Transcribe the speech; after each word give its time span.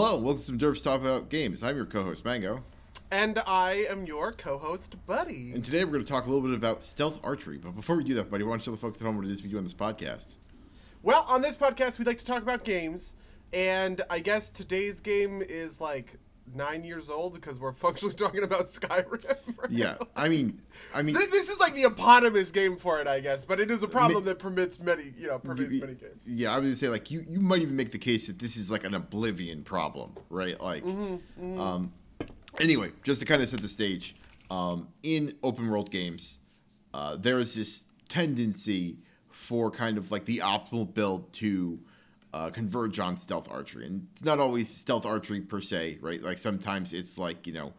Hello, 0.00 0.16
welcome 0.16 0.56
to 0.56 0.64
Derps 0.64 0.80
Talk 0.80 1.00
About 1.00 1.28
Games. 1.28 1.64
I'm 1.64 1.74
your 1.74 1.84
co-host 1.84 2.24
Mango, 2.24 2.62
And 3.10 3.42
I 3.48 3.84
am 3.90 4.06
your 4.06 4.30
co-host, 4.30 4.94
Buddy. 5.08 5.50
and 5.52 5.64
today 5.64 5.84
we're 5.84 5.90
going 5.90 6.04
to 6.04 6.08
talk 6.08 6.26
a 6.26 6.30
little 6.30 6.48
bit 6.48 6.56
about 6.56 6.84
stealth 6.84 7.18
archery. 7.24 7.58
But 7.58 7.74
before 7.74 7.96
we 7.96 8.04
do 8.04 8.14
that, 8.14 8.30
buddy, 8.30 8.44
why 8.44 8.50
don't 8.52 8.60
you 8.60 8.64
tell 8.66 8.74
the 8.74 8.80
folks 8.80 9.00
at 9.00 9.06
home 9.06 9.16
what 9.16 9.24
it 9.26 9.32
is 9.32 9.42
we 9.42 9.48
do 9.48 9.58
on 9.58 9.64
this 9.64 9.74
podcast? 9.74 10.26
Well, 11.02 11.26
on 11.28 11.42
this 11.42 11.56
podcast, 11.56 11.98
we 11.98 12.04
like 12.04 12.18
to 12.18 12.24
talk 12.24 12.44
about 12.44 12.62
games, 12.62 13.14
and 13.52 14.00
I 14.08 14.20
guess 14.20 14.52
today's 14.52 15.00
game 15.00 15.42
is 15.42 15.80
like 15.80 16.14
nine 16.54 16.82
years 16.84 17.08
old 17.10 17.34
because 17.34 17.58
we're 17.58 17.72
functionally 17.72 18.14
talking 18.24 18.42
about 18.42 18.66
Skyrim. 18.66 19.24
right 19.56 19.70
Yeah, 19.70 19.96
now. 20.00 20.06
I 20.16 20.28
mean, 20.28 20.60
I 20.94 21.02
mean, 21.02 21.14
This, 21.14 21.28
this 21.28 21.48
is 21.48 21.58
like 21.58 21.74
the 21.74 21.84
eponymous 21.84 22.50
game 22.50 22.76
for 22.76 23.00
it, 23.00 23.06
I 23.06 23.20
guess, 23.20 23.44
but 23.44 23.60
it 23.60 23.70
is 23.70 23.82
a 23.82 23.88
problem 23.88 24.24
that 24.24 24.38
permits 24.38 24.78
many, 24.80 25.12
you 25.18 25.28
know, 25.28 25.38
permits 25.38 25.72
many 25.80 25.94
games. 25.94 26.22
yeah, 26.26 26.54
I 26.54 26.58
was 26.58 26.70
to 26.70 26.76
say 26.76 26.88
like 26.88 27.10
you 27.10 27.24
you 27.28 27.40
might 27.40 27.60
even 27.62 27.76
make 27.76 27.92
the 27.92 27.98
case 27.98 28.26
that 28.28 28.38
this 28.38 28.56
is 28.56 28.70
like 28.70 28.84
an 28.84 28.94
oblivion 28.94 29.62
problem, 29.64 30.12
right? 30.30 30.60
Like, 30.60 30.84
Mm-hmm, 30.84 31.60
um, 31.60 31.92
anyway, 32.60 32.90
just 33.02 33.20
to 33.20 33.26
kind 33.26 33.42
of 33.42 33.48
set 33.48 33.60
the 33.60 33.68
stage, 33.68 34.14
um, 34.50 34.88
in 35.02 35.34
open 35.42 35.68
world 35.70 35.90
games, 35.90 36.40
uh, 36.94 37.16
there 37.16 37.38
is 37.38 37.54
this 37.54 37.84
tendency 38.08 38.98
for 39.30 39.70
kind 39.70 39.98
of 39.98 40.10
like 40.10 40.24
the 40.24 40.38
optimal 40.38 40.92
build 40.92 41.32
to 41.34 41.78
uh, 42.32 42.50
converge 42.50 42.98
on 43.00 43.16
stealth 43.16 43.50
archery, 43.50 43.86
and 43.86 44.06
it's 44.12 44.24
not 44.24 44.38
always 44.38 44.74
stealth 44.74 45.06
archery 45.06 45.40
per 45.40 45.60
se, 45.60 45.98
right? 46.00 46.22
Like 46.22 46.38
sometimes 46.38 46.92
it's 46.92 47.18
like 47.18 47.46
you 47.46 47.52
know, 47.52 47.72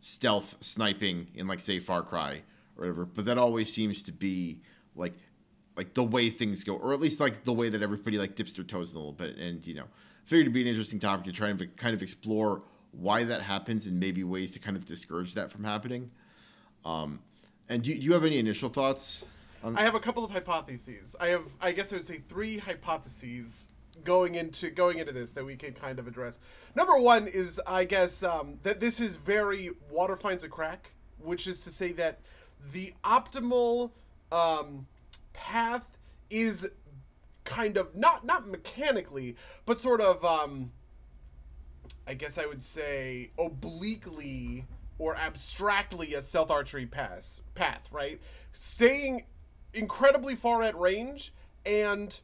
stealth 0.00 0.56
sniping 0.60 1.28
in 1.34 1.46
like 1.46 1.60
say 1.60 1.80
Far 1.80 2.02
Cry 2.02 2.42
or 2.76 2.82
whatever, 2.82 3.04
but 3.04 3.24
that 3.24 3.38
always 3.38 3.72
seems 3.72 4.02
to 4.04 4.12
be 4.12 4.60
like 4.94 5.14
like 5.76 5.94
the 5.94 6.04
way 6.04 6.30
things 6.30 6.64
go, 6.64 6.76
or 6.76 6.92
at 6.92 7.00
least 7.00 7.20
like 7.20 7.44
the 7.44 7.52
way 7.52 7.68
that 7.68 7.82
everybody 7.82 8.18
like 8.18 8.36
dips 8.36 8.54
their 8.54 8.64
toes 8.64 8.90
in 8.90 8.96
a 8.96 8.98
little 8.98 9.12
bit. 9.12 9.36
And 9.36 9.66
you 9.66 9.74
know, 9.74 9.86
figured 10.24 10.46
to 10.46 10.52
be 10.52 10.62
an 10.62 10.68
interesting 10.68 11.00
topic 11.00 11.24
to 11.26 11.32
try 11.32 11.48
and 11.48 11.76
kind 11.76 11.94
of 11.94 12.02
explore 12.02 12.62
why 12.92 13.24
that 13.24 13.42
happens 13.42 13.86
and 13.86 13.98
maybe 13.98 14.22
ways 14.22 14.52
to 14.52 14.58
kind 14.58 14.76
of 14.76 14.86
discourage 14.86 15.34
that 15.34 15.50
from 15.50 15.64
happening. 15.64 16.10
Um, 16.84 17.20
and 17.68 17.82
do 17.82 17.94
do 17.94 18.00
you 18.00 18.12
have 18.12 18.24
any 18.24 18.38
initial 18.38 18.68
thoughts? 18.68 19.24
On, 19.62 19.78
I 19.78 19.82
have 19.82 19.94
a 19.94 20.00
couple 20.00 20.22
of 20.22 20.30
hypotheses. 20.30 21.16
I 21.18 21.28
have, 21.28 21.46
I 21.58 21.72
guess 21.72 21.90
I 21.90 21.96
would 21.96 22.06
say, 22.06 22.20
three 22.28 22.58
hypotheses 22.58 23.68
going 24.02 24.34
into 24.34 24.70
going 24.70 24.98
into 24.98 25.12
this 25.12 25.30
that 25.32 25.44
we 25.44 25.56
can 25.56 25.72
kind 25.72 25.98
of 25.98 26.06
address. 26.08 26.40
Number 26.74 26.98
one 26.98 27.26
is, 27.26 27.60
I 27.66 27.84
guess, 27.84 28.22
um, 28.22 28.58
that 28.62 28.80
this 28.80 29.00
is 29.00 29.16
very 29.16 29.70
water 29.90 30.16
finds 30.16 30.42
a 30.44 30.48
crack, 30.48 30.94
which 31.18 31.46
is 31.46 31.60
to 31.60 31.70
say 31.70 31.92
that 31.92 32.20
the 32.72 32.92
optimal 33.04 33.90
um, 34.32 34.86
path 35.32 35.86
is 36.30 36.68
kind 37.44 37.76
of 37.76 37.94
not 37.94 38.24
not 38.24 38.48
mechanically, 38.48 39.36
but 39.66 39.80
sort 39.80 40.00
of, 40.00 40.24
um, 40.24 40.72
I 42.06 42.14
guess 42.14 42.38
I 42.38 42.46
would 42.46 42.62
say, 42.62 43.30
obliquely 43.38 44.64
or 44.98 45.16
abstractly 45.16 46.14
a 46.14 46.22
stealth 46.22 46.50
archery 46.50 46.86
pass 46.86 47.40
path, 47.54 47.88
right? 47.90 48.20
Staying 48.52 49.24
incredibly 49.72 50.36
far 50.36 50.62
at 50.62 50.78
range 50.78 51.32
and 51.66 52.20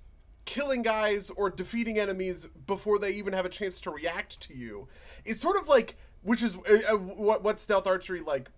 killing 0.51 0.83
guys 0.83 1.31
or 1.37 1.49
defeating 1.49 1.97
enemies 1.97 2.49
before 2.67 2.99
they 2.99 3.13
even 3.13 3.33
have 3.33 3.47
a 3.47 3.49
chance 3.49 3.79
to 3.79 3.89
react 3.89 4.41
to 4.41 4.53
you. 4.53 4.89
It's 5.25 5.41
sort 5.41 5.57
of 5.57 5.69
like 5.69 5.97
which 6.23 6.43
is 6.43 6.57
uh, 6.57 6.93
uh, 6.95 6.97
what 6.97 7.45
what 7.45 7.61
stealth 7.61 7.87
archery 7.87 8.21
like 8.21 8.51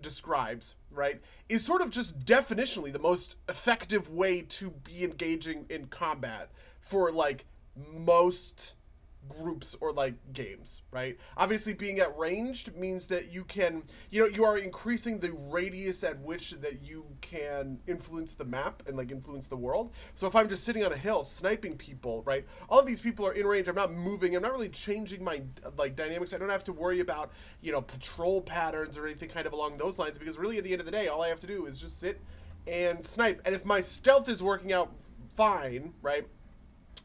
describes, 0.00 0.74
right? 0.90 1.20
Is 1.50 1.66
sort 1.66 1.82
of 1.82 1.90
just 1.90 2.20
definitionally 2.20 2.90
the 2.90 2.98
most 2.98 3.36
effective 3.46 4.08
way 4.08 4.40
to 4.40 4.70
be 4.70 5.04
engaging 5.04 5.66
in 5.68 5.88
combat 5.88 6.50
for 6.80 7.12
like 7.12 7.44
most 7.76 8.75
groups 9.28 9.76
or 9.80 9.92
like 9.92 10.14
games, 10.32 10.82
right? 10.90 11.18
Obviously 11.36 11.74
being 11.74 11.98
at 12.00 12.16
ranged 12.16 12.76
means 12.76 13.06
that 13.06 13.32
you 13.32 13.44
can, 13.44 13.82
you 14.10 14.22
know, 14.22 14.28
you 14.28 14.44
are 14.44 14.58
increasing 14.58 15.18
the 15.18 15.32
radius 15.32 16.02
at 16.04 16.20
which 16.20 16.50
that 16.52 16.82
you 16.82 17.06
can 17.20 17.80
influence 17.86 18.34
the 18.34 18.44
map 18.44 18.82
and 18.86 18.96
like 18.96 19.10
influence 19.10 19.46
the 19.46 19.56
world. 19.56 19.92
So 20.14 20.26
if 20.26 20.34
I'm 20.34 20.48
just 20.48 20.64
sitting 20.64 20.84
on 20.84 20.92
a 20.92 20.96
hill 20.96 21.22
sniping 21.22 21.76
people, 21.76 22.22
right? 22.24 22.46
All 22.68 22.80
of 22.80 22.86
these 22.86 23.00
people 23.00 23.26
are 23.26 23.32
in 23.32 23.46
range. 23.46 23.68
I'm 23.68 23.74
not 23.74 23.92
moving. 23.92 24.34
I'm 24.34 24.42
not 24.42 24.52
really 24.52 24.68
changing 24.68 25.22
my 25.22 25.42
like 25.76 25.96
dynamics. 25.96 26.32
I 26.32 26.38
don't 26.38 26.48
have 26.48 26.64
to 26.64 26.72
worry 26.72 27.00
about, 27.00 27.32
you 27.60 27.72
know, 27.72 27.82
patrol 27.82 28.40
patterns 28.40 28.96
or 28.96 29.06
anything 29.06 29.28
kind 29.28 29.46
of 29.46 29.52
along 29.52 29.78
those 29.78 29.98
lines 29.98 30.18
because 30.18 30.38
really 30.38 30.58
at 30.58 30.64
the 30.64 30.72
end 30.72 30.80
of 30.80 30.86
the 30.86 30.92
day, 30.92 31.08
all 31.08 31.22
I 31.22 31.28
have 31.28 31.40
to 31.40 31.46
do 31.46 31.66
is 31.66 31.80
just 31.80 32.00
sit 32.00 32.20
and 32.66 33.04
snipe. 33.04 33.40
And 33.44 33.54
if 33.54 33.64
my 33.64 33.80
stealth 33.80 34.28
is 34.28 34.42
working 34.42 34.72
out 34.72 34.92
fine, 35.34 35.94
right? 36.02 36.26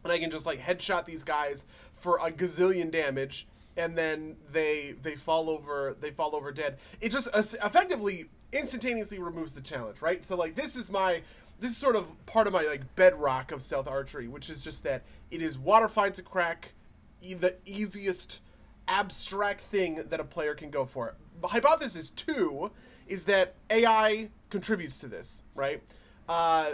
and 0.03 0.11
I 0.11 0.19
can 0.19 0.31
just 0.31 0.45
like 0.45 0.59
headshot 0.59 1.05
these 1.05 1.23
guys 1.23 1.65
for 2.01 2.17
a 2.17 2.31
gazillion 2.31 2.91
damage, 2.91 3.47
and 3.77 3.97
then 3.97 4.35
they 4.51 4.95
they 5.01 5.15
fall 5.15 5.49
over 5.49 5.95
they 5.99 6.11
fall 6.11 6.35
over 6.35 6.51
dead. 6.51 6.77
It 6.99 7.09
just 7.11 7.27
effectively 7.33 8.25
instantaneously 8.51 9.19
removes 9.19 9.53
the 9.53 9.61
challenge, 9.61 10.01
right? 10.01 10.25
So 10.25 10.35
like 10.35 10.55
this 10.55 10.75
is 10.75 10.89
my 10.91 11.21
this 11.59 11.71
is 11.71 11.77
sort 11.77 11.95
of 11.95 12.07
part 12.25 12.47
of 12.47 12.53
my 12.53 12.63
like 12.63 12.95
bedrock 12.95 13.51
of 13.51 13.61
stealth 13.61 13.87
archery, 13.87 14.27
which 14.27 14.49
is 14.49 14.61
just 14.61 14.83
that 14.83 15.03
it 15.29 15.41
is 15.41 15.57
water 15.57 15.87
finds 15.87 16.19
a 16.19 16.23
crack, 16.23 16.73
e- 17.21 17.35
the 17.35 17.55
easiest 17.65 18.41
abstract 18.87 19.61
thing 19.61 20.03
that 20.09 20.19
a 20.19 20.23
player 20.25 20.55
can 20.55 20.69
go 20.69 20.85
for. 20.85 21.15
Hypothesis 21.43 22.09
two 22.09 22.71
is 23.07 23.25
that 23.25 23.55
AI 23.69 24.29
contributes 24.49 24.99
to 24.99 25.07
this, 25.07 25.41
right? 25.55 25.81
Uh, 26.27 26.71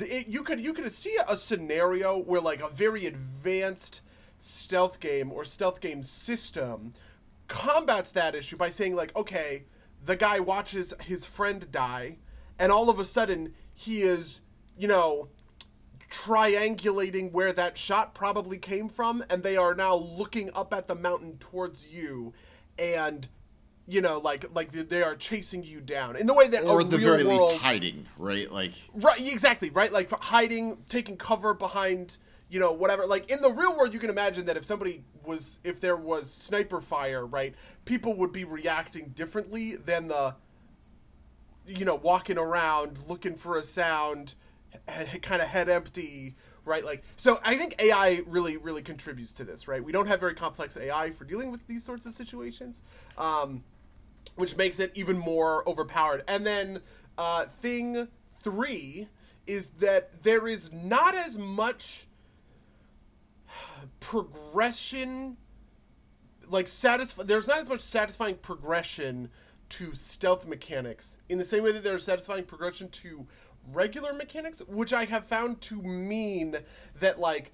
it, 0.00 0.28
you 0.28 0.42
could 0.42 0.60
you 0.60 0.72
could 0.72 0.92
see 0.92 1.16
a 1.28 1.36
scenario 1.36 2.18
where 2.18 2.40
like 2.40 2.60
a 2.60 2.68
very 2.68 3.06
advanced 3.06 4.00
stealth 4.38 5.00
game 5.00 5.32
or 5.32 5.44
stealth 5.44 5.80
game 5.80 6.02
system 6.02 6.92
combats 7.48 8.10
that 8.10 8.34
issue 8.34 8.56
by 8.56 8.70
saying 8.70 8.94
like 8.94 9.14
okay 9.16 9.64
the 10.04 10.16
guy 10.16 10.40
watches 10.40 10.92
his 11.02 11.24
friend 11.24 11.70
die 11.70 12.18
and 12.58 12.70
all 12.72 12.90
of 12.90 12.98
a 12.98 13.04
sudden 13.04 13.54
he 13.72 14.02
is 14.02 14.40
you 14.76 14.88
know 14.88 15.28
triangulating 16.10 17.32
where 17.32 17.52
that 17.52 17.76
shot 17.76 18.14
probably 18.14 18.58
came 18.58 18.88
from 18.88 19.24
and 19.28 19.42
they 19.42 19.56
are 19.56 19.74
now 19.74 19.94
looking 19.94 20.50
up 20.54 20.72
at 20.72 20.88
the 20.88 20.94
mountain 20.94 21.36
towards 21.38 21.88
you 21.88 22.32
and 22.78 23.28
you 23.88 24.00
know 24.00 24.18
like 24.18 24.52
like 24.54 24.72
they 24.72 25.02
are 25.02 25.14
chasing 25.14 25.62
you 25.62 25.80
down 25.80 26.16
in 26.16 26.26
the 26.26 26.34
way 26.34 26.48
that 26.48 26.64
or 26.64 26.80
at 26.80 26.90
the 26.90 26.98
very 26.98 27.24
world, 27.24 27.50
least 27.50 27.62
hiding, 27.62 28.06
right? 28.18 28.50
Like, 28.50 28.72
Right, 28.92 29.20
exactly, 29.32 29.70
right? 29.70 29.92
Like 29.92 30.10
hiding, 30.10 30.78
taking 30.88 31.16
cover 31.16 31.54
behind, 31.54 32.18
you 32.50 32.58
know, 32.58 32.72
whatever. 32.72 33.06
Like 33.06 33.30
in 33.30 33.40
the 33.40 33.50
real 33.50 33.76
world, 33.76 33.92
you 33.94 34.00
can 34.00 34.10
imagine 34.10 34.46
that 34.46 34.56
if 34.56 34.64
somebody 34.64 35.04
was, 35.24 35.60
if 35.64 35.80
there 35.80 35.96
was 35.96 36.32
sniper 36.32 36.80
fire, 36.80 37.24
right, 37.24 37.54
people 37.84 38.14
would 38.14 38.32
be 38.32 38.44
reacting 38.44 39.12
differently 39.14 39.76
than 39.76 40.08
the, 40.08 40.34
you 41.66 41.84
know, 41.84 41.94
walking 41.94 42.38
around 42.38 42.98
looking 43.08 43.36
for 43.36 43.56
a 43.56 43.62
sound, 43.62 44.34
kind 45.22 45.40
of 45.42 45.48
head 45.48 45.68
empty, 45.68 46.34
right? 46.64 46.84
Like, 46.84 47.02
so 47.16 47.40
I 47.44 47.56
think 47.56 47.76
AI 47.80 48.22
really, 48.26 48.56
really 48.56 48.82
contributes 48.82 49.32
to 49.34 49.44
this, 49.44 49.68
right? 49.68 49.82
We 49.82 49.92
don't 49.92 50.08
have 50.08 50.20
very 50.20 50.34
complex 50.34 50.76
AI 50.76 51.12
for 51.12 51.24
dealing 51.24 51.50
with 51.52 51.66
these 51.68 51.84
sorts 51.84 52.06
of 52.06 52.14
situations. 52.14 52.82
Um, 53.16 53.62
which 54.34 54.56
makes 54.56 54.78
it 54.78 54.92
even 54.94 55.16
more 55.18 55.68
overpowered. 55.68 56.22
And 56.26 56.46
then 56.46 56.80
uh, 57.16 57.44
thing 57.44 58.08
three 58.42 59.08
is 59.46 59.70
that 59.78 60.22
there 60.22 60.46
is 60.46 60.72
not 60.72 61.14
as 61.14 61.38
much 61.38 62.06
progression, 64.00 65.36
like 66.48 66.68
satisfy. 66.68 67.22
There's 67.22 67.48
not 67.48 67.60
as 67.60 67.68
much 67.68 67.80
satisfying 67.80 68.36
progression 68.36 69.30
to 69.68 69.94
stealth 69.94 70.46
mechanics 70.46 71.16
in 71.28 71.38
the 71.38 71.44
same 71.44 71.62
way 71.62 71.72
that 71.72 71.82
there's 71.82 72.04
satisfying 72.04 72.44
progression 72.44 72.88
to 72.88 73.26
regular 73.72 74.12
mechanics, 74.12 74.62
which 74.68 74.92
I 74.92 75.06
have 75.06 75.26
found 75.26 75.60
to 75.62 75.82
mean 75.82 76.58
that 76.98 77.18
like 77.18 77.52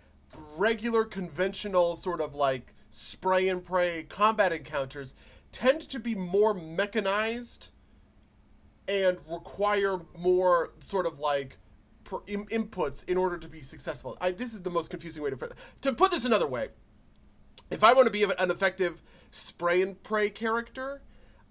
regular 0.57 1.05
conventional 1.05 1.97
sort 1.97 2.21
of 2.21 2.35
like 2.35 2.75
spray 2.91 3.49
and 3.49 3.65
pray 3.65 4.05
combat 4.09 4.53
encounters 4.53 5.15
tend 5.53 5.83
to 5.83 6.01
be 6.01 6.15
more 6.15 6.55
mechanized 6.55 7.69
and 8.89 9.19
require 9.31 10.01
more 10.19 10.73
sort 10.81 11.07
of 11.07 11.19
like 11.19 11.59
per, 12.05 12.19
in, 12.27 12.47
inputs 12.47 13.09
in 13.09 13.17
order 13.17 13.39
to 13.39 13.49
be 13.49 13.61
successful. 13.61 14.17
I, 14.21 14.33
this 14.33 14.55
is 14.55 14.63
the 14.63 14.71
most 14.71 14.91
confusing 14.91 15.23
way 15.23 15.31
to 15.31 15.51
to 15.83 15.93
put 15.93 16.11
this 16.11 16.25
another 16.25 16.47
way. 16.47 16.69
If 17.71 17.85
I 17.85 17.93
want 17.93 18.07
to 18.07 18.13
be 18.13 18.25
an 18.25 18.51
effective 18.51 19.03
spray 19.31 19.81
and 19.83 20.03
pray 20.03 20.31
character, 20.31 21.03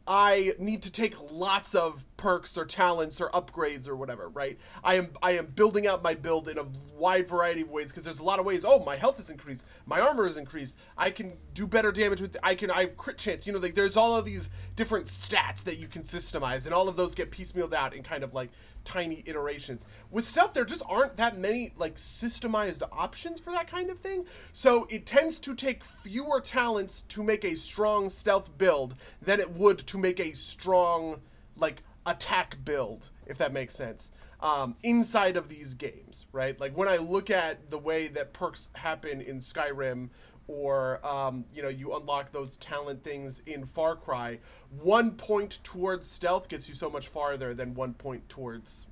I 0.07 0.53
need 0.57 0.81
to 0.83 0.91
take 0.91 1.15
lots 1.31 1.75
of 1.75 2.05
perks 2.17 2.57
or 2.57 2.65
talents 2.65 3.21
or 3.21 3.29
upgrades 3.29 3.87
or 3.87 3.95
whatever, 3.95 4.29
right? 4.29 4.57
I 4.83 4.95
am 4.95 5.09
I 5.21 5.31
am 5.31 5.47
building 5.47 5.85
out 5.85 6.01
my 6.01 6.15
build 6.15 6.49
in 6.49 6.57
a 6.57 6.65
wide 6.95 7.27
variety 7.27 7.61
of 7.61 7.69
ways 7.69 7.87
because 7.87 8.03
there's 8.03 8.19
a 8.19 8.23
lot 8.23 8.39
of 8.39 8.45
ways. 8.45 8.65
Oh, 8.65 8.83
my 8.83 8.95
health 8.95 9.19
is 9.19 9.29
increased, 9.29 9.65
my 9.85 9.99
armor 9.99 10.25
is 10.25 10.37
increased. 10.37 10.77
I 10.97 11.11
can 11.11 11.33
do 11.53 11.67
better 11.67 11.91
damage 11.91 12.21
with. 12.21 12.35
I 12.41 12.55
can 12.55 12.71
I 12.71 12.81
have 12.81 12.97
crit 12.97 13.17
chance. 13.17 13.45
You 13.45 13.53
know, 13.53 13.59
like 13.59 13.75
there's 13.75 13.97
all 13.97 14.15
of 14.15 14.25
these 14.25 14.49
different 14.81 15.05
stats 15.05 15.63
that 15.63 15.77
you 15.77 15.87
can 15.87 16.01
systemize, 16.01 16.65
and 16.65 16.73
all 16.73 16.89
of 16.89 16.95
those 16.95 17.13
get 17.13 17.29
piecemealed 17.29 17.71
out 17.71 17.95
in 17.95 18.01
kind 18.01 18.23
of 18.23 18.33
like 18.33 18.49
tiny 18.83 19.21
iterations. 19.27 19.85
With 20.09 20.27
stealth, 20.27 20.55
there 20.55 20.65
just 20.65 20.81
aren't 20.89 21.17
that 21.17 21.37
many 21.37 21.71
like 21.77 21.97
systemized 21.97 22.81
options 22.91 23.39
for 23.39 23.51
that 23.51 23.69
kind 23.69 23.91
of 23.91 23.99
thing. 23.99 24.25
So 24.53 24.87
it 24.89 25.05
tends 25.05 25.37
to 25.41 25.53
take 25.53 25.83
fewer 25.83 26.41
talents 26.41 27.01
to 27.09 27.21
make 27.21 27.45
a 27.45 27.53
strong 27.53 28.09
stealth 28.09 28.57
build 28.57 28.95
than 29.21 29.39
it 29.39 29.51
would 29.51 29.77
to 29.85 29.99
make 29.99 30.19
a 30.19 30.33
strong 30.33 31.21
like 31.55 31.83
attack 32.07 32.57
build, 32.65 33.11
if 33.27 33.37
that 33.37 33.53
makes 33.53 33.75
sense. 33.75 34.09
Um, 34.39 34.77
inside 34.81 35.37
of 35.37 35.47
these 35.47 35.75
games, 35.75 36.25
right? 36.31 36.59
Like 36.59 36.75
when 36.75 36.87
I 36.87 36.97
look 36.97 37.29
at 37.29 37.69
the 37.69 37.77
way 37.77 38.07
that 38.07 38.33
perks 38.33 38.71
happen 38.73 39.21
in 39.21 39.41
Skyrim, 39.41 40.09
or 40.51 41.05
um, 41.05 41.45
you 41.55 41.61
know, 41.61 41.69
you 41.69 41.95
unlock 41.95 42.31
those 42.31 42.57
talent 42.57 43.03
things 43.03 43.41
in 43.45 43.65
Far 43.65 43.95
Cry. 43.95 44.39
One 44.81 45.11
point 45.11 45.59
towards 45.63 46.09
stealth 46.09 46.49
gets 46.49 46.67
you 46.67 46.75
so 46.75 46.89
much 46.89 47.07
farther 47.07 47.53
than 47.53 47.73
one 47.73 47.93
point 47.93 48.27
towards 48.27 48.85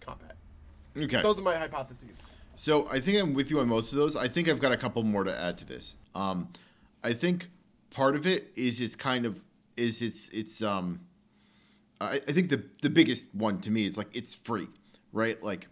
combat. 0.00 0.36
Okay. 0.96 1.22
Those 1.22 1.38
are 1.38 1.42
my 1.42 1.56
hypotheses. 1.56 2.30
So 2.56 2.86
I 2.90 3.00
think 3.00 3.18
I'm 3.18 3.32
with 3.32 3.50
you 3.50 3.60
on 3.60 3.68
most 3.68 3.92
of 3.92 3.98
those. 3.98 4.16
I 4.16 4.28
think 4.28 4.48
I've 4.48 4.60
got 4.60 4.72
a 4.72 4.76
couple 4.76 5.02
more 5.02 5.24
to 5.24 5.34
add 5.34 5.56
to 5.58 5.64
this. 5.64 5.94
Um, 6.14 6.48
I 7.02 7.14
think 7.14 7.48
part 7.90 8.14
of 8.14 8.26
it 8.26 8.52
is 8.54 8.80
it's 8.80 8.94
kind 8.94 9.24
of 9.24 9.40
is 9.76 10.02
it's 10.02 10.28
it's 10.28 10.62
um 10.62 11.00
I, 12.00 12.14
I 12.16 12.18
think 12.18 12.50
the 12.50 12.62
the 12.82 12.90
biggest 12.90 13.34
one 13.34 13.60
to 13.62 13.70
me 13.70 13.86
is 13.86 13.96
like 13.96 14.14
it's 14.14 14.34
free, 14.34 14.68
right? 15.12 15.42
Like 15.42 15.68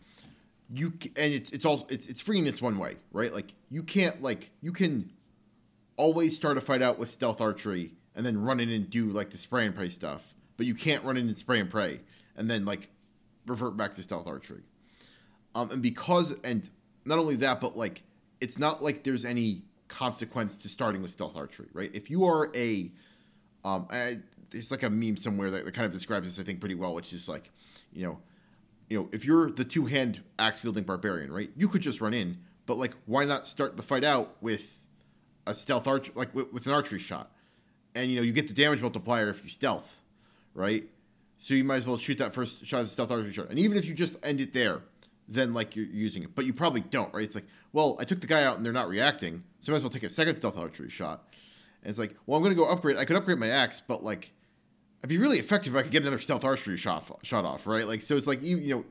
you 0.73 0.93
and 1.17 1.35
it's 1.35 1.51
it's 1.51 1.67
also 1.67 1.87
it's 1.91 2.07
it's 2.07 2.21
free 2.21 2.39
in 2.39 2.47
its 2.47 2.63
one 2.63 2.79
way, 2.79 2.97
right? 3.13 3.33
Like 3.35 3.53
you 3.71 3.83
can't 3.83 4.23
like 4.23 4.51
you 4.63 4.73
can 4.73 5.11
always 5.99 6.35
start 6.35 6.57
a 6.57 6.63
fight 6.63 6.81
out 6.81 6.99
with 6.99 7.11
stealth 7.11 7.43
archery 7.43 7.93
and 8.15 8.25
then 8.25 8.41
run 8.41 8.61
in 8.61 8.71
and 8.71 8.89
do 8.89 9.11
like 9.11 9.29
the 9.31 9.37
spray 9.37 9.67
and 9.67 9.75
pray 9.75 9.91
stuff, 9.91 10.35
but 10.57 10.65
you 10.65 10.75
can't 10.75 11.05
run 11.05 11.19
in 11.19 11.27
and 11.27 11.37
spray 11.37 11.61
and 11.61 11.69
pray 11.69 12.01
and 12.37 12.49
then 12.49 12.65
like 12.65 12.89
revert 13.47 13.77
back 13.77 13.93
to 13.95 14.03
stealth 14.03 14.27
archery. 14.27 14.63
Um, 15.55 15.71
and 15.71 15.83
because 15.83 16.35
and 16.43 16.69
not 17.05 17.19
only 17.19 17.37
that, 17.37 17.61
but 17.61 17.77
like 17.77 18.03
it's 18.41 18.59
not 18.59 18.83
like 18.83 19.03
there's 19.03 19.25
any 19.25 19.63
consequence 19.89 20.59
to 20.59 20.69
starting 20.69 21.03
with 21.03 21.11
stealth 21.11 21.37
archery, 21.37 21.69
right? 21.73 21.91
If 21.93 22.09
you 22.11 22.25
are 22.25 22.51
a 22.55 22.91
um, 23.65 23.89
I, 23.91 24.19
there's 24.51 24.71
like 24.71 24.85
a 24.85 24.91
meme 24.91 25.17
somewhere 25.17 25.51
that, 25.51 25.65
that 25.65 25.75
kind 25.75 25.85
of 25.85 25.93
describes 25.93 26.27
this, 26.27 26.43
I 26.43 26.47
think, 26.47 26.61
pretty 26.61 26.77
well, 26.77 26.95
which 26.95 27.13
is 27.13 27.29
like, 27.29 27.51
you 27.93 28.07
know, 28.07 28.19
you 28.89 28.99
know, 28.99 29.09
if 29.13 29.25
you're 29.25 29.51
the 29.51 29.65
two 29.65 29.87
hand 29.87 30.23
axe 30.39 30.63
wielding 30.63 30.85
barbarian, 30.85 31.33
right? 31.33 31.51
You 31.57 31.69
could 31.69 31.83
just 31.83 32.01
run 32.01 32.15
in, 32.15 32.39
but 32.67 32.79
like, 32.79 32.95
why 33.07 33.25
not 33.25 33.47
start 33.47 33.77
the 33.77 33.83
fight 33.83 34.05
out 34.05 34.37
with 34.41 34.78
a 35.49 35.55
stealth 35.55 35.87
arch, 35.87 36.15
like 36.15 36.35
with, 36.35 36.67
an 36.67 36.73
archery 36.73 36.99
shot, 36.99 37.31
and 37.95 38.11
you 38.11 38.17
know, 38.17 38.23
you 38.23 38.33
get 38.33 38.49
the 38.49 38.55
damage 38.55 38.81
multiplier 38.81 39.29
if 39.29 39.43
you 39.43 39.51
stealth, 39.51 39.99
right? 40.55 40.85
So 41.37 41.55
you 41.55 41.65
might 41.65 41.77
as 41.77 41.87
well 41.87 41.97
shoot 41.97 42.19
that 42.19 42.33
first 42.35 42.67
shot 42.67 42.81
as 42.81 42.89
a 42.89 42.93
stealth 42.93 43.11
archery 43.11 43.33
shot, 43.33 43.49
and 43.51 43.59
even 43.59 43.79
if 43.79 43.87
you 43.87 43.95
just 43.95 44.17
end 44.25 44.41
it 44.41 44.53
there, 44.53 44.83
then 45.29 45.53
like 45.55 45.77
you're 45.77 45.87
using 45.87 46.23
it, 46.23 46.35
but 46.35 46.45
you 46.45 46.53
probably 46.53 46.81
don't, 46.81 47.13
right? 47.13 47.25
It's 47.25 47.35
like, 47.35 47.47
well, 47.73 47.97
I 48.01 48.05
took 48.05 48.21
the 48.21 48.27
guy 48.27 48.45
out 48.45 48.57
and 48.57 48.65
they're 48.65 48.73
not 48.73 48.89
reacting, 48.89 49.45
so 49.61 49.71
I 49.71 49.75
might 49.75 49.77
as 49.79 49.83
well 49.83 49.91
take 49.91 50.03
a 50.03 50.09
second 50.09 50.35
stealth 50.35 50.59
archery 50.59 50.91
shot. 50.91 51.25
And 51.83 51.91
it's 51.91 51.99
like, 51.99 52.15
well, 52.27 52.37
I'm 52.37 52.43
going 52.43 52.55
to 52.55 52.61
go 52.61 52.69
upgrade. 52.69 52.97
I 52.97 53.05
could 53.05 53.17
upgrade 53.17 53.39
my 53.39 53.49
axe, 53.49 53.81
but 53.81 54.03
like, 54.03 54.33
I'd 55.03 55.09
be 55.09 55.19
really 55.19 55.39
effective 55.39 55.75
if 55.75 55.79
I 55.79 55.83
could 55.83 55.93
get 55.93 56.03
another 56.03 56.19
stealth 56.19 56.45
archery 56.45 56.77
shot 56.77 57.09
shot 57.23 57.45
off, 57.45 57.67
right? 57.67 57.87
Like, 57.87 58.03
so 58.03 58.17
it's 58.17 58.27
like 58.27 58.43
you 58.43 58.57
you 58.57 58.75
know, 58.75 58.85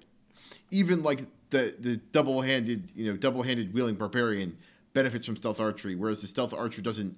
even 0.71 1.03
like 1.03 1.25
the 1.49 1.75
the 1.79 1.97
double 1.97 2.41
handed 2.41 2.91
you 2.95 3.11
know 3.11 3.17
double 3.17 3.43
handed 3.43 3.73
wheeling 3.73 3.95
barbarian 3.95 4.57
benefits 4.97 5.27
from 5.27 5.35
stealth 5.35 5.59
archery, 5.59 5.93
whereas 5.93 6.21
the 6.21 6.27
stealth 6.27 6.55
archer 6.55 6.81
doesn't 6.81 7.15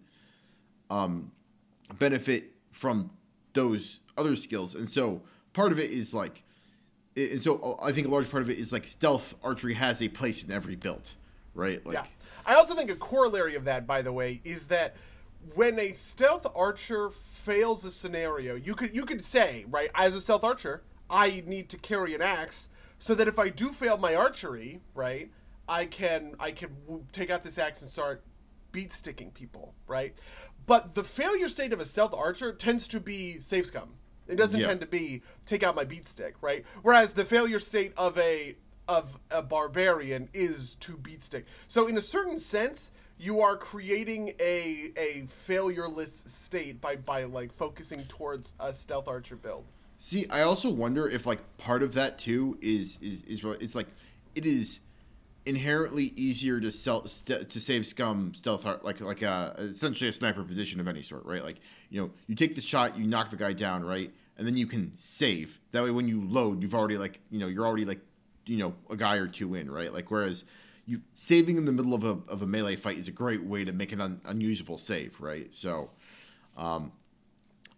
um, 0.90 1.32
benefit 1.98 2.52
from 2.72 3.10
those 3.54 4.02
other 4.18 4.36
skills, 4.36 4.76
and 4.76 4.86
so 4.86 5.22
part 5.54 5.72
of 5.72 5.80
it 5.80 5.90
is 5.90 6.14
like, 6.14 6.44
and 7.16 7.42
so 7.42 7.80
I 7.82 7.94
think 7.94 8.06
a 8.06 8.10
large 8.10 8.30
part 8.30 8.44
of 8.44 8.50
it 8.50 8.58
is 8.58 8.74
like 8.74 8.84
stealth 8.84 9.34
archery 9.42 9.76
has 9.76 10.02
a 10.02 10.10
place 10.10 10.44
in 10.44 10.52
every 10.52 10.76
build, 10.76 11.14
right? 11.54 11.86
Like, 11.86 11.94
yeah. 11.94 12.06
I 12.46 12.56
also 12.56 12.76
think 12.76 12.92
a 12.92 12.96
corollary 12.96 13.56
of 13.56 13.64
that, 13.64 13.88
by 13.88 14.02
the 14.02 14.12
way, 14.12 14.42
is 14.44 14.68
that 14.68 14.98
when 15.56 15.80
a 15.80 15.94
stealth 15.94 16.46
archer 16.54 17.12
fails 17.12 17.86
a 17.86 17.92
scenario, 17.92 18.56
you 18.56 18.76
could 18.76 18.94
you 18.94 19.06
could 19.06 19.24
say, 19.24 19.64
right, 19.70 19.90
as 19.96 20.14
a 20.16 20.20
stealth 20.20 20.44
archer, 20.44 20.84
I 21.10 21.44
need 21.46 21.70
to 21.70 21.78
carry 21.78 22.14
an 22.14 22.22
axe 22.22 22.68
so 23.00 23.16
that 23.16 23.30
if 23.30 23.40
I 23.40 23.48
do 23.48 23.70
fail 23.72 23.96
my 23.98 24.16
archery, 24.16 24.82
right, 24.94 25.32
I 25.70 25.86
can 25.86 26.36
I 26.40 26.52
can 26.52 26.76
take 27.12 27.30
out 27.30 27.44
this 27.44 27.58
axe 27.58 27.82
and 27.82 27.92
start 27.92 28.24
beat 28.72 28.92
sticking 28.92 29.32
people, 29.32 29.76
right? 29.88 30.14
But 30.66 30.96
the 30.96 31.04
failure 31.04 31.48
state 31.48 31.72
of 31.74 31.80
a 31.80 31.86
stealth 31.86 32.14
archer 32.14 32.52
tends 32.52 32.88
to 32.90 33.00
be 33.00 33.40
save 33.40 33.68
scum. 33.68 33.94
It 34.28 34.36
doesn't 34.36 34.60
Yeah. 34.60 34.68
tend 34.68 34.82
to 34.82 34.88
be 34.88 35.22
take 35.46 35.64
out 35.64 35.76
my 35.76 35.84
beat 35.84 36.08
stick, 36.08 36.36
right? 36.42 36.66
Whereas 36.82 37.14
the 37.14 37.24
failure 37.26 37.60
state 37.60 37.94
of 37.98 38.18
a 38.18 38.56
of 38.88 39.20
a 39.30 39.44
barbarian 39.44 40.30
is 40.34 40.76
to 40.82 40.98
beat 40.98 41.22
stick. 41.22 41.46
So 41.68 41.88
in 41.88 41.98
a 41.98 42.02
certain 42.02 42.40
sense, 42.40 42.92
you 43.20 43.40
are 43.42 43.56
creating 43.56 44.34
a 44.40 44.92
a 44.98 45.28
failureless 45.48 46.28
state 46.28 46.82
by 46.82 46.96
by 46.96 47.26
like 47.26 47.52
focusing 47.52 48.06
towards 48.06 48.56
a 48.60 48.74
stealth 48.74 49.08
archer 49.08 49.36
build. 49.36 49.66
See, 50.00 50.26
I 50.30 50.42
also 50.42 50.70
wonder 50.70 51.08
if 51.08 51.26
like 51.26 51.40
part 51.58 51.84
of 51.84 51.94
that 51.94 52.18
too 52.18 52.58
is 52.62 52.98
is 53.02 53.22
is 53.24 53.44
it's 53.60 53.76
like 53.76 53.88
it 54.36 54.46
is 54.46 54.80
inherently 55.50 56.14
easier 56.16 56.60
to 56.60 56.72
sell 56.72 57.08
st- 57.08 57.50
to 57.50 57.60
save 57.60 57.86
scum 57.88 58.34
stealth 58.36 58.68
art 58.68 58.86
like 58.86 59.02
like 59.02 59.24
a 59.24 59.56
essentially 59.58 60.08
a 60.08 60.14
sniper 60.14 60.44
position 60.44 60.80
of 60.80 60.88
any 60.88 61.02
sort, 61.02 61.26
right? 61.26 61.44
Like 61.44 61.58
you 61.90 62.00
know 62.00 62.12
you 62.28 62.36
take 62.36 62.54
the 62.54 62.62
shot, 62.62 62.96
you 62.98 63.08
knock 63.08 63.32
the 63.32 63.36
guy 63.36 63.54
down, 63.54 63.84
right, 63.84 64.12
and 64.38 64.46
then 64.46 64.56
you 64.56 64.68
can 64.68 64.94
save. 64.94 65.60
That 65.72 65.84
way, 65.84 65.90
when 65.90 66.08
you 66.08 66.24
load, 66.24 66.62
you've 66.62 66.76
already 66.76 66.98
like 66.98 67.20
you 67.32 67.40
know 67.40 67.48
you're 67.48 67.66
already 67.66 67.86
like 67.86 68.00
you 68.46 68.58
know 68.58 68.76
a 68.92 68.96
guy 68.96 69.16
or 69.16 69.28
two 69.28 69.56
in, 69.56 69.72
right? 69.72 69.92
Like 69.92 70.12
whereas 70.12 70.44
you 70.86 71.02
saving 71.16 71.58
in 71.58 71.66
the 71.66 71.74
middle 71.74 71.96
of 71.96 72.04
a 72.04 72.20
of 72.28 72.44
a 72.44 72.48
melee 72.48 72.76
fight 72.76 72.98
is 72.98 73.08
a 73.08 73.12
great 73.12 73.44
way 73.44 73.66
to 73.66 73.74
make 73.74 73.92
an 73.92 74.02
un, 74.02 74.22
unusable 74.26 74.78
save, 74.78 75.20
right? 75.20 75.52
So, 75.52 75.90
um, 76.58 76.92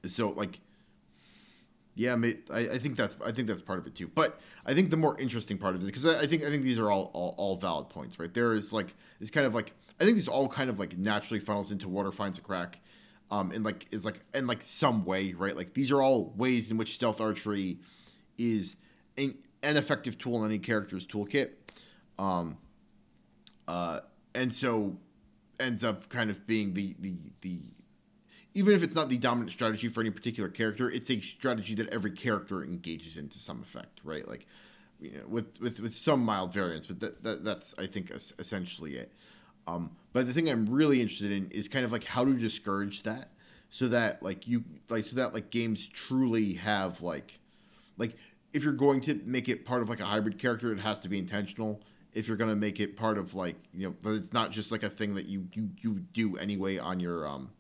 so 0.06 0.30
like 0.32 0.60
yeah, 1.96 2.16
I, 2.52 2.60
I 2.60 2.78
think 2.78 2.96
that's 2.96 3.16
I 3.24 3.32
think 3.32 3.48
that's 3.48 3.62
part 3.62 3.80
of 3.80 3.86
it 3.86 3.96
too. 3.96 4.08
But 4.08 4.40
I 4.66 4.74
think 4.74 4.92
the 4.92 4.98
more 4.98 5.20
interesting 5.20 5.58
part 5.58 5.76
of 5.76 5.84
it, 5.84 5.86
because 5.86 6.06
I, 6.06 6.22
I 6.22 6.26
think 6.26 6.44
I 6.44 6.50
think 6.50 6.64
these 6.64 6.80
are 6.80 6.90
all, 6.90 7.12
all 7.14 7.36
all 7.38 7.56
valid 7.58 7.90
points, 7.90 8.18
right? 8.18 8.34
There 8.34 8.54
is 8.54 8.72
like 8.72 8.96
it's 9.20 9.32
kind 9.32 9.46
of 9.46 9.54
like 9.54 9.74
I 10.00 10.06
think 10.06 10.16
these 10.16 10.28
all 10.28 10.48
kind 10.48 10.70
of 10.70 10.80
like 10.80 10.98
naturally 10.98 11.40
funnels 11.40 11.72
into 11.72 11.90
water 11.90 12.12
finds 12.12 12.38
a 12.38 12.42
crack, 12.42 12.80
um, 13.30 13.52
and 13.52 13.66
like 13.66 13.88
is 13.92 14.06
like 14.06 14.22
in 14.34 14.48
like 14.48 14.62
some 14.62 15.04
way, 15.04 15.34
right? 15.34 15.56
Like 15.56 15.74
these 15.74 15.92
are 15.92 16.02
all 16.02 16.34
ways 16.38 16.72
in 16.72 16.78
which 16.78 16.94
stealth 16.94 17.20
archery 17.20 17.80
is 18.38 18.78
an, 19.18 19.36
an 19.62 19.76
effective 19.76 20.18
tool 20.18 20.44
in 20.44 20.50
any 20.50 20.60
character's 20.60 21.06
toolkit, 21.06 21.50
um, 22.18 22.58
uh, 23.68 24.00
and 24.34 24.54
so 24.54 24.98
ends 25.60 25.84
up 25.84 26.08
kind 26.08 26.30
of 26.30 26.48
being 26.48 26.74
the 26.74 26.96
the 27.00 27.18
the 27.42 27.60
even 28.54 28.74
if 28.74 28.84
it's 28.84 28.96
not 28.96 29.10
the 29.10 29.18
dominant 29.18 29.52
strategy 29.52 29.88
for 29.88 30.02
any 30.02 30.10
particular 30.10 30.50
character, 30.50 30.90
it's 30.90 31.10
a 31.10 31.20
strategy 31.20 31.76
that 31.76 31.88
every 31.90 32.12
character 32.12 32.64
engages 32.64 33.18
in 33.18 33.30
to 33.30 33.40
some 33.40 33.62
effect, 33.62 34.02
right? 34.04 34.28
Like, 34.28 34.46
you 35.00 35.12
know, 35.12 35.28
with 35.28 35.60
with 35.62 35.80
with 35.80 35.96
some 35.96 36.24
mild 36.24 36.54
variance, 36.54 36.86
but 36.86 37.00
that, 37.00 37.24
that 37.24 37.44
that's 37.44 37.74
I 37.78 37.88
think 37.88 38.12
essentially 38.12 38.98
it. 38.98 39.12
Um, 39.68 39.92
but 40.14 40.28
the 40.28 40.34
thing 40.34 40.50
I'm 40.50 40.68
really 40.68 41.02
interested 41.02 41.32
in 41.32 41.50
is 41.52 41.68
kind 41.68 41.86
of 41.86 41.92
like 41.92 42.04
how 42.04 42.26
to 42.26 42.34
discourage 42.34 43.04
that, 43.04 43.30
so 43.70 43.88
that 43.88 44.22
like 44.22 44.48
you 44.48 44.64
like 44.90 45.06
so 45.06 45.16
that 45.16 45.34
like 45.34 45.50
games 45.50 45.88
truly 45.88 46.54
have 46.54 47.02
like, 47.02 47.40
like 47.98 48.16
if 48.52 48.64
you're 48.64 48.74
going 48.74 49.02
to 49.02 49.20
make 49.26 49.48
it 49.48 49.66
part 49.66 49.82
of 49.82 49.90
like 49.90 50.02
a 50.02 50.06
hybrid 50.06 50.38
character, 50.38 50.72
it 50.74 50.80
has 50.80 51.00
to 51.00 51.10
be 51.10 51.18
intentional. 51.18 51.82
If 52.14 52.28
you're 52.28 52.38
gonna 52.38 52.58
make 52.58 52.82
it 52.82 52.98
part 52.98 53.18
of 53.18 53.34
like 53.34 53.56
you 53.74 53.96
know, 54.04 54.12
it's 54.14 54.34
not 54.34 54.52
just 54.52 54.72
like 54.72 54.84
a 54.84 54.90
thing 54.90 55.16
that 55.16 55.28
you 55.28 55.48
you 55.54 55.70
you 55.80 56.00
do 56.12 56.36
anyway 56.36 56.78
on 56.78 57.00
your 57.00 57.26
um 57.26 57.52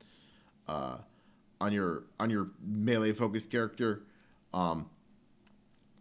uh, 0.71 0.97
on 1.59 1.73
your 1.73 2.03
on 2.19 2.29
your 2.29 2.49
melee 2.65 3.11
focused 3.11 3.51
character, 3.51 4.03
um, 4.53 4.89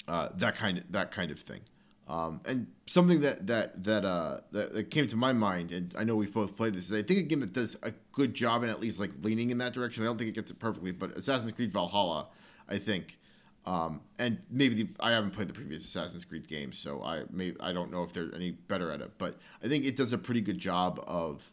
uh, 0.07 0.29
that 0.37 0.57
kind 0.57 0.79
of 0.79 0.93
that 0.93 1.11
kind 1.11 1.31
of 1.31 1.41
thing. 1.41 1.61
Um, 2.09 2.41
and 2.45 2.67
something 2.89 3.21
that 3.21 3.47
that 3.49 3.85
that, 3.85 4.05
uh, 4.05 4.41
that 4.53 4.73
that 4.75 4.91
came 4.91 5.09
to 5.09 5.17
my 5.17 5.33
mind, 5.33 5.73
and 5.73 5.95
I 5.97 6.05
know 6.05 6.17
we've 6.17 6.33
both 6.33 6.57
played 6.57 6.75
this. 6.75 6.85
Is 6.91 6.93
I 6.93 7.03
think 7.03 7.21
a 7.21 7.23
game 7.23 7.41
that 7.41 7.53
does 7.53 7.77
a 7.83 7.93
good 8.13 8.35
job 8.35 8.63
in 8.63 8.71
at 8.71 8.81
least 8.81 9.01
like 9.01 9.11
leaning 9.23 9.51
in 9.51 9.59
that 9.59 9.73
direction. 9.73 10.05
I 10.05 10.07
don't 10.07 10.19
think 10.19 10.31
it 10.31 10.35
gets 10.35 10.51
it 10.51 10.59
perfectly, 10.59 10.93
but 10.93 11.17
Assassin's 11.17 11.53
Creed 11.53 11.73
Valhalla, 11.73 12.29
I 12.69 12.79
think, 12.79 13.19
um, 13.67 14.01
and 14.19 14.39
maybe 14.51 14.83
the, 14.83 14.89
I 15.01 15.11
haven't 15.11 15.33
played 15.33 15.49
the 15.49 15.53
previous 15.53 15.85
Assassin's 15.85 16.25
Creed 16.25 16.49
games, 16.49 16.79
so 16.79 17.03
I 17.03 17.25
may 17.31 17.55
I 17.61 17.73
don't 17.73 17.91
know 17.93 18.03
if 18.03 18.13
they're 18.13 18.35
any 18.35 18.53
better 18.53 18.91
at 18.91 19.01
it, 19.01 19.13
but 19.19 19.39
I 19.63 19.69
think 19.69 19.85
it 19.85 19.97
does 19.97 20.13
a 20.13 20.19
pretty 20.19 20.41
good 20.41 20.59
job 20.59 21.03
of 21.07 21.53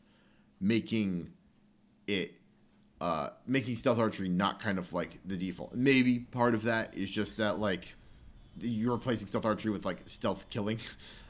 making 0.60 1.32
it 2.08 2.37
uh, 3.00 3.30
making 3.46 3.76
stealth 3.76 4.00
archery 4.00 4.30
not 4.30 4.60
kind 4.60 4.78
of 4.80 4.92
like 4.94 5.20
the 5.26 5.38
default. 5.38 5.74
Maybe 5.76 6.20
part 6.20 6.54
of 6.56 6.64
that 6.64 6.96
is 6.98 7.12
just 7.12 7.38
that 7.38 7.60
like 7.60 7.96
you're 8.60 8.94
replacing 8.94 9.28
stealth 9.28 9.46
archery 9.46 9.72
with 9.72 9.86
like 9.86 10.00
stealth 10.06 10.50
killing. 10.50 10.80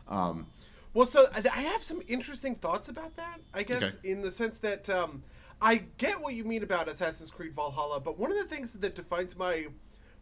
Um, 0.09 0.47
Well, 0.93 1.05
so 1.05 1.25
I 1.33 1.39
I 1.53 1.61
have 1.63 1.83
some 1.83 2.01
interesting 2.07 2.55
thoughts 2.55 2.87
about 2.87 3.17
that. 3.17 3.41
I 3.53 3.63
guess 3.63 3.83
Okay. 3.83 4.09
in 4.09 4.21
the 4.21 4.31
sense 4.31 4.59
that 4.59 4.89
um, 4.89 5.21
I 5.61 5.83
get 5.97 6.21
what 6.21 6.33
you 6.33 6.45
mean 6.45 6.63
about 6.63 6.87
Assassin's 6.87 7.29
Creed 7.29 7.53
Valhalla, 7.53 7.99
but 7.99 8.17
one 8.17 8.31
of 8.31 8.37
the 8.37 8.45
things 8.45 8.71
that 8.71 8.95
defines 8.95 9.35
my 9.37 9.67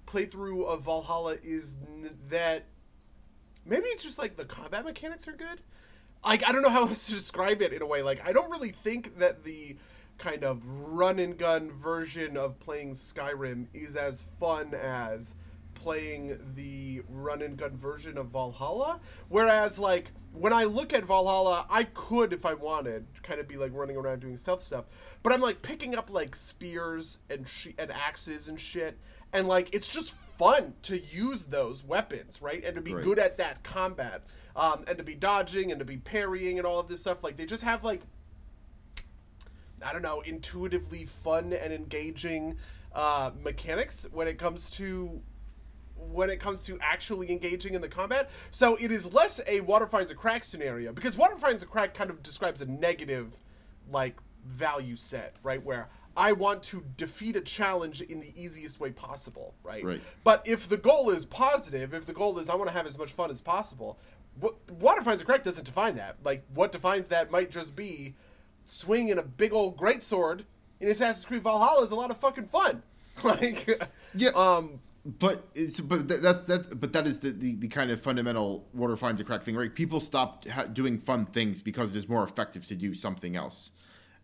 playthrough 0.07 0.65
of 0.65 0.81
Valhalla 0.83 1.37
is 1.43 1.75
n- 1.87 2.17
that 2.29 2.65
maybe 3.63 3.85
it's 3.89 4.03
just 4.03 4.17
like 4.17 4.37
the 4.37 4.45
combat 4.45 4.83
mechanics 4.85 5.27
are 5.27 5.33
good. 5.33 5.61
Like 6.23 6.43
I 6.43 6.51
don't 6.51 6.63
know 6.63 6.69
how 6.69 6.87
else 6.87 7.05
to 7.05 7.11
describe 7.13 7.61
it 7.61 7.71
in 7.71 7.83
a 7.83 7.85
way. 7.85 8.01
Like 8.01 8.21
I 8.25 8.33
don't 8.33 8.49
really 8.49 8.71
think 8.83 9.19
that 9.19 9.43
the 9.43 9.77
kind 10.17 10.43
of 10.43 10.61
run 10.65 11.19
and 11.19 11.37
gun 11.37 11.71
version 11.71 12.37
of 12.37 12.59
playing 12.59 12.93
Skyrim 12.93 13.67
is 13.73 13.95
as 13.95 14.23
fun 14.39 14.73
as 14.73 15.33
playing 15.73 16.39
the 16.55 17.01
run 17.09 17.41
and 17.41 17.57
gun 17.57 17.75
version 17.77 18.17
of 18.17 18.27
Valhalla. 18.27 18.99
Whereas 19.29 19.77
like 19.77 20.11
when 20.33 20.51
I 20.53 20.63
look 20.63 20.93
at 20.93 21.03
Valhalla, 21.05 21.65
I 21.69 21.83
could 21.83 22.33
if 22.33 22.45
I 22.45 22.53
wanted 22.53 23.05
kind 23.23 23.39
of 23.39 23.47
be 23.47 23.57
like 23.57 23.71
running 23.73 23.95
around 23.97 24.21
doing 24.21 24.37
stealth 24.37 24.63
stuff, 24.63 24.85
but 25.21 25.31
I'm 25.33 25.41
like 25.41 25.61
picking 25.61 25.95
up 25.95 26.09
like 26.09 26.35
spears 26.35 27.19
and 27.29 27.47
sh- 27.47 27.73
and 27.77 27.91
axes 27.91 28.47
and 28.47 28.59
shit, 28.59 28.97
and 29.33 29.47
like 29.47 29.73
it's 29.75 29.89
just 29.89 30.13
fun 30.37 30.73
to 30.83 30.97
use 30.97 31.45
those 31.45 31.83
weapons, 31.83 32.41
right? 32.41 32.63
And 32.65 32.75
to 32.75 32.81
be 32.81 32.93
Right. 32.93 33.03
good 33.03 33.19
at 33.19 33.37
that 33.37 33.63
combat, 33.63 34.23
um, 34.55 34.83
and 34.87 34.97
to 34.97 35.03
be 35.03 35.15
dodging 35.15 35.71
and 35.71 35.79
to 35.79 35.85
be 35.85 35.97
parrying 35.97 36.57
and 36.57 36.65
all 36.67 36.79
of 36.79 36.87
this 36.87 37.01
stuff. 37.01 37.23
Like 37.23 37.37
they 37.37 37.45
just 37.45 37.63
have 37.63 37.83
like 37.83 38.01
I 39.85 39.93
don't 39.93 40.01
know, 40.01 40.21
intuitively 40.21 41.05
fun 41.05 41.53
and 41.53 41.71
engaging 41.71 42.57
uh, 42.93 43.31
mechanics 43.41 44.07
when 44.11 44.27
it 44.27 44.39
comes 44.39 44.69
to 44.71 45.21
when 45.97 46.29
it 46.29 46.39
comes 46.39 46.63
to 46.63 46.77
actually 46.81 47.31
engaging 47.31 47.73
in 47.73 47.81
the 47.81 47.89
combat. 47.89 48.29
So 48.51 48.75
it 48.75 48.91
is 48.91 49.13
less 49.13 49.39
a 49.47 49.61
water 49.61 49.85
finds 49.85 50.11
a 50.11 50.15
crack 50.15 50.43
scenario 50.43 50.91
because 50.91 51.15
water 51.15 51.37
finds 51.37 51.63
a 51.63 51.65
crack 51.65 51.93
kind 51.93 52.09
of 52.09 52.23
describes 52.23 52.61
a 52.61 52.65
negative 52.65 53.37
like 53.89 54.17
value 54.45 54.95
set, 54.95 55.35
right? 55.43 55.63
Where 55.63 55.89
I 56.17 56.31
want 56.31 56.63
to 56.63 56.83
defeat 56.97 57.35
a 57.35 57.41
challenge 57.41 58.01
in 58.01 58.19
the 58.21 58.33
easiest 58.41 58.79
way 58.79 58.91
possible, 58.91 59.53
right? 59.63 59.83
Right. 59.83 60.01
But 60.23 60.41
if 60.45 60.67
the 60.67 60.77
goal 60.77 61.09
is 61.09 61.25
positive, 61.25 61.93
if 61.93 62.05
the 62.05 62.13
goal 62.13 62.39
is 62.39 62.49
I 62.49 62.55
want 62.55 62.69
to 62.69 62.75
have 62.75 62.87
as 62.87 62.97
much 62.97 63.11
fun 63.11 63.31
as 63.31 63.41
possible, 63.41 63.99
what 64.39 64.55
water 64.71 65.03
finds 65.03 65.21
a 65.21 65.25
crack 65.25 65.43
doesn't 65.43 65.65
define 65.65 65.95
that. 65.95 66.17
Like 66.23 66.43
what 66.53 66.71
defines 66.71 67.09
that 67.09 67.31
might 67.31 67.51
just 67.51 67.75
be 67.75 68.15
swinging 68.65 69.17
a 69.17 69.23
big 69.23 69.53
old 69.53 69.77
greatsword 69.77 70.41
in 70.79 70.87
Assassin's 70.89 71.25
Creed 71.25 71.43
Valhalla 71.43 71.83
is 71.83 71.91
a 71.91 71.95
lot 71.95 72.11
of 72.11 72.17
fucking 72.17 72.47
fun. 72.47 72.83
like 73.23 73.81
Yeah. 74.13 74.29
um 74.35 74.79
But 75.05 75.47
it's 75.55 75.79
but 75.79 76.07
th- 76.09 76.19
that's 76.21 76.43
that's 76.45 76.67
but 76.67 76.91
that 76.93 77.07
is 77.07 77.19
the, 77.19 77.31
the, 77.31 77.55
the 77.55 77.67
kind 77.67 77.91
of 77.91 78.01
fundamental 78.01 78.67
water 78.73 78.95
finds 78.95 79.21
a 79.21 79.23
crack 79.23 79.43
thing, 79.43 79.55
right? 79.55 79.73
People 79.73 79.99
stop 80.01 80.47
ha- 80.47 80.65
doing 80.65 80.97
fun 80.97 81.25
things 81.27 81.61
because 81.61 81.91
it 81.91 81.95
is 81.95 82.09
more 82.09 82.23
effective 82.23 82.65
to 82.67 82.75
do 82.75 82.93
something 82.95 83.35
else, 83.35 83.71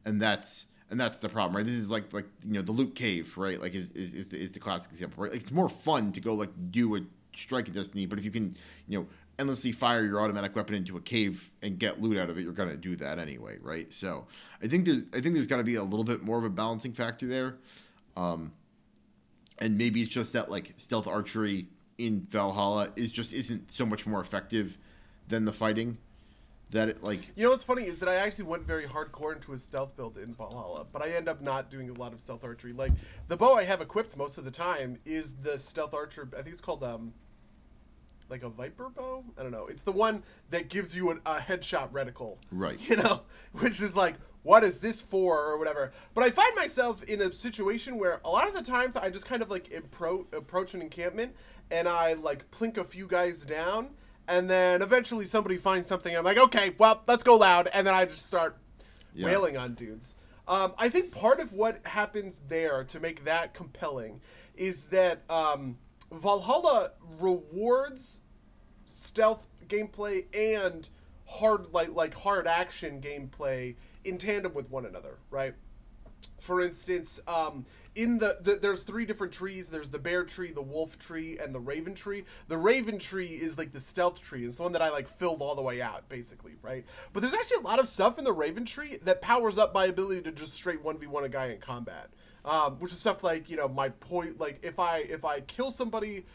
and 0.05 0.19
that's 0.21 0.67
and 0.89 0.99
that's 0.99 1.19
the 1.19 1.29
problem, 1.29 1.55
right? 1.55 1.63
This 1.65 1.75
is 1.75 1.89
like 1.91 2.11
like 2.11 2.25
you 2.45 2.53
know 2.53 2.61
the 2.63 2.71
Loot 2.73 2.95
Cave, 2.95 3.37
right? 3.37 3.61
Like 3.61 3.75
is 3.75 3.91
is 3.91 4.13
is 4.13 4.29
the, 4.31 4.37
is 4.41 4.51
the 4.53 4.59
classic 4.59 4.91
example, 4.91 5.23
right? 5.23 5.31
Like 5.31 5.41
it's 5.41 5.51
more 5.51 5.69
fun 5.69 6.11
to 6.13 6.19
go 6.19 6.33
like 6.33 6.49
do 6.71 6.95
a 6.97 7.01
strike 7.33 7.69
at 7.69 7.75
Destiny, 7.75 8.05
but 8.07 8.19
if 8.19 8.25
you 8.25 8.31
can 8.31 8.57
you 8.87 8.99
know 8.99 9.07
endlessly 9.41 9.73
fire 9.73 10.05
your 10.05 10.21
automatic 10.21 10.55
weapon 10.55 10.75
into 10.75 10.95
a 10.95 11.01
cave 11.01 11.51
and 11.61 11.77
get 11.77 12.01
loot 12.01 12.17
out 12.17 12.29
of 12.29 12.37
it, 12.37 12.43
you're 12.43 12.53
gonna 12.53 12.77
do 12.77 12.95
that 12.95 13.19
anyway, 13.19 13.57
right? 13.61 13.93
So 13.93 14.27
I 14.63 14.67
think 14.67 14.85
there's 14.85 15.03
I 15.13 15.19
think 15.19 15.35
there's 15.35 15.47
got 15.47 15.57
to 15.57 15.63
be 15.65 15.75
a 15.75 15.83
little 15.83 16.05
bit 16.05 16.23
more 16.23 16.37
of 16.37 16.45
a 16.45 16.49
balancing 16.49 16.93
factor 16.93 17.27
there 17.27 17.57
um, 18.15 18.53
and 19.57 19.77
maybe 19.77 20.01
it's 20.01 20.13
just 20.13 20.33
that 20.33 20.49
like 20.49 20.73
stealth 20.77 21.07
archery 21.07 21.67
in 21.97 22.21
Valhalla 22.29 22.89
is 22.95 23.11
just 23.11 23.33
isn't 23.33 23.71
so 23.71 23.85
much 23.85 24.07
more 24.07 24.19
effective 24.19 24.77
than 25.27 25.45
the 25.45 25.53
fighting 25.53 25.97
that 26.71 26.89
it 26.89 27.03
like 27.03 27.19
You 27.35 27.43
know 27.45 27.51
what's 27.51 27.63
funny 27.63 27.83
is 27.83 27.99
that 27.99 28.09
I 28.09 28.15
actually 28.15 28.45
went 28.45 28.63
very 28.63 28.85
hardcore 28.85 29.35
into 29.35 29.53
a 29.53 29.57
stealth 29.57 29.95
build 29.95 30.17
in 30.17 30.33
Valhalla, 30.33 30.85
but 30.91 31.01
I 31.01 31.09
end 31.09 31.27
up 31.27 31.41
not 31.41 31.69
doing 31.69 31.89
a 31.89 31.93
lot 31.93 32.13
of 32.13 32.19
stealth 32.19 32.43
archery. 32.43 32.73
Like 32.73 32.93
the 33.27 33.37
bow 33.37 33.55
I 33.55 33.63
have 33.63 33.81
equipped 33.81 34.17
most 34.17 34.37
of 34.37 34.45
the 34.45 34.51
time 34.51 34.97
is 35.05 35.35
the 35.35 35.59
stealth 35.59 35.93
archer. 35.93 36.27
I 36.33 36.41
think 36.41 36.53
it's 36.53 36.61
called 36.61 36.83
um, 36.83 37.13
like 38.31 38.43
a 38.43 38.49
viper 38.49 38.89
bow. 38.89 39.23
I 39.37 39.43
don't 39.43 39.51
know. 39.51 39.67
It's 39.67 39.83
the 39.83 39.91
one 39.91 40.23
that 40.49 40.69
gives 40.69 40.95
you 40.95 41.11
an, 41.11 41.19
a 41.25 41.35
headshot 41.35 41.91
reticle. 41.91 42.37
Right. 42.51 42.79
You 42.89 42.95
know, 42.95 43.21
which 43.51 43.81
is 43.81 43.95
like, 43.95 44.15
what 44.43 44.63
is 44.63 44.79
this 44.79 44.99
for 44.99 45.37
or 45.39 45.59
whatever. 45.59 45.91
But 46.15 46.23
I 46.23 46.31
find 46.31 46.55
myself 46.55 47.03
in 47.03 47.21
a 47.21 47.31
situation 47.31 47.97
where 47.99 48.19
a 48.25 48.29
lot 48.29 48.47
of 48.47 48.55
the 48.55 48.63
times 48.63 48.95
I 48.95 49.09
just 49.11 49.25
kind 49.27 49.41
of 49.43 49.51
like 49.51 49.69
appro- 49.69 50.33
approach 50.33 50.73
an 50.73 50.81
encampment 50.81 51.35
and 51.69 51.87
I 51.87 52.13
like 52.13 52.49
plink 52.49 52.77
a 52.77 52.83
few 52.83 53.05
guys 53.07 53.45
down. 53.45 53.89
And 54.27 54.49
then 54.49 54.81
eventually 54.81 55.25
somebody 55.25 55.57
finds 55.57 55.89
something. 55.89 56.15
I'm 56.15 56.23
like, 56.23 56.37
okay, 56.39 56.73
well, 56.79 57.03
let's 57.07 57.23
go 57.23 57.35
loud. 57.35 57.69
And 57.73 57.85
then 57.85 57.93
I 57.93 58.05
just 58.05 58.25
start 58.25 58.57
Yeah. 59.13 59.27
wailing 59.27 59.57
on 59.57 59.73
dudes. 59.75 60.15
Um, 60.47 60.73
I 60.77 60.89
think 60.89 61.11
part 61.11 61.39
of 61.39 61.53
what 61.53 61.85
happens 61.85 62.35
there 62.47 62.83
to 62.85 62.99
make 62.99 63.25
that 63.25 63.53
compelling 63.53 64.21
is 64.55 64.85
that 64.85 65.21
um, 65.29 65.77
Valhalla 66.11 66.91
rewards 67.19 68.21
stealth 68.85 69.47
gameplay 69.67 70.25
and 70.35 70.89
hard 71.25 71.67
like 71.71 71.93
like 71.95 72.13
hard 72.13 72.45
action 72.45 72.99
gameplay 73.01 73.75
in 74.03 74.17
tandem 74.17 74.53
with 74.53 74.69
one 74.69 74.85
another, 74.85 75.17
right? 75.29 75.53
For 76.39 76.59
instance, 76.59 77.19
um, 77.27 77.65
in 77.95 78.17
the, 78.17 78.37
the 78.41 78.55
there's 78.55 78.83
three 78.83 79.05
different 79.05 79.33
trees. 79.33 79.69
There's 79.69 79.89
the 79.89 79.99
bear 79.99 80.23
tree, 80.23 80.51
the 80.51 80.61
wolf 80.61 80.97
tree, 80.97 81.37
and 81.37 81.53
the 81.53 81.59
raven 81.59 81.93
tree. 81.93 82.25
The 82.47 82.57
raven 82.57 82.99
tree 82.99 83.27
is 83.27 83.57
like 83.57 83.73
the 83.73 83.81
stealth 83.81 84.21
tree. 84.21 84.45
It's 84.45 84.57
the 84.57 84.63
one 84.63 84.71
that 84.73 84.81
I 84.81 84.89
like 84.89 85.07
filled 85.07 85.41
all 85.41 85.55
the 85.55 85.61
way 85.61 85.81
out, 85.81 86.09
basically, 86.09 86.53
right? 86.61 86.85
But 87.13 87.21
there's 87.21 87.33
actually 87.33 87.57
a 87.57 87.67
lot 87.67 87.79
of 87.79 87.87
stuff 87.87 88.17
in 88.17 88.23
the 88.23 88.33
raven 88.33 88.65
tree 88.65 88.97
that 89.03 89.21
powers 89.21 89.57
up 89.57 89.73
my 89.73 89.85
ability 89.85 90.21
to 90.23 90.31
just 90.31 90.53
straight 90.53 90.83
one 90.83 90.97
v 90.97 91.07
one 91.07 91.23
a 91.23 91.29
guy 91.29 91.47
in 91.47 91.59
combat. 91.59 92.09
Um, 92.43 92.79
which 92.79 92.91
is 92.91 92.99
stuff 92.99 93.23
like 93.23 93.49
you 93.49 93.57
know 93.57 93.67
my 93.67 93.89
point 93.89 94.39
like 94.39 94.59
if 94.63 94.79
I 94.79 94.99
if 94.99 95.23
I 95.23 95.41
kill 95.41 95.71
somebody 95.71 96.25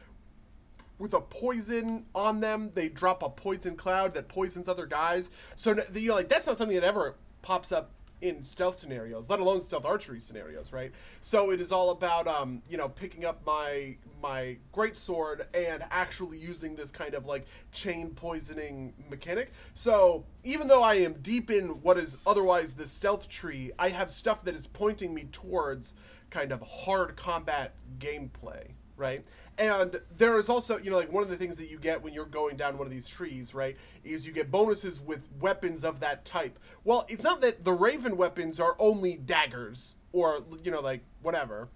with 0.99 1.15
a 1.15 1.21
poison 1.21 2.07
on 2.15 2.41
them. 2.41 2.71
They 2.75 2.89
drop 2.89 3.23
a 3.23 3.29
poison 3.29 3.77
cloud 3.77 4.15
that 4.15 4.29
poisons 4.29 4.69
other 4.69 4.87
guys. 4.87 5.31
So 5.57 5.77
you 5.95 6.09
know, 6.09 6.15
like 6.15 6.29
that's 6.29 6.47
not 6.47 6.57
something 6.57 6.79
that 6.79 6.87
ever 6.87 7.17
pops 7.43 7.73
up 7.73 7.91
in 8.21 8.45
stealth 8.45 8.79
scenarios, 8.79 9.29
let 9.29 9.41
alone 9.41 9.61
stealth 9.61 9.85
archery 9.85 10.21
scenarios, 10.21 10.73
right? 10.73 10.93
So 11.21 11.51
it 11.51 11.61
is 11.61 11.73
all 11.73 11.91
about 11.91 12.27
um, 12.27 12.63
you 12.69 12.77
know 12.77 12.89
picking 12.89 13.25
up 13.25 13.45
my 13.47 13.97
my 14.23 14.57
great 14.73 14.97
sword 14.97 15.47
and 15.55 15.85
actually 15.91 16.39
using 16.39 16.75
this 16.75 16.91
kind 16.91 17.15
of 17.15 17.27
like 17.27 17.47
chain 17.73 18.11
poisoning 18.11 18.95
mechanic. 19.11 19.53
So 19.75 20.25
even 20.45 20.69
though 20.69 20.83
I 20.83 20.95
am 20.95 21.15
deep 21.23 21.51
in 21.51 21.83
what 21.83 21.99
is 21.99 22.17
otherwise 22.27 22.75
the 22.75 22.89
stealth 22.89 23.29
tree, 23.29 23.73
I 23.79 23.91
have 23.91 24.11
stuff 24.11 24.45
that 24.45 24.55
is 24.55 24.67
pointing 24.67 25.15
me 25.15 25.29
towards 25.31 25.95
kind 26.31 26.53
of 26.53 26.63
hard 26.63 27.17
combat 27.17 27.75
gameplay, 27.99 28.69
right? 28.97 29.25
And 29.59 30.01
there 30.17 30.37
is 30.37 30.49
also, 30.49 30.77
you 30.77 30.91
know, 30.91 30.99
like 30.99 31.11
one 31.11 31.23
of 31.23 31.31
the 31.31 31.37
things 31.37 31.57
that 31.57 31.71
you 31.71 31.79
get 31.79 32.03
when 32.03 32.13
you're 32.13 32.27
going 32.27 32.57
down 32.57 32.77
one 32.77 32.87
of 32.87 32.93
these 32.93 33.09
trees, 33.09 33.55
right, 33.55 33.77
is 34.05 34.27
you 34.27 34.33
get 34.33 34.51
bonuses 34.51 35.01
with 35.01 35.21
weapons 35.41 35.83
of 35.83 36.01
that 36.01 36.25
type. 36.27 36.59
Well, 36.85 37.07
it's 37.09 37.23
not 37.23 37.41
that 37.41 37.65
the 37.65 37.73
Raven 37.73 38.17
weapons 38.19 38.61
are 38.61 38.77
only 38.79 39.17
daggers 39.17 39.95
or, 40.13 40.45
you 40.63 40.71
know, 40.71 40.81
like 40.81 41.03
whatever. 41.23 41.69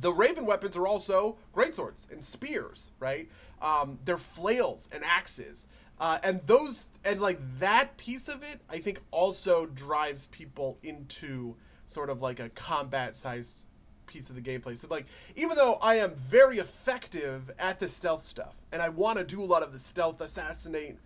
The 0.00 0.12
Raven 0.12 0.44
weapons 0.44 0.76
are 0.76 0.86
also 0.86 1.38
greatswords 1.54 2.10
and 2.10 2.22
spears, 2.22 2.90
right? 2.98 3.28
Um, 3.60 3.98
they're 4.04 4.18
flails 4.18 4.90
and 4.92 5.02
axes. 5.02 5.66
Uh, 5.98 6.18
and 6.22 6.40
those, 6.46 6.84
and 7.04 7.20
like 7.20 7.38
that 7.58 7.96
piece 7.96 8.28
of 8.28 8.42
it, 8.42 8.60
I 8.68 8.78
think 8.78 9.00
also 9.10 9.66
drives 9.66 10.26
people 10.26 10.78
into 10.82 11.56
sort 11.86 12.10
of 12.10 12.20
like 12.20 12.40
a 12.40 12.48
combat 12.50 13.16
sized 13.16 13.66
piece 14.12 14.28
of 14.28 14.36
the 14.36 14.42
gameplay. 14.42 14.76
So 14.76 14.88
like 14.90 15.06
even 15.36 15.56
though 15.56 15.78
I 15.80 15.96
am 15.96 16.14
very 16.14 16.58
effective 16.58 17.50
at 17.58 17.80
the 17.80 17.88
stealth 17.88 18.24
stuff 18.24 18.54
and 18.70 18.82
I 18.82 18.88
want 18.88 19.18
to 19.18 19.24
do 19.24 19.42
a 19.42 19.44
lot 19.44 19.62
of 19.62 19.72
the 19.72 19.80
stealth 19.80 20.20
assassinate 20.20 20.98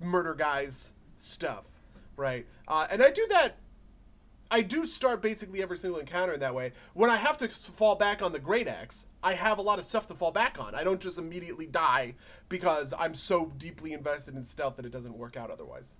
murder 0.00 0.34
guys 0.34 0.92
stuff, 1.18 1.64
right? 2.16 2.46
Uh, 2.68 2.86
and 2.90 3.02
I 3.02 3.10
do 3.10 3.26
that 3.30 3.56
I 4.50 4.60
do 4.60 4.86
start 4.86 5.20
basically 5.20 5.62
every 5.62 5.76
single 5.76 5.98
encounter 5.98 6.32
in 6.32 6.40
that 6.40 6.54
way. 6.54 6.72
When 6.92 7.10
I 7.10 7.16
have 7.16 7.36
to 7.38 7.48
fall 7.48 7.96
back 7.96 8.22
on 8.22 8.32
the 8.32 8.38
great 8.38 8.68
axe, 8.68 9.06
I 9.22 9.34
have 9.34 9.58
a 9.58 9.62
lot 9.62 9.80
of 9.80 9.84
stuff 9.84 10.06
to 10.08 10.14
fall 10.14 10.30
back 10.30 10.58
on. 10.60 10.76
I 10.76 10.84
don't 10.84 11.00
just 11.00 11.18
immediately 11.18 11.66
die 11.66 12.14
because 12.48 12.94
I'm 12.96 13.16
so 13.16 13.52
deeply 13.58 13.92
invested 13.92 14.36
in 14.36 14.42
stealth 14.44 14.76
that 14.76 14.86
it 14.86 14.92
doesn't 14.92 15.16
work 15.16 15.36
out 15.36 15.50
otherwise. 15.50 15.92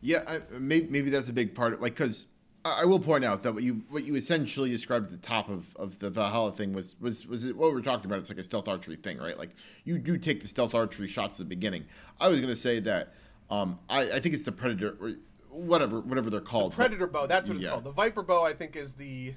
Yeah, 0.00 0.22
I, 0.26 0.40
maybe, 0.58 0.88
maybe 0.88 1.10
that's 1.10 1.28
a 1.28 1.32
big 1.32 1.54
part 1.54 1.74
of 1.74 1.80
like 1.80 1.94
because 1.94 2.26
I, 2.64 2.84
will 2.84 3.00
point 3.00 3.24
out 3.24 3.42
that 3.44 3.52
what 3.54 3.62
you 3.62 3.82
what 3.88 4.04
you 4.04 4.14
essentially 4.16 4.68
described 4.70 5.06
at 5.06 5.10
the 5.12 5.26
top 5.26 5.48
of, 5.48 5.74
of 5.76 5.98
the 5.98 6.10
Valhalla 6.10 6.52
thing 6.52 6.72
was 6.72 6.94
was 7.00 7.26
was 7.26 7.44
it, 7.44 7.56
what 7.56 7.70
we 7.70 7.74
were 7.74 7.82
talking 7.82 8.06
about. 8.06 8.18
It's 8.18 8.28
like 8.28 8.38
a 8.38 8.42
stealth 8.42 8.68
archery 8.68 8.96
thing, 8.96 9.18
right? 9.18 9.38
Like 9.38 9.50
you 9.84 9.98
do 9.98 10.18
take 10.18 10.40
the 10.40 10.48
stealth 10.48 10.74
archery 10.74 11.08
shots 11.08 11.40
at 11.40 11.46
the 11.46 11.54
beginning. 11.54 11.84
I 12.20 12.28
was 12.28 12.40
gonna 12.40 12.56
say 12.56 12.80
that 12.80 13.14
um, 13.50 13.78
I, 13.88 14.02
I 14.02 14.20
think 14.20 14.34
it's 14.34 14.44
the 14.44 14.52
predator 14.52 14.96
or 15.00 15.12
whatever 15.50 16.00
whatever 16.00 16.28
they're 16.30 16.40
called. 16.40 16.74
Predator 16.74 17.06
bow, 17.06 17.26
that's 17.26 17.48
what 17.48 17.56
it's 17.56 17.64
Yeah. 17.64 17.70
called. 17.70 17.84
The 17.84 17.92
Viper 17.92 18.22
bow, 18.22 18.44
I 18.44 18.52
think, 18.52 18.76
is 18.76 18.94
the 18.94 19.34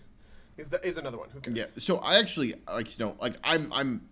is 0.57 0.67
the 0.67 0.85
is 0.85 0.97
another 0.97 1.17
one. 1.17 1.29
Who 1.29 1.39
cares? 1.39 1.57
Yeah. 1.57 1.65
So 1.77 1.97
I 1.99 2.17
actually 2.19 2.53
like 2.67 2.87
to 2.89 2.99
know, 2.99 3.15
like 3.21 3.35
I'm 3.43 3.71
I'm 3.71 4.07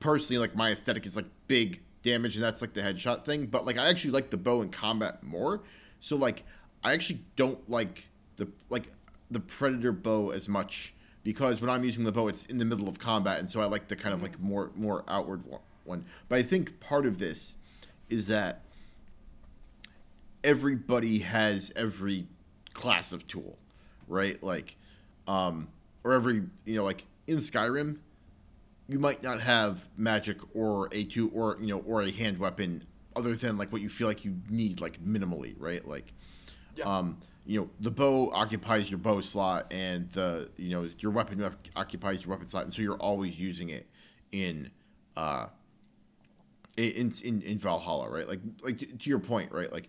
personally 0.00 0.38
like 0.38 0.54
my 0.54 0.72
aesthetic 0.72 1.06
is 1.06 1.16
like 1.16 1.26
big 1.48 1.80
damage 2.02 2.34
and 2.36 2.44
that's 2.44 2.60
like 2.60 2.74
the 2.74 2.82
headshot 2.82 3.24
thing, 3.24 3.46
but 3.46 3.64
like 3.64 3.78
I 3.78 3.88
actually 3.88 4.10
like 4.10 4.30
the 4.30 4.36
bow 4.36 4.62
in 4.62 4.68
combat 4.68 5.22
more. 5.22 5.62
So 6.00 6.16
like 6.16 6.44
I 6.84 6.92
actually 6.92 7.20
don't 7.36 7.68
like 7.70 8.08
the 8.36 8.48
like 8.70 8.88
the 9.30 9.40
predator 9.40 9.92
bow 9.92 10.30
as 10.30 10.48
much 10.48 10.94
because 11.24 11.60
when 11.60 11.70
I'm 11.70 11.84
using 11.84 12.04
the 12.04 12.12
bow, 12.12 12.28
it's 12.28 12.46
in 12.46 12.58
the 12.58 12.64
middle 12.64 12.88
of 12.88 12.98
combat, 12.98 13.38
and 13.38 13.48
so 13.48 13.60
I 13.60 13.66
like 13.66 13.88
the 13.88 13.96
kind 13.96 14.14
of 14.14 14.22
like 14.22 14.40
more 14.40 14.70
more 14.74 15.04
outward 15.08 15.44
one- 15.46 15.60
one. 15.84 16.04
But 16.28 16.38
I 16.38 16.42
think 16.42 16.80
part 16.80 17.06
of 17.06 17.18
this 17.18 17.54
is 18.10 18.26
that 18.26 18.62
everybody 20.44 21.20
has 21.20 21.72
every 21.76 22.26
class 22.74 23.12
of 23.12 23.26
tool, 23.26 23.58
right? 24.08 24.42
Like, 24.42 24.76
um, 25.28 25.68
or 26.04 26.12
every 26.12 26.42
you 26.64 26.76
know, 26.76 26.84
like 26.84 27.06
in 27.26 27.36
Skyrim, 27.38 27.98
you 28.88 28.98
might 28.98 29.22
not 29.22 29.40
have 29.40 29.84
magic 29.96 30.38
or 30.54 30.88
a 30.92 31.04
two 31.04 31.28
or 31.30 31.56
you 31.60 31.68
know 31.68 31.78
or 31.86 32.02
a 32.02 32.10
hand 32.10 32.38
weapon 32.38 32.84
other 33.14 33.34
than 33.36 33.58
like 33.58 33.70
what 33.72 33.82
you 33.82 33.88
feel 33.88 34.08
like 34.08 34.24
you 34.24 34.36
need 34.50 34.80
like 34.80 35.02
minimally, 35.04 35.54
right? 35.58 35.86
Like, 35.86 36.12
Yeah. 36.76 36.84
um, 36.98 37.18
you 37.44 37.60
know, 37.60 37.70
the 37.80 37.90
bow 37.90 38.30
occupies 38.32 38.90
your 38.90 38.98
bow 38.98 39.20
slot, 39.20 39.72
and 39.72 40.10
the 40.10 40.50
you 40.56 40.70
know 40.70 40.88
your 40.98 41.12
weapon 41.12 41.54
occupies 41.74 42.22
your 42.22 42.30
weapon 42.30 42.46
slot, 42.46 42.64
and 42.64 42.74
so 42.74 42.82
you're 42.82 42.96
always 42.96 43.38
using 43.38 43.70
it 43.70 43.88
in 44.30 44.70
uh 45.16 45.46
in 46.76 47.12
in, 47.24 47.42
in 47.42 47.58
Valhalla, 47.58 48.08
right? 48.08 48.28
Like 48.28 48.40
like 48.62 48.78
to 48.78 49.10
your 49.10 49.18
point, 49.18 49.52
right? 49.52 49.72
Like 49.72 49.88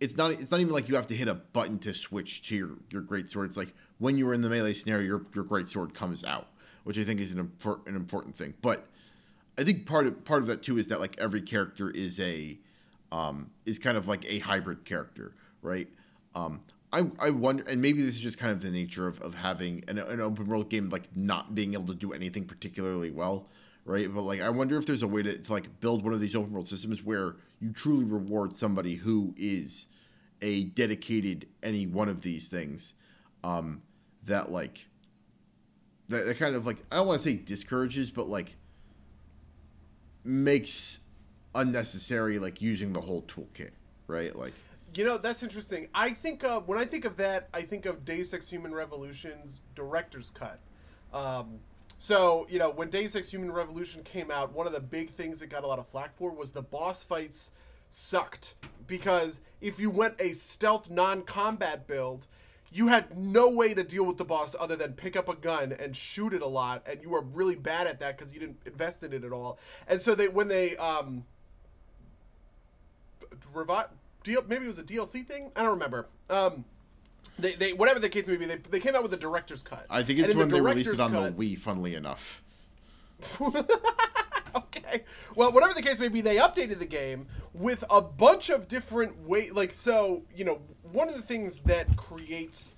it's 0.00 0.16
not 0.16 0.32
it's 0.32 0.50
not 0.50 0.60
even 0.60 0.72
like 0.72 0.88
you 0.88 0.96
have 0.96 1.06
to 1.08 1.14
hit 1.14 1.28
a 1.28 1.34
button 1.34 1.78
to 1.80 1.94
switch 1.94 2.42
to 2.48 2.56
your 2.56 2.70
your 2.90 3.02
great 3.02 3.28
sword. 3.28 3.46
It's 3.46 3.56
like 3.56 3.74
when 3.98 4.16
you 4.16 4.28
are 4.28 4.34
in 4.34 4.40
the 4.40 4.50
melee 4.50 4.72
scenario, 4.72 5.06
your 5.06 5.26
your 5.34 5.44
great 5.44 5.68
sword 5.68 5.94
comes 5.94 6.24
out, 6.24 6.48
which 6.84 6.98
I 6.98 7.04
think 7.04 7.20
is 7.20 7.32
an 7.32 7.46
impor- 7.46 7.86
an 7.86 7.94
important 7.94 8.36
thing. 8.36 8.54
But 8.60 8.86
I 9.56 9.64
think 9.64 9.86
part 9.86 10.06
of 10.06 10.24
part 10.24 10.42
of 10.42 10.48
that 10.48 10.62
too 10.62 10.78
is 10.78 10.88
that 10.88 11.00
like 11.00 11.18
every 11.18 11.42
character 11.42 11.90
is 11.90 12.18
a 12.18 12.58
um, 13.12 13.50
is 13.66 13.78
kind 13.78 13.96
of 13.96 14.08
like 14.08 14.24
a 14.26 14.38
hybrid 14.38 14.84
character, 14.84 15.34
right? 15.62 15.88
Um, 16.34 16.60
I, 16.92 17.10
I 17.20 17.30
wonder, 17.30 17.64
and 17.68 17.80
maybe 17.80 18.02
this 18.02 18.16
is 18.16 18.20
just 18.20 18.38
kind 18.38 18.52
of 18.52 18.62
the 18.62 18.70
nature 18.70 19.06
of, 19.06 19.20
of 19.20 19.34
having 19.34 19.84
an, 19.86 19.98
an 19.98 20.20
open 20.20 20.46
world 20.48 20.68
game, 20.70 20.88
like 20.88 21.14
not 21.16 21.54
being 21.54 21.74
able 21.74 21.86
to 21.86 21.94
do 21.94 22.12
anything 22.12 22.44
particularly 22.44 23.10
well, 23.10 23.48
right? 23.84 24.12
But 24.12 24.22
like, 24.22 24.40
I 24.40 24.48
wonder 24.50 24.76
if 24.76 24.86
there's 24.86 25.02
a 25.02 25.08
way 25.08 25.22
to, 25.22 25.38
to 25.38 25.52
like 25.52 25.80
build 25.80 26.02
one 26.02 26.12
of 26.12 26.20
these 26.20 26.34
open 26.34 26.52
world 26.52 26.66
systems 26.66 27.02
where 27.04 27.36
you 27.60 27.72
truly 27.72 28.04
reward 28.04 28.56
somebody 28.56 28.96
who 28.96 29.34
is 29.36 29.86
a 30.42 30.64
dedicated 30.64 31.46
any 31.62 31.86
one 31.86 32.08
of 32.08 32.22
these 32.22 32.48
things, 32.48 32.94
um, 33.44 33.82
that 34.24 34.50
like 34.50 34.88
that, 36.08 36.26
that 36.26 36.38
kind 36.38 36.54
of 36.54 36.66
like 36.66 36.78
I 36.90 36.96
don't 36.96 37.06
want 37.06 37.20
to 37.20 37.28
say 37.28 37.36
discourages, 37.36 38.10
but 38.10 38.28
like 38.28 38.56
makes 40.24 41.00
unnecessary 41.54 42.38
like 42.38 42.60
using 42.60 42.92
the 42.92 43.00
whole 43.00 43.22
toolkit, 43.22 43.70
right? 44.06 44.34
Like 44.36 44.54
You 44.94 45.04
know, 45.04 45.18
that's 45.18 45.42
interesting. 45.42 45.88
I 45.94 46.10
think 46.10 46.42
uh, 46.42 46.60
when 46.60 46.78
I 46.78 46.84
think 46.84 47.04
of 47.04 47.16
that, 47.18 47.48
I 47.54 47.62
think 47.62 47.86
of 47.86 48.04
Deus 48.04 48.34
Ex 48.34 48.48
Human 48.48 48.74
Revolution's 48.74 49.60
director's 49.74 50.30
cut. 50.30 50.58
Um, 51.12 51.60
so, 51.98 52.46
you 52.50 52.58
know, 52.58 52.70
when 52.70 52.90
Deus 52.90 53.14
Ex 53.14 53.30
Human 53.30 53.52
Revolution 53.52 54.02
came 54.02 54.30
out, 54.30 54.52
one 54.52 54.66
of 54.66 54.72
the 54.72 54.80
big 54.80 55.10
things 55.10 55.38
that 55.38 55.48
got 55.48 55.62
a 55.62 55.66
lot 55.66 55.78
of 55.78 55.86
flack 55.86 56.16
for 56.16 56.32
was 56.32 56.50
the 56.50 56.62
boss 56.62 57.04
fights 57.04 57.52
sucked. 57.88 58.56
Because 58.86 59.40
if 59.60 59.78
you 59.78 59.90
went 59.90 60.20
a 60.20 60.30
stealth 60.30 60.90
non 60.90 61.22
combat 61.22 61.86
build, 61.86 62.26
you 62.72 62.88
had 62.88 63.16
no 63.16 63.50
way 63.50 63.74
to 63.74 63.84
deal 63.84 64.04
with 64.04 64.16
the 64.16 64.24
boss 64.24 64.56
other 64.58 64.76
than 64.76 64.94
pick 64.94 65.16
up 65.16 65.28
a 65.28 65.34
gun 65.34 65.72
and 65.72 65.96
shoot 65.96 66.32
it 66.32 66.42
a 66.42 66.46
lot, 66.46 66.86
and 66.88 67.02
you 67.02 67.10
were 67.10 67.20
really 67.20 67.56
bad 67.56 67.86
at 67.86 68.00
that 68.00 68.16
because 68.16 68.32
you 68.32 68.40
didn't 68.40 68.60
invest 68.64 69.02
in 69.04 69.12
it 69.12 69.24
at 69.24 69.32
all. 69.32 69.58
And 69.86 70.00
so 70.00 70.14
they, 70.14 70.28
when 70.28 70.48
they, 70.48 70.76
um, 70.76 71.24
deal 74.24 74.42
maybe 74.48 74.64
it 74.64 74.68
was 74.68 74.78
a 74.78 74.82
DLC 74.82 75.26
thing 75.26 75.50
I 75.56 75.62
don't 75.62 75.72
remember 75.72 76.08
um 76.28 76.64
they, 77.38 77.54
they 77.54 77.72
whatever 77.72 78.00
the 78.00 78.08
case 78.08 78.26
may 78.26 78.36
be 78.36 78.46
they, 78.46 78.56
they 78.56 78.80
came 78.80 78.94
out 78.94 79.02
with 79.02 79.12
a 79.14 79.16
director's 79.16 79.62
cut 79.62 79.86
I 79.90 80.02
think 80.02 80.18
it's 80.18 80.34
when 80.34 80.48
the 80.48 80.56
they 80.56 80.60
released 80.60 80.92
it 80.94 81.00
on 81.00 81.12
cut- 81.12 81.36
the 81.36 81.54
Wii. 81.54 81.58
Funnily 81.58 81.94
enough, 81.94 82.42
okay 83.40 85.02
well 85.36 85.52
whatever 85.52 85.74
the 85.74 85.82
case 85.82 85.98
may 85.98 86.08
be 86.08 86.20
they 86.20 86.36
updated 86.36 86.78
the 86.78 86.86
game 86.86 87.26
with 87.54 87.84
a 87.90 88.00
bunch 88.00 88.50
of 88.50 88.68
different 88.68 89.26
way 89.26 89.50
like 89.50 89.72
so 89.72 90.22
you 90.34 90.44
know 90.44 90.60
one 90.92 91.08
of 91.08 91.14
the 91.14 91.22
things 91.22 91.58
that 91.66 91.96
creates 91.96 92.72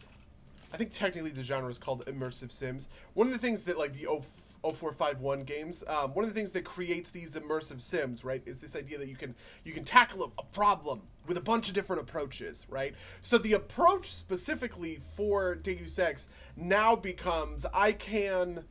I 0.73 0.77
think 0.79 0.93
technically 0.93 1.31
the 1.31 1.43
genre 1.43 1.71
is 1.71 1.77
called 1.77 2.05
immersive 2.07 2.51
sims. 2.51 2.89
One 3.13 3.27
of 3.27 3.33
the 3.35 3.39
things 3.39 3.65
that 3.65 3.77
like 3.79 3.93
the 3.93 4.05
0- 4.07 4.25
0451 4.63 5.43
games, 5.45 5.85
um, 5.89 6.15
one 6.15 6.25
of 6.25 6.33
the 6.33 6.39
things 6.39 6.53
that 6.53 6.65
creates 6.65 7.11
these 7.11 7.35
immersive 7.35 7.81
sims, 7.81 8.25
right, 8.25 8.43
is 8.47 8.59
this 8.59 8.77
idea 8.77 8.99
that 8.99 9.09
you 9.09 9.17
can 9.17 9.35
you 9.65 9.73
can 9.73 9.85
tackle 9.85 10.25
a, 10.25 10.41
a 10.41 10.45
problem 10.53 11.03
with 11.27 11.37
a 11.37 11.41
bunch 11.41 11.69
of 11.69 11.75
different 11.75 12.03
approaches, 12.03 12.67
right? 12.69 12.95
So 13.23 13.39
the 13.39 13.53
approach 13.55 14.13
specifically 14.13 15.01
for 15.15 15.55
Deus 15.55 15.99
Ex 15.99 16.29
now 16.57 16.97
becomes 16.97 17.67
I 17.75 17.93
can 17.93 18.65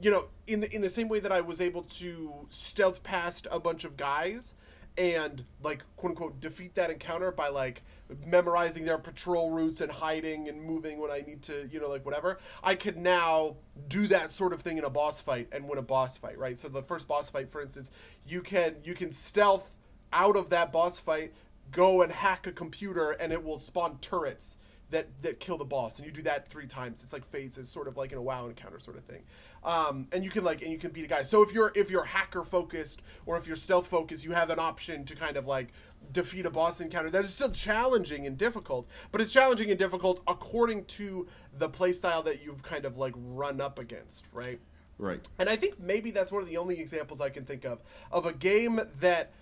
you 0.00 0.10
know, 0.10 0.26
in 0.48 0.60
the 0.60 0.74
in 0.74 0.82
the 0.82 0.90
same 0.90 1.08
way 1.08 1.20
that 1.20 1.32
I 1.32 1.40
was 1.40 1.60
able 1.60 1.82
to 1.82 2.46
stealth 2.50 3.02
past 3.02 3.46
a 3.50 3.60
bunch 3.60 3.84
of 3.84 3.96
guys 3.96 4.54
and 4.98 5.44
like 5.62 5.84
quote 5.96 6.10
unquote 6.10 6.40
defeat 6.40 6.74
that 6.74 6.90
encounter 6.90 7.30
by 7.30 7.48
like 7.48 7.82
memorizing 8.26 8.84
their 8.84 8.98
patrol 8.98 9.50
routes 9.50 9.80
and 9.80 9.90
hiding 9.90 10.48
and 10.48 10.62
moving 10.62 10.98
when 10.98 11.10
I 11.10 11.22
need 11.26 11.42
to, 11.42 11.68
you 11.70 11.80
know, 11.80 11.88
like 11.88 12.04
whatever. 12.04 12.38
I 12.62 12.74
could 12.74 12.96
now 12.96 13.56
do 13.88 14.06
that 14.08 14.32
sort 14.32 14.52
of 14.52 14.60
thing 14.60 14.78
in 14.78 14.84
a 14.84 14.90
boss 14.90 15.20
fight 15.20 15.48
and 15.52 15.68
win 15.68 15.78
a 15.78 15.82
boss 15.82 16.16
fight, 16.16 16.38
right? 16.38 16.58
So 16.58 16.68
the 16.68 16.82
first 16.82 17.08
boss 17.08 17.30
fight, 17.30 17.48
for 17.48 17.60
instance, 17.60 17.90
you 18.26 18.40
can 18.42 18.76
you 18.84 18.94
can 18.94 19.12
stealth 19.12 19.74
out 20.12 20.36
of 20.36 20.50
that 20.50 20.72
boss 20.72 21.00
fight, 21.00 21.32
go 21.70 22.02
and 22.02 22.12
hack 22.12 22.46
a 22.46 22.52
computer, 22.52 23.10
and 23.12 23.32
it 23.32 23.42
will 23.42 23.58
spawn 23.58 23.98
turrets 24.00 24.56
that 24.92 25.08
that 25.22 25.40
kill 25.40 25.58
the 25.58 25.64
boss 25.64 25.98
and 25.98 26.06
you 26.06 26.12
do 26.12 26.22
that 26.22 26.46
three 26.48 26.66
times 26.66 27.02
it's 27.02 27.12
like 27.12 27.24
phases 27.24 27.68
sort 27.68 27.88
of 27.88 27.96
like 27.96 28.12
in 28.12 28.18
a 28.18 28.22
WoW 28.22 28.46
encounter 28.46 28.78
sort 28.78 28.96
of 28.96 29.04
thing 29.04 29.22
um, 29.64 30.06
and 30.12 30.22
you 30.22 30.30
can 30.30 30.44
like 30.44 30.62
and 30.62 30.70
you 30.70 30.78
can 30.78 30.90
beat 30.90 31.04
a 31.04 31.08
guy 31.08 31.22
so 31.22 31.42
if 31.42 31.52
you're 31.52 31.72
if 31.74 31.90
you're 31.90 32.04
hacker 32.04 32.44
focused 32.44 33.02
or 33.26 33.36
if 33.36 33.46
you're 33.46 33.56
stealth 33.56 33.86
focused 33.86 34.24
you 34.24 34.32
have 34.32 34.50
an 34.50 34.58
option 34.58 35.04
to 35.04 35.16
kind 35.16 35.36
of 35.36 35.46
like 35.46 35.68
defeat 36.12 36.46
a 36.46 36.50
boss 36.50 36.80
encounter 36.80 37.10
that 37.10 37.24
is 37.24 37.32
still 37.32 37.50
challenging 37.50 38.26
and 38.26 38.36
difficult 38.36 38.86
but 39.10 39.20
it's 39.20 39.32
challenging 39.32 39.70
and 39.70 39.78
difficult 39.78 40.22
according 40.26 40.84
to 40.84 41.26
the 41.58 41.68
playstyle 41.68 42.24
that 42.24 42.44
you've 42.44 42.62
kind 42.62 42.84
of 42.84 42.96
like 42.96 43.14
run 43.16 43.60
up 43.60 43.78
against 43.78 44.26
right 44.32 44.60
right? 44.98 45.26
and 45.38 45.48
I 45.48 45.56
think 45.56 45.78
maybe 45.80 46.10
that's 46.10 46.32
one 46.32 46.42
of 46.42 46.48
the 46.48 46.56
only 46.56 46.80
examples 46.80 47.20
I 47.20 47.30
can 47.30 47.44
think 47.44 47.64
of 47.64 47.80
of 48.10 48.26
a 48.26 48.32
game 48.32 48.80
that 49.00 49.32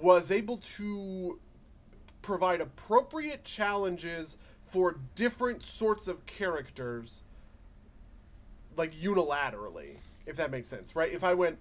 was 0.00 0.30
able 0.30 0.58
to 0.76 1.38
provide 2.22 2.60
appropriate 2.60 3.44
challenges 3.44 4.36
for 4.64 4.98
different 5.14 5.62
sorts 5.62 6.08
of 6.08 6.26
characters 6.26 7.22
like 8.76 8.92
unilaterally 8.94 9.98
if 10.26 10.36
that 10.36 10.50
makes 10.50 10.68
sense 10.68 10.96
right 10.96 11.12
if 11.12 11.22
i 11.22 11.32
went 11.32 11.56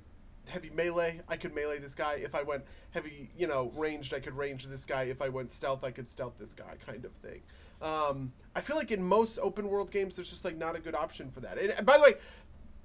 heavy 0.47 0.69
melee 0.73 1.21
i 1.27 1.35
could 1.35 1.53
melee 1.53 1.79
this 1.79 1.95
guy. 1.95 2.13
If 2.13 2.35
i 2.35 2.43
went 2.43 2.63
heavy 2.91 3.29
you 3.37 3.47
know 3.47 3.71
ranged 3.75 4.13
i 4.13 4.19
could 4.19 4.35
range 4.35 4.65
this 4.65 4.85
guy. 4.85 5.03
If 5.03 5.21
i 5.21 5.29
went 5.29 5.51
stealth 5.51 5.83
i 5.83 5.91
could 5.91 6.07
stealth 6.07 6.37
this 6.37 6.53
guy 6.53 6.75
kind 6.85 7.05
of 7.05 7.11
thing. 7.13 7.41
Um, 7.81 8.31
i 8.55 8.61
feel 8.61 8.75
like 8.75 8.91
in 8.91 9.03
most 9.03 9.37
open 9.39 9.69
world 9.69 9.91
games 9.91 10.15
there's 10.15 10.29
just 10.29 10.45
like 10.45 10.57
not 10.57 10.75
a 10.75 10.79
good 10.79 10.95
option 10.95 11.29
for 11.31 11.41
that. 11.41 11.57
And, 11.57 11.71
and 11.71 11.85
by 11.85 11.97
the 11.97 12.03
way 12.03 12.13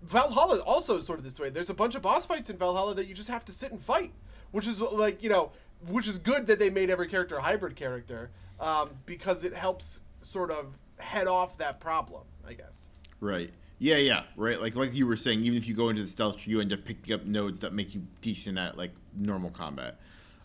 valhalla 0.03 0.61
also 0.61 0.97
is 0.99 1.05
sort 1.05 1.19
of 1.19 1.25
this 1.25 1.39
way. 1.39 1.51
There's 1.51 1.71
a 1.71 1.75
bunch 1.75 1.95
of 1.95 2.03
boss 2.03 2.27
fights 2.27 2.51
in 2.51 2.57
valhalla 2.57 2.95
that 2.95 3.07
you 3.07 3.15
just 3.15 3.29
have 3.29 3.45
to 3.47 3.53
sit 3.53 3.71
and 3.71 3.81
fight 3.81 4.13
which 4.51 4.67
is 4.67 4.81
like 4.81 5.23
you 5.23 5.29
know 5.29 5.53
which 5.89 6.09
is 6.09 6.19
good 6.19 6.47
that 6.47 6.59
they 6.59 6.71
made 6.71 6.91
every 6.91 7.07
character 7.07 7.37
a 7.37 7.43
hybrid 7.43 7.77
character 7.77 8.31
um, 8.59 8.91
because 9.07 9.45
it 9.45 9.55
helps 9.55 10.01
sort 10.23 10.51
of 10.51 10.79
head 10.99 11.27
off 11.27 11.57
that 11.59 11.81
problem 11.81 12.25
i 12.47 12.53
guess. 12.53 12.89
Right. 13.21 13.51
Yeah, 13.81 13.97
yeah, 13.97 14.23
right. 14.37 14.61
Like 14.61 14.77
like 14.77 14.95
you 14.95 15.09
were 15.09 15.17
saying, 15.17 15.45
even 15.45 15.59
if 15.59 15.67
you 15.67 15.75
go 15.75 15.89
into 15.89 16.03
the 16.03 16.09
stealth 16.09 16.47
you 16.47 16.61
end 16.61 16.73
up 16.73 16.85
picking 16.85 17.13
up 17.15 17.25
nodes 17.25 17.61
that 17.61 17.73
make 17.73 17.95
you 17.95 18.03
decent 18.21 18.59
at 18.59 18.79
like 18.79 18.93
normal 19.17 19.51
combat. 19.51 19.99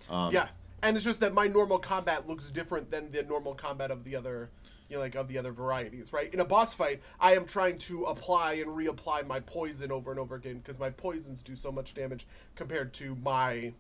Um, 0.09 0.33
yeah 0.33 0.47
and 0.85 0.95
it's 0.95 1.05
just 1.05 1.19
that 1.21 1.33
my 1.33 1.47
normal 1.47 1.79
combat 1.79 2.27
looks 2.27 2.51
different 2.51 2.91
than 2.91 3.11
the 3.11 3.23
normal 3.23 3.55
combat 3.55 3.89
of 3.89 4.03
the 4.03 4.15
other 4.15 4.49
you 4.87 4.95
know 4.95 5.01
like 5.01 5.15
of 5.15 5.27
the 5.27 5.37
other 5.37 5.51
varieties 5.51 6.13
right 6.13 6.31
in 6.33 6.39
a 6.39 6.45
boss 6.45 6.73
fight 6.73 7.01
i 7.19 7.33
am 7.33 7.45
trying 7.45 7.77
to 7.77 8.03
apply 8.03 8.53
and 8.53 8.67
reapply 8.67 9.25
my 9.25 9.39
poison 9.39 9.91
over 9.91 10.11
and 10.11 10.19
over 10.19 10.35
again 10.35 10.57
because 10.57 10.79
my 10.79 10.89
poisons 10.89 11.41
do 11.41 11.55
so 11.55 11.71
much 11.71 11.93
damage 11.95 12.27
compared 12.55 12.93
to 12.93 13.15
my 13.23 13.73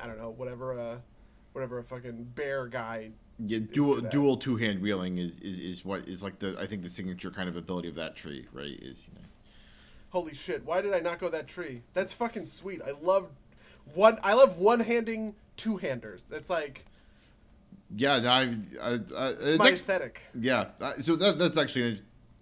i 0.00 0.06
don't 0.06 0.18
know 0.18 0.30
whatever 0.30 0.78
uh 0.78 0.96
whatever 1.54 1.78
a 1.78 1.84
fucking 1.84 2.24
bear 2.34 2.66
guy 2.66 3.10
Yeah, 3.38 3.58
dual 3.72 4.00
dual 4.00 4.36
two 4.36 4.56
hand 4.56 4.82
wheeling 4.82 5.18
is, 5.18 5.38
is, 5.40 5.58
is 5.58 5.84
what 5.84 6.08
is 6.08 6.22
like 6.22 6.38
the 6.38 6.56
I 6.60 6.66
think 6.66 6.82
the 6.82 6.88
signature 6.88 7.30
kind 7.30 7.48
of 7.48 7.56
ability 7.56 7.88
of 7.88 7.94
that 7.96 8.14
tree, 8.14 8.46
right? 8.52 8.78
Is 8.80 9.08
you 9.08 9.18
know, 9.18 9.26
holy 10.10 10.34
shit 10.34 10.62
why 10.66 10.82
did 10.82 10.92
i 10.92 11.00
not 11.00 11.18
go 11.18 11.30
that 11.30 11.48
tree 11.48 11.80
that's 11.94 12.12
fucking 12.12 12.44
sweet 12.44 12.82
i 12.86 12.90
love 13.00 13.30
one 13.94 14.18
i 14.22 14.34
love 14.34 14.58
one-handing 14.58 15.34
two-handers 15.56 16.26
that's 16.28 16.50
like 16.50 16.84
yeah, 17.96 18.14
I, 18.14 18.56
I, 18.80 18.90
I, 19.16 19.28
it's 19.38 19.58
my 19.58 19.70
aesthetic 19.70 20.22
yeah. 20.38 20.68
uh, 20.80 20.94
So 21.00 21.16
that, 21.16 21.38
that's 21.38 21.56
actually 21.56 21.88
an 21.88 21.98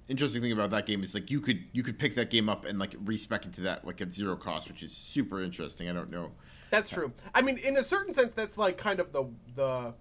interesting 0.09 0.42
thing 0.42 0.53
about 0.53 0.70
that 0.70 0.87
game 0.87 1.03
is 1.03 1.14
like 1.14 1.31
you 1.31 1.40
could 1.40 1.64
you 1.72 1.83
could 1.83 1.98
pick 1.98 2.14
that 2.16 2.31
game 2.31 2.48
up 2.48 2.64
and 2.64 2.79
like 2.79 2.94
respec 3.05 3.44
into 3.44 3.62
that 3.62 3.85
like 3.87 4.00
at 4.00 4.12
zero 4.12 4.37
cost, 4.37 4.68
which 4.68 4.83
is 4.83 4.92
super 4.92 5.40
interesting. 5.40 5.88
I 5.88 5.92
don't 5.92 6.11
know. 6.11 6.31
That's 6.70 6.90
true. 6.90 7.12
I 7.35 7.42
mean, 7.42 7.59
in 7.59 7.76
a 7.76 7.85
certain 7.85 8.14
sense, 8.14 8.35
that's 8.35 8.57
like 8.59 8.76
kind 8.76 9.00
of 9.00 9.12
the 9.12 9.24
the. 9.57 9.94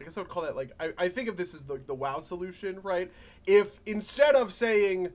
I 0.00 0.04
guess 0.04 0.16
I 0.16 0.20
would 0.22 0.30
call 0.30 0.44
that 0.44 0.56
like 0.56 0.72
I, 0.80 0.92
I 0.96 1.08
think 1.08 1.28
of 1.28 1.36
this 1.36 1.54
as 1.54 1.62
the 1.62 1.80
the 1.86 1.94
WoW 1.94 2.20
solution, 2.20 2.80
right? 2.82 3.10
If 3.46 3.80
instead 3.86 4.34
of 4.34 4.52
saying 4.52 5.12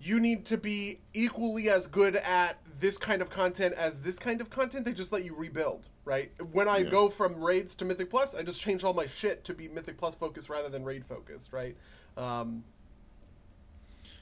you 0.00 0.18
need 0.18 0.44
to 0.46 0.56
be 0.56 0.98
equally 1.14 1.68
as 1.68 1.86
good 1.86 2.16
at 2.16 2.58
this 2.80 2.98
kind 2.98 3.22
of 3.22 3.30
content 3.30 3.72
as 3.74 4.00
this 4.00 4.18
kind 4.18 4.40
of 4.40 4.50
content. 4.50 4.84
They 4.84 4.92
just 4.92 5.12
let 5.12 5.24
you 5.24 5.34
rebuild, 5.36 5.88
right? 6.04 6.32
When 6.50 6.66
I 6.66 6.78
Yeah. 6.78 6.90
go 6.90 7.08
from 7.08 7.42
raids 7.42 7.76
to 7.76 7.84
Mythic 7.84 8.10
Plus, 8.10 8.34
I 8.34 8.42
just 8.42 8.60
change 8.60 8.82
all 8.82 8.92
my 8.94 9.06
shit 9.06 9.44
to 9.44 9.54
be 9.54 9.68
Mythic 9.68 9.96
Plus 9.96 10.16
focused 10.16 10.48
rather 10.48 10.68
than 10.68 10.84
raid 10.84 11.06
focused, 11.06 11.52
right? 11.52 11.76
Um, 12.16 12.64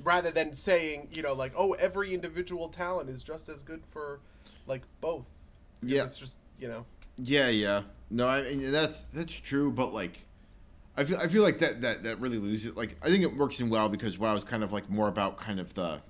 rather 0.04 0.30
than 0.30 0.52
saying, 0.52 1.08
you 1.10 1.22
know, 1.22 1.32
like, 1.32 1.52
oh, 1.56 1.72
every 1.72 2.12
individual 2.12 2.68
talent 2.68 3.08
is 3.08 3.24
just 3.24 3.48
as 3.48 3.62
good 3.62 3.86
for 3.86 4.20
like 4.66 4.82
both. 5.00 5.30
Yeah. 5.82 6.04
it's 6.04 6.18
just 6.18 6.36
you 6.58 6.68
know. 6.68 6.84
Yeah, 7.16 7.48
yeah. 7.48 7.84
No, 8.10 8.26
I 8.26 8.42
mean 8.42 8.72
that's 8.72 9.02
that's 9.12 9.38
true, 9.38 9.70
but 9.70 9.94
like, 9.94 10.24
I 10.96 11.04
feel 11.04 11.18
I 11.18 11.28
feel 11.28 11.42
like 11.42 11.60
that 11.60 11.80
that 11.82 12.02
that 12.02 12.20
really 12.20 12.38
loses. 12.38 12.74
Like, 12.76 12.96
I 13.02 13.08
think 13.08 13.22
it 13.22 13.36
works 13.36 13.60
in 13.60 13.70
WoW 13.70 13.88
because 13.88 14.18
WoW 14.18 14.34
is 14.34 14.44
kind 14.44 14.64
of 14.64 14.72
like 14.72 14.90
more 14.90 15.08
about 15.08 15.38
kind 15.38 15.60
of 15.60 15.74
the 15.74 16.00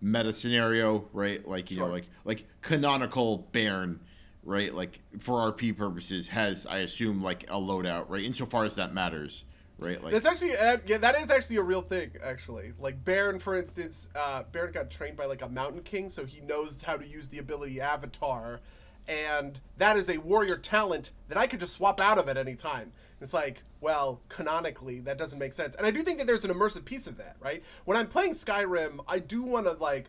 meta 0.00 0.32
scenario, 0.32 1.08
right? 1.12 1.46
Like 1.46 1.70
you 1.70 1.78
know, 1.78 1.86
like 1.86 2.06
like 2.24 2.44
canonical 2.62 3.48
Baron, 3.52 4.00
right? 4.42 4.74
Like 4.74 5.00
for 5.20 5.52
RP 5.52 5.76
purposes, 5.76 6.28
has 6.28 6.66
I 6.66 6.78
assume 6.78 7.20
like 7.20 7.44
a 7.44 7.56
loadout, 7.56 8.06
right? 8.08 8.24
Insofar 8.24 8.64
as 8.64 8.76
that 8.76 8.92
matters, 8.92 9.44
right? 9.78 10.02
Like 10.02 10.12
That's 10.12 10.26
actually 10.26 10.56
uh, 10.56 10.78
yeah, 10.86 10.98
that 10.98 11.16
is 11.16 11.30
actually 11.30 11.56
a 11.56 11.62
real 11.62 11.82
thing. 11.82 12.10
Actually, 12.22 12.72
like 12.78 13.04
Baron, 13.04 13.38
for 13.38 13.56
instance, 13.56 14.08
uh, 14.16 14.42
Baron 14.50 14.72
got 14.72 14.90
trained 14.90 15.16
by 15.16 15.26
like 15.26 15.42
a 15.42 15.48
Mountain 15.48 15.82
King, 15.82 16.10
so 16.10 16.24
he 16.24 16.40
knows 16.40 16.82
how 16.82 16.96
to 16.96 17.06
use 17.06 17.28
the 17.28 17.38
ability 17.38 17.80
Avatar, 17.80 18.60
and 19.08 19.58
that 19.78 19.96
is 19.96 20.08
a 20.08 20.18
warrior 20.18 20.56
talent 20.56 21.10
that 21.28 21.38
I 21.38 21.46
could 21.46 21.60
just 21.60 21.72
swap 21.72 22.00
out 22.00 22.18
of 22.18 22.28
at 22.28 22.36
any 22.36 22.54
time. 22.54 22.92
It's 23.20 23.32
like, 23.32 23.62
well, 23.80 24.20
canonically, 24.28 25.00
that 25.00 25.18
doesn't 25.18 25.38
make 25.38 25.54
sense, 25.54 25.74
and 25.74 25.86
I 25.86 25.90
do 25.90 26.02
think 26.02 26.18
that 26.18 26.26
there's 26.26 26.44
an 26.44 26.52
immersive 26.52 26.84
piece 26.84 27.06
of 27.06 27.16
that, 27.16 27.36
right? 27.40 27.64
When 27.84 27.96
I'm 27.96 28.06
playing 28.06 28.32
Skyrim, 28.32 29.00
I 29.08 29.18
do 29.18 29.42
want 29.42 29.66
to 29.66 29.72
like 29.72 30.06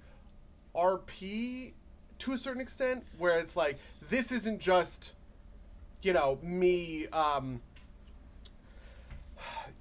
RP 0.76 1.72
to 2.20 2.34
a 2.34 2.38
certain 2.38 2.62
extent, 2.62 3.06
where 3.18 3.40
it's 3.40 3.56
like 3.56 3.78
this 4.10 4.32
isn't 4.32 4.60
just, 4.60 5.14
you 6.02 6.14
know, 6.14 6.38
me. 6.44 7.08
Um, 7.08 7.62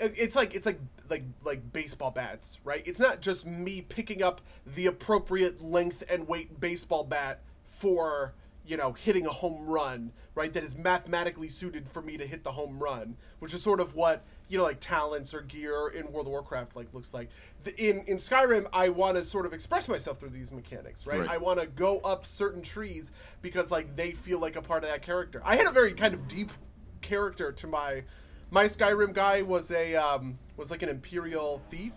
it's 0.00 0.36
like 0.36 0.54
it's 0.54 0.64
like 0.64 0.78
like 1.10 1.24
like 1.44 1.72
baseball 1.72 2.10
bats, 2.10 2.58
right? 2.64 2.82
It's 2.86 2.98
not 2.98 3.20
just 3.20 3.46
me 3.46 3.82
picking 3.82 4.22
up 4.22 4.40
the 4.66 4.86
appropriate 4.86 5.62
length 5.62 6.04
and 6.08 6.28
weight 6.28 6.60
baseball 6.60 7.04
bat 7.04 7.40
for 7.66 8.34
you 8.68 8.76
know 8.76 8.92
hitting 8.92 9.26
a 9.26 9.32
home 9.32 9.66
run, 9.66 10.12
right? 10.34 10.52
That 10.52 10.62
is 10.62 10.76
mathematically 10.76 11.48
suited 11.48 11.88
for 11.88 12.02
me 12.02 12.16
to 12.16 12.26
hit 12.26 12.44
the 12.44 12.52
home 12.52 12.78
run, 12.78 13.16
which 13.38 13.54
is 13.54 13.62
sort 13.62 13.80
of 13.80 13.94
what 13.94 14.24
you 14.48 14.58
know 14.58 14.64
like 14.64 14.80
talents 14.80 15.34
or 15.34 15.40
gear 15.40 15.88
in 15.88 16.12
World 16.12 16.26
of 16.26 16.32
Warcraft 16.32 16.76
like 16.76 16.92
looks 16.92 17.14
like. 17.14 17.30
The, 17.64 17.74
in 17.76 18.02
in 18.06 18.18
Skyrim, 18.18 18.66
I 18.72 18.90
want 18.90 19.16
to 19.16 19.24
sort 19.24 19.46
of 19.46 19.52
express 19.52 19.88
myself 19.88 20.20
through 20.20 20.30
these 20.30 20.52
mechanics, 20.52 21.06
right? 21.06 21.20
Right. 21.20 21.30
I 21.30 21.38
want 21.38 21.60
to 21.60 21.66
go 21.66 21.98
up 22.00 22.26
certain 22.26 22.62
trees 22.62 23.10
because 23.42 23.70
like 23.70 23.96
they 23.96 24.12
feel 24.12 24.38
like 24.38 24.56
a 24.56 24.62
part 24.62 24.84
of 24.84 24.90
that 24.90 25.02
character. 25.02 25.42
I 25.44 25.56
had 25.56 25.66
a 25.66 25.72
very 25.72 25.94
kind 25.94 26.14
of 26.14 26.28
deep 26.28 26.52
character 27.00 27.52
to 27.52 27.66
my 27.66 28.04
my 28.50 28.64
Skyrim 28.64 29.12
guy 29.12 29.42
was 29.42 29.70
a 29.70 29.96
um, 29.96 30.38
was 30.56 30.70
like 30.70 30.82
an 30.82 30.88
imperial 30.88 31.60
thief, 31.70 31.92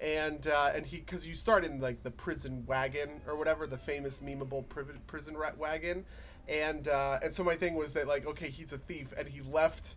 and 0.00 0.46
uh, 0.48 0.72
and 0.74 0.86
he 0.86 0.98
because 0.98 1.26
you 1.26 1.34
start 1.34 1.64
in 1.64 1.80
like 1.80 2.02
the 2.02 2.10
prison 2.10 2.64
wagon 2.66 3.20
or 3.26 3.36
whatever 3.36 3.66
the 3.66 3.78
famous 3.78 4.20
memeable 4.20 4.68
pri- 4.68 4.84
prison 5.06 5.36
rat 5.36 5.56
wagon, 5.56 6.04
and 6.48 6.88
uh, 6.88 7.18
and 7.22 7.32
so 7.32 7.42
my 7.42 7.54
thing 7.54 7.74
was 7.74 7.92
that 7.94 8.06
like 8.06 8.26
okay 8.26 8.48
he's 8.48 8.72
a 8.72 8.78
thief 8.78 9.12
and 9.18 9.28
he 9.28 9.40
left 9.40 9.96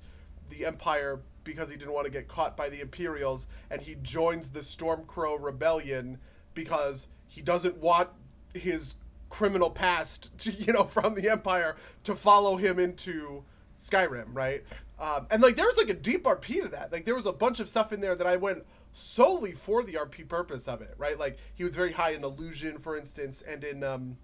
the 0.50 0.66
empire 0.66 1.22
because 1.44 1.70
he 1.70 1.78
didn't 1.78 1.94
want 1.94 2.06
to 2.06 2.12
get 2.12 2.28
caught 2.28 2.56
by 2.56 2.70
the 2.70 2.82
imperials 2.82 3.48
and 3.70 3.82
he 3.82 3.96
joins 4.02 4.50
the 4.50 4.60
Stormcloak 4.60 5.38
rebellion 5.42 6.20
because 6.54 7.08
he 7.28 7.42
doesn't 7.42 7.78
want 7.78 8.10
his 8.54 8.96
criminal 9.30 9.70
past 9.70 10.38
to, 10.40 10.52
you 10.52 10.74
know 10.74 10.84
from 10.84 11.16
the 11.16 11.30
empire 11.30 11.76
to 12.04 12.16
follow 12.16 12.56
him 12.56 12.80
into 12.80 13.44
Skyrim, 13.78 14.28
right? 14.34 14.64
Um, 15.00 15.28
and 15.32 15.42
like 15.42 15.56
there 15.56 15.66
was 15.66 15.78
like 15.78 15.90
a 15.90 15.94
deep 15.94 16.24
RP 16.24 16.62
to 16.64 16.68
that. 16.70 16.92
Like 16.92 17.06
there 17.06 17.16
was 17.16 17.26
a 17.26 17.32
bunch 17.32 17.60
of 17.60 17.70
stuff 17.70 17.94
in 17.94 18.02
there 18.02 18.16
that 18.16 18.28
I 18.28 18.36
went 18.36 18.66
solely 19.00 19.54
for 19.54 19.84
the 19.84 19.94
RP 19.94 20.28
purpose 20.28 20.68
of 20.68 20.82
it, 20.82 20.94
right? 20.98 21.18
Like 21.18 21.38
he 21.56 21.64
was 21.64 21.76
very 21.76 21.94
high 21.94 22.12
in 22.12 22.24
illusion, 22.24 22.78
for 22.78 22.96
instance, 22.96 23.42
and 23.42 23.64
in 23.64 23.84
um, 23.84 24.18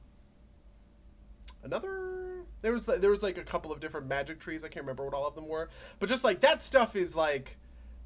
another 1.64 2.44
there 2.62 2.72
was 2.72 2.86
there 2.86 3.10
was 3.10 3.24
like 3.24 3.38
a 3.38 3.44
couple 3.44 3.72
of 3.72 3.80
different 3.80 4.08
magic 4.08 4.40
trees. 4.40 4.64
I 4.64 4.68
can't 4.68 4.84
remember 4.84 5.06
what 5.06 5.14
all 5.14 5.28
of 5.28 5.36
them 5.36 5.48
were, 5.48 5.70
but 6.00 6.10
just 6.10 6.24
like 6.24 6.42
that 6.42 6.62
stuff 6.62 6.96
is 6.96 7.16
like 7.16 7.58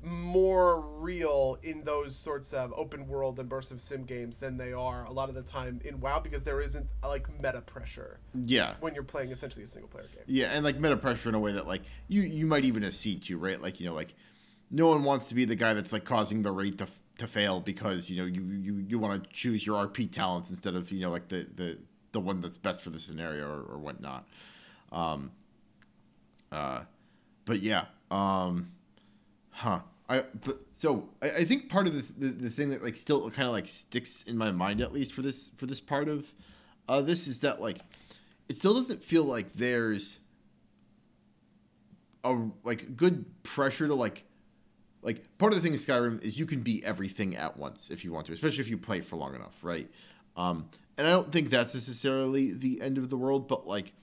more 0.02 0.80
real 0.80 1.58
in 1.62 1.84
those 1.84 2.16
sorts 2.16 2.54
of 2.54 2.74
open 2.78 3.06
world 3.06 3.38
immersive 3.38 3.82
sim 3.82 4.04
games 4.04 4.38
than 4.38 4.56
they 4.58 4.72
are 4.72 5.04
a 5.04 5.12
lot 5.12 5.28
of 5.28 5.36
the 5.36 5.42
time 5.42 5.82
in 5.84 6.00
WoW 6.00 6.20
because 6.20 6.44
there 6.44 6.62
isn't 6.62 6.88
like 7.04 7.28
meta 7.42 7.60
pressure 7.60 8.18
yeah, 8.46 8.76
when 8.80 8.94
you're 8.94 9.04
playing 9.04 9.32
essentially 9.32 9.66
a 9.66 9.68
single 9.68 9.90
player 9.90 10.06
game. 10.16 10.24
Yeah, 10.26 10.48
and 10.48 10.64
like 10.64 10.80
meta 10.80 10.96
pressure 10.96 11.30
in 11.30 11.36
a 11.36 11.40
way 11.40 11.52
that 11.54 11.68
like 11.68 11.82
you 12.08 12.22
you 12.22 12.46
might 12.46 12.66
even 12.66 12.84
accede 12.84 13.24
to, 13.24 13.38
right? 13.38 13.62
Like 13.62 13.80
you 13.80 13.88
know, 13.88 13.96
like 13.96 14.16
no 14.72 14.88
one 14.88 15.04
wants 15.04 15.28
to 15.28 15.36
be 15.36 15.46
the 15.46 15.56
guy 15.56 15.74
that's 15.74 15.92
like 15.94 16.06
causing 16.06 16.42
the 16.42 16.52
rate 16.52 16.78
to 16.78 16.88
to 17.18 17.28
fail 17.28 17.60
because 17.60 18.10
you 18.10 18.18
know 18.18 18.26
you 18.26 18.42
you, 18.44 18.86
you 18.88 19.00
want 19.00 19.24
to 19.24 19.30
choose 19.32 19.66
your 19.66 19.88
RP 19.88 20.12
talents 20.12 20.50
instead 20.50 20.76
of 20.76 20.92
you 20.92 21.02
know 21.02 21.12
like 21.12 21.28
the 21.28 21.48
the 21.56 21.78
the 22.12 22.20
one 22.20 22.42
that's 22.42 22.58
best 22.58 22.84
for 22.84 22.90
the 22.90 23.00
scenario 23.00 23.48
or, 23.48 23.62
or 23.62 23.78
whatnot. 23.78 24.28
Um. 24.92 25.32
Uh, 26.52 26.82
but 27.46 27.62
yeah. 27.62 27.86
Um. 28.10 28.72
Huh. 29.52 29.80
I 30.10 30.24
but 30.44 30.60
so 30.72 31.10
I, 31.22 31.30
I 31.30 31.44
think 31.46 31.70
part 31.70 31.88
of 31.88 31.94
the, 31.94 32.28
the 32.28 32.34
the 32.34 32.50
thing 32.50 32.70
that 32.70 32.84
like 32.84 32.96
still 32.96 33.30
kind 33.30 33.48
of 33.48 33.54
like 33.54 33.68
sticks 33.68 34.24
in 34.24 34.38
my 34.38 34.52
mind 34.52 34.82
at 34.82 34.92
least 34.92 35.14
for 35.14 35.22
this 35.22 35.52
for 35.56 35.68
this 35.68 35.80
part 35.80 36.10
of 36.10 36.34
uh 36.88 37.02
this 37.02 37.28
is 37.28 37.40
that 37.40 37.62
like 37.62 37.78
it 38.48 38.58
still 38.58 38.74
doesn't 38.74 39.04
feel 39.04 39.24
like 39.24 39.54
there's 39.54 40.20
a 42.24 42.36
like 42.64 42.98
good 42.98 43.26
pressure 43.44 43.88
to 43.88 43.94
like 43.94 44.24
like 45.02 45.38
part 45.38 45.54
of 45.54 45.62
the 45.62 45.64
thing 45.64 45.74
in 45.74 45.80
Skyrim 45.80 46.22
is 46.22 46.38
you 46.38 46.46
can 46.46 46.62
be 46.62 46.84
everything 46.84 47.36
at 47.36 47.58
once 47.58 47.90
if 47.90 48.04
you 48.04 48.12
want 48.12 48.28
to, 48.28 48.34
especially 48.34 48.60
if 48.60 48.70
you 48.70 48.78
play 48.78 49.02
for 49.02 49.16
long 49.16 49.36
enough, 49.36 49.64
right? 49.64 49.90
Um, 50.36 50.70
and 50.98 51.08
I 51.08 51.12
don't 51.12 51.32
think 51.32 51.50
that's 51.50 51.74
necessarily 51.74 52.54
the 52.54 52.82
end 52.82 52.98
of 52.98 53.10
the 53.10 53.18
world, 53.18 53.48
but 53.48 53.68
like 53.68 53.94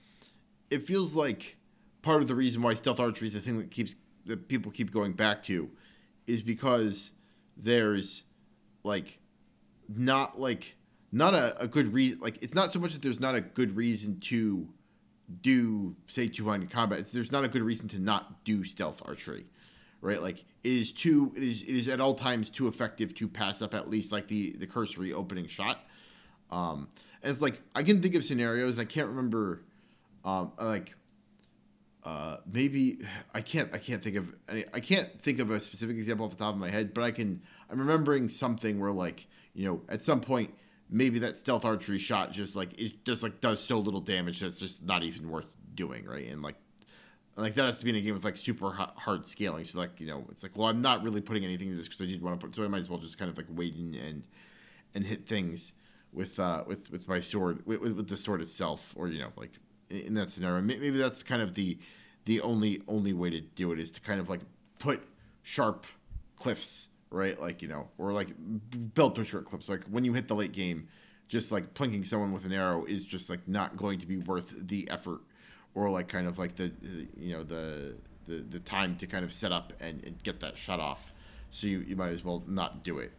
it 0.70 0.82
feels 0.82 1.14
like 1.14 1.56
part 2.02 2.22
of 2.22 2.28
the 2.28 2.34
reason 2.34 2.62
why 2.62 2.74
stealth 2.74 3.00
archery 3.00 3.26
is 3.26 3.34
a 3.34 3.40
thing 3.40 3.58
that 3.58 3.70
keeps 3.70 3.96
that 4.24 4.48
people 4.48 4.72
keep 4.72 4.90
going 4.90 5.12
back 5.12 5.42
to 5.44 5.70
is 6.26 6.42
because 6.42 7.12
there's 7.56 8.24
like 8.82 9.18
not 9.88 10.38
like 10.38 10.76
not 11.12 11.34
a, 11.34 11.58
a 11.60 11.68
good 11.68 11.92
reason 11.92 12.18
like 12.20 12.38
it's 12.42 12.54
not 12.54 12.72
so 12.72 12.78
much 12.78 12.92
that 12.92 13.02
there's 13.02 13.20
not 13.20 13.34
a 13.34 13.40
good 13.40 13.76
reason 13.76 14.18
to 14.20 14.68
do 15.40 15.94
say 16.06 16.28
two-handed 16.28 16.70
combat 16.70 16.98
it's, 16.98 17.10
there's 17.10 17.32
not 17.32 17.44
a 17.44 17.48
good 17.48 17.62
reason 17.62 17.88
to 17.88 17.98
not 17.98 18.44
do 18.44 18.64
stealth 18.64 19.02
archery 19.06 19.46
right? 20.00 20.20
Like 20.20 20.38
it 20.38 20.72
is 20.72 20.92
too 20.92 21.32
it 21.36 21.42
is 21.42 21.62
it 21.62 21.68
is 21.68 21.88
at 21.88 22.00
all 22.00 22.14
times 22.14 22.50
too 22.50 22.68
effective 22.68 23.14
to 23.16 23.28
pass 23.28 23.62
up 23.62 23.74
at 23.74 23.90
least 23.90 24.12
like 24.12 24.28
the 24.28 24.52
the 24.56 24.66
cursory 24.66 25.12
opening 25.12 25.46
shot. 25.46 25.80
Um 26.50 26.88
and 27.22 27.32
it's 27.32 27.42
like 27.42 27.60
i 27.74 27.82
can 27.82 28.00
think 28.00 28.14
of 28.14 28.22
scenarios 28.22 28.78
and 28.78 28.88
i 28.88 28.90
can't 28.90 29.08
remember 29.08 29.62
um 30.24 30.52
like 30.60 30.94
uh, 32.06 32.36
maybe 32.50 32.98
I 33.34 33.40
can't 33.40 33.74
I 33.74 33.78
can't 33.78 34.00
think 34.00 34.14
of 34.14 34.32
any 34.48 34.64
I 34.72 34.78
can't 34.78 35.20
think 35.20 35.40
of 35.40 35.50
a 35.50 35.58
specific 35.58 35.96
example 35.96 36.24
off 36.24 36.30
the 36.30 36.38
top 36.38 36.54
of 36.54 36.60
my 36.60 36.70
head, 36.70 36.94
but 36.94 37.02
I 37.02 37.10
can 37.10 37.42
I'm 37.68 37.80
remembering 37.80 38.28
something 38.28 38.78
where 38.78 38.92
like 38.92 39.26
you 39.54 39.64
know 39.64 39.82
at 39.88 40.02
some 40.02 40.20
point 40.20 40.54
maybe 40.88 41.18
that 41.18 41.36
stealth 41.36 41.64
archery 41.64 41.98
shot 41.98 42.30
just 42.30 42.54
like 42.54 42.80
it 42.80 43.04
just 43.04 43.24
like 43.24 43.40
does 43.40 43.60
so 43.60 43.80
little 43.80 44.00
damage 44.00 44.38
that's 44.38 44.60
just 44.60 44.86
not 44.86 45.02
even 45.02 45.28
worth 45.28 45.48
doing 45.74 46.04
right? 46.04 46.28
And 46.28 46.42
like 46.42 46.54
like 47.36 47.54
that 47.54 47.66
has 47.66 47.78
to 47.78 47.84
be 47.84 47.90
in 47.90 47.96
a 47.96 48.00
game 48.00 48.14
with 48.14 48.24
like 48.24 48.36
super 48.36 48.70
hard 48.70 49.24
scaling. 49.24 49.64
So 49.64 49.78
like 49.78 50.00
you 50.00 50.06
know 50.06 50.24
it's 50.30 50.42
like 50.42 50.56
well 50.56 50.68
I'm 50.68 50.80
not 50.80 51.02
really 51.02 51.20
putting 51.20 51.44
anything 51.44 51.68
into 51.68 51.78
this 51.78 51.88
because 51.88 52.00
I 52.00 52.06
did 52.06 52.22
want 52.22 52.40
to 52.40 52.46
put 52.46 52.54
so 52.54 52.64
I 52.64 52.68
might 52.68 52.80
as 52.80 52.90
well 52.90 52.98
just 52.98 53.18
kind 53.18 53.30
of 53.30 53.36
like 53.36 53.46
wait 53.50 53.74
and 53.74 54.24
and, 54.94 55.04
hit 55.04 55.26
things 55.26 55.72
with 56.12 56.40
uh 56.40 56.64
with 56.66 56.90
with 56.90 57.06
my 57.06 57.20
sword 57.20 57.66
with, 57.66 57.80
with, 57.80 58.08
the 58.08 58.16
sword 58.16 58.40
itself 58.40 58.94
or 58.96 59.08
you 59.08 59.18
know 59.18 59.32
like 59.36 59.52
in, 59.90 59.98
in 59.98 60.14
that 60.14 60.30
scenario. 60.30 60.62
Maybe 60.62 60.90
that's 60.90 61.22
kind 61.22 61.42
of 61.42 61.54
the 61.54 61.78
the 62.24 62.40
only 62.40 62.80
only 62.88 63.12
way 63.12 63.30
to 63.30 63.40
do 63.40 63.72
it 63.72 63.78
is 63.78 63.92
to 63.92 64.00
kind 64.00 64.18
of 64.18 64.30
like 64.30 64.40
put 64.78 65.06
sharp 65.42 65.86
cliffs 66.38 66.88
right? 67.10 67.40
Like 67.40 67.62
you 67.62 67.68
know 67.68 67.88
or 67.98 68.12
like 68.12 68.28
b- 68.28 68.78
build 68.78 69.14
to 69.16 69.24
short 69.24 69.44
clips 69.44 69.68
like 69.68 69.84
when 69.84 70.04
you 70.04 70.14
hit 70.14 70.28
the 70.28 70.34
late 70.34 70.52
game 70.52 70.88
just 71.28 71.52
like 71.52 71.74
plinking 71.74 72.06
someone 72.06 72.32
with 72.32 72.44
an 72.44 72.52
arrow 72.52 72.84
is 72.84 73.04
just 73.04 73.28
like 73.28 73.46
not 73.48 73.76
going 73.76 73.98
to 73.98 74.06
be 74.06 74.16
worth 74.16 74.54
the 74.68 74.88
effort 74.90 75.20
or 75.76 75.90
like 75.90 76.08
kind 76.08 76.26
of 76.26 76.38
like 76.38 76.56
the, 76.56 76.72
you 77.16 77.36
know 77.36 77.44
the, 77.44 77.94
the 78.26 78.38
the 78.38 78.58
time 78.58 78.96
to 78.96 79.06
kind 79.06 79.24
of 79.24 79.32
set 79.32 79.52
up 79.52 79.72
and, 79.78 80.02
and 80.02 80.20
get 80.24 80.40
that 80.40 80.58
shut 80.58 80.80
off. 80.80 81.12
So 81.50 81.68
you, 81.68 81.80
you 81.80 81.94
might 81.94 82.08
as 82.08 82.24
well 82.24 82.42
not 82.48 82.82
do 82.82 82.98
it. 82.98 83.12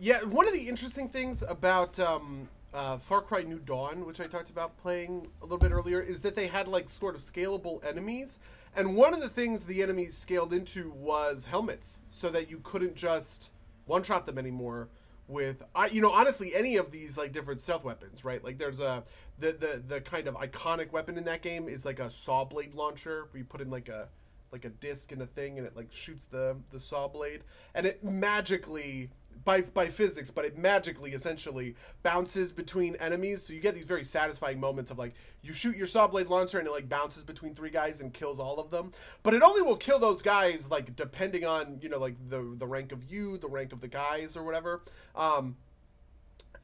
Yeah, 0.00 0.24
one 0.24 0.48
of 0.48 0.54
the 0.54 0.68
interesting 0.68 1.08
things 1.08 1.42
about 1.42 2.00
um, 2.00 2.48
uh, 2.74 2.96
Far 2.96 3.20
Cry 3.20 3.42
New 3.42 3.60
Dawn, 3.60 4.04
which 4.04 4.20
I 4.20 4.26
talked 4.26 4.50
about 4.50 4.76
playing 4.78 5.28
a 5.40 5.44
little 5.44 5.58
bit 5.58 5.70
earlier, 5.70 6.00
is 6.00 6.22
that 6.22 6.34
they 6.34 6.48
had 6.48 6.66
like 6.66 6.88
sort 6.88 7.14
of 7.14 7.20
scalable 7.20 7.84
enemies, 7.86 8.38
and 8.74 8.96
one 8.96 9.14
of 9.14 9.20
the 9.20 9.28
things 9.28 9.64
the 9.64 9.82
enemies 9.82 10.16
scaled 10.16 10.52
into 10.52 10.90
was 10.90 11.44
helmets, 11.44 12.00
so 12.10 12.30
that 12.30 12.50
you 12.50 12.58
couldn't 12.64 12.96
just 12.96 13.50
one 13.84 14.02
shot 14.02 14.26
them 14.26 14.38
anymore 14.38 14.88
with 15.28 15.64
I 15.74 15.86
you 15.88 16.00
know 16.00 16.10
honestly 16.10 16.54
any 16.54 16.76
of 16.76 16.92
these 16.92 17.16
like 17.16 17.32
different 17.32 17.60
stealth 17.60 17.84
weapons, 17.84 18.24
right? 18.24 18.42
Like 18.42 18.58
there's 18.58 18.80
a 18.80 19.04
the 19.38 19.52
the 19.52 19.82
the 19.86 20.00
kind 20.00 20.28
of 20.28 20.34
iconic 20.36 20.92
weapon 20.92 21.16
in 21.16 21.24
that 21.24 21.42
game 21.42 21.68
is 21.68 21.84
like 21.84 22.00
a 22.00 22.10
saw 22.10 22.44
blade 22.44 22.74
launcher 22.74 23.26
where 23.30 23.38
you 23.38 23.44
put 23.44 23.60
in 23.60 23.70
like 23.70 23.88
a 23.88 24.08
like 24.52 24.64
a 24.64 24.70
disc 24.70 25.12
and 25.12 25.20
a 25.20 25.26
thing 25.26 25.58
and 25.58 25.66
it 25.66 25.76
like 25.76 25.92
shoots 25.92 26.24
the 26.26 26.56
the 26.70 26.80
saw 26.80 27.08
blade 27.08 27.42
and 27.74 27.86
it 27.86 28.02
magically 28.02 29.10
by 29.44 29.62
by 29.62 29.86
physics, 29.86 30.30
but 30.30 30.44
it 30.44 30.58
magically 30.58 31.12
essentially 31.12 31.76
bounces 32.02 32.52
between 32.52 32.96
enemies. 32.96 33.42
So 33.42 33.52
you 33.52 33.60
get 33.60 33.74
these 33.74 33.84
very 33.84 34.04
satisfying 34.04 34.60
moments 34.60 34.90
of 34.90 34.98
like 34.98 35.14
you 35.42 35.52
shoot 35.54 35.76
your 35.76 35.86
saw 35.86 36.06
blade 36.06 36.26
launcher 36.26 36.58
and 36.58 36.66
it 36.66 36.70
like 36.70 36.88
bounces 36.88 37.24
between 37.24 37.54
three 37.54 37.70
guys 37.70 38.00
and 38.00 38.12
kills 38.12 38.38
all 38.38 38.58
of 38.58 38.70
them. 38.70 38.92
But 39.22 39.34
it 39.34 39.42
only 39.42 39.62
will 39.62 39.76
kill 39.76 39.98
those 39.98 40.22
guys 40.22 40.70
like 40.70 40.96
depending 40.96 41.44
on 41.44 41.78
you 41.80 41.88
know 41.88 41.98
like 41.98 42.16
the 42.28 42.54
the 42.58 42.66
rank 42.66 42.92
of 42.92 43.04
you, 43.10 43.38
the 43.38 43.48
rank 43.48 43.72
of 43.72 43.80
the 43.80 43.88
guys 43.88 44.36
or 44.36 44.42
whatever. 44.42 44.82
Um, 45.14 45.56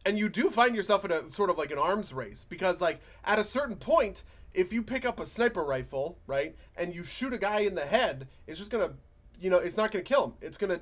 and 0.04 0.18
you 0.18 0.28
do 0.28 0.50
find 0.50 0.74
yourself 0.74 1.04
in 1.04 1.12
a 1.12 1.24
sort 1.30 1.50
of 1.50 1.58
like 1.58 1.70
an 1.70 1.78
arms 1.78 2.12
race 2.12 2.46
because 2.48 2.80
like 2.80 3.00
at 3.24 3.38
a 3.38 3.44
certain 3.44 3.76
point 3.76 4.24
if 4.54 4.72
you 4.72 4.82
pick 4.82 5.04
up 5.04 5.18
a 5.20 5.26
sniper 5.26 5.62
rifle 5.62 6.18
right 6.26 6.56
and 6.76 6.94
you 6.94 7.04
shoot 7.04 7.32
a 7.32 7.38
guy 7.38 7.60
in 7.60 7.74
the 7.74 7.86
head 7.86 8.28
it's 8.46 8.58
just 8.58 8.70
gonna 8.70 8.92
you 9.40 9.50
know 9.50 9.58
it's 9.58 9.76
not 9.76 9.90
gonna 9.90 10.04
kill 10.04 10.26
him. 10.26 10.32
It's 10.40 10.56
gonna 10.58 10.80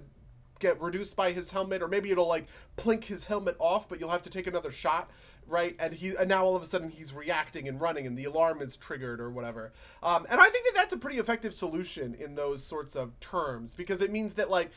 get 0.58 0.80
reduced 0.80 1.16
by 1.16 1.32
his 1.32 1.50
helmet 1.50 1.80
or 1.80 1.88
maybe 1.88 2.10
it'll 2.10 2.28
like 2.28 2.46
plink 2.76 3.04
his 3.04 3.24
helmet 3.24 3.56
off 3.58 3.88
but 3.88 3.98
you'll 3.98 4.10
have 4.10 4.22
to 4.22 4.30
take 4.30 4.46
another 4.46 4.70
shot 4.70 5.10
right? 5.46 5.74
And 5.78 5.94
he 5.94 6.14
and 6.14 6.28
now 6.28 6.44
all 6.44 6.54
of 6.54 6.62
a 6.62 6.66
sudden 6.66 6.90
he's 6.90 7.12
reacting 7.12 7.66
and 7.66 7.80
running 7.80 8.06
and 8.06 8.16
the 8.16 8.24
alarm 8.24 8.62
is 8.62 8.76
triggered 8.76 9.20
or 9.20 9.30
whatever. 9.30 9.72
Um, 10.02 10.26
and 10.30 10.40
i 10.40 10.48
think 10.48 10.64
that 10.66 10.74
that's 10.74 10.92
a 10.92 10.98
pretty 10.98 11.18
effective 11.18 11.54
solution 11.54 12.14
in 12.14 12.34
those 12.34 12.64
sorts 12.64 12.94
of 12.94 13.18
terms 13.20 13.74
because 13.74 14.00
it 14.00 14.12
means 14.12 14.34
that 14.34 14.50
like 14.50 14.70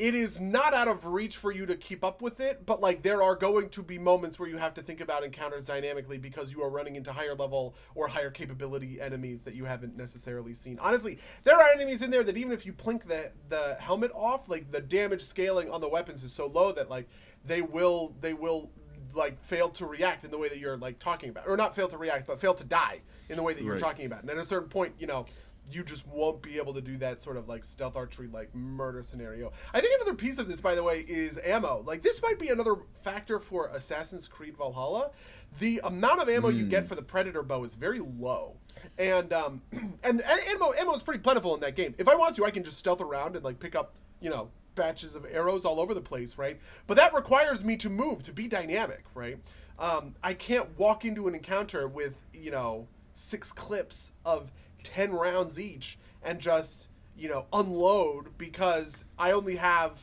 it 0.00 0.14
is 0.14 0.40
not 0.40 0.72
out 0.72 0.88
of 0.88 1.04
reach 1.04 1.36
for 1.36 1.52
you 1.52 1.66
to 1.66 1.76
keep 1.76 2.02
up 2.02 2.22
with 2.22 2.40
it, 2.40 2.64
but 2.64 2.80
like 2.80 3.02
there 3.02 3.22
are 3.22 3.36
going 3.36 3.68
to 3.68 3.82
be 3.82 3.98
moments 3.98 4.38
where 4.38 4.48
you 4.48 4.56
have 4.56 4.72
to 4.74 4.82
think 4.82 5.00
about 5.00 5.22
encounters 5.22 5.66
dynamically 5.66 6.16
because 6.16 6.52
you 6.52 6.62
are 6.62 6.70
running 6.70 6.96
into 6.96 7.12
higher 7.12 7.34
level 7.34 7.74
or 7.94 8.08
higher 8.08 8.30
capability 8.30 9.00
enemies 9.00 9.44
that 9.44 9.54
you 9.54 9.66
haven't 9.66 9.96
necessarily 9.96 10.54
seen. 10.54 10.78
Honestly, 10.80 11.18
there 11.44 11.54
are 11.56 11.68
enemies 11.74 12.00
in 12.00 12.10
there 12.10 12.22
that 12.24 12.38
even 12.38 12.52
if 12.52 12.64
you 12.64 12.72
plink 12.72 13.04
the 13.04 13.30
the 13.50 13.76
helmet 13.78 14.10
off, 14.14 14.48
like 14.48 14.70
the 14.72 14.80
damage 14.80 15.20
scaling 15.22 15.70
on 15.70 15.80
the 15.82 15.88
weapons 15.88 16.24
is 16.24 16.32
so 16.32 16.46
low 16.46 16.72
that 16.72 16.88
like 16.88 17.06
they 17.44 17.60
will 17.60 18.14
they 18.22 18.32
will 18.32 18.70
like 19.14 19.42
fail 19.44 19.68
to 19.68 19.84
react 19.86 20.24
in 20.24 20.30
the 20.30 20.38
way 20.38 20.48
that 20.48 20.58
you're 20.58 20.76
like 20.78 20.98
talking 20.98 21.28
about 21.30 21.46
or 21.46 21.56
not 21.56 21.74
fail 21.76 21.88
to 21.88 21.98
react 21.98 22.26
but 22.28 22.40
fail 22.40 22.54
to 22.54 22.64
die 22.64 23.00
in 23.28 23.36
the 23.36 23.42
way 23.42 23.52
that 23.52 23.62
you're 23.64 23.72
Right. 23.72 23.80
talking 23.80 24.06
about 24.06 24.20
and 24.22 24.30
at 24.30 24.38
a 24.38 24.46
certain 24.46 24.68
point 24.68 24.94
you 25.00 25.06
know 25.08 25.26
you 25.72 25.84
just 25.84 26.06
won't 26.06 26.42
be 26.42 26.58
able 26.58 26.74
to 26.74 26.80
do 26.80 26.96
that 26.98 27.22
sort 27.22 27.36
of 27.36 27.48
like 27.48 27.64
stealth 27.64 27.96
archery 27.96 28.28
like 28.28 28.54
murder 28.54 29.02
scenario. 29.02 29.52
I 29.72 29.80
think 29.80 29.94
another 30.00 30.16
piece 30.16 30.38
of 30.38 30.48
this 30.48 30.60
by 30.60 30.74
the 30.74 30.82
way 30.82 31.04
is 31.06 31.38
ammo. 31.44 31.82
Like 31.86 32.02
this 32.02 32.20
might 32.22 32.38
be 32.38 32.48
another 32.48 32.76
factor 33.02 33.38
for 33.38 33.68
assassin's 33.68 34.28
creed 34.28 34.56
valhalla. 34.56 35.10
The 35.58 35.80
amount 35.84 36.22
of 36.22 36.28
ammo 36.28 36.48
you 36.48 36.64
get 36.64 36.86
for 36.86 36.94
the 36.94 37.02
predator 37.02 37.42
bow 37.42 37.64
is 37.64 37.74
very 37.74 38.00
low. 38.00 38.56
And 38.98 39.32
um 39.32 39.62
and, 39.72 39.94
and 40.02 40.22
ammo 40.22 40.72
ammo 40.72 40.94
is 40.94 41.02
pretty 41.02 41.20
plentiful 41.20 41.54
in 41.54 41.60
that 41.60 41.76
game. 41.76 41.94
If 41.98 42.08
i 42.08 42.14
want 42.14 42.36
to 42.36 42.44
i 42.44 42.50
can 42.50 42.64
just 42.64 42.78
stealth 42.78 43.00
around 43.00 43.36
and 43.36 43.44
like 43.44 43.60
pick 43.60 43.74
up 43.74 43.94
you 44.20 44.30
know 44.30 44.50
batches 44.74 45.14
of 45.14 45.26
arrows 45.30 45.64
all 45.64 45.80
over 45.80 45.94
the 45.94 46.00
place, 46.00 46.38
right? 46.38 46.58
But 46.86 46.96
that 46.96 47.12
requires 47.14 47.64
me 47.64 47.76
to 47.78 47.90
move, 47.90 48.22
to 48.24 48.32
be 48.32 48.48
dynamic, 48.48 49.04
right? 49.14 49.38
Um, 49.78 50.14
I 50.22 50.34
can't 50.34 50.78
walk 50.78 51.04
into 51.04 51.28
an 51.28 51.34
encounter 51.34 51.88
with, 51.88 52.14
you 52.32 52.50
know, 52.50 52.86
six 53.14 53.52
clips 53.52 54.12
of 54.24 54.50
10 54.82 55.12
rounds 55.12 55.58
each 55.58 55.98
and 56.22 56.38
just, 56.40 56.88
you 57.16 57.28
know, 57.28 57.46
unload 57.52 58.36
because 58.38 59.04
I 59.18 59.32
only 59.32 59.56
have 59.56 59.98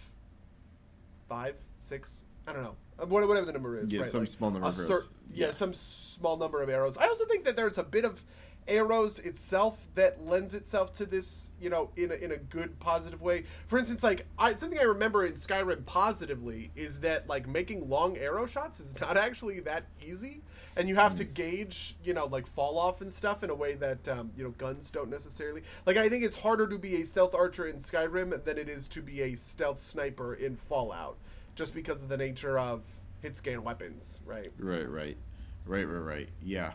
five, 1.27 1.55
six, 1.83 2.23
I 2.47 2.53
don't 2.53 2.63
know, 2.63 2.75
uh, 2.99 3.05
what- 3.05 3.27
whatever 3.27 3.45
the 3.45 3.53
number 3.53 3.77
is. 3.79 3.91
Yeah, 3.91 4.01
right? 4.01 4.09
some 4.09 4.25
small 4.27 4.51
number 4.51 4.67
of 4.67 4.75
cer- 4.75 4.83
arrows. 4.93 5.09
yeah, 5.29 5.47
Yeah. 5.47 5.51
some 5.51 5.73
small 5.73 6.37
number 6.37 6.61
of 6.61 6.69
arrows. 6.69 6.97
I 6.97 7.07
also 7.07 7.25
think 7.25 7.45
that 7.45 7.55
there's 7.55 7.77
a 7.77 7.83
bit 7.83 8.05
of 8.05 8.23
arrows 8.67 9.17
itself 9.19 9.87
that 9.95 10.25
lends 10.25 10.53
itself 10.53 10.91
to 10.91 11.05
this, 11.05 11.51
you 11.59 11.69
know, 11.69 11.89
in 11.95 12.11
a, 12.11 12.15
in 12.15 12.31
a 12.33 12.37
good 12.37 12.77
positive 12.81 13.21
way. 13.21 13.43
For 13.67 13.77
instance, 13.79 14.03
like 14.03 14.25
I, 14.37 14.55
something 14.55 14.77
I 14.79 14.83
remember 14.83 15.25
in 15.25 15.33
Skyrim 15.33 15.85
positively 15.85 16.71
is 16.75 16.99
that 16.99 17.27
like 17.29 17.47
making 17.47 17.87
long 17.89 18.17
arrow 18.17 18.45
shots 18.45 18.79
is 18.81 18.99
not 18.99 19.15
actually 19.27 19.61
that 19.61 19.85
easy, 20.05 20.41
and 20.77 20.87
you 20.87 20.95
have 20.95 21.15
to 21.15 21.23
gauge, 21.23 21.95
you 22.03 22.13
know, 22.13 22.27
like 22.27 22.45
fall 22.47 22.77
off 22.77 23.01
and 23.01 23.11
stuff 23.11 23.43
in 23.43 23.49
a 23.49 23.55
way 23.55 23.73
that 23.73 24.07
um, 24.07 24.31
you 24.37 24.43
know 24.43 24.51
guns 24.51 24.91
don't 24.91 25.09
necessarily. 25.09 25.63
Like 25.85 25.97
I 25.97 26.07
think 26.07 26.23
it's 26.23 26.39
harder 26.39 26.67
to 26.67 26.77
be 26.77 27.01
a 27.01 27.05
stealth 27.05 27.33
archer 27.35 27.67
in 27.67 27.77
Skyrim 27.77 28.43
than 28.43 28.57
it 28.57 28.69
is 28.69 28.87
to 28.89 29.01
be 29.01 29.21
a 29.21 29.35
stealth 29.35 29.81
sniper 29.81 30.35
in 30.35 30.55
Fallout, 30.55 31.17
just 31.55 31.73
because 31.73 31.97
of 31.97 32.09
the 32.09 32.17
nature 32.17 32.59
of 32.59 32.83
hit 33.21 33.35
scan 33.35 33.63
weapons, 33.63 34.19
right? 34.25 34.47
Right, 34.59 34.87
right, 34.87 35.17
right, 35.65 35.83
right, 35.83 35.99
right. 35.99 36.29
Yeah, 36.41 36.73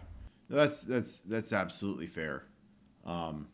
that's 0.50 0.82
that's 0.82 1.18
that's 1.20 1.52
absolutely 1.52 2.08
fair. 2.08 2.44
Um, 3.06 3.48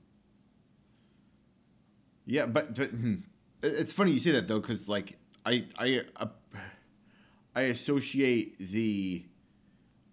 yeah, 2.24 2.46
but, 2.46 2.74
but 2.74 2.90
hmm, 2.90 3.16
it's 3.62 3.92
funny 3.92 4.12
you 4.12 4.18
say 4.18 4.32
that 4.32 4.48
though, 4.48 4.60
because 4.60 4.88
like 4.88 5.18
I 5.44 5.66
I 5.78 6.02
uh, 6.16 6.26
I 7.54 7.62
associate 7.62 8.58
the 8.58 9.24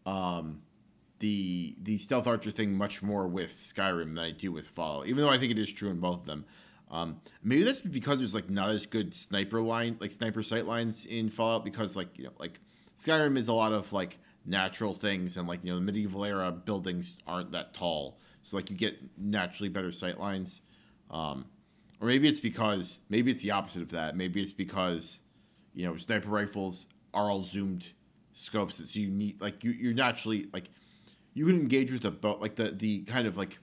um 0.05 0.61
the 1.19 1.75
the 1.81 1.97
stealth 1.97 2.27
archer 2.27 2.51
thing 2.51 2.77
much 2.77 3.01
more 3.01 3.27
with 3.27 3.53
Skyrim 3.53 4.15
than 4.15 4.19
I 4.19 4.31
do 4.31 4.51
with 4.51 4.67
Fallout, 4.67 5.07
even 5.07 5.23
though 5.23 5.29
I 5.29 5.37
think 5.37 5.51
it 5.51 5.59
is 5.59 5.71
true 5.71 5.89
in 5.89 5.99
both 5.99 6.21
of 6.21 6.25
them. 6.25 6.45
Um, 6.91 7.19
maybe 7.43 7.63
that's 7.63 7.79
because 7.79 8.19
there's 8.19 8.35
like 8.35 8.49
not 8.49 8.69
as 8.69 8.85
good 8.85 9.13
sniper 9.13 9.61
line, 9.61 9.97
like 9.99 10.11
sniper 10.11 10.43
sight 10.43 10.65
lines 10.65 11.05
in 11.05 11.29
Fallout, 11.29 11.65
because 11.65 11.95
like 11.95 12.17
you 12.17 12.25
know, 12.25 12.31
like 12.39 12.59
Skyrim 12.97 13.37
is 13.37 13.47
a 13.47 13.53
lot 13.53 13.71
of 13.71 13.91
like 13.93 14.19
natural 14.45 14.93
things, 14.93 15.37
and 15.37 15.47
like 15.47 15.63
you 15.63 15.71
know, 15.71 15.77
the 15.77 15.81
medieval 15.81 16.23
era 16.25 16.51
buildings 16.51 17.17
aren't 17.25 17.51
that 17.53 17.73
tall, 17.73 18.19
so 18.43 18.57
like 18.57 18.69
you 18.69 18.75
get 18.75 18.99
naturally 19.17 19.69
better 19.69 19.91
sight 19.91 20.19
lines. 20.19 20.61
Um, 21.09 21.45
or 22.01 22.07
maybe 22.07 22.27
it's 22.27 22.39
because 22.39 22.99
maybe 23.09 23.31
it's 23.31 23.41
the 23.41 23.51
opposite 23.51 23.81
of 23.81 23.91
that. 23.91 24.15
Maybe 24.15 24.41
it's 24.41 24.51
because 24.51 25.19
you 25.73 25.87
know 25.87 25.97
sniper 25.97 26.29
rifles 26.29 26.87
are 27.13 27.29
all 27.31 27.43
zoomed 27.43 27.87
scopes, 28.35 28.77
so 28.77 28.99
you 28.99 29.09
need 29.09 29.41
like 29.41 29.63
you 29.63 29.71
you're 29.71 29.93
naturally 29.93 30.47
like 30.53 30.65
you 31.33 31.45
can 31.45 31.55
engage 31.55 31.91
with 31.91 32.05
a 32.05 32.11
bow 32.11 32.37
like 32.39 32.55
the 32.55 32.65
the 32.65 33.01
kind 33.03 33.27
of 33.27 33.37
like 33.37 33.57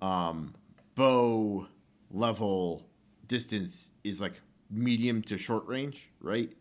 um 0.00 0.54
bow 0.94 1.66
level 2.10 2.86
distance 3.26 3.90
is 4.04 4.20
like 4.20 4.40
medium 4.70 5.20
to 5.22 5.36
short 5.36 5.66
range, 5.66 6.10
right? 6.20 6.52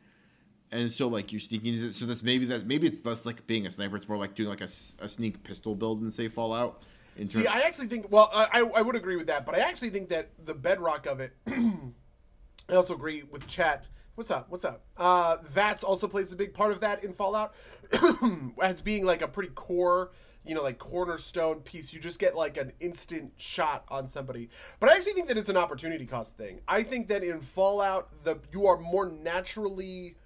And 0.71 0.91
so 0.91 1.07
like 1.07 1.31
you're 1.31 1.41
sneaking 1.41 1.75
into 1.75 1.93
so 1.93 2.05
that's 2.05 2.23
maybe 2.23 2.45
that 2.45 2.65
maybe 2.65 2.87
it's 2.87 3.05
less 3.05 3.25
like 3.25 3.45
being 3.45 3.65
a 3.65 3.71
sniper. 3.71 3.95
It's 3.95 4.09
more 4.09 4.17
like 4.17 4.35
doing 4.35 4.49
like 4.49 4.61
a, 4.61 4.69
a 4.99 5.07
sneak 5.07 5.43
pistol 5.43 5.75
build 5.75 6.01
in 6.01 6.11
say 6.11 6.27
Fallout. 6.27 6.83
In 7.17 7.27
See, 7.27 7.45
I 7.45 7.61
actually 7.61 7.87
think. 7.87 8.09
Well, 8.09 8.29
I, 8.33 8.61
I 8.61 8.81
would 8.81 8.95
agree 8.95 9.17
with 9.17 9.27
that, 9.27 9.45
but 9.45 9.53
I 9.53 9.59
actually 9.59 9.89
think 9.89 10.09
that 10.09 10.29
the 10.43 10.53
bedrock 10.53 11.05
of 11.05 11.19
it. 11.19 11.33
I 11.47 12.75
also 12.75 12.95
agree 12.95 13.23
with 13.23 13.47
chat. 13.47 13.85
What's 14.15 14.29
up? 14.29 14.47
What's 14.49 14.65
up? 14.65 14.83
Uh, 14.97 15.37
VATS 15.43 15.83
also 15.83 16.05
plays 16.05 16.33
a 16.33 16.35
big 16.35 16.53
part 16.53 16.73
of 16.73 16.81
that 16.81 17.03
in 17.03 17.13
Fallout, 17.13 17.53
as 18.61 18.81
being 18.81 19.05
like 19.05 19.21
a 19.21 19.27
pretty 19.27 19.51
core, 19.55 20.11
you 20.45 20.53
know, 20.53 20.61
like 20.61 20.79
cornerstone 20.79 21.61
piece. 21.61 21.93
You 21.93 22.01
just 22.01 22.19
get 22.19 22.35
like 22.35 22.57
an 22.57 22.73
instant 22.81 23.31
shot 23.37 23.85
on 23.87 24.07
somebody. 24.07 24.49
But 24.81 24.89
I 24.89 24.95
actually 24.95 25.13
think 25.13 25.29
that 25.29 25.37
it's 25.37 25.49
an 25.49 25.55
opportunity 25.55 26.05
cost 26.05 26.37
thing. 26.37 26.59
I 26.67 26.83
think 26.83 27.07
that 27.07 27.23
in 27.23 27.39
Fallout, 27.39 28.09
the 28.25 28.37
you 28.51 28.67
are 28.67 28.77
more 28.77 29.09
naturally 29.09 30.17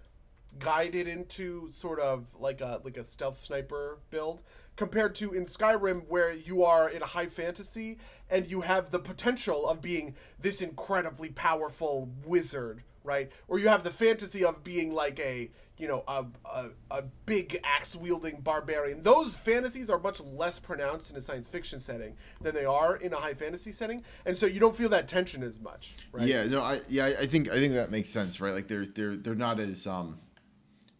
guided 0.58 1.08
into 1.08 1.71
sort 1.71 2.00
of 2.00 2.26
like 2.39 2.62
a 2.62 2.82
like 2.84 2.98
a 2.98 3.04
stealth 3.04 3.38
sniper 3.38 4.00
build 4.10 4.41
compared 4.76 5.13
to 5.15 5.32
in 5.32 5.45
Skyrim 5.45 6.08
where 6.08 6.34
you 6.34 6.63
are 6.63 6.89
in 6.89 7.04
a 7.04 7.06
high 7.06 7.28
fantasy 7.28 8.00
and 8.32 8.48
you 8.48 8.62
have 8.62 8.89
the 8.89 9.00
potential 9.00 9.69
of 9.69 9.82
being 9.82 10.15
this 10.39 10.62
incredibly 10.62 11.30
powerful 11.30 12.10
wizard, 12.26 12.84
right? 13.06 13.32
Or 13.48 13.60
you 13.60 13.68
have 13.70 13.84
the 13.84 13.91
fantasy 13.91 14.44
of 14.44 14.63
being 14.63 14.94
like 14.94 15.20
a 15.20 15.52
you 15.78 15.88
know 15.88 16.04
a 16.08 16.26
a, 16.46 16.70
a 16.91 17.02
big 17.26 17.60
axe 17.63 17.96
wielding 17.96 18.41
barbarian. 18.41 19.04
Those 19.04 19.36
fantasies 19.36 19.89
are 19.89 20.00
much 20.00 20.22
less 20.22 20.60
pronounced 20.60 21.12
in 21.12 21.18
a 21.18 21.22
science 21.22 21.48
fiction 21.50 21.80
setting 21.80 22.15
than 22.41 22.56
they 22.56 22.65
are 22.65 22.96
in 22.96 23.13
a 23.13 23.18
high 23.18 23.34
fantasy 23.34 23.72
setting, 23.72 24.04
and 24.26 24.38
so 24.38 24.46
you 24.46 24.60
don't 24.60 24.76
feel 24.76 24.89
that 24.89 25.08
tension 25.08 25.44
as 25.44 25.60
much, 25.60 25.96
right? 26.12 26.28
Yeah, 26.28 26.46
no, 26.46 26.62
I 26.62 26.82
yeah, 26.89 27.06
I 27.06 27.26
think 27.26 27.50
I 27.50 27.56
think 27.56 27.74
that 27.74 27.91
makes 27.91 28.10
sense, 28.10 28.41
right? 28.41 28.54
Like 28.54 28.68
they're 28.68 28.86
they're 28.86 29.18
they're 29.18 29.36
not 29.36 29.60
as 29.60 29.86
um 29.88 30.20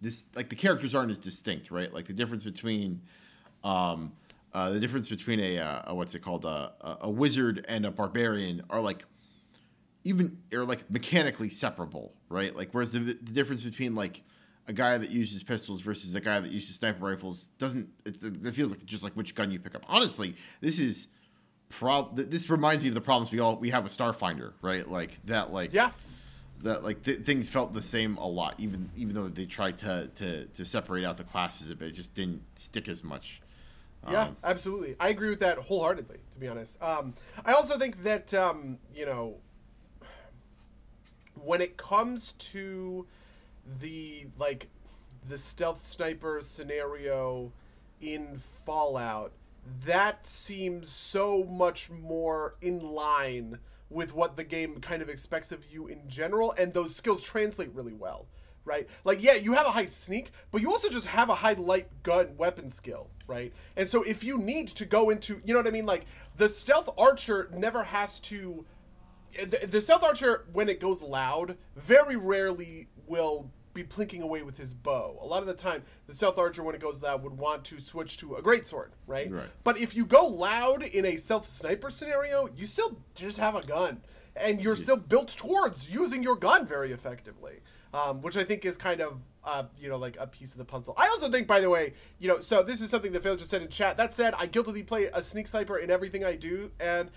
this 0.02 0.26
like 0.36 0.50
the 0.50 0.56
characters 0.56 0.94
aren't 0.94 1.12
as 1.12 1.20
distinct, 1.20 1.72
right? 1.72 1.94
Like 1.94 2.06
the 2.06 2.14
difference 2.14 2.44
between 2.44 3.02
um 3.64 4.14
uh, 4.54 4.70
the 4.70 4.80
difference 4.80 5.10
between 5.10 5.42
a, 5.42 5.60
uh, 5.60 5.82
a 5.88 5.94
what's 5.94 6.16
it 6.16 6.22
called 6.22 6.46
a 6.46 6.72
a 7.02 7.10
wizard 7.10 7.66
and 7.68 7.86
a 7.86 7.92
barbarian 7.92 8.64
are 8.70 8.80
like 8.80 9.04
even 10.06 10.38
are 10.54 10.64
like 10.64 10.90
mechanically 10.90 11.50
separable, 11.50 12.14
right? 12.30 12.56
Like 12.56 12.70
whereas 12.72 12.94
the, 12.94 13.00
the 13.00 13.14
difference 13.14 13.62
between 13.64 13.96
like 13.96 14.22
a 14.68 14.74
guy 14.74 14.98
that 14.98 15.10
uses 15.10 15.44
pistols 15.44 15.82
versus 15.82 16.16
a 16.16 16.22
guy 16.22 16.40
that 16.40 16.50
uses 16.52 16.76
sniper 16.76 17.04
rifles 17.06 17.50
doesn't 17.58 17.90
it's, 18.06 18.24
it 18.24 18.56
feels 18.56 18.72
like 18.72 18.84
just 18.86 19.04
like 19.04 19.14
which 19.14 19.36
gun 19.36 19.52
you 19.52 19.60
pick 19.60 19.76
up. 19.76 19.84
Honestly, 19.90 20.36
this 20.62 20.80
is 20.80 21.08
prob 21.70 22.16
this 22.16 22.50
reminds 22.50 22.82
me 22.84 22.90
of 22.90 22.96
the 22.96 23.02
problems 23.02 23.32
we 23.32 23.40
all 23.40 23.58
we 23.58 23.72
have 23.72 23.84
with 23.84 23.96
Starfinder, 23.96 24.54
right? 24.62 24.90
Like 24.90 25.20
that 25.26 25.52
like 25.52 25.74
Yeah. 25.74 25.92
that 26.62 26.84
like 26.84 27.04
th- 27.04 27.22
things 27.26 27.50
felt 27.50 27.74
the 27.74 27.82
same 27.82 28.18
a 28.18 28.28
lot, 28.28 28.56
even 28.60 28.90
even 28.96 29.14
though 29.16 29.28
they 29.28 29.46
tried 29.46 29.78
to, 29.80 30.08
to 30.16 30.46
to 30.46 30.66
separate 30.66 31.04
out 31.04 31.18
the 31.18 31.24
classes 31.24 31.70
a 31.70 31.76
bit, 31.76 31.90
it 31.90 31.92
just 31.96 32.14
didn't 32.14 32.44
stick 32.56 32.88
as 32.88 33.04
much. 33.04 33.42
Yeah, 34.10 34.26
Um, 34.26 34.38
absolutely. 34.44 34.96
I 35.00 35.10
agree 35.10 35.30
with 35.30 35.40
that 35.40 35.58
wholeheartedly. 35.58 36.18
To 36.34 36.40
be 36.40 36.48
honest, 36.48 36.80
um, 36.82 37.16
I 37.44 37.54
also 37.54 37.80
think 37.80 38.04
that 38.04 38.32
um, 38.36 38.78
you 38.94 39.06
know 39.08 39.38
when 41.46 41.62
it 41.62 41.78
comes 41.78 42.34
to 42.34 43.06
the 43.82 44.28
like 44.38 44.68
the 45.28 45.38
stealth 45.38 45.82
sniper 45.82 46.40
scenario 46.42 47.52
in 48.02 48.38
Fallout, 48.38 49.32
that 49.86 50.28
seems 50.28 50.90
so 50.90 51.44
much 51.44 51.90
more 51.90 52.56
in 52.62 52.80
line 52.80 53.60
with 53.90 54.14
what 54.14 54.36
the 54.36 54.44
game 54.44 54.80
kind 54.82 55.02
of 55.02 55.10
expects 55.10 55.52
of 55.52 55.72
you 55.72 55.88
in 55.88 56.08
general, 56.08 56.54
and 56.58 56.74
those 56.74 56.96
skills 56.96 57.24
translate 57.24 57.70
really 57.74 57.94
well. 57.94 58.28
Right? 58.64 58.88
Like, 59.04 59.24
yeah, 59.24 59.36
you 59.36 59.54
have 59.54 59.68
a 59.68 59.72
high 59.72 59.86
sneak, 59.86 60.32
but 60.52 60.60
you 60.60 60.72
also 60.72 60.90
just 60.90 61.06
have 61.06 61.30
a 61.30 61.36
high 61.36 61.54
light 61.54 61.88
gun 62.02 62.36
weapon 62.36 62.72
skill, 62.72 63.12
right? 63.28 63.54
And 63.78 63.88
so 63.88 64.02
if 64.02 64.24
you 64.24 64.40
need 64.40 64.70
to 64.70 64.86
go 64.86 65.12
into, 65.12 65.40
you 65.46 65.54
know 65.54 65.60
what 65.60 65.68
I 65.68 65.72
mean? 65.72 65.86
Like, 65.86 66.06
the 66.38 66.50
stealth 66.50 66.90
archer 66.98 67.48
never 67.54 67.84
has 67.84 68.20
to 68.22 68.66
the, 69.44 69.68
the 69.68 69.82
stealth 69.82 70.04
archer 70.04 70.46
when 70.54 70.70
it 70.70 70.80
goes 70.80 71.02
loud 71.02 71.58
very 71.76 72.16
rarely 72.16 72.88
will 73.08 73.52
be 73.74 73.84
plinking 73.84 74.22
away 74.22 74.42
with 74.42 74.58
his 74.58 74.74
bow. 74.74 75.18
A 75.22 75.26
lot 75.26 75.42
of 75.42 75.48
the 75.48 75.54
time 75.54 75.84
the 76.08 76.16
stealth 76.16 76.38
archer 76.38 76.64
when 76.64 76.76
it 76.76 76.82
goes 76.82 77.04
loud 77.04 77.24
would 77.24 77.38
want 77.38 77.66
to 77.66 77.80
switch 77.80 78.18
to 78.18 78.36
a 78.36 78.42
greatsword 78.42 78.90
right? 79.06 79.30
Right. 79.32 79.50
but 79.64 79.78
if 79.78 79.96
you 79.96 80.06
go 80.06 80.26
loud 80.26 80.82
in 80.82 81.06
a 81.06 81.18
stealth 81.18 81.48
sniper 81.48 81.90
scenario 81.90 82.50
you 82.56 82.66
still 82.68 82.98
just 83.14 83.38
have 83.38 83.56
a 83.56 83.66
gun. 83.66 84.02
And 84.38 84.62
you're 84.62 84.76
still 84.76 84.98
built 84.98 85.30
towards 85.30 85.90
using 85.90 86.22
your 86.22 86.36
gun 86.36 86.66
very 86.66 86.92
effectively 86.92 87.62
um, 87.94 88.22
which 88.22 88.38
i 88.38 88.44
think 88.44 88.66
is 88.66 88.78
kind 88.78 89.02
of 89.02 89.22
uh, 89.44 89.64
you 89.78 89.88
know 89.88 89.98
like 89.98 90.18
a 90.20 90.26
piece 90.26 90.54
of 90.54 90.58
the 90.58 90.66
puzzle. 90.66 90.96
I 90.98 91.06
also 91.08 91.30
think 91.30 91.46
by 91.48 91.60
the 91.60 91.70
way 91.70 91.94
you 92.20 92.28
know 92.28 92.40
so 92.40 92.64
this 92.64 92.82
is 92.82 92.90
something 92.90 93.12
that 93.12 93.24
phil 93.24 93.36
just 93.36 93.50
said 93.50 93.62
in 93.62 93.70
chat. 93.70 93.98
That 93.98 94.14
said 94.16 94.34
i 94.38 94.46
guiltily 94.46 94.84
play 94.84 95.06
a 95.14 95.22
sneak 95.22 95.48
sniper 95.48 95.78
in 95.78 95.92
everything 95.92 96.24
i 96.24 96.36
do 96.36 96.72
and 96.80 97.12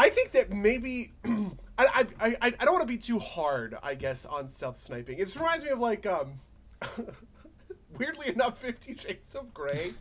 I 0.00 0.08
think 0.10 0.32
that 0.32 0.50
maybe 0.50 1.12
I 1.24 1.46
I, 1.78 2.06
I, 2.20 2.36
I 2.42 2.64
don't 2.64 2.72
want 2.72 2.82
to 2.82 2.92
be 2.92 2.98
too 2.98 3.18
hard, 3.18 3.76
I 3.82 3.94
guess, 3.94 4.24
on 4.26 4.48
stealth 4.48 4.78
sniping. 4.78 5.18
It 5.18 5.34
reminds 5.36 5.64
me 5.64 5.70
of 5.70 5.78
like 5.78 6.06
um 6.06 6.40
weirdly 7.98 8.28
enough, 8.28 8.58
Fifty 8.60 8.94
Shades 8.96 9.34
of 9.34 9.52
Grey. 9.52 9.92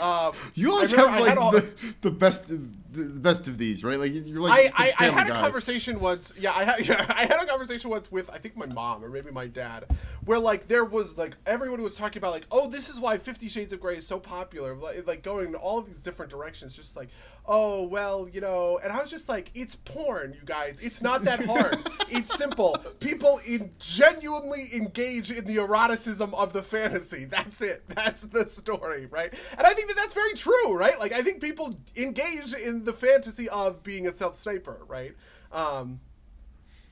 Um, 0.00 0.32
You 0.54 0.72
always 0.72 0.94
have 0.94 1.20
like 1.20 1.38
all- 1.38 1.52
the, 1.52 1.94
the 2.00 2.10
best 2.10 2.50
the 2.94 3.20
best 3.20 3.48
of 3.48 3.58
these, 3.58 3.82
right? 3.84 3.98
Like 3.98 4.12
you're 4.12 4.40
like 4.40 4.72
I, 4.78 4.92
I, 4.98 5.06
I 5.06 5.10
had 5.10 5.28
a 5.28 5.32
conversation 5.32 6.00
once. 6.00 6.32
Yeah, 6.38 6.52
I 6.54 6.64
had 6.64 6.86
yeah, 6.86 7.06
I 7.08 7.22
had 7.22 7.42
a 7.42 7.46
conversation 7.46 7.90
once 7.90 8.10
with 8.10 8.30
I 8.30 8.38
think 8.38 8.56
my 8.56 8.66
mom 8.66 9.04
or 9.04 9.08
maybe 9.08 9.30
my 9.30 9.46
dad, 9.46 9.86
where 10.24 10.38
like 10.38 10.68
there 10.68 10.84
was 10.84 11.16
like 11.16 11.36
everyone 11.46 11.82
was 11.82 11.96
talking 11.96 12.18
about 12.18 12.32
like 12.32 12.46
oh 12.50 12.68
this 12.68 12.88
is 12.88 13.00
why 13.00 13.18
Fifty 13.18 13.48
Shades 13.48 13.72
of 13.72 13.80
Grey 13.80 13.96
is 13.96 14.06
so 14.06 14.18
popular, 14.18 14.74
like, 14.74 15.06
like 15.06 15.22
going 15.22 15.48
in 15.48 15.54
all 15.54 15.78
of 15.78 15.86
these 15.86 16.00
different 16.00 16.30
directions, 16.30 16.74
just 16.74 16.96
like 16.96 17.08
oh 17.46 17.82
well 17.82 18.28
you 18.28 18.40
know, 18.40 18.80
and 18.82 18.92
I 18.92 19.02
was 19.02 19.10
just 19.10 19.28
like 19.28 19.50
it's 19.54 19.74
porn, 19.76 20.32
you 20.32 20.44
guys. 20.44 20.78
It's 20.82 21.02
not 21.02 21.22
that 21.24 21.44
hard. 21.44 21.78
it's 22.08 22.34
simple. 22.36 22.76
People 23.00 23.40
in 23.46 23.72
genuinely 23.78 24.68
engage 24.74 25.30
in 25.30 25.44
the 25.44 25.58
eroticism 25.58 26.34
of 26.34 26.52
the 26.52 26.62
fantasy. 26.62 27.24
That's 27.24 27.60
it. 27.60 27.84
That's 27.88 28.22
the 28.22 28.48
story, 28.48 29.06
right? 29.06 29.32
And 29.56 29.66
I 29.66 29.72
think 29.72 29.88
that 29.88 29.96
that's 29.96 30.14
very 30.14 30.34
true, 30.34 30.76
right? 30.76 30.98
Like 30.98 31.12
I 31.12 31.22
think 31.22 31.40
people 31.40 31.76
engage 31.96 32.54
in 32.54 32.83
the 32.84 32.92
fantasy 32.92 33.48
of 33.48 33.82
being 33.82 34.06
a 34.06 34.12
stealth 34.12 34.36
sniper, 34.36 34.78
right? 34.88 35.14
Um, 35.52 36.00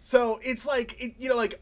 so 0.01 0.41
it's 0.43 0.67
like 0.67 1.01
it, 1.03 1.15
you 1.19 1.29
know, 1.29 1.37
like 1.37 1.61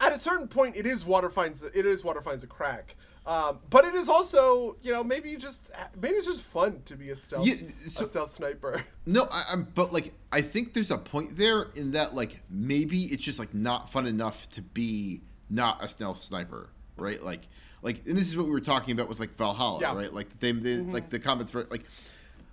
at 0.00 0.12
a 0.14 0.18
certain 0.18 0.48
point, 0.48 0.76
it 0.76 0.86
is 0.86 1.04
water 1.04 1.30
finds 1.30 1.62
it 1.62 1.74
is 1.86 2.02
water 2.04 2.20
finds 2.22 2.42
a 2.44 2.46
crack. 2.46 2.96
Um, 3.26 3.58
but 3.70 3.84
it 3.84 3.96
is 3.96 4.08
also, 4.08 4.76
you 4.82 4.92
know, 4.92 5.02
maybe 5.02 5.30
you 5.30 5.36
just 5.38 5.70
maybe 6.00 6.14
it's 6.14 6.26
just 6.26 6.42
fun 6.42 6.82
to 6.84 6.94
be 6.96 7.10
a 7.10 7.16
stealth 7.16 7.44
Yeah, 7.46 7.54
so- 7.90 8.04
a 8.04 8.08
stealth 8.08 8.30
sniper. 8.30 8.84
No, 9.04 9.26
I, 9.30 9.44
I'm 9.50 9.64
but 9.74 9.92
like 9.92 10.12
I 10.32 10.42
think 10.42 10.74
there's 10.74 10.90
a 10.90 10.98
point 10.98 11.36
there 11.36 11.68
in 11.74 11.92
that 11.92 12.14
like 12.14 12.40
maybe 12.50 13.04
it's 13.04 13.22
just 13.22 13.38
like 13.38 13.52
not 13.54 13.90
fun 13.90 14.06
enough 14.06 14.48
to 14.50 14.62
be 14.62 15.22
not 15.50 15.82
a 15.82 15.88
stealth 15.88 16.22
sniper, 16.22 16.70
right? 16.96 17.22
Like 17.22 17.42
like 17.82 18.02
and 18.06 18.16
this 18.16 18.28
is 18.28 18.36
what 18.36 18.46
we 18.46 18.52
were 18.52 18.60
talking 18.60 18.92
about 18.92 19.08
with 19.08 19.18
like 19.20 19.34
Valhalla, 19.36 19.80
Yeah. 19.80 19.94
right? 19.96 20.12
Like 20.12 20.38
they, 20.40 20.52
they 20.52 20.76
like 20.76 21.08
the 21.10 21.18
comments 21.18 21.50
for 21.52 21.66
like 21.70 21.84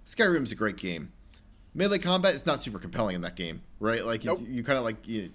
Skyrim's 0.05 0.51
a 0.51 0.55
great 0.55 0.77
game. 0.77 1.11
Melee 1.73 1.97
combat 1.97 2.33
is 2.35 2.45
not 2.45 2.61
super 2.61 2.77
compelling 2.79 3.15
in 3.15 3.21
that 3.21 3.35
game, 3.35 3.61
right? 3.79 4.05
Like 4.05 4.25
it's, 4.25 4.39
Nope. 4.39 4.49
you 4.49 4.63
kind 4.63 4.77
of 4.77 4.83
like 4.83 5.07
you, 5.07 5.29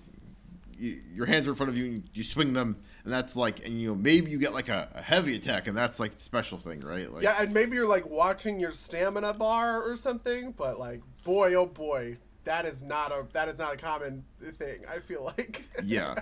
you, 0.79 1.01
your 1.13 1.27
hands 1.27 1.47
are 1.47 1.51
in 1.51 1.57
front 1.57 1.71
of 1.71 1.77
you, 1.77 1.85
and 1.87 2.11
you 2.15 2.23
swing 2.23 2.53
them, 2.53 2.77
and 3.03 3.13
that's 3.13 3.35
like, 3.35 3.67
and 3.67 3.81
you 3.81 3.89
know 3.89 3.95
maybe 3.97 4.31
you 4.31 4.39
get 4.39 4.55
like 4.55 4.69
a, 4.69 4.89
a 4.95 5.03
heavy 5.03 5.35
attack, 5.35 5.67
and 5.67 5.77
that's 5.77 5.99
like 5.99 6.13
the 6.13 6.21
special 6.21 6.59
thing, 6.59 6.81
right? 6.81 7.13
Like, 7.13 7.25
Yeah, 7.25 7.37
and 7.41 7.53
maybe 7.53 7.75
you're 7.75 7.89
like 7.89 8.09
watching 8.09 8.61
your 8.61 8.73
stamina 8.73 9.35
bar 9.35 9.83
or 9.83 9.97
something, 9.97 10.53
but 10.53 10.79
like, 10.79 11.01
boy, 11.25 11.55
oh 11.55 11.67
boy, 11.67 12.19
that 12.45 12.65
is 12.67 12.85
not 12.85 13.11
a 13.11 13.27
that 13.33 13.49
is 13.49 13.59
not 13.59 13.75
a 13.75 13.77
common 13.77 14.25
thing. 14.59 14.83
I 14.89 15.01
feel 15.01 15.25
like. 15.25 15.65
yeah 15.85 16.15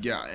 yeah 0.00 0.26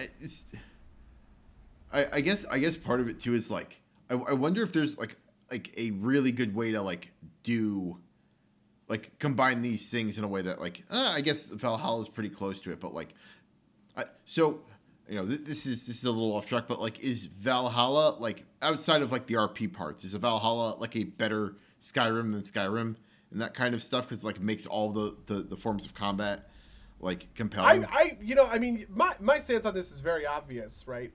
I, 1.93 2.07
I 2.13 2.21
guess 2.21 2.45
i 2.49 2.57
guess 2.59 2.75
part 2.75 2.99
of 2.99 3.07
it 3.07 3.21
too 3.21 3.33
is 3.33 3.49
like 3.51 3.79
I, 4.09 4.15
I 4.15 4.33
wonder 4.33 4.63
if 4.63 4.73
there's 4.73 4.97
like 4.97 5.15
like 5.51 5.71
a 5.77 5.91
really 5.91 6.31
good 6.31 6.55
way 6.55 6.71
to 6.71 6.81
like 6.81 7.11
do 7.43 7.97
like 8.87 9.17
combine 9.19 9.61
these 9.61 9.89
things 9.89 10.17
in 10.17 10.23
a 10.23 10.27
way 10.27 10.41
that 10.41 10.59
like 10.59 10.83
uh, 10.89 11.11
i 11.15 11.21
guess 11.21 11.47
valhalla 11.47 12.01
is 12.01 12.09
pretty 12.09 12.29
close 12.29 12.59
to 12.61 12.71
it 12.71 12.79
but 12.79 12.93
like 12.93 13.13
I, 13.95 14.05
so 14.25 14.61
you 15.07 15.15
know 15.15 15.25
th- 15.25 15.43
this 15.43 15.65
is 15.65 15.85
this 15.87 15.97
is 15.97 16.05
a 16.05 16.11
little 16.11 16.35
off 16.35 16.45
track 16.45 16.65
but 16.67 16.81
like 16.81 16.99
is 16.99 17.25
valhalla 17.25 18.17
like 18.19 18.45
outside 18.61 19.01
of 19.01 19.11
like 19.11 19.25
the 19.25 19.35
rp 19.35 19.71
parts 19.73 20.03
is 20.03 20.13
a 20.13 20.19
valhalla 20.19 20.75
like 20.79 20.95
a 20.95 21.03
better 21.03 21.55
skyrim 21.79 22.31
than 22.31 22.41
skyrim 22.41 22.95
and 23.31 23.41
that 23.41 23.53
kind 23.53 23.73
of 23.73 23.83
stuff 23.83 24.07
because 24.07 24.23
like 24.23 24.39
makes 24.39 24.65
all 24.65 24.91
the, 24.91 25.15
the 25.25 25.35
the 25.35 25.57
forms 25.57 25.85
of 25.85 25.93
combat 25.93 26.49
like 27.03 27.23
I, 27.23 27.27
compelling 27.35 27.85
I, 27.91 28.17
you 28.21 28.33
know, 28.33 28.47
I 28.49 28.59
mean, 28.59 28.85
my 28.89 29.13
my 29.19 29.39
stance 29.39 29.65
on 29.65 29.73
this 29.73 29.91
is 29.91 29.99
very 29.99 30.25
obvious, 30.25 30.87
right? 30.87 31.11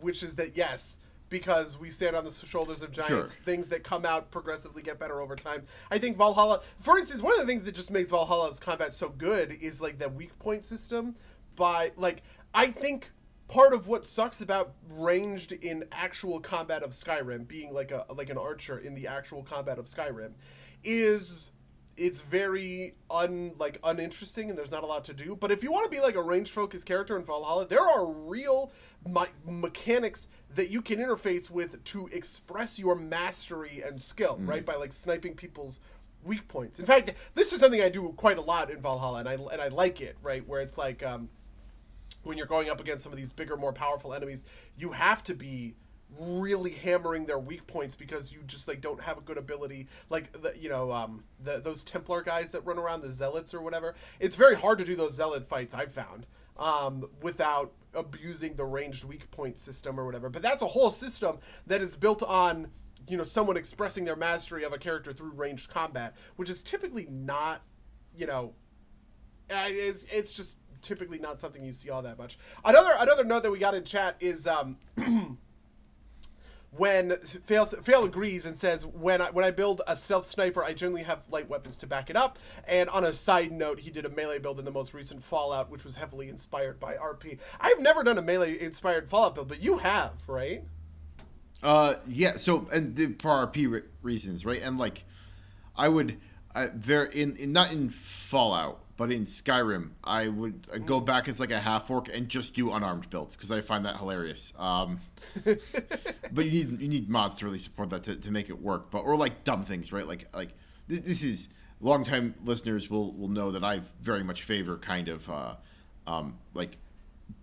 Which 0.00 0.22
is 0.22 0.36
that 0.36 0.56
yes, 0.56 0.98
because 1.32 1.78
we 1.78 1.88
stand 1.88 2.14
on 2.14 2.24
the 2.24 2.30
shoulders 2.30 2.82
of 2.82 2.92
giants, 2.92 3.08
Sure. 3.08 3.26
things 3.44 3.70
that 3.70 3.82
come 3.82 4.04
out 4.06 4.30
progressively 4.30 4.82
get 4.82 4.98
better 5.00 5.20
over 5.20 5.34
time. 5.34 5.64
I 5.90 5.98
think 5.98 6.16
Valhalla, 6.16 6.60
for 6.80 6.98
instance, 6.98 7.22
one 7.22 7.32
of 7.32 7.40
the 7.40 7.46
things 7.46 7.64
that 7.64 7.74
just 7.74 7.90
makes 7.90 8.10
Valhalla's 8.10 8.60
combat 8.60 8.92
so 8.94 9.08
good 9.08 9.50
is 9.50 9.80
like 9.80 9.98
the 9.98 10.08
weak 10.10 10.38
point 10.38 10.64
system. 10.64 11.16
By 11.56 11.92
like, 11.96 12.22
I 12.54 12.66
think 12.68 13.10
part 13.48 13.72
of 13.74 13.88
what 13.88 14.06
sucks 14.06 14.40
about 14.42 14.74
ranged 14.90 15.52
in 15.52 15.84
actual 15.90 16.38
combat 16.38 16.82
of 16.82 16.90
Skyrim, 16.90 17.48
being 17.48 17.72
like 17.72 17.90
a 17.90 18.04
like 18.14 18.30
an 18.30 18.38
archer 18.38 18.78
in 18.78 18.94
the 18.94 19.06
actual 19.08 19.42
combat 19.42 19.78
of 19.78 19.86
Skyrim, 19.86 20.32
is 20.84 21.50
it's 21.96 22.22
very 22.22 22.94
un 23.10 23.52
like 23.58 23.78
uninteresting 23.84 24.48
and 24.48 24.58
there's 24.58 24.70
not 24.70 24.82
a 24.82 24.86
lot 24.86 25.04
to 25.04 25.12
do. 25.12 25.36
But 25.36 25.50
if 25.50 25.62
you 25.62 25.70
want 25.70 25.84
to 25.84 25.90
be 25.90 26.00
like 26.00 26.14
a 26.14 26.22
range 26.22 26.50
focused 26.50 26.86
character 26.86 27.16
in 27.18 27.24
Valhalla, 27.24 27.66
there 27.66 27.82
are 27.86 28.10
real 28.10 28.72
me- 29.06 29.26
mechanics 29.46 30.26
that 30.54 30.70
you 30.70 30.82
can 30.82 30.98
interface 30.98 31.50
with 31.50 31.82
to 31.84 32.08
express 32.08 32.78
your 32.78 32.94
mastery 32.94 33.82
and 33.84 34.02
skill, 34.02 34.38
right? 34.40 34.64
By 34.64 34.74
like 34.74 34.92
sniping 34.92 35.34
people's 35.34 35.80
weak 36.24 36.46
points. 36.48 36.78
In 36.78 36.86
fact, 36.86 37.12
this 37.34 37.52
is 37.52 37.60
something 37.60 37.80
I 37.80 37.88
do 37.88 38.12
quite 38.16 38.38
a 38.38 38.42
lot 38.42 38.70
in 38.70 38.80
Valhalla, 38.80 39.20
and 39.20 39.28
I 39.28 39.34
and 39.34 39.60
I 39.60 39.68
like 39.68 40.00
it, 40.00 40.16
right? 40.22 40.46
Where 40.46 40.60
it's 40.60 40.78
like 40.78 41.02
um, 41.02 41.28
when 42.22 42.36
you're 42.38 42.46
going 42.46 42.70
up 42.70 42.80
against 42.80 43.04
some 43.04 43.12
of 43.12 43.18
these 43.18 43.32
bigger, 43.32 43.56
more 43.56 43.72
powerful 43.72 44.14
enemies, 44.14 44.44
you 44.76 44.92
have 44.92 45.22
to 45.24 45.34
be 45.34 45.74
really 46.18 46.72
hammering 46.72 47.24
their 47.24 47.38
weak 47.38 47.66
points 47.66 47.96
because 47.96 48.32
you 48.32 48.40
just 48.46 48.68
like 48.68 48.80
don't 48.80 49.00
have 49.00 49.16
a 49.16 49.20
good 49.22 49.38
ability 49.38 49.88
like 50.10 50.30
the 50.42 50.52
you 50.58 50.68
know 50.68 50.92
um 50.92 51.24
the, 51.42 51.58
those 51.60 51.82
templar 51.82 52.20
guys 52.20 52.50
that 52.50 52.64
run 52.66 52.78
around 52.78 53.00
the 53.00 53.10
zealots 53.10 53.54
or 53.54 53.62
whatever 53.62 53.94
it's 54.20 54.36
very 54.36 54.54
hard 54.54 54.78
to 54.78 54.84
do 54.84 54.94
those 54.94 55.14
zealot 55.14 55.46
fights 55.46 55.72
i've 55.72 55.90
found 55.90 56.26
um 56.58 57.08
without 57.22 57.72
abusing 57.94 58.54
the 58.54 58.64
ranged 58.64 59.04
weak 59.04 59.30
point 59.30 59.58
system 59.58 59.98
or 59.98 60.06
whatever 60.06 60.28
but 60.28 60.42
that's 60.42 60.62
a 60.62 60.66
whole 60.66 60.90
system 60.90 61.38
that 61.66 61.80
is 61.80 61.94
built 61.94 62.22
on 62.22 62.68
you 63.08 63.16
know 63.16 63.24
someone 63.24 63.56
expressing 63.56 64.04
their 64.04 64.16
mastery 64.16 64.64
of 64.64 64.72
a 64.72 64.78
character 64.78 65.12
through 65.12 65.30
ranged 65.32 65.68
combat 65.68 66.14
which 66.36 66.48
is 66.48 66.62
typically 66.62 67.06
not 67.10 67.62
you 68.16 68.26
know 68.26 68.54
it's, 69.50 70.04
it's 70.10 70.32
just 70.32 70.58
typically 70.82 71.18
not 71.18 71.40
something 71.40 71.64
you 71.64 71.72
see 71.72 71.90
all 71.90 72.02
that 72.02 72.18
much. 72.18 72.38
Another 72.64 72.90
another 72.98 73.24
note 73.24 73.42
that 73.44 73.50
we 73.50 73.58
got 73.58 73.74
in 73.74 73.84
chat 73.84 74.16
is 74.20 74.46
um, 74.46 74.76
when 76.76 77.16
Phil, 77.18 77.66
Phil 77.66 78.04
agrees 78.04 78.46
and 78.46 78.56
says 78.56 78.86
when 78.86 79.20
I, 79.20 79.30
when 79.30 79.44
I 79.44 79.50
build 79.50 79.82
a 79.86 79.94
stealth 79.94 80.26
sniper, 80.26 80.64
I 80.64 80.72
generally 80.72 81.02
have 81.02 81.28
light 81.30 81.48
weapons 81.48 81.76
to 81.78 81.86
back 81.86 82.08
it 82.08 82.16
up. 82.16 82.38
And 82.66 82.88
on 82.88 83.04
a 83.04 83.12
side 83.12 83.52
note, 83.52 83.80
he 83.80 83.90
did 83.90 84.06
a 84.06 84.08
melee 84.08 84.38
build 84.38 84.58
in 84.58 84.64
the 84.64 84.70
most 84.70 84.94
recent 84.94 85.22
Fallout, 85.22 85.70
which 85.70 85.84
was 85.84 85.96
heavily 85.96 86.30
inspired 86.30 86.80
by 86.80 86.94
RP. 86.94 87.38
I've 87.60 87.80
never 87.80 88.02
done 88.02 88.16
a 88.16 88.22
melee 88.22 88.58
inspired 88.58 89.10
Fallout 89.10 89.34
build, 89.34 89.48
but 89.48 89.62
you 89.62 89.78
have, 89.78 90.14
right? 90.26 90.64
Uh, 91.62 91.94
yeah. 92.08 92.38
So, 92.38 92.66
and 92.72 92.96
the, 92.96 93.16
for 93.18 93.46
RP 93.46 93.70
re- 93.70 93.82
reasons, 94.00 94.46
right? 94.46 94.62
And 94.62 94.78
like, 94.78 95.04
I 95.76 95.88
would, 95.88 96.18
I 96.54 96.68
very 96.74 97.20
in, 97.20 97.36
in 97.36 97.52
not 97.52 97.70
in 97.70 97.90
Fallout, 97.90 98.81
but 98.96 99.10
in 99.10 99.24
Skyrim, 99.24 99.90
I 100.04 100.28
would 100.28 100.66
I'd 100.72 100.86
go 100.86 101.00
back 101.00 101.28
as 101.28 101.40
like 101.40 101.50
a 101.50 101.60
half 101.60 101.90
orc 101.90 102.08
and 102.14 102.28
just 102.28 102.54
do 102.54 102.72
unarmed 102.72 103.08
builds 103.10 103.34
because 103.34 103.50
I 103.50 103.60
find 103.60 103.86
that 103.86 103.96
hilarious. 103.96 104.52
Um, 104.58 105.00
but 105.44 106.44
you 106.44 106.50
need 106.50 106.80
you 106.80 106.88
need 106.88 107.08
mods 107.08 107.36
to 107.36 107.46
really 107.46 107.58
support 107.58 107.90
that 107.90 108.04
to, 108.04 108.16
to 108.16 108.30
make 108.30 108.50
it 108.50 108.60
work. 108.60 108.90
But 108.90 109.00
or 109.00 109.16
like 109.16 109.44
dumb 109.44 109.62
things, 109.62 109.92
right? 109.92 110.06
Like 110.06 110.28
like 110.34 110.50
this, 110.88 111.00
this 111.00 111.24
is 111.24 111.48
longtime 111.80 112.34
listeners 112.44 112.90
will 112.90 113.14
will 113.14 113.28
know 113.28 113.50
that 113.52 113.64
I 113.64 113.80
very 114.00 114.22
much 114.22 114.42
favor 114.42 114.76
kind 114.76 115.08
of 115.08 115.28
uh, 115.30 115.54
um, 116.06 116.38
like 116.52 116.76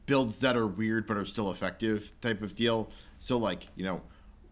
builds 0.05 0.39
that 0.39 0.55
are 0.55 0.67
weird 0.67 1.07
but 1.07 1.17
are 1.17 1.25
still 1.25 1.49
effective 1.49 2.13
type 2.21 2.41
of 2.41 2.53
deal. 2.53 2.89
So 3.17 3.37
like 3.37 3.67
you 3.75 3.83
know 3.83 4.01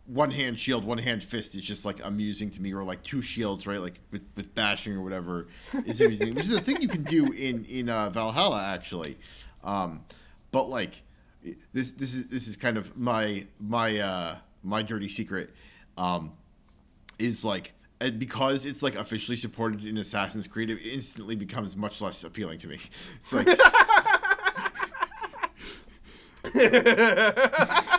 one 0.08 0.32
hand 0.32 0.58
shield, 0.58 0.86
one 0.86 0.97
hand 0.97 1.24
fist 1.24 1.55
is 1.55 1.62
just 1.62 1.86
like 1.86 2.03
amusing 2.03 2.49
to 2.51 2.62
me, 2.62 2.74
or 2.74 2.84
like 2.84 3.03
two 3.03 3.22
shields, 3.22 3.68
right? 3.68 3.82
Like 3.82 3.99
with, 4.12 4.24
with 4.36 4.55
bashing 4.55 4.93
or 4.93 5.01
whatever 5.01 5.47
is 5.86 6.01
amusing, 6.01 6.34
which 6.34 6.45
is 6.45 6.55
a 6.55 6.62
thing 6.62 6.82
you 6.82 6.88
can 6.88 7.03
do 7.03 7.32
in 7.32 7.66
in 7.66 7.89
uh, 7.89 8.10
Valhalla 8.10 8.64
actually. 8.64 9.18
Um, 9.64 10.05
but 10.51 10.70
like 10.70 11.03
this 11.74 11.91
this 11.91 12.16
is 12.16 12.28
this 12.28 12.47
is 12.47 12.55
kind 12.55 12.78
of 12.78 12.97
my 12.97 13.45
my 13.60 13.99
uh, 13.99 14.36
my 14.64 14.82
dirty 14.82 15.10
secret 15.10 15.51
um, 15.97 16.32
is 17.20 17.43
like 17.43 17.74
because 18.18 18.66
it's 18.66 18.82
like 18.82 18.95
officially 18.95 19.36
supported 19.36 19.84
in 19.84 19.97
Assassin's 19.97 20.47
Creed, 20.47 20.70
it 20.70 20.80
instantly 20.82 21.36
becomes 21.36 21.76
much 21.76 22.01
less 22.01 22.24
appealing 22.24 22.60
to 22.60 22.68
me. 22.68 22.80
It's 23.20 23.34
like. 23.34 23.47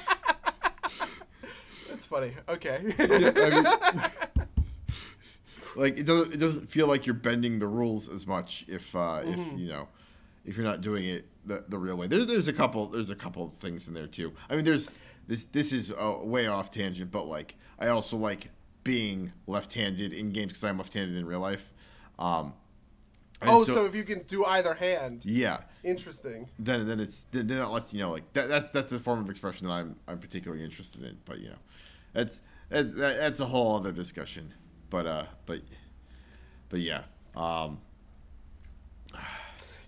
Funny. 2.09 2.33
Okay. 2.49 2.95
Yeah, 2.99 3.33
I 3.37 3.51
mean, 3.51 4.57
like 5.77 5.99
it 5.99 6.07
doesn't 6.07 6.33
it 6.33 6.39
doesn't 6.39 6.69
feel 6.71 6.87
like 6.87 7.05
you're 7.05 7.15
bending 7.15 7.59
the 7.59 7.67
rules 7.67 8.09
as 8.09 8.27
much 8.27 8.65
if 8.67 8.97
uh, 8.97 9.21
if 9.25 9.59
you 9.59 9.69
know 9.69 9.89
if 10.47 10.57
you're 10.57 10.65
not 10.65 10.81
doing 10.81 11.05
it 11.05 11.27
the, 11.45 11.65
the 11.69 11.79
real 11.79 11.97
way. 11.97 12.07
There, 12.07 12.25
there's 12.25 12.49
a 12.49 12.53
couple 12.53 12.87
there's 12.87 13.11
a 13.11 13.15
couple 13.15 13.45
of 13.45 13.53
things 13.53 13.89
in 13.89 13.95
there 13.95 14.07
too. 14.07 14.33
I 14.49 14.57
mean, 14.57 14.65
there's 14.65 14.91
this 15.27 15.45
this 15.47 15.71
is 15.73 15.93
a 15.97 16.25
way 16.25 16.47
off 16.47 16.71
tangent, 16.71 17.11
but 17.11 17.27
like 17.27 17.57
I 17.79 17.89
also 17.89 18.17
like 18.17 18.51
being 18.85 19.33
left-handed 19.47 20.15
in 20.15 20.31
games 20.31 20.53
because 20.53 20.65
I'm 20.65 20.79
left-handed 20.79 21.15
in 21.15 21.27
real 21.27 21.41
life. 21.41 21.71
Um, 22.19 22.55
oh, 23.43 23.65
so, 23.65 23.85
if 23.85 23.95
you 23.95 24.05
can 24.05 24.23
do 24.23 24.47
either 24.47 24.73
hand, 24.73 25.27
yeah, 25.27 25.61
interesting. 25.85 26.49
then 26.59 26.87
then 26.87 27.01
it's 27.01 27.27
then 27.27 27.47
then 27.47 27.63
it 27.63 27.69
lets 27.69 27.93
you 27.93 28.01
know 28.01 28.13
like 28.13 28.33
that, 28.33 28.49
that's 28.49 28.71
that's 28.71 28.93
a 28.93 28.99
form 28.99 29.21
of 29.21 29.29
expression 29.29 29.67
that 29.67 29.75
I'm 29.75 29.97
I'm 30.09 30.19
particularly 30.19 30.65
interested 30.65 31.05
in. 31.05 31.19
But 31.27 31.41
you 31.41 31.51
know, 31.51 31.59
that's 32.13 32.43
that's 32.69 32.93
that's 32.93 33.41
a 33.41 33.47
whole 33.47 33.77
other 33.77 33.93
discussion. 33.93 34.55
But 34.91 35.07
uh, 35.07 35.25
but 35.47 35.61
but 36.69 36.81
yeah, 36.81 37.03
um, 37.37 37.81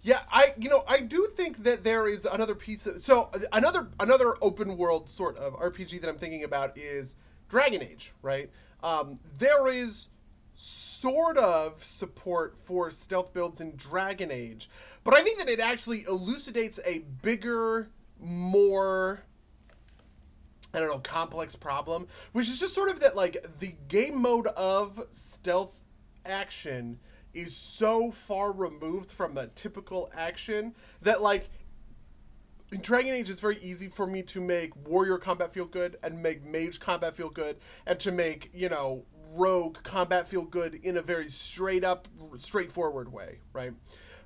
Yeah, 0.03 0.21
I 0.33 0.55
you 0.59 0.71
know 0.71 0.85
I 0.89 1.01
do 1.01 1.29
think 1.35 1.65
that 1.65 1.85
there 1.85 2.09
is 2.09 2.25
another 2.25 2.55
piece 2.55 2.87
of 2.87 3.03
so 3.03 3.31
another 3.53 3.89
another 3.99 4.35
open 4.41 4.77
world 4.77 5.11
sort 5.11 5.37
of 5.37 5.53
RPG 5.55 6.01
that 6.01 6.09
I'm 6.09 6.17
thinking 6.17 6.43
about 6.43 6.77
is 6.79 7.17
Dragon 7.49 7.83
Age, 7.83 8.13
right? 8.23 8.51
Um, 8.83 9.19
there 9.39 9.69
is 9.69 10.09
sort 10.55 11.37
of 11.37 11.85
support 11.85 12.57
for 12.57 12.91
stealth 12.91 13.35
builds 13.35 13.61
in 13.61 13.77
Dragon 13.77 14.31
Age, 14.31 14.71
but 15.05 15.15
I 15.15 15.23
think 15.23 15.39
that 15.39 15.49
it 15.49 15.61
actually 15.61 16.05
elucidates 16.09 16.81
a 16.87 17.01
bigger, 17.23 17.91
more 18.19 19.25
I 20.73 20.79
don't 20.79 20.89
know, 20.89 20.99
complex 20.99 21.57
problem, 21.57 22.07
which 22.33 22.49
is 22.49 22.61
just 22.61 22.75
sort 22.75 22.91
of 22.91 23.01
that 23.01 23.17
like 23.17 23.45
the 23.59 23.75
game 23.89 24.21
mode 24.21 24.47
of 24.49 25.07
stealth 25.11 25.75
action 26.25 27.01
is 27.35 27.57
so 27.57 28.11
far 28.11 28.53
removed 28.53 29.11
from 29.11 29.37
a 29.37 29.47
typical 29.49 30.11
action 30.15 30.75
that 31.03 31.23
like 31.23 31.49
in 32.73 32.81
Dragon 32.81 33.15
Age 33.15 33.31
it's 33.31 33.41
very 33.41 33.59
easy 33.59 33.89
for 33.89 34.07
me 34.07 34.23
to 34.23 34.41
make 34.41 34.75
warrior 34.87 35.19
combat 35.19 35.53
feel 35.53 35.67
good 35.67 35.97
and 36.03 36.23
make 36.23 36.45
mage 36.45 36.79
combat 36.81 37.15
feel 37.15 37.31
good 37.31 37.57
and 37.87 37.99
to 38.01 38.13
make, 38.13 38.51
you 38.53 38.69
know, 38.69 39.05
rogue 39.35 39.79
combat 39.83 40.29
feel 40.29 40.45
good 40.45 40.75
in 40.75 40.97
a 40.97 41.03
very 41.03 41.31
straight 41.31 41.85
up 41.85 42.09
straightforward 42.39 43.13
way, 43.13 43.39
right? 43.53 43.73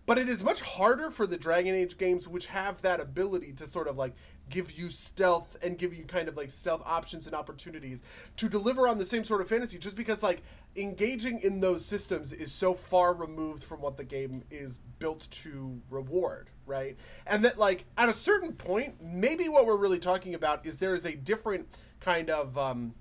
But 0.07 0.19
it 0.19 0.29
is 0.29 0.43
much 0.43 0.61
harder 0.61 1.11
for 1.11 1.27
the 1.27 1.39
Dragon 1.39 1.75
Age 1.75 1.97
games 1.97 2.29
which 2.29 2.47
have 2.47 2.83
that 2.83 3.01
ability 3.01 3.53
to 3.55 3.67
sort 3.67 3.89
of 3.89 3.97
like 3.97 4.15
give 4.51 4.73
you 4.73 4.91
stealth 4.91 5.57
and 5.63 5.79
give 5.79 5.95
you 5.95 6.05
kind 6.05 6.29
of 6.29 6.37
like 6.37 6.51
stealth 6.51 6.83
options 6.85 7.27
and 7.27 7.35
opportunities 7.35 8.03
to 8.37 8.49
deliver 8.49 8.87
on 8.87 8.99
the 8.99 9.07
same 9.07 9.25
sort 9.25 9.41
of 9.41 9.49
fantasy 9.49 9.79
just 9.79 9.97
because 9.97 10.23
like 10.23 10.43
engaging 10.77 11.41
in 11.41 11.61
those 11.61 11.85
systems 11.85 12.33
is 12.33 12.53
so 12.53 12.75
far 12.75 13.15
removed 13.15 13.65
from 13.65 13.81
what 13.81 13.97
the 13.97 14.05
game 14.05 14.43
is 14.51 14.79
built 14.99 15.29
to 15.31 15.81
reward, 15.91 16.51
right? 16.67 16.97
And 17.27 17.45
that 17.45 17.59
like 17.59 17.85
at 17.97 18.09
a 18.09 18.13
certain 18.13 18.53
point, 18.53 18.97
maybe 19.03 19.49
what 19.49 19.67
we're 19.67 19.77
really 19.77 19.99
talking 19.99 20.35
about 20.35 20.67
is 20.67 20.79
there 20.79 20.95
is 20.95 21.05
a 21.05 21.17
different 21.17 21.69
kind 22.01 22.29
of 22.29 22.59
um 22.59 22.95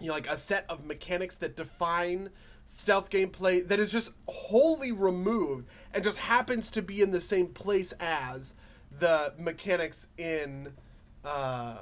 you 0.00 0.06
know 0.06 0.14
like 0.14 0.28
a 0.28 0.36
set 0.36 0.64
of 0.68 0.84
mechanics 0.84 1.34
that 1.36 1.56
define 1.56 2.30
stealth 2.64 3.10
gameplay 3.10 3.66
that 3.66 3.80
is 3.80 3.90
just 3.90 4.12
wholly 4.28 4.92
removed 4.92 5.66
and 5.92 6.04
just 6.04 6.18
happens 6.18 6.70
to 6.70 6.82
be 6.82 7.00
in 7.00 7.10
the 7.10 7.20
same 7.20 7.48
place 7.48 7.92
as 7.98 8.54
the 8.98 9.34
mechanics 9.38 10.08
in 10.18 10.72
uh 11.24 11.78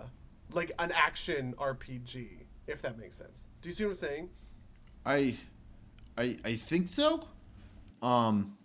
like 0.52 0.72
an 0.78 0.92
action 0.92 1.54
RPG 1.58 2.46
if 2.66 2.82
that 2.82 2.98
makes 2.98 3.16
sense. 3.16 3.46
Do 3.62 3.68
you 3.68 3.74
see 3.74 3.84
what 3.84 3.90
I'm 3.90 3.96
saying? 3.96 4.28
I 5.04 5.36
I 6.18 6.36
I 6.44 6.56
think 6.56 6.88
so. 6.88 7.26
Um. 8.02 8.56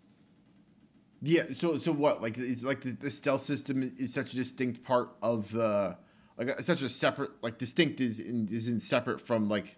Yeah. 1.21 1.43
So 1.53 1.77
so 1.77 1.91
what? 1.91 2.21
Like 2.21 2.37
it's 2.37 2.63
like 2.63 2.81
the, 2.81 2.91
the 2.91 3.11
stealth 3.11 3.43
system 3.43 3.83
is 3.97 4.13
such 4.13 4.33
a 4.33 4.35
distinct 4.35 4.83
part 4.83 5.09
of 5.21 5.51
the 5.51 5.97
like 6.37 6.59
such 6.61 6.81
a 6.81 6.89
separate 6.89 7.31
like 7.41 7.57
distinct 7.57 8.01
is 8.01 8.19
in, 8.19 8.47
is 8.51 8.67
in 8.67 8.79
separate 8.79 9.21
from 9.21 9.49
like 9.49 9.77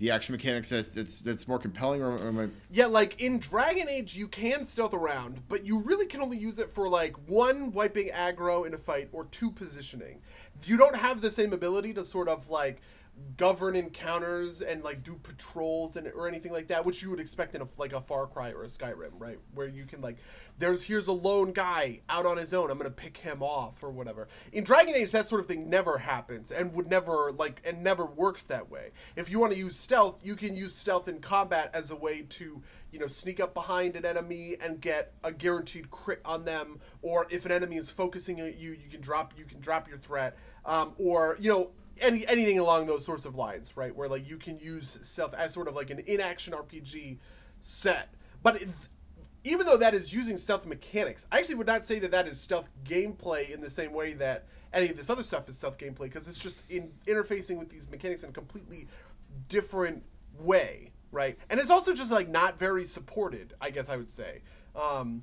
the 0.00 0.10
action 0.10 0.32
mechanics 0.32 0.70
that's 0.70 0.90
that's, 0.90 1.18
that's 1.18 1.46
more 1.46 1.58
compelling 1.58 2.02
or, 2.02 2.12
or 2.12 2.42
I 2.42 2.48
Yeah, 2.72 2.86
like 2.86 3.20
in 3.20 3.38
Dragon 3.38 3.88
Age, 3.88 4.16
you 4.16 4.26
can 4.26 4.64
stealth 4.64 4.94
around, 4.94 5.42
but 5.48 5.64
you 5.64 5.78
really 5.78 6.06
can 6.06 6.22
only 6.22 6.38
use 6.38 6.58
it 6.58 6.70
for 6.70 6.88
like 6.88 7.14
one 7.28 7.70
wiping 7.70 8.08
aggro 8.08 8.66
in 8.66 8.74
a 8.74 8.78
fight 8.78 9.10
or 9.12 9.26
two 9.26 9.50
positioning. 9.50 10.20
You 10.64 10.78
don't 10.78 10.96
have 10.96 11.20
the 11.20 11.30
same 11.30 11.52
ability 11.52 11.94
to 11.94 12.04
sort 12.04 12.28
of 12.28 12.48
like 12.48 12.80
govern 13.36 13.74
encounters 13.74 14.60
and 14.60 14.82
like 14.84 15.02
do 15.02 15.16
patrols 15.22 15.96
and 15.96 16.06
or 16.08 16.28
anything 16.28 16.52
like 16.52 16.68
that, 16.68 16.84
which 16.84 17.02
you 17.02 17.10
would 17.10 17.20
expect 17.20 17.54
in 17.54 17.62
a 17.62 17.68
like 17.78 17.92
a 17.92 18.00
Far 18.00 18.26
Cry 18.26 18.50
or 18.50 18.64
a 18.64 18.66
Skyrim, 18.66 19.12
right? 19.18 19.38
Where 19.54 19.66
you 19.66 19.84
can 19.84 20.00
like, 20.00 20.16
there's 20.58 20.84
here's 20.84 21.06
a 21.06 21.12
lone 21.12 21.52
guy 21.52 22.00
out 22.08 22.26
on 22.26 22.36
his 22.36 22.52
own. 22.52 22.70
I'm 22.70 22.78
gonna 22.78 22.90
pick 22.90 23.16
him 23.16 23.42
off 23.42 23.82
or 23.82 23.90
whatever. 23.90 24.28
In 24.52 24.64
Dragon 24.64 24.94
Age, 24.94 25.12
that 25.12 25.28
sort 25.28 25.40
of 25.40 25.46
thing 25.46 25.70
never 25.70 25.98
happens 25.98 26.50
and 26.50 26.74
would 26.74 26.88
never 26.88 27.32
like 27.32 27.62
and 27.64 27.82
never 27.82 28.04
works 28.04 28.44
that 28.46 28.70
way. 28.70 28.90
If 29.16 29.30
you 29.30 29.38
want 29.38 29.52
to 29.52 29.58
use 29.58 29.76
stealth, 29.76 30.18
you 30.22 30.36
can 30.36 30.54
use 30.54 30.74
stealth 30.74 31.08
in 31.08 31.20
combat 31.20 31.70
as 31.72 31.90
a 31.90 31.96
way 31.96 32.22
to 32.22 32.62
you 32.92 32.98
know 32.98 33.06
sneak 33.06 33.40
up 33.40 33.54
behind 33.54 33.96
an 33.96 34.04
enemy 34.04 34.56
and 34.60 34.80
get 34.80 35.14
a 35.24 35.32
guaranteed 35.32 35.90
crit 35.90 36.20
on 36.24 36.44
them. 36.44 36.80
Or 37.02 37.26
if 37.30 37.46
an 37.46 37.52
enemy 37.52 37.76
is 37.76 37.90
focusing 37.90 38.40
at 38.40 38.58
you, 38.58 38.70
you 38.70 38.90
can 38.90 39.00
drop 39.00 39.34
you 39.36 39.44
can 39.44 39.60
drop 39.60 39.88
your 39.88 39.98
threat. 39.98 40.36
Um, 40.64 40.92
or 40.98 41.38
you 41.40 41.50
know 41.50 41.70
any 42.00 42.26
anything 42.26 42.58
along 42.58 42.86
those 42.86 43.04
sorts 43.04 43.26
of 43.26 43.34
lines, 43.34 43.76
right? 43.76 43.94
Where 43.94 44.08
like 44.08 44.28
you 44.28 44.36
can 44.36 44.58
use 44.58 44.98
stealth 45.02 45.34
as 45.34 45.52
sort 45.54 45.68
of 45.68 45.74
like 45.74 45.90
an 45.90 46.00
in-action 46.00 46.52
RPG 46.52 47.18
set, 47.60 48.14
but 48.42 48.62
it, 48.62 48.68
even 49.44 49.66
though 49.66 49.76
that 49.76 49.94
is 49.94 50.12
using 50.12 50.36
stealth 50.36 50.66
mechanics, 50.66 51.26
I 51.32 51.38
actually 51.38 51.54
would 51.56 51.66
not 51.66 51.86
say 51.86 51.98
that 52.00 52.10
that 52.10 52.28
is 52.28 52.40
stealth 52.40 52.68
gameplay 52.84 53.50
in 53.50 53.60
the 53.60 53.70
same 53.70 53.92
way 53.92 54.12
that 54.14 54.46
any 54.72 54.88
of 54.88 54.96
this 54.96 55.10
other 55.10 55.22
stuff 55.22 55.48
is 55.48 55.56
stealth 55.56 55.78
gameplay 55.78 56.04
because 56.04 56.28
it's 56.28 56.38
just 56.38 56.62
in 56.68 56.92
interfacing 57.06 57.58
with 57.58 57.70
these 57.70 57.88
mechanics 57.90 58.22
in 58.22 58.30
a 58.30 58.32
completely 58.32 58.86
different 59.48 60.02
way, 60.38 60.90
right? 61.10 61.38
And 61.48 61.58
it's 61.58 61.70
also 61.70 61.94
just 61.94 62.12
like 62.12 62.28
not 62.28 62.58
very 62.58 62.84
supported, 62.84 63.54
I 63.60 63.70
guess 63.70 63.88
I 63.88 63.96
would 63.96 64.10
say. 64.10 64.42
Um, 64.76 65.22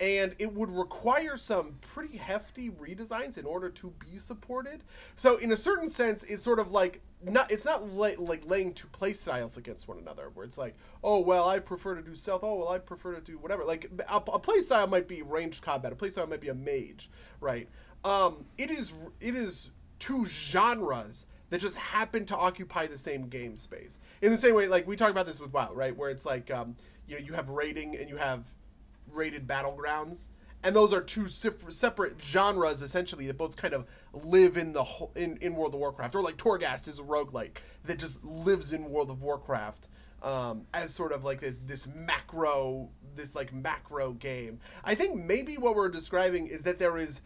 and 0.00 0.34
it 0.38 0.52
would 0.52 0.70
require 0.70 1.36
some 1.36 1.76
pretty 1.80 2.16
hefty 2.16 2.70
redesigns 2.70 3.38
in 3.38 3.44
order 3.44 3.70
to 3.70 3.92
be 4.00 4.16
supported. 4.16 4.82
So 5.14 5.36
in 5.36 5.52
a 5.52 5.56
certain 5.56 5.88
sense, 5.88 6.24
it's 6.24 6.42
sort 6.42 6.58
of 6.58 6.72
like 6.72 7.00
not 7.22 7.50
it's 7.50 7.64
not 7.64 7.88
like 7.88 8.42
laying 8.44 8.72
two 8.74 8.88
play 8.88 9.12
styles 9.12 9.56
against 9.56 9.88
one 9.88 9.98
another 9.98 10.30
where 10.34 10.44
it's 10.44 10.58
like 10.58 10.74
oh 11.02 11.20
well 11.20 11.48
i 11.48 11.58
prefer 11.58 11.94
to 11.94 12.02
do 12.02 12.14
stealth 12.14 12.40
oh 12.42 12.56
well 12.56 12.68
i 12.68 12.78
prefer 12.78 13.14
to 13.14 13.20
do 13.20 13.38
whatever. 13.38 13.64
Like 13.64 13.90
a, 14.08 14.16
a 14.16 14.38
play 14.38 14.60
style 14.60 14.86
might 14.86 15.08
be 15.08 15.22
ranged 15.22 15.62
combat 15.62 15.92
a 15.92 15.96
play 15.96 16.10
style 16.10 16.26
might 16.26 16.40
be 16.40 16.48
a 16.48 16.54
mage 16.54 17.10
right? 17.40 17.68
Um 18.04 18.44
it 18.58 18.70
is 18.70 18.92
it 19.20 19.34
is 19.34 19.70
two 19.98 20.26
genres 20.26 21.26
that 21.50 21.60
just 21.60 21.76
happen 21.76 22.24
to 22.26 22.36
occupy 22.36 22.86
the 22.86 22.98
same 22.98 23.28
game 23.28 23.56
space. 23.56 23.98
In 24.20 24.30
the 24.30 24.38
same 24.38 24.54
way 24.54 24.68
like 24.68 24.86
we 24.86 24.96
talk 24.96 25.10
about 25.10 25.26
this 25.26 25.40
with 25.40 25.52
wow 25.52 25.72
right? 25.72 25.96
Where 25.96 26.10
it's 26.10 26.26
like 26.26 26.50
um 26.50 26.76
you 27.06 27.18
know 27.18 27.24
you 27.24 27.32
have 27.32 27.48
raiding 27.48 27.96
and 27.96 28.08
you 28.08 28.16
have 28.16 28.44
rated 29.14 29.46
battlegrounds 29.46 30.28
and 30.64 30.74
those 30.74 30.94
are 30.94 31.02
two 31.02 31.28
separate 31.28 32.20
genres 32.20 32.80
essentially 32.80 33.26
that 33.26 33.36
both 33.36 33.54
kind 33.54 33.74
of 33.74 33.86
live 34.12 34.56
in 34.56 34.72
the 34.72 34.84
in, 35.14 35.36
in 35.42 35.54
World 35.54 35.74
of 35.74 35.80
Warcraft 35.80 36.14
or 36.14 36.22
like 36.22 36.38
Torghast 36.38 36.88
is 36.88 36.98
a 36.98 37.02
roguelike 37.02 37.58
that 37.84 37.98
just 37.98 38.24
lives 38.24 38.72
in 38.72 38.90
World 38.90 39.10
of 39.10 39.22
Warcraft 39.22 39.88
um, 40.22 40.66
as 40.72 40.92
sort 40.94 41.12
of 41.12 41.22
like 41.22 41.40
this, 41.40 41.54
this 41.66 41.86
macro 41.86 42.88
this 43.14 43.34
like 43.34 43.52
macro 43.52 44.12
game. 44.12 44.58
I 44.82 44.94
think 44.94 45.22
maybe 45.22 45.56
what 45.58 45.76
we're 45.76 45.90
describing 45.90 46.46
is 46.46 46.62
that 46.62 46.78
there 46.78 46.96
is 46.96 47.20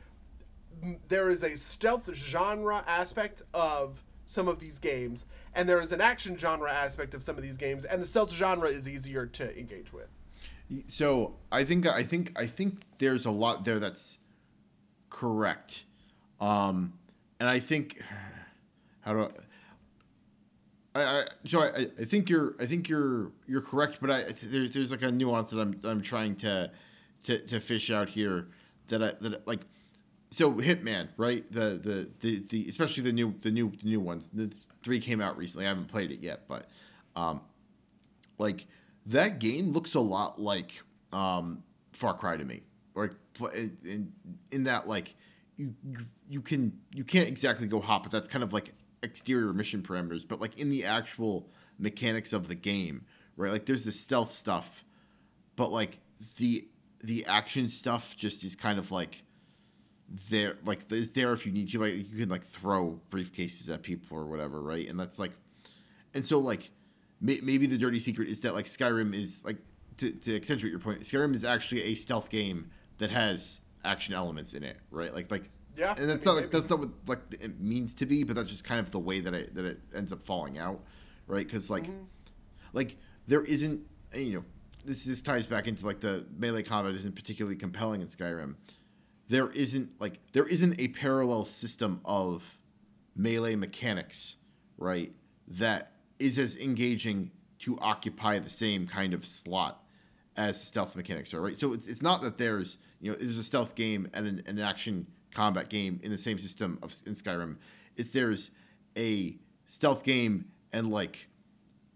there 1.08 1.30
is 1.30 1.42
a 1.42 1.56
stealth 1.56 2.12
genre 2.14 2.84
aspect 2.86 3.42
of 3.54 4.02
some 4.26 4.48
of 4.48 4.58
these 4.58 4.78
games, 4.78 5.24
and 5.54 5.68
there 5.68 5.80
is 5.80 5.92
an 5.92 6.00
action 6.00 6.36
genre 6.36 6.70
aspect 6.70 7.14
of 7.14 7.22
some 7.22 7.36
of 7.36 7.42
these 7.42 7.56
games, 7.56 7.84
and 7.84 8.02
the 8.02 8.06
stealth 8.06 8.32
genre 8.32 8.68
is 8.68 8.88
easier 8.88 9.26
to 9.26 9.58
engage 9.58 9.92
with. 9.92 10.08
So 10.86 11.36
I 11.50 11.64
think 11.64 11.86
I 11.86 12.02
think 12.02 12.32
I 12.36 12.46
think 12.46 12.82
there's 12.98 13.24
a 13.24 13.30
lot 13.30 13.64
there 13.64 13.78
that's 13.78 14.18
correct, 15.08 15.84
um, 16.40 16.92
and 17.40 17.48
I 17.48 17.58
think 17.58 18.02
how 19.00 19.12
do 19.14 19.22
I. 19.22 19.28
I, 20.94 21.20
I 21.20 21.24
so 21.44 21.62
I, 21.62 21.86
I 21.98 22.04
think 22.04 22.28
you're 22.28 22.54
I 22.60 22.66
think 22.66 22.88
you're 22.88 23.32
you're 23.46 23.62
correct, 23.62 23.98
but 24.00 24.10
I 24.10 24.24
there's 24.42 24.72
there's 24.72 24.90
like 24.90 25.02
a 25.02 25.10
nuance 25.10 25.50
that 25.50 25.60
I'm 25.60 25.80
I'm 25.84 26.02
trying 26.02 26.36
to 26.36 26.70
to, 27.24 27.46
to 27.46 27.60
fish 27.60 27.90
out 27.90 28.10
here 28.10 28.48
that 28.88 29.02
I 29.02 29.12
that 29.20 29.46
like 29.46 29.60
so 30.30 30.52
Hitman 30.52 31.08
right? 31.16 31.50
The, 31.50 31.80
the 31.82 32.10
the 32.20 32.42
the 32.48 32.68
especially 32.68 33.04
the 33.04 33.12
new 33.12 33.34
the 33.40 33.50
new 33.50 33.70
the 33.70 33.88
new 33.88 34.00
ones. 34.00 34.30
The 34.30 34.52
three 34.82 35.00
came 35.00 35.20
out 35.22 35.38
recently. 35.38 35.64
I 35.66 35.68
haven't 35.70 35.88
played 35.88 36.10
it 36.10 36.20
yet 36.20 36.42
but 36.48 36.68
um 37.16 37.40
like 38.38 38.66
that 39.08 39.38
game 39.38 39.72
looks 39.72 39.94
a 39.94 40.00
lot 40.00 40.40
like 40.40 40.80
um 41.12 41.62
Far 41.92 42.14
Cry 42.14 42.36
to 42.36 42.44
me 42.44 42.62
or 42.94 43.12
in 43.84 44.12
in 44.50 44.64
that 44.64 44.88
like 44.88 45.14
you 45.56 45.74
you, 46.28 46.40
can 46.40 46.78
you 46.94 47.04
can't 47.04 47.28
exactly 47.28 47.66
go 47.66 47.80
hop, 47.80 48.04
but 48.04 48.12
that's 48.12 48.28
kind 48.28 48.44
of 48.44 48.52
like 48.52 48.74
exterior 49.02 49.52
mission 49.52 49.82
parameters, 49.82 50.26
but 50.26 50.40
like 50.40 50.58
in 50.58 50.70
the 50.70 50.84
actual 50.84 51.48
mechanics 51.78 52.32
of 52.32 52.48
the 52.48 52.54
game, 52.54 53.04
right? 53.36 53.52
Like 53.52 53.66
there's 53.66 53.84
the 53.84 53.92
stealth 53.92 54.30
stuff, 54.30 54.84
but 55.56 55.70
like 55.72 56.00
the 56.36 56.68
the 57.02 57.24
action 57.26 57.68
stuff 57.68 58.16
just 58.16 58.44
is 58.44 58.54
kind 58.56 58.78
of 58.78 58.90
like 58.90 59.22
there 60.30 60.56
like 60.64 60.90
is 60.90 61.10
there 61.10 61.32
if 61.32 61.44
you 61.44 61.52
need 61.52 61.68
to 61.70 61.80
like 61.80 61.94
you 61.94 62.18
can 62.18 62.28
like 62.28 62.44
throw 62.44 63.00
briefcases 63.10 63.72
at 63.72 63.82
people 63.82 64.16
or 64.16 64.24
whatever 64.24 64.60
right 64.60 64.88
and 64.88 64.98
that's 64.98 65.18
like 65.18 65.32
and 66.14 66.24
so 66.24 66.38
like 66.38 66.70
may, 67.20 67.40
maybe 67.42 67.66
the 67.66 67.78
dirty 67.78 67.98
secret 67.98 68.28
is 68.28 68.40
that 68.40 68.54
like 68.54 68.66
skyrim 68.66 69.14
is 69.14 69.44
like 69.44 69.58
to, 69.98 70.12
to 70.12 70.36
accentuate 70.36 70.70
your 70.70 70.80
point 70.80 71.00
skyrim 71.00 71.34
is 71.34 71.44
actually 71.44 71.82
a 71.84 71.94
stealth 71.94 72.30
game 72.30 72.70
that 72.98 73.10
has 73.10 73.60
action 73.84 74.14
elements 74.14 74.54
in 74.54 74.62
it 74.62 74.78
right 74.90 75.14
like 75.14 75.30
like 75.30 75.50
yeah, 75.78 75.94
and 75.96 76.08
that's 76.08 76.26
I 76.26 76.30
mean, 76.30 76.36
not 76.36 76.42
like 76.42 76.50
that's 76.50 76.68
not 76.68 76.80
what 76.80 76.90
like 77.06 77.20
it 77.40 77.60
means 77.60 77.94
to 77.94 78.06
be, 78.06 78.24
but 78.24 78.34
that's 78.34 78.50
just 78.50 78.64
kind 78.64 78.80
of 78.80 78.90
the 78.90 78.98
way 78.98 79.20
that 79.20 79.32
it 79.32 79.54
that 79.54 79.64
it 79.64 79.80
ends 79.94 80.12
up 80.12 80.20
falling 80.20 80.58
out, 80.58 80.80
right? 81.28 81.46
Because 81.46 81.70
like, 81.70 81.84
mm-hmm. 81.84 82.02
like 82.72 82.96
there 83.28 83.44
isn't 83.44 83.82
you 84.12 84.34
know 84.34 84.44
this 84.84 85.04
this 85.04 85.22
ties 85.22 85.46
back 85.46 85.68
into 85.68 85.86
like 85.86 86.00
the 86.00 86.26
melee 86.36 86.64
combat 86.64 86.94
isn't 86.96 87.14
particularly 87.14 87.56
compelling 87.56 88.00
in 88.00 88.08
Skyrim. 88.08 88.56
There 89.28 89.50
isn't 89.52 90.00
like 90.00 90.18
there 90.32 90.46
isn't 90.46 90.80
a 90.80 90.88
parallel 90.88 91.44
system 91.44 92.00
of 92.04 92.58
melee 93.14 93.54
mechanics, 93.54 94.34
right? 94.78 95.12
That 95.46 95.92
is 96.18 96.38
as 96.38 96.56
engaging 96.56 97.30
to 97.60 97.78
occupy 97.80 98.38
the 98.38 98.50
same 98.50 98.86
kind 98.86 99.14
of 99.14 99.24
slot 99.24 99.82
as 100.36 100.62
stealth 100.62 100.94
mechanics 100.94 101.34
are, 101.34 101.40
right? 101.40 101.58
So 101.58 101.72
it's, 101.72 101.88
it's 101.88 102.02
not 102.02 102.22
that 102.22 102.38
there's 102.38 102.78
you 103.00 103.10
know 103.10 103.18
there's 103.18 103.38
a 103.38 103.42
stealth 103.42 103.74
game 103.74 104.08
and 104.12 104.26
an, 104.26 104.42
an 104.46 104.58
action 104.58 105.06
combat 105.34 105.68
game 105.68 106.00
in 106.02 106.10
the 106.10 106.18
same 106.18 106.38
system 106.38 106.78
of 106.82 106.94
in 107.06 107.12
Skyrim. 107.12 107.56
It's 107.96 108.12
there's 108.12 108.50
a 108.96 109.36
stealth 109.66 110.04
game 110.04 110.46
and 110.72 110.90
like 110.90 111.28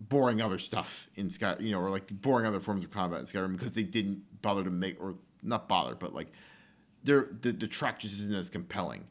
boring 0.01 0.41
other 0.41 0.59
stuff 0.59 1.09
in 1.15 1.31
Sky, 1.31 1.57
you 1.61 1.71
know, 1.71 1.81
or 1.81 1.91
like 1.91 2.09
boring 2.09 2.47
other 2.47 2.61
forms 2.61 2.85
of 2.85 2.91
combat 2.91 3.21
in 3.21 3.27
Skyrim 3.27 3.53
because 3.53 3.73
they 3.73 3.83
didn't 3.83 4.23
bother 4.43 4.65
to 4.65 4.71
make 4.71 5.01
or 5.01 5.15
not 5.43 5.69
bother, 5.69 5.95
but 5.95 6.15
like 6.15 6.29
the, 7.05 7.27
the 7.41 7.67
track 7.67 7.99
just 7.99 8.15
isn't 8.15 8.35
as 8.35 8.49
compelling. 8.49 9.07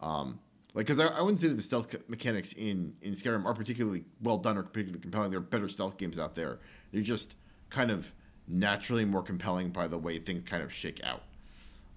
Um, 0.00 0.40
like, 0.76 0.86
because 0.86 1.00
I, 1.00 1.06
I 1.06 1.22
wouldn't 1.22 1.40
say 1.40 1.48
that 1.48 1.54
the 1.54 1.62
stealth 1.62 1.94
mechanics 2.06 2.52
in 2.52 2.94
in 3.00 3.14
Skyrim 3.14 3.46
are 3.46 3.54
particularly 3.54 4.04
well 4.22 4.36
done 4.36 4.58
or 4.58 4.62
particularly 4.62 5.00
compelling. 5.00 5.30
There 5.30 5.38
are 5.38 5.42
better 5.42 5.68
stealth 5.68 5.96
games 5.96 6.18
out 6.18 6.34
there. 6.34 6.58
They're 6.92 7.02
just 7.02 7.34
kind 7.70 7.90
of 7.90 8.12
naturally 8.46 9.06
more 9.06 9.22
compelling 9.22 9.70
by 9.70 9.88
the 9.88 9.98
way 9.98 10.18
things 10.18 10.48
kind 10.48 10.62
of 10.62 10.72
shake 10.72 11.00
out. 11.02 11.22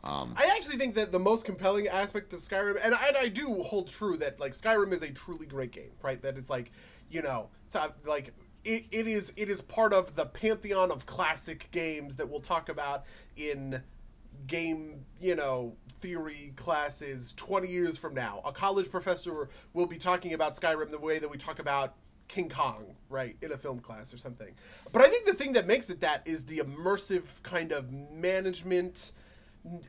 Um, 0.03 0.33
I 0.37 0.53
actually 0.55 0.77
think 0.77 0.95
that 0.95 1.11
the 1.11 1.19
most 1.19 1.43
compelling 1.43 1.89
aspect 1.89 2.33
of 2.33 2.39
Skyrim, 2.39 2.79
and 2.81 2.95
I, 2.95 3.07
and 3.09 3.17
I 3.17 3.27
do 3.27 3.61
hold 3.63 3.89
true 3.89 4.15
that 4.17 4.39
like 4.39 4.53
Skyrim 4.53 4.93
is 4.93 5.01
a 5.01 5.11
truly 5.11 5.45
great 5.45 5.71
game, 5.71 5.91
right? 6.01 6.21
That 6.21 6.37
it's 6.37 6.49
like, 6.49 6.71
you 7.09 7.21
know, 7.21 7.49
it's 7.65 7.75
like 8.05 8.33
it, 8.63 8.85
it 8.91 9.07
is 9.07 9.33
it 9.35 9.49
is 9.49 9.59
part 9.61 9.91
of 9.91 10.15
the 10.15 10.25
pantheon 10.25 10.89
of 10.89 11.05
classic 11.05 11.67
games 11.71 12.15
that 12.15 12.29
we'll 12.29 12.39
talk 12.39 12.69
about 12.69 13.03
in 13.35 13.83
game, 14.47 15.03
you 15.19 15.35
know, 15.35 15.75
theory 16.01 16.53
classes 16.55 17.33
20 17.37 17.67
years 17.67 17.97
from 17.97 18.13
now. 18.13 18.41
A 18.45 18.51
college 18.51 18.89
professor 18.89 19.49
will 19.73 19.87
be 19.87 19.97
talking 19.97 20.33
about 20.33 20.55
Skyrim 20.55 20.91
the 20.91 20.99
way 20.99 21.19
that 21.19 21.29
we 21.29 21.37
talk 21.37 21.59
about 21.59 21.95
King 22.27 22.49
Kong, 22.49 22.95
right, 23.09 23.35
in 23.41 23.51
a 23.51 23.57
film 23.57 23.79
class 23.79 24.13
or 24.13 24.17
something. 24.17 24.53
But 24.91 25.01
I 25.01 25.07
think 25.09 25.25
the 25.25 25.33
thing 25.33 25.53
that 25.53 25.67
makes 25.67 25.89
it 25.89 26.01
that 26.01 26.27
is 26.27 26.45
the 26.45 26.59
immersive 26.59 27.23
kind 27.43 27.71
of 27.71 27.91
management 27.91 29.11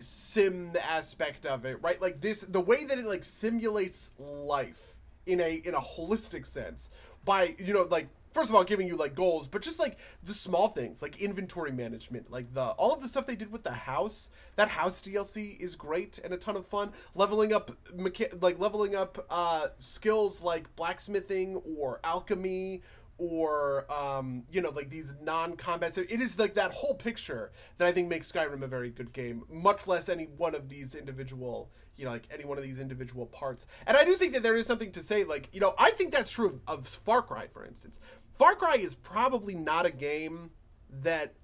sim 0.00 0.72
aspect 0.82 1.46
of 1.46 1.64
it, 1.64 1.78
right? 1.82 2.00
Like 2.00 2.20
this, 2.20 2.40
the 2.40 2.60
way 2.60 2.84
that 2.84 2.98
it 2.98 3.04
like 3.04 3.24
simulates 3.24 4.10
life 4.18 4.96
in 5.26 5.40
a 5.40 5.54
in 5.64 5.74
a 5.74 5.80
holistic 5.80 6.46
sense 6.46 6.90
by 7.24 7.54
you 7.58 7.74
know 7.74 7.86
like 7.90 8.08
first 8.32 8.50
of 8.50 8.56
all 8.56 8.64
giving 8.64 8.86
you 8.86 8.96
like 8.96 9.14
goals 9.14 9.48
but 9.48 9.62
just 9.62 9.78
like 9.78 9.98
the 10.22 10.34
small 10.34 10.68
things 10.68 11.02
like 11.02 11.20
inventory 11.20 11.72
management 11.72 12.30
like 12.30 12.52
the 12.54 12.62
all 12.62 12.94
of 12.94 13.02
the 13.02 13.08
stuff 13.08 13.26
they 13.26 13.36
did 13.36 13.50
with 13.52 13.64
the 13.64 13.72
house. 13.72 14.30
That 14.56 14.68
house 14.68 15.00
dlc 15.02 15.60
is 15.60 15.74
great 15.76 16.18
and 16.22 16.32
a 16.34 16.36
ton 16.36 16.56
of 16.56 16.66
fun. 16.66 16.92
Leveling 17.14 17.52
up 17.52 17.70
mecha- 17.96 18.42
like 18.42 18.58
leveling 18.58 18.94
up 18.94 19.26
uh 19.30 19.68
skills 19.78 20.42
like 20.42 20.74
blacksmithing 20.76 21.56
or 21.78 22.00
alchemy 22.04 22.82
or 23.18 23.84
um, 23.92 24.44
you 24.50 24.62
know 24.62 24.70
like 24.70 24.88
these 24.88 25.14
non-combat 25.22 25.96
it 25.98 26.10
is 26.10 26.38
like 26.38 26.54
that 26.54 26.70
whole 26.70 26.94
picture 26.94 27.52
that 27.76 27.86
i 27.86 27.92
think 27.92 28.08
makes 28.08 28.32
skyrim 28.32 28.62
a 28.62 28.66
very 28.66 28.88
good 28.88 29.12
game 29.12 29.42
much 29.50 29.86
less 29.86 30.08
any 30.08 30.24
one 30.38 30.54
of 30.54 30.70
these 30.70 30.94
individual 30.94 31.70
you 32.00 32.06
know 32.06 32.12
like 32.12 32.26
any 32.32 32.46
one 32.46 32.56
of 32.56 32.64
these 32.64 32.80
individual 32.80 33.26
parts. 33.26 33.66
And 33.86 33.96
i 33.96 34.04
do 34.04 34.14
think 34.14 34.32
that 34.32 34.42
there 34.42 34.56
is 34.56 34.66
something 34.66 34.90
to 34.92 35.02
say 35.02 35.24
like 35.24 35.50
you 35.52 35.60
know 35.60 35.74
i 35.78 35.90
think 35.90 36.12
that's 36.12 36.30
true 36.30 36.60
of 36.66 36.88
far 36.88 37.20
cry 37.20 37.46
for 37.46 37.64
instance 37.64 38.00
far 38.40 38.54
cry 38.54 38.76
is 38.76 38.94
probably 38.94 39.54
not 39.54 39.84
a 39.84 39.90
game 39.90 40.48
that 40.88 41.34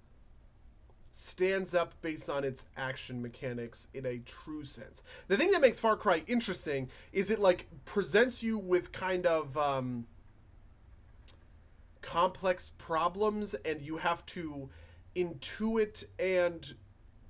stands 1.11 1.74
up 1.74 1.92
based 2.01 2.30
on 2.30 2.42
its 2.42 2.64
action 2.74 3.20
mechanics 3.20 3.88
in 3.92 4.07
a 4.07 4.16
true 4.20 4.64
sense 4.64 5.03
the 5.28 5.36
thing 5.36 5.51
that 5.51 5.61
makes 5.61 5.78
far 5.78 5.94
cry 5.94 6.22
interesting 6.26 6.88
is 7.12 7.30
it 7.30 7.38
like 7.38 7.66
presents 7.84 8.42
you 8.42 8.57
with 8.57 8.92
kind 8.92 9.26
of 9.26 9.59
um, 9.59 10.07
complex 12.01 12.72
problems 12.78 13.53
and 13.66 13.82
you 13.82 13.99
have 13.99 14.24
to 14.24 14.70
intuit 15.14 16.03
and 16.18 16.76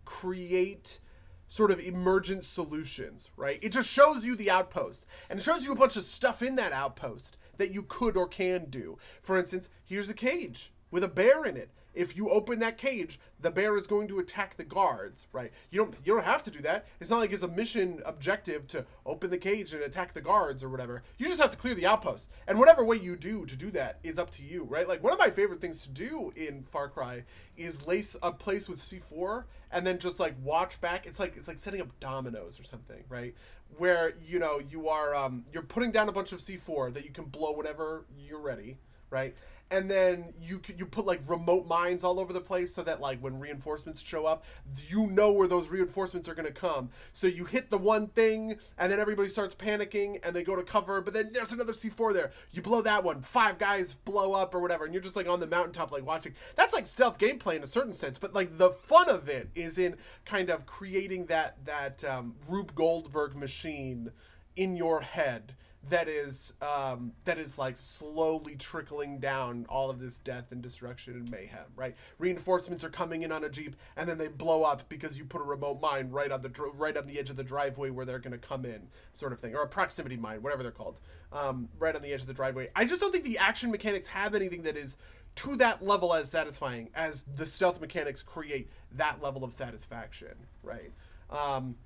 create 0.05 1.01
sort 1.49 1.71
of 1.71 1.81
emergent 1.81 2.45
solutions, 2.45 3.31
right? 3.37 3.59
It 3.63 3.73
just 3.73 3.89
shows 3.89 4.27
you 4.27 4.35
the 4.35 4.51
outpost 4.51 5.07
and 5.31 5.39
it 5.39 5.43
shows 5.43 5.65
you 5.65 5.73
a 5.73 5.77
bunch 5.77 5.97
of 5.97 6.05
stuff 6.05 6.43
in 6.43 6.57
that 6.57 6.73
outpost 6.73 7.37
that 7.59 7.73
you 7.73 7.83
could 7.83 8.17
or 8.17 8.27
can 8.27 8.67
do. 8.67 8.99
For 9.23 9.37
instance, 9.37 9.69
here's 9.85 10.09
a 10.09 10.15
cage 10.15 10.73
with 10.91 11.03
a 11.05 11.09
bear 11.09 11.45
in 11.45 11.57
it 11.57 11.71
if 11.97 12.17
you 12.17 12.29
open 12.29 12.59
that 12.61 12.77
cage, 12.77 13.19
the 13.41 13.51
bear 13.51 13.77
is 13.77 13.87
going 13.87 14.07
to 14.09 14.19
attack 14.19 14.57
the 14.57 14.65
guards, 14.65 15.27
right? 15.33 15.51
You 15.71 15.85
don't 15.85 15.95
you 16.05 16.15
don't 16.15 16.25
have 16.25 16.45
to 16.45 16.51
do 16.51 16.61
that. 16.61 16.87
It's 17.01 17.11
not 17.11 17.19
like 17.19 17.33
it's 17.33 17.43
a 17.43 17.49
mission 17.49 18.01
objective 18.05 18.67
to 18.69 18.85
open 19.05 19.31
the 19.31 19.39
cage 19.39 19.73
and 19.73 19.83
attack 19.83 20.13
the 20.13 20.21
guards 20.21 20.63
or 20.63 20.69
whatever. 20.69 21.03
You 21.19 21.27
just 21.27 21.41
have 21.41 21.51
to 21.51 21.57
clear 21.57 21.75
the 21.75 21.87
outpost. 21.87 22.31
And 22.47 22.59
whatever 22.59 22.85
way 22.85 22.97
you 22.97 23.17
do 23.17 23.47
to 23.47 23.57
do 23.57 23.71
that 23.73 23.99
is 24.05 24.19
up 24.19 24.31
to 24.33 24.43
you, 24.43 24.65
right? 24.65 24.87
Like 24.87 25.03
one 25.03 25.13
of 25.13 25.19
my 25.19 25.31
favorite 25.31 25.61
things 25.61 25.83
to 25.83 25.89
do 25.89 26.33
in 26.37 26.65
Far 26.65 26.89
Cry 26.89 27.25
is 27.57 27.87
lace 27.87 28.15
a 28.23 28.31
place 28.31 28.69
with 28.69 28.81
C4 28.81 29.45
and 29.73 29.87
then 29.87 29.99
just 29.99 30.21
like 30.21 30.35
watch 30.43 30.81
back. 30.81 31.07
It's 31.07 31.19
like 31.19 31.37
it's 31.37 31.49
like 31.49 31.59
setting 31.59 31.81
up 31.81 31.89
dominoes 31.99 32.61
or 32.61 32.65
something, 32.65 33.03
right? 33.09 33.35
Where 33.79 34.13
you 34.27 34.39
know 34.39 34.61
you 34.71 34.89
are 34.91 35.15
um, 35.15 35.47
you're 35.53 35.63
putting 35.63 35.93
down 35.93 36.09
a 36.11 36.13
bunch 36.13 36.33
of 36.33 36.41
C4 36.41 36.93
that 36.95 37.05
you 37.05 37.11
can 37.11 37.25
blow 37.25 37.53
whenever 37.53 38.05
you're 38.19 38.41
ready, 38.41 38.77
right? 39.11 39.35
And 39.71 39.91
then 39.91 40.33
you 40.41 40.61
you 40.77 40.87
put 40.87 41.07
like 41.07 41.21
remote 41.27 41.67
mines 41.67 42.05
all 42.05 42.21
over 42.21 42.33
the 42.33 42.41
place 42.41 42.75
so 42.75 42.83
that 42.83 43.01
like 43.01 43.19
when 43.21 43.39
reinforcements 43.41 44.01
show 44.01 44.25
up 44.25 44.45
you 44.89 45.09
know 45.09 45.33
where 45.33 45.49
those 45.49 45.69
reinforcements 45.69 46.29
are 46.29 46.35
going 46.35 46.47
to 46.47 46.53
come. 46.53 46.91
So 47.13 47.27
you 47.27 47.45
hit 47.45 47.71
the 47.71 47.79
one 47.79 48.09
thing 48.09 48.59
and 48.79 48.93
then 48.93 49.01
everybody 49.01 49.29
starts 49.29 49.55
panicking 49.55 50.21
and 50.23 50.35
they 50.37 50.45
go 50.45 50.55
to 50.57 50.63
cover 50.63 51.01
but 51.01 51.15
then 51.15 51.31
there's 51.33 51.53
another 51.53 51.73
c4 51.73 52.13
there. 52.13 52.33
You 52.53 52.63
blow 52.63 52.81
that 52.83 53.03
one 53.03 53.23
five 53.23 53.59
guys 53.59 53.95
blow 53.95 54.35
up 54.35 54.55
or 54.55 54.61
whatever 54.61 54.85
and 54.85 54.95
you're 54.95 55.03
just 55.03 55.17
like 55.17 55.29
on 55.29 55.41
the 55.41 55.47
mountaintop 55.47 55.91
like 55.91 56.07
watching. 56.07 56.35
That's 56.55 56.75
like 56.75 56.87
stealth 56.87 57.19
gameplay 57.19 57.57
in 57.57 57.63
a 57.63 57.69
certain 57.69 57.95
sense 57.95 58.19
but 58.19 58.35
like 58.35 58.59
the 58.59 58.71
fun 58.71 59.09
of 59.09 59.29
it 59.29 59.51
is 59.55 59.79
in 59.79 59.97
kind 60.25 60.49
of 60.49 60.67
creating 60.67 61.27
that 61.27 61.65
that 61.65 62.05
um, 62.05 62.37
rube 62.49 62.75
goldberg 62.75 63.35
machine 63.35 64.13
in 64.55 64.77
your 64.77 65.01
head 65.01 65.55
that 65.89 66.09
is 66.09 66.53
um, 66.61 67.13
that 67.25 67.39
is 67.39 67.59
like 67.59 67.77
slowly 67.77 68.57
trickling 68.57 69.19
down 69.19 69.67
all 69.69 69.91
of 69.91 70.01
this 70.01 70.19
death 70.19 70.53
and 70.53 70.63
destruction 70.63 71.15
and 71.15 71.31
mayhem. 71.31 71.65
Right, 71.75 71.97
reinforcements 72.19 72.85
are 72.85 72.91
coming 72.91 73.23
in 73.23 73.33
on 73.33 73.45
a 73.45 73.49
jeep, 73.49 73.77
and 73.97 74.09
then 74.09 74.19
they 74.19 74.29
blow 74.29 74.63
up 74.63 74.89
because 74.89 75.19
you 75.19 75.25
put 75.25 75.41
a 75.41 75.45
remote 75.45 75.81
mine 75.81 76.11
right 76.11 76.31
on 76.31 76.43
the 76.43 76.51
right 76.75 76.97
on 76.97 77.07
the 77.07 77.19
edge 77.19 77.31
of 77.31 77.37
the 77.37 77.45
driveway 77.45 77.91
where 77.91 78.05
they're 78.05 78.19
going 78.19 78.33
to 78.33 78.39
come 78.39 78.65
in, 78.65 78.89
sort 79.13 79.33
of 79.33 79.41
thing, 79.41 79.55
or 79.55 79.63
a 79.63 79.69
proximity 79.69 80.17
mine, 80.17 80.43
whatever 80.43 80.63
they're 80.63 80.73
called, 80.73 81.01
um, 81.33 81.69
right 81.79 81.95
on 81.95 82.03
the 82.03 82.13
edge 82.13 82.21
of 82.21 82.27
the 82.27 82.35
driveway. 82.35 82.71
I 82.75 82.85
just 82.85 83.01
don't 83.01 83.13
think 83.13 83.25
the 83.25 83.39
action 83.39 83.71
mechanics 83.71 84.09
have 84.09 84.35
anything 84.35 84.63
that 84.63 84.77
is 84.77 84.97
to 85.37 85.57
that 85.57 85.85
level 85.85 86.15
as 86.15 86.31
satisfying 86.31 86.89
as 86.95 87.25
the 87.37 87.47
stealth 87.47 87.81
mechanics 87.81 88.23
create 88.23 88.71
that 88.93 89.23
level 89.23 89.45
of 89.45 89.53
satisfaction. 89.53 90.35
Right. 90.63 90.93
Um, 91.31 91.77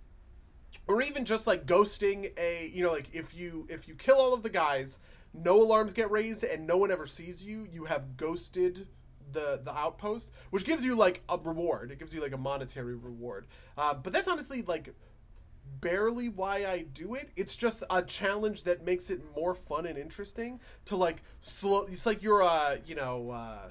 or 0.86 1.02
even 1.02 1.24
just 1.24 1.46
like 1.46 1.66
ghosting 1.66 2.30
a 2.38 2.70
you 2.72 2.82
know 2.82 2.92
like 2.92 3.08
if 3.12 3.34
you 3.34 3.66
if 3.68 3.88
you 3.88 3.94
kill 3.94 4.16
all 4.16 4.34
of 4.34 4.42
the 4.42 4.50
guys 4.50 4.98
no 5.32 5.62
alarms 5.62 5.92
get 5.92 6.10
raised 6.10 6.44
and 6.44 6.66
no 6.66 6.76
one 6.76 6.90
ever 6.90 7.06
sees 7.06 7.42
you 7.42 7.66
you 7.70 7.84
have 7.84 8.16
ghosted 8.16 8.86
the 9.32 9.60
the 9.64 9.76
outpost 9.76 10.32
which 10.50 10.64
gives 10.64 10.84
you 10.84 10.94
like 10.94 11.22
a 11.28 11.38
reward. 11.38 11.90
It 11.90 11.98
gives 11.98 12.14
you 12.14 12.20
like 12.20 12.32
a 12.32 12.38
monetary 12.38 12.94
reward. 12.94 13.46
Uh, 13.76 13.94
but 13.94 14.12
that's 14.12 14.28
honestly 14.28 14.62
like 14.62 14.94
barely 15.80 16.28
why 16.28 16.66
i 16.66 16.84
do 16.92 17.14
it. 17.14 17.30
It's 17.36 17.56
just 17.56 17.84
a 17.90 18.02
challenge 18.02 18.64
that 18.64 18.84
makes 18.84 19.08
it 19.08 19.20
more 19.36 19.54
fun 19.54 19.86
and 19.86 19.96
interesting 19.96 20.60
to 20.86 20.96
like 20.96 21.22
slow 21.40 21.86
it's 21.86 22.06
like 22.06 22.22
you're 22.22 22.42
uh 22.42 22.78
you 22.86 22.94
know 22.94 23.30
uh 23.30 23.68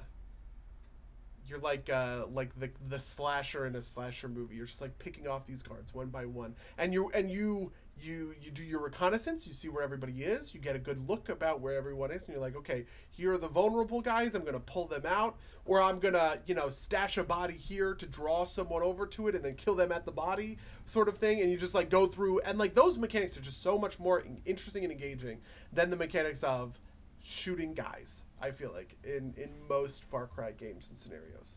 you're 1.50 1.58
like 1.58 1.90
uh 1.90 2.26
like 2.32 2.58
the 2.58 2.70
the 2.88 3.00
slasher 3.00 3.66
in 3.66 3.74
a 3.74 3.82
slasher 3.82 4.28
movie. 4.28 4.54
You're 4.54 4.66
just 4.66 4.80
like 4.80 4.98
picking 4.98 5.26
off 5.26 5.46
these 5.46 5.62
cards 5.62 5.92
one 5.92 6.08
by 6.08 6.24
one. 6.24 6.54
And 6.78 6.94
you 6.94 7.10
and 7.12 7.30
you 7.30 7.72
you 8.00 8.32
you 8.40 8.50
do 8.52 8.62
your 8.62 8.80
reconnaissance. 8.80 9.46
You 9.46 9.52
see 9.52 9.68
where 9.68 9.82
everybody 9.82 10.22
is. 10.22 10.54
You 10.54 10.60
get 10.60 10.76
a 10.76 10.78
good 10.78 11.08
look 11.08 11.28
about 11.28 11.60
where 11.60 11.74
everyone 11.74 12.12
is. 12.12 12.24
And 12.24 12.32
you're 12.32 12.40
like 12.40 12.56
okay 12.56 12.86
here 13.10 13.32
are 13.32 13.38
the 13.38 13.48
vulnerable 13.48 14.00
guys. 14.00 14.34
I'm 14.34 14.44
gonna 14.44 14.60
pull 14.60 14.86
them 14.86 15.04
out. 15.04 15.36
Or 15.66 15.82
i'm 15.82 15.98
gonna 15.98 16.38
you 16.46 16.54
know 16.54 16.70
stash 16.70 17.18
a 17.18 17.24
body 17.24 17.54
here 17.54 17.94
to 17.94 18.06
draw 18.06 18.46
someone 18.46 18.82
over 18.82 19.06
to 19.08 19.28
it 19.28 19.34
and 19.34 19.44
then 19.44 19.54
kill 19.54 19.74
them 19.74 19.92
at 19.92 20.04
the 20.04 20.12
body 20.12 20.56
sort 20.86 21.08
of 21.08 21.18
thing. 21.18 21.40
And 21.40 21.50
you 21.50 21.56
just 21.56 21.74
like 21.74 21.90
go 21.90 22.06
through. 22.06 22.40
And 22.40 22.58
like 22.58 22.74
those 22.74 22.96
mechanics 22.96 23.36
are 23.36 23.42
just 23.42 23.62
so 23.62 23.76
much 23.76 23.98
more 23.98 24.24
interesting 24.46 24.84
and 24.84 24.92
engaging 24.92 25.40
than 25.72 25.90
the 25.90 25.96
mechanics 25.96 26.44
of 26.44 26.78
shooting 27.22 27.74
guys 27.74 28.24
I 28.40 28.50
feel 28.50 28.72
like 28.72 28.96
in 29.04 29.34
in 29.36 29.50
most 29.68 30.04
Far 30.04 30.26
Cry 30.26 30.52
games 30.52 30.88
and 30.88 30.98
scenarios. 30.98 31.56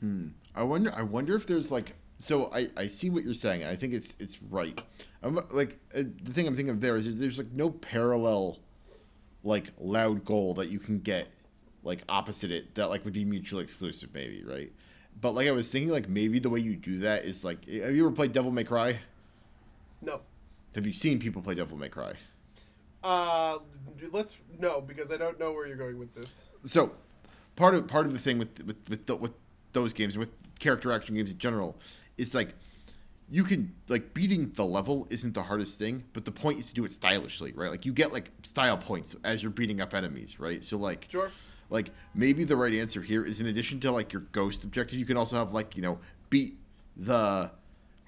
Hmm. 0.00 0.28
I 0.54 0.62
wonder. 0.62 0.92
I 0.94 1.02
wonder 1.02 1.36
if 1.36 1.46
there's 1.46 1.70
like. 1.70 1.94
So 2.18 2.50
I, 2.50 2.68
I 2.76 2.86
see 2.86 3.10
what 3.10 3.24
you're 3.24 3.34
saying, 3.34 3.62
and 3.62 3.70
I 3.70 3.76
think 3.76 3.92
it's 3.92 4.16
it's 4.18 4.42
right. 4.42 4.80
I'm 5.22 5.38
like 5.50 5.78
uh, 5.94 6.02
the 6.22 6.32
thing 6.32 6.46
I'm 6.46 6.56
thinking 6.56 6.70
of 6.70 6.80
there 6.80 6.96
is, 6.96 7.06
is 7.06 7.18
there's 7.18 7.38
like 7.38 7.52
no 7.52 7.68
parallel, 7.68 8.58
like 9.44 9.72
loud 9.78 10.24
goal 10.24 10.54
that 10.54 10.70
you 10.70 10.78
can 10.78 11.00
get, 11.00 11.28
like 11.82 12.02
opposite 12.08 12.50
it 12.50 12.74
that 12.74 12.88
like 12.88 13.04
would 13.04 13.12
be 13.12 13.24
mutually 13.24 13.62
exclusive 13.62 14.10
maybe 14.14 14.42
right, 14.44 14.72
but 15.20 15.34
like 15.34 15.46
I 15.46 15.50
was 15.50 15.70
thinking 15.70 15.90
like 15.90 16.08
maybe 16.08 16.38
the 16.38 16.48
way 16.48 16.60
you 16.60 16.74
do 16.74 16.98
that 17.00 17.26
is 17.26 17.44
like 17.44 17.68
have 17.68 17.94
you 17.94 18.06
ever 18.06 18.14
played 18.14 18.32
Devil 18.32 18.50
May 18.50 18.64
Cry? 18.64 18.98
No. 20.00 20.22
Have 20.74 20.86
you 20.86 20.92
seen 20.94 21.18
people 21.18 21.42
play 21.42 21.54
Devil 21.54 21.76
May 21.76 21.88
Cry? 21.90 22.14
Uh, 23.06 23.58
let's 24.10 24.34
no 24.58 24.80
because 24.80 25.12
I 25.12 25.16
don't 25.16 25.38
know 25.38 25.52
where 25.52 25.64
you're 25.68 25.76
going 25.76 25.96
with 25.96 26.12
this. 26.12 26.44
So, 26.64 26.90
part 27.54 27.76
of 27.76 27.86
part 27.86 28.04
of 28.04 28.12
the 28.12 28.18
thing 28.18 28.36
with 28.36 28.64
with 28.66 28.76
with, 28.88 29.06
the, 29.06 29.14
with 29.14 29.30
those 29.72 29.92
games 29.92 30.18
with 30.18 30.30
character 30.58 30.90
action 30.90 31.14
games 31.14 31.30
in 31.30 31.38
general 31.38 31.76
is 32.18 32.34
like 32.34 32.54
you 33.30 33.44
can 33.44 33.72
like 33.88 34.12
beating 34.12 34.50
the 34.56 34.64
level 34.64 35.06
isn't 35.10 35.34
the 35.34 35.44
hardest 35.44 35.78
thing, 35.78 36.02
but 36.14 36.24
the 36.24 36.32
point 36.32 36.58
is 36.58 36.66
to 36.66 36.74
do 36.74 36.84
it 36.84 36.90
stylishly, 36.90 37.52
right? 37.52 37.70
Like 37.70 37.86
you 37.86 37.92
get 37.92 38.12
like 38.12 38.32
style 38.42 38.76
points 38.76 39.14
as 39.22 39.40
you're 39.40 39.52
beating 39.52 39.80
up 39.80 39.94
enemies, 39.94 40.40
right? 40.40 40.64
So 40.64 40.76
like 40.76 41.06
sure. 41.08 41.30
Like 41.70 41.90
maybe 42.12 42.42
the 42.42 42.56
right 42.56 42.72
answer 42.72 43.02
here 43.02 43.24
is 43.24 43.38
in 43.40 43.46
addition 43.46 43.78
to 43.80 43.92
like 43.92 44.12
your 44.12 44.22
ghost 44.32 44.64
objective, 44.64 44.98
you 44.98 45.06
can 45.06 45.16
also 45.16 45.36
have 45.36 45.52
like, 45.52 45.76
you 45.76 45.82
know, 45.82 46.00
beat 46.28 46.58
the 46.96 47.52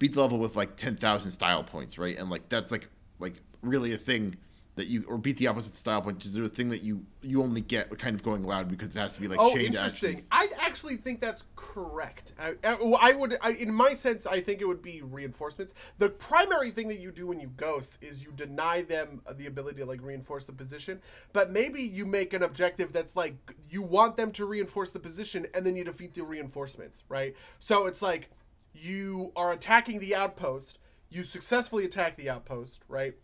beat 0.00 0.14
the 0.14 0.20
level 0.20 0.38
with 0.38 0.56
like 0.56 0.76
10,000 0.76 1.30
style 1.30 1.62
points, 1.62 1.98
right? 1.98 2.18
And 2.18 2.30
like 2.30 2.48
that's 2.48 2.72
like 2.72 2.88
like 3.20 3.34
really 3.62 3.92
a 3.92 3.96
thing 3.96 4.36
that 4.78 4.86
you 4.86 5.04
or 5.08 5.18
beat 5.18 5.36
the 5.36 5.46
opposite 5.48 5.74
style 5.74 6.00
points 6.00 6.24
is 6.24 6.32
there 6.32 6.44
a 6.44 6.48
thing 6.48 6.70
that 6.70 6.82
you 6.82 7.04
you 7.20 7.42
only 7.42 7.60
get 7.60 7.96
kind 7.98 8.14
of 8.14 8.22
going 8.22 8.44
loud 8.44 8.68
because 8.68 8.94
it 8.94 8.98
has 8.98 9.12
to 9.12 9.20
be 9.20 9.26
like 9.26 9.38
oh, 9.40 9.52
chained 9.52 9.74
interesting. 9.74 10.10
actions. 10.10 10.28
I 10.30 10.48
actually 10.60 10.96
think 10.96 11.20
that's 11.20 11.46
correct. 11.56 12.32
I, 12.38 12.54
I 12.64 13.12
would, 13.12 13.36
I, 13.42 13.50
in 13.50 13.74
my 13.74 13.94
sense, 13.94 14.24
I 14.24 14.40
think 14.40 14.60
it 14.60 14.68
would 14.68 14.82
be 14.82 15.02
reinforcements. 15.02 15.74
The 15.98 16.10
primary 16.10 16.70
thing 16.70 16.86
that 16.88 17.00
you 17.00 17.10
do 17.10 17.26
when 17.26 17.40
you 17.40 17.48
ghost 17.56 17.98
is 18.00 18.22
you 18.22 18.30
deny 18.36 18.82
them 18.82 19.20
the 19.36 19.46
ability 19.46 19.80
to 19.80 19.86
like 19.86 20.00
reinforce 20.00 20.44
the 20.44 20.52
position. 20.52 21.00
But 21.32 21.50
maybe 21.50 21.82
you 21.82 22.06
make 22.06 22.32
an 22.32 22.44
objective 22.44 22.92
that's 22.92 23.16
like 23.16 23.34
you 23.68 23.82
want 23.82 24.16
them 24.16 24.30
to 24.32 24.44
reinforce 24.44 24.92
the 24.92 25.00
position, 25.00 25.46
and 25.54 25.66
then 25.66 25.74
you 25.74 25.82
defeat 25.82 26.14
the 26.14 26.22
reinforcements, 26.22 27.02
right? 27.08 27.34
So 27.58 27.86
it's 27.86 28.00
like 28.00 28.30
you 28.72 29.32
are 29.34 29.50
attacking 29.50 29.98
the 29.98 30.14
outpost. 30.14 30.78
You 31.10 31.24
successfully 31.24 31.84
attack 31.84 32.16
the 32.16 32.30
outpost, 32.30 32.84
right? 32.86 33.14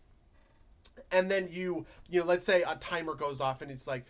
And 1.11 1.29
then 1.29 1.47
you 1.51 1.85
you 2.09 2.19
know 2.19 2.25
let's 2.25 2.45
say 2.45 2.63
a 2.63 2.75
timer 2.75 3.15
goes 3.15 3.41
off 3.41 3.61
and 3.61 3.71
it's 3.71 3.87
like 3.87 4.05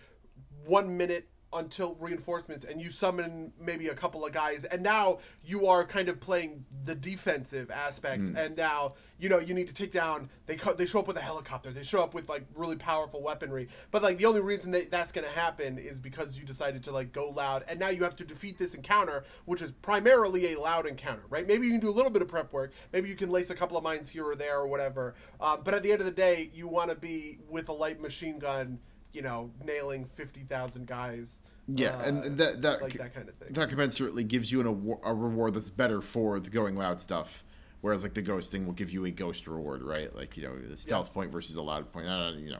one 0.65 0.97
minute 0.97 1.27
until 1.53 1.95
reinforcements 1.95 2.65
and 2.65 2.81
you 2.81 2.91
summon 2.91 3.51
maybe 3.59 3.87
a 3.87 3.93
couple 3.93 4.25
of 4.25 4.33
guys 4.33 4.65
and 4.65 4.81
now 4.83 5.19
you 5.43 5.67
are 5.67 5.85
kind 5.85 6.09
of 6.09 6.19
playing 6.19 6.65
the 6.83 6.95
defensive 6.95 7.71
aspect 7.71 8.23
mm. 8.23 8.37
and 8.37 8.57
now 8.57 8.93
you 9.19 9.29
know 9.29 9.39
you 9.39 9.53
need 9.53 9.67
to 9.67 9.73
take 9.73 9.91
down 9.91 10.29
they 10.47 10.55
co- 10.55 10.73
they 10.73 10.85
show 10.85 10.99
up 10.99 11.07
with 11.07 11.15
a 11.17 11.21
helicopter 11.21 11.71
they 11.71 11.83
show 11.83 12.03
up 12.03 12.13
with 12.13 12.27
like 12.27 12.45
really 12.55 12.75
powerful 12.75 13.21
weaponry 13.21 13.69
but 13.91 14.03
like 14.03 14.17
the 14.17 14.25
only 14.25 14.41
reason 14.41 14.71
that 14.71 14.91
that's 14.91 15.11
going 15.11 15.25
to 15.25 15.33
happen 15.33 15.77
is 15.77 15.99
because 15.99 16.37
you 16.37 16.43
decided 16.45 16.83
to 16.83 16.91
like 16.91 17.13
go 17.13 17.29
loud 17.29 17.63
and 17.67 17.79
now 17.79 17.89
you 17.89 18.03
have 18.03 18.15
to 18.15 18.25
defeat 18.25 18.57
this 18.57 18.73
encounter 18.73 19.23
which 19.45 19.61
is 19.61 19.71
primarily 19.71 20.53
a 20.53 20.59
loud 20.59 20.85
encounter 20.85 21.23
right 21.29 21.47
maybe 21.47 21.65
you 21.65 21.71
can 21.71 21.81
do 21.81 21.89
a 21.89 21.91
little 21.91 22.11
bit 22.11 22.21
of 22.21 22.27
prep 22.27 22.51
work 22.51 22.73
maybe 22.91 23.07
you 23.07 23.15
can 23.15 23.29
lace 23.29 23.49
a 23.49 23.55
couple 23.55 23.77
of 23.77 23.83
mines 23.83 24.09
here 24.09 24.25
or 24.25 24.35
there 24.35 24.59
or 24.59 24.67
whatever 24.67 25.15
um, 25.39 25.61
but 25.63 25.73
at 25.73 25.83
the 25.83 25.91
end 25.91 26.01
of 26.01 26.05
the 26.05 26.11
day 26.11 26.49
you 26.53 26.67
want 26.67 26.89
to 26.89 26.95
be 26.95 27.39
with 27.49 27.69
a 27.69 27.73
light 27.73 28.01
machine 28.01 28.39
gun 28.39 28.79
you 29.15 29.21
know, 29.21 29.51
nailing 29.63 30.05
fifty 30.05 30.41
thousand 30.41 30.87
guys. 30.87 31.41
Yeah, 31.67 31.97
uh, 31.97 32.03
and 32.03 32.37
that 32.37 32.61
that 32.61 32.81
like 32.81 32.93
that 32.93 33.15
kind 33.15 33.29
of 33.29 33.35
thing. 33.35 33.53
That 33.53 33.69
commensurately 33.69 34.27
gives 34.27 34.51
you 34.51 34.61
an, 34.61 34.67
a, 34.67 35.09
a 35.09 35.13
reward 35.13 35.53
that's 35.55 35.69
better 35.69 36.01
for 36.01 36.39
the 36.39 36.49
going 36.49 36.75
loud 36.75 37.01
stuff. 37.01 37.43
Whereas 37.81 38.03
like 38.03 38.13
the 38.13 38.21
ghost 38.21 38.51
thing 38.51 38.65
will 38.65 38.73
give 38.73 38.91
you 38.91 39.05
a 39.05 39.11
ghost 39.11 39.47
reward, 39.47 39.81
right? 39.81 40.13
Like 40.15 40.37
you 40.37 40.43
know, 40.43 40.57
the 40.57 40.75
stealth 40.75 41.07
yeah. 41.09 41.13
point 41.13 41.31
versus 41.31 41.55
a 41.55 41.63
loud 41.63 41.91
point. 41.91 42.07
I 42.07 42.31
don't, 42.31 42.39
you 42.39 42.51
know. 42.51 42.59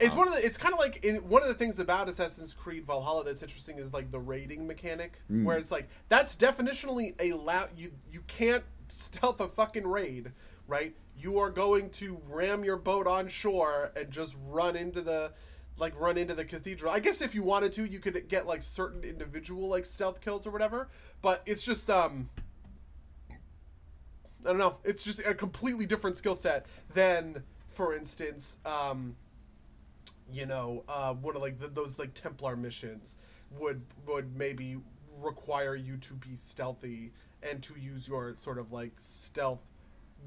It's 0.00 0.12
um, 0.12 0.18
one 0.18 0.28
of 0.28 0.34
the. 0.34 0.44
It's 0.44 0.58
kind 0.58 0.72
of 0.74 0.80
like 0.80 1.04
in 1.04 1.16
one 1.28 1.42
of 1.42 1.48
the 1.48 1.54
things 1.54 1.78
about 1.78 2.08
Assassin's 2.08 2.54
Creed 2.54 2.84
Valhalla 2.84 3.24
that's 3.24 3.42
interesting 3.42 3.78
is 3.78 3.92
like 3.92 4.10
the 4.10 4.20
raiding 4.20 4.66
mechanic, 4.66 5.20
mm. 5.30 5.44
where 5.44 5.58
it's 5.58 5.70
like 5.70 5.88
that's 6.08 6.34
definitionally 6.34 7.14
a 7.20 7.32
loud. 7.34 7.70
You 7.76 7.92
you 8.10 8.22
can't 8.26 8.64
stealth 8.88 9.40
a 9.40 9.48
fucking 9.48 9.86
raid, 9.86 10.32
right? 10.66 10.94
You 11.16 11.38
are 11.38 11.50
going 11.50 11.90
to 11.90 12.20
ram 12.28 12.64
your 12.64 12.76
boat 12.76 13.06
on 13.06 13.28
shore 13.28 13.92
and 13.96 14.10
just 14.10 14.36
run 14.48 14.76
into 14.76 15.00
the 15.00 15.32
like 15.82 15.98
run 16.00 16.16
into 16.16 16.32
the 16.32 16.44
cathedral. 16.44 16.92
I 16.92 17.00
guess 17.00 17.20
if 17.20 17.34
you 17.34 17.42
wanted 17.42 17.72
to, 17.72 17.84
you 17.84 17.98
could 17.98 18.28
get 18.28 18.46
like 18.46 18.62
certain 18.62 19.02
individual 19.02 19.68
like 19.68 19.84
stealth 19.84 20.20
kills 20.20 20.46
or 20.46 20.50
whatever. 20.50 20.88
But 21.20 21.42
it's 21.44 21.64
just 21.64 21.90
um 21.90 22.30
I 23.30 24.48
don't 24.48 24.58
know. 24.58 24.76
It's 24.84 25.02
just 25.02 25.18
a 25.18 25.34
completely 25.34 25.84
different 25.84 26.16
skill 26.16 26.34
set 26.34 26.66
than, 26.94 27.42
for 27.68 27.94
instance, 27.94 28.58
um, 28.64 29.16
you 30.32 30.46
know, 30.46 30.84
uh, 30.88 31.14
one 31.14 31.36
of 31.36 31.42
like 31.42 31.58
the, 31.58 31.68
those 31.68 31.98
like 31.98 32.14
Templar 32.14 32.56
missions 32.56 33.18
would 33.50 33.82
would 34.06 34.36
maybe 34.36 34.78
require 35.20 35.74
you 35.74 35.96
to 35.96 36.14
be 36.14 36.36
stealthy 36.38 37.12
and 37.42 37.60
to 37.64 37.74
use 37.78 38.06
your 38.06 38.34
sort 38.36 38.58
of 38.58 38.70
like 38.70 38.92
stealth 38.98 39.64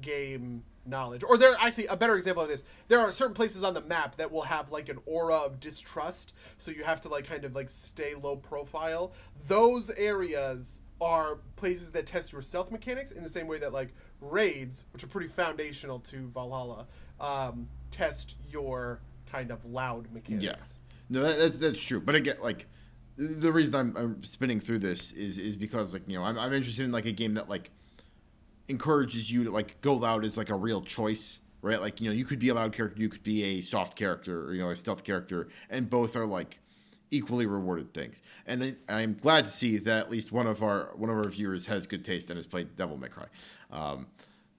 game 0.02 0.62
knowledge. 0.86 1.22
Or 1.22 1.36
there 1.36 1.56
actually 1.60 1.86
a 1.86 1.96
better 1.96 2.16
example 2.16 2.42
of 2.42 2.48
this. 2.48 2.64
There 2.88 3.00
are 3.00 3.12
certain 3.12 3.34
places 3.34 3.62
on 3.62 3.74
the 3.74 3.80
map 3.80 4.16
that 4.16 4.30
will 4.30 4.42
have 4.42 4.70
like 4.70 4.88
an 4.88 4.98
aura 5.06 5.36
of 5.36 5.60
distrust, 5.60 6.32
so 6.58 6.70
you 6.70 6.84
have 6.84 7.00
to 7.02 7.08
like 7.08 7.26
kind 7.26 7.44
of 7.44 7.54
like 7.54 7.68
stay 7.68 8.14
low 8.14 8.36
profile. 8.36 9.12
Those 9.46 9.90
areas 9.90 10.80
are 11.00 11.36
places 11.56 11.90
that 11.92 12.06
test 12.06 12.32
your 12.32 12.42
stealth 12.42 12.70
mechanics 12.70 13.12
in 13.12 13.22
the 13.22 13.28
same 13.28 13.46
way 13.46 13.58
that 13.58 13.72
like 13.72 13.94
raids, 14.20 14.84
which 14.92 15.04
are 15.04 15.08
pretty 15.08 15.28
foundational 15.28 15.98
to 16.00 16.28
Valhalla, 16.28 16.86
um, 17.20 17.68
test 17.90 18.36
your 18.48 19.00
kind 19.30 19.50
of 19.50 19.64
loud 19.64 20.10
mechanics. 20.12 20.44
Yeah. 20.44 20.56
No, 21.08 21.22
that, 21.22 21.38
that's 21.38 21.58
that's 21.58 21.82
true. 21.82 22.00
But 22.00 22.14
again, 22.14 22.36
like 22.42 22.66
the 23.16 23.52
reason 23.52 23.74
I'm, 23.74 23.96
I'm 23.96 24.24
spinning 24.24 24.60
through 24.60 24.80
this 24.80 25.12
is 25.12 25.38
is 25.38 25.56
because 25.56 25.92
like 25.92 26.02
you 26.06 26.18
know 26.18 26.24
I'm, 26.24 26.38
I'm 26.38 26.52
interested 26.52 26.84
in 26.84 26.92
like 26.92 27.06
a 27.06 27.12
game 27.12 27.34
that 27.34 27.48
like 27.48 27.70
encourages 28.68 29.30
you 29.30 29.44
to 29.44 29.50
like 29.50 29.80
go 29.80 29.94
loud 29.94 30.24
as 30.24 30.36
like 30.36 30.50
a 30.50 30.54
real 30.54 30.82
choice, 30.82 31.40
right? 31.62 31.80
Like 31.80 32.00
you 32.00 32.08
know, 32.08 32.14
you 32.14 32.24
could 32.24 32.38
be 32.38 32.48
a 32.48 32.54
loud 32.54 32.72
character, 32.72 33.00
you 33.00 33.08
could 33.08 33.22
be 33.22 33.42
a 33.42 33.60
soft 33.60 33.96
character, 33.96 34.46
or 34.46 34.54
you 34.54 34.62
know, 34.62 34.70
a 34.70 34.76
stealth 34.76 35.04
character, 35.04 35.48
and 35.70 35.88
both 35.88 36.16
are 36.16 36.26
like 36.26 36.60
equally 37.10 37.46
rewarded 37.46 37.94
things. 37.94 38.20
And 38.46 38.76
I, 38.88 39.02
am 39.02 39.14
glad 39.14 39.44
to 39.44 39.50
see 39.50 39.78
that 39.78 39.98
at 39.98 40.10
least 40.10 40.32
one 40.32 40.46
of 40.46 40.62
our 40.62 40.92
one 40.96 41.10
of 41.10 41.16
our 41.16 41.28
viewers 41.28 41.66
has 41.66 41.86
good 41.86 42.04
taste 42.04 42.30
and 42.30 42.36
has 42.36 42.46
played 42.46 42.76
Devil 42.76 42.96
May 42.96 43.08
Cry. 43.08 43.26
Um, 43.70 44.06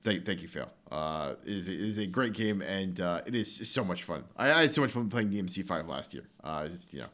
Thank, 0.07 0.25
thank 0.25 0.41
you, 0.41 0.47
Phil. 0.47 0.69
Uh, 0.89 1.33
it 1.43 1.51
is, 1.51 1.67
it 1.67 1.81
is 1.81 1.97
a 1.97 2.07
great 2.07 2.31
game, 2.31 2.61
and 2.61 2.97
uh, 3.01 3.19
it 3.25 3.35
is 3.35 3.69
so 3.69 3.83
much 3.83 4.03
fun. 4.03 4.23
I, 4.37 4.53
I 4.53 4.61
had 4.61 4.73
so 4.73 4.79
much 4.79 4.91
fun 4.91 5.09
playing 5.09 5.31
DMC 5.31 5.67
five 5.67 5.85
last 5.89 6.13
year. 6.13 6.23
Uh, 6.41 6.65
just 6.69 6.93
you 6.93 7.01
know, 7.01 7.09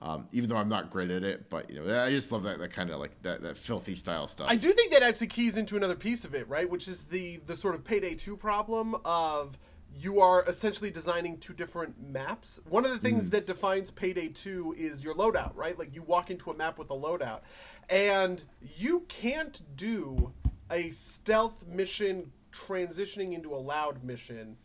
um, 0.00 0.28
even 0.32 0.48
though 0.48 0.56
I'm 0.56 0.68
not 0.68 0.90
great 0.90 1.10
at 1.10 1.22
it, 1.22 1.48
but 1.48 1.70
you 1.70 1.82
know, 1.82 2.02
I 2.02 2.10
just 2.10 2.30
love 2.30 2.42
that, 2.42 2.58
that 2.58 2.72
kind 2.72 2.90
of 2.90 3.00
like 3.00 3.20
that, 3.22 3.42
that 3.42 3.56
filthy 3.56 3.96
style 3.96 4.28
stuff. 4.28 4.46
I 4.48 4.56
do 4.56 4.72
think 4.72 4.92
that 4.92 5.02
actually 5.02 5.28
keys 5.28 5.56
into 5.56 5.76
another 5.76 5.96
piece 5.96 6.24
of 6.24 6.34
it, 6.34 6.48
right? 6.48 6.68
Which 6.68 6.86
is 6.86 7.00
the 7.00 7.38
the 7.46 7.56
sort 7.56 7.74
of 7.74 7.84
payday 7.84 8.14
two 8.14 8.36
problem 8.36 8.96
of 9.04 9.58
you 9.98 10.20
are 10.20 10.44
essentially 10.46 10.90
designing 10.90 11.38
two 11.38 11.54
different 11.54 11.98
maps. 11.98 12.60
One 12.68 12.84
of 12.84 12.90
the 12.90 12.98
things 12.98 13.30
that 13.30 13.46
defines 13.46 13.90
payday 13.90 14.28
two 14.28 14.74
is 14.76 15.02
your 15.02 15.14
loadout, 15.14 15.56
right? 15.56 15.78
Like 15.78 15.94
you 15.94 16.02
walk 16.02 16.30
into 16.30 16.50
a 16.50 16.54
map 16.54 16.78
with 16.78 16.90
a 16.90 16.94
loadout, 16.94 17.40
and 17.88 18.42
you 18.76 19.06
can't 19.08 19.62
do 19.76 20.34
a 20.70 20.90
stealth 20.90 21.66
mission 21.66 22.32
transitioning 22.52 23.32
into 23.32 23.54
a 23.54 23.56
loud 23.56 24.04
mission 24.04 24.56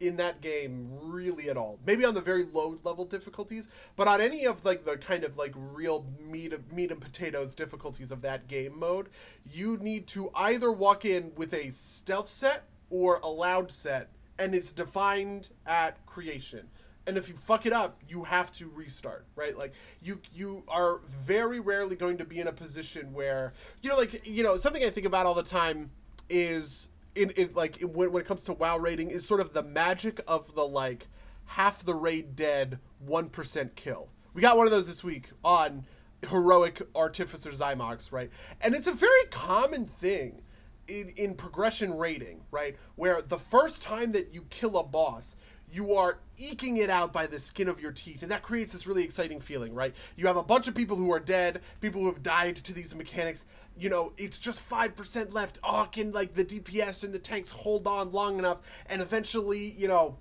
in 0.00 0.16
that 0.16 0.40
game 0.40 0.88
really 1.02 1.50
at 1.50 1.56
all. 1.56 1.78
Maybe 1.86 2.04
on 2.04 2.14
the 2.14 2.20
very 2.20 2.44
low 2.44 2.76
level 2.82 3.04
difficulties, 3.04 3.68
but 3.96 4.08
on 4.08 4.20
any 4.20 4.46
of 4.46 4.64
like 4.64 4.84
the 4.84 4.96
kind 4.96 5.24
of 5.24 5.36
like 5.36 5.52
real 5.56 6.06
meat 6.18 6.52
of 6.52 6.72
meat 6.72 6.90
and 6.90 7.00
potatoes 7.00 7.54
difficulties 7.54 8.10
of 8.10 8.22
that 8.22 8.48
game 8.48 8.78
mode, 8.78 9.10
you 9.52 9.76
need 9.76 10.06
to 10.08 10.30
either 10.34 10.72
walk 10.72 11.04
in 11.04 11.32
with 11.36 11.52
a 11.52 11.70
stealth 11.70 12.30
set 12.30 12.64
or 12.88 13.20
a 13.22 13.28
loud 13.28 13.70
set, 13.70 14.08
and 14.38 14.54
it's 14.54 14.72
defined 14.72 15.48
at 15.66 16.04
creation. 16.06 16.66
And 17.06 17.16
if 17.16 17.28
you 17.28 17.34
fuck 17.34 17.66
it 17.66 17.72
up, 17.72 18.00
you 18.08 18.24
have 18.24 18.52
to 18.52 18.70
restart, 18.74 19.24
right? 19.36 19.56
Like 19.56 19.74
you 20.02 20.20
you 20.34 20.64
are 20.68 21.00
very 21.24 21.60
rarely 21.60 21.96
going 21.96 22.18
to 22.18 22.24
be 22.24 22.40
in 22.40 22.48
a 22.48 22.52
position 22.52 23.12
where 23.12 23.52
you 23.82 23.90
know 23.90 23.96
like 23.96 24.26
you 24.26 24.42
know 24.42 24.56
something 24.56 24.82
I 24.82 24.90
think 24.90 25.06
about 25.06 25.26
all 25.26 25.34
the 25.34 25.42
time 25.42 25.90
is 26.28 26.88
in, 27.14 27.50
like 27.54 27.80
in, 27.80 27.92
when, 27.92 28.12
when 28.12 28.22
it 28.22 28.26
comes 28.26 28.44
to 28.44 28.52
WoW 28.52 28.76
raiding 28.78 29.10
is 29.10 29.26
sort 29.26 29.40
of 29.40 29.52
the 29.52 29.62
magic 29.62 30.20
of 30.26 30.54
the 30.54 30.66
like 30.66 31.08
half 31.46 31.84
the 31.84 31.94
raid 31.94 32.36
dead 32.36 32.78
one 32.98 33.28
percent 33.28 33.76
kill. 33.76 34.08
We 34.34 34.42
got 34.42 34.56
one 34.56 34.66
of 34.66 34.70
those 34.70 34.86
this 34.86 35.02
week 35.02 35.30
on 35.44 35.84
heroic 36.28 36.82
artificer 36.94 37.50
Xy'mox, 37.50 38.12
right? 38.12 38.30
And 38.60 38.74
it's 38.74 38.86
a 38.86 38.92
very 38.92 39.24
common 39.30 39.86
thing 39.86 40.42
in 40.86 41.12
in 41.16 41.34
progression 41.34 41.96
raiding, 41.96 42.42
right? 42.50 42.76
Where 42.96 43.22
the 43.22 43.38
first 43.38 43.82
time 43.82 44.12
that 44.12 44.32
you 44.34 44.46
kill 44.50 44.78
a 44.78 44.84
boss, 44.84 45.36
you 45.72 45.94
are 45.94 46.18
eking 46.36 46.76
it 46.78 46.90
out 46.90 47.12
by 47.12 47.26
the 47.26 47.38
skin 47.38 47.68
of 47.68 47.80
your 47.80 47.92
teeth 47.92 48.22
and 48.22 48.30
that 48.30 48.42
creates 48.42 48.72
this 48.72 48.86
really 48.86 49.04
exciting 49.04 49.40
feeling 49.40 49.74
right 49.74 49.94
you 50.16 50.26
have 50.26 50.36
a 50.36 50.42
bunch 50.42 50.68
of 50.68 50.74
people 50.74 50.96
who 50.96 51.12
are 51.12 51.20
dead 51.20 51.60
people 51.80 52.00
who 52.00 52.06
have 52.06 52.22
died 52.22 52.56
to 52.56 52.72
these 52.72 52.94
mechanics 52.94 53.44
you 53.78 53.88
know 53.88 54.12
it's 54.16 54.38
just 54.38 54.68
5% 54.68 55.32
left 55.32 55.58
oh 55.62 55.88
can 55.90 56.12
like 56.12 56.34
the 56.34 56.44
dps 56.44 57.04
and 57.04 57.12
the 57.12 57.18
tanks 57.18 57.50
hold 57.50 57.86
on 57.86 58.12
long 58.12 58.38
enough 58.38 58.58
and 58.86 59.02
eventually 59.02 59.58
you 59.76 59.88
know 59.88 60.16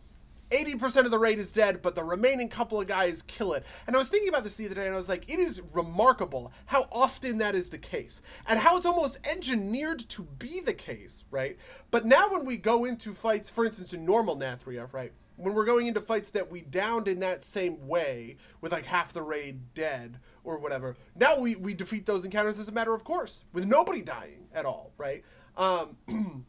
80% 0.52 1.06
of 1.06 1.12
the 1.12 1.20
raid 1.20 1.38
is 1.38 1.52
dead, 1.52 1.82
but 1.82 1.96
the 1.96 2.04
remaining 2.04 2.50
couple 2.50 2.82
of 2.82 2.88
guys 2.88 3.22
kill 3.24 3.54
it. 3.54 3.64
And 3.86 3.96
I 3.96 4.00
was 4.00 4.10
thinking 4.10 4.30
about 4.30 4.44
this 4.44 4.56
the 4.56 4.66
other 4.66 4.76
day, 4.76 4.86
and 4.86 4.96
I 4.96 4.98
was 4.98 5.10
like, 5.10 5.30
it 5.30 5.40
is 5.40 5.62
remarkable 5.74 6.52
how 6.66 6.88
often 6.92 7.38
that 7.38 7.56
is 7.56 7.70
the 7.70 7.78
case, 7.78 8.22
and 8.48 8.60
how 8.60 8.78
it's 8.78 8.86
almost 8.86 9.20
engineered 9.24 10.00
to 10.10 10.24
be 10.24 10.60
the 10.60 10.74
case, 10.74 11.24
right? 11.30 11.58
But 11.92 12.06
now 12.06 12.32
when 12.32 12.46
we 12.46 12.58
go 12.58 12.86
into 12.86 13.14
fights, 13.14 13.50
for 13.50 13.66
instance, 13.66 13.94
in 13.94 14.06
normal 14.06 14.36
Nathria, 14.36 14.92
right? 14.92 15.14
When 15.40 15.54
we're 15.54 15.66
going 15.66 15.88
into 15.88 16.02
fights 16.02 16.32
that 16.32 16.52
we 16.52 16.62
downed 16.62 17.08
in 17.08 17.20
that 17.22 17.46
same 17.46 17.88
way, 17.88 18.36
with 18.60 18.74
like 18.74 18.86
half 18.86 19.14
the 19.14 19.22
raid 19.22 19.74
dead 19.74 20.20
or 20.44 20.58
whatever, 20.58 20.98
now 21.16 21.40
we, 21.40 21.56
we 21.56 21.74
defeat 21.74 22.06
those 22.06 22.26
encounters 22.26 22.60
as 22.60 22.68
a 22.68 22.74
matter 22.74 22.94
of 22.94 23.06
course, 23.06 23.46
with 23.54 23.66
nobody 23.66 24.02
dying 24.02 24.50
at 24.54 24.66
all, 24.66 24.92
right? 24.98 25.24
Um, 25.56 25.98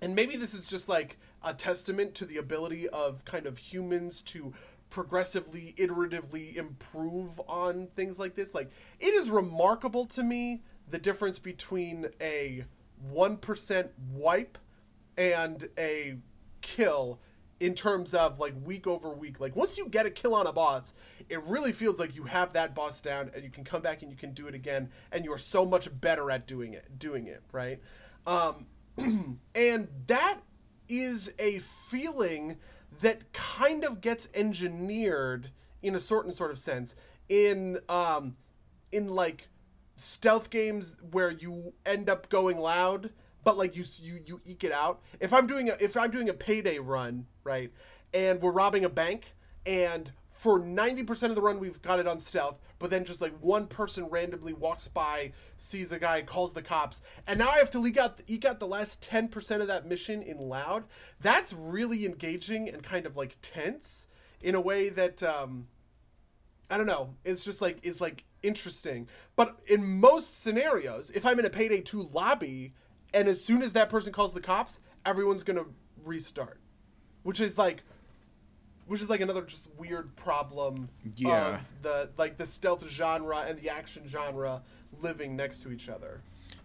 and 0.00 0.14
maybe 0.14 0.36
this 0.36 0.54
is 0.54 0.68
just 0.68 0.88
like 0.88 1.18
a 1.44 1.52
testament 1.52 2.14
to 2.14 2.24
the 2.24 2.38
ability 2.38 2.88
of 2.88 3.24
kind 3.26 3.46
of 3.46 3.58
humans 3.58 4.22
to 4.22 4.54
progressively 4.88 5.74
iteratively 5.76 6.56
improve 6.56 7.38
on 7.46 7.88
things 7.94 8.18
like 8.18 8.34
this 8.34 8.54
like 8.54 8.70
it 8.98 9.12
is 9.12 9.28
remarkable 9.28 10.06
to 10.06 10.22
me 10.22 10.62
the 10.88 10.98
difference 10.98 11.38
between 11.38 12.06
a 12.22 12.64
1% 13.12 13.88
wipe 14.14 14.56
and 15.18 15.68
a 15.78 16.16
kill 16.62 17.20
in 17.60 17.74
terms 17.74 18.14
of 18.14 18.38
like 18.38 18.54
week 18.64 18.86
over 18.86 19.10
week 19.10 19.40
like 19.40 19.54
once 19.56 19.76
you 19.76 19.88
get 19.88 20.06
a 20.06 20.10
kill 20.10 20.34
on 20.34 20.46
a 20.46 20.52
boss 20.52 20.94
it 21.28 21.42
really 21.44 21.72
feels 21.72 21.98
like 21.98 22.14
you 22.14 22.24
have 22.24 22.52
that 22.52 22.74
boss 22.74 23.00
down 23.00 23.30
and 23.34 23.44
you 23.44 23.50
can 23.50 23.64
come 23.64 23.82
back 23.82 24.02
and 24.02 24.10
you 24.10 24.16
can 24.16 24.32
do 24.32 24.46
it 24.46 24.54
again 24.54 24.88
and 25.12 25.24
you 25.24 25.32
are 25.32 25.38
so 25.38 25.64
much 25.64 25.88
better 26.00 26.30
at 26.30 26.46
doing 26.46 26.72
it 26.72 26.98
doing 26.98 27.26
it 27.26 27.42
right? 27.52 27.80
Um 28.26 28.66
and 29.54 29.88
that 30.06 30.40
is 30.88 31.32
a 31.38 31.58
feeling 31.58 32.56
that 33.00 33.32
kind 33.32 33.84
of 33.84 34.00
gets 34.00 34.28
engineered 34.34 35.50
in 35.82 35.94
a 35.94 36.00
certain 36.00 36.32
sort 36.32 36.50
of 36.50 36.58
sense 36.58 36.94
in 37.28 37.78
um 37.88 38.36
in 38.92 39.08
like 39.08 39.48
stealth 39.96 40.48
games 40.50 40.94
where 41.10 41.30
you 41.30 41.72
end 41.84 42.08
up 42.08 42.28
going 42.28 42.58
loud 42.58 43.10
but 43.44 43.56
like 43.56 43.76
you 43.76 43.84
you 44.02 44.20
you 44.26 44.40
eke 44.44 44.64
it 44.64 44.72
out. 44.72 45.00
If 45.20 45.32
i'm 45.32 45.46
doing 45.46 45.70
a 45.70 45.76
if 45.80 45.96
i'm 45.96 46.10
doing 46.10 46.28
a 46.28 46.34
payday 46.34 46.78
run 46.78 47.26
right? 47.48 47.72
And 48.12 48.40
we're 48.42 48.52
robbing 48.52 48.84
a 48.84 48.90
bank 48.90 49.34
and 49.64 50.12
for 50.38 50.60
90% 50.60 51.30
of 51.30 51.34
the 51.34 51.42
run 51.42 51.58
we've 51.58 51.82
got 51.82 51.98
it 51.98 52.06
on 52.06 52.20
stealth 52.20 52.60
but 52.78 52.90
then 52.90 53.04
just 53.04 53.20
like 53.20 53.34
one 53.40 53.66
person 53.66 54.04
randomly 54.04 54.52
walks 54.52 54.86
by 54.86 55.32
sees 55.56 55.90
a 55.90 55.98
guy 55.98 56.22
calls 56.22 56.52
the 56.52 56.62
cops 56.62 57.00
and 57.26 57.40
now 57.40 57.48
i 57.48 57.58
have 57.58 57.72
to 57.72 57.80
leak 57.80 57.96
out 57.96 58.22
eke 58.28 58.44
out 58.44 58.60
the 58.60 58.66
last 58.66 59.02
10% 59.10 59.60
of 59.60 59.66
that 59.66 59.86
mission 59.86 60.22
in 60.22 60.38
loud. 60.38 60.84
That's 61.20 61.52
really 61.52 62.06
engaging 62.06 62.68
and 62.68 62.82
kind 62.82 63.04
of 63.04 63.16
like 63.16 63.36
tense 63.42 64.06
in 64.40 64.54
a 64.54 64.60
way 64.60 64.90
that 64.90 65.22
um 65.24 65.66
i 66.70 66.76
don't 66.76 66.86
know. 66.86 67.14
It's 67.24 67.44
just 67.44 67.60
like 67.60 67.78
it's 67.82 68.00
like 68.00 68.24
interesting. 68.42 69.08
But 69.34 69.58
in 69.66 69.98
most 70.00 70.40
scenarios 70.40 71.10
if 71.10 71.26
i'm 71.26 71.40
in 71.40 71.46
a 71.46 71.50
payday 71.50 71.80
2 71.80 72.10
lobby 72.14 72.74
and 73.12 73.26
as 73.26 73.44
soon 73.44 73.62
as 73.62 73.72
that 73.72 73.90
person 73.90 74.12
calls 74.12 74.34
the 74.34 74.40
cops 74.40 74.78
everyone's 75.04 75.42
gonna 75.42 75.64
restart 76.04 76.60
which 77.28 77.40
is 77.40 77.58
like 77.58 77.82
which 78.86 79.02
is 79.02 79.10
like 79.10 79.20
another 79.20 79.42
just 79.42 79.68
weird 79.76 80.16
problem 80.16 80.88
Yeah. 81.16 81.56
of 81.56 81.60
the 81.82 82.10
like 82.16 82.38
the 82.38 82.46
stealth 82.46 82.88
genre 82.88 83.44
and 83.46 83.58
the 83.58 83.68
action 83.68 84.04
genre 84.08 84.62
living 85.02 85.36
next 85.36 85.60
to 85.64 85.70
each 85.70 85.90
other. 85.90 86.22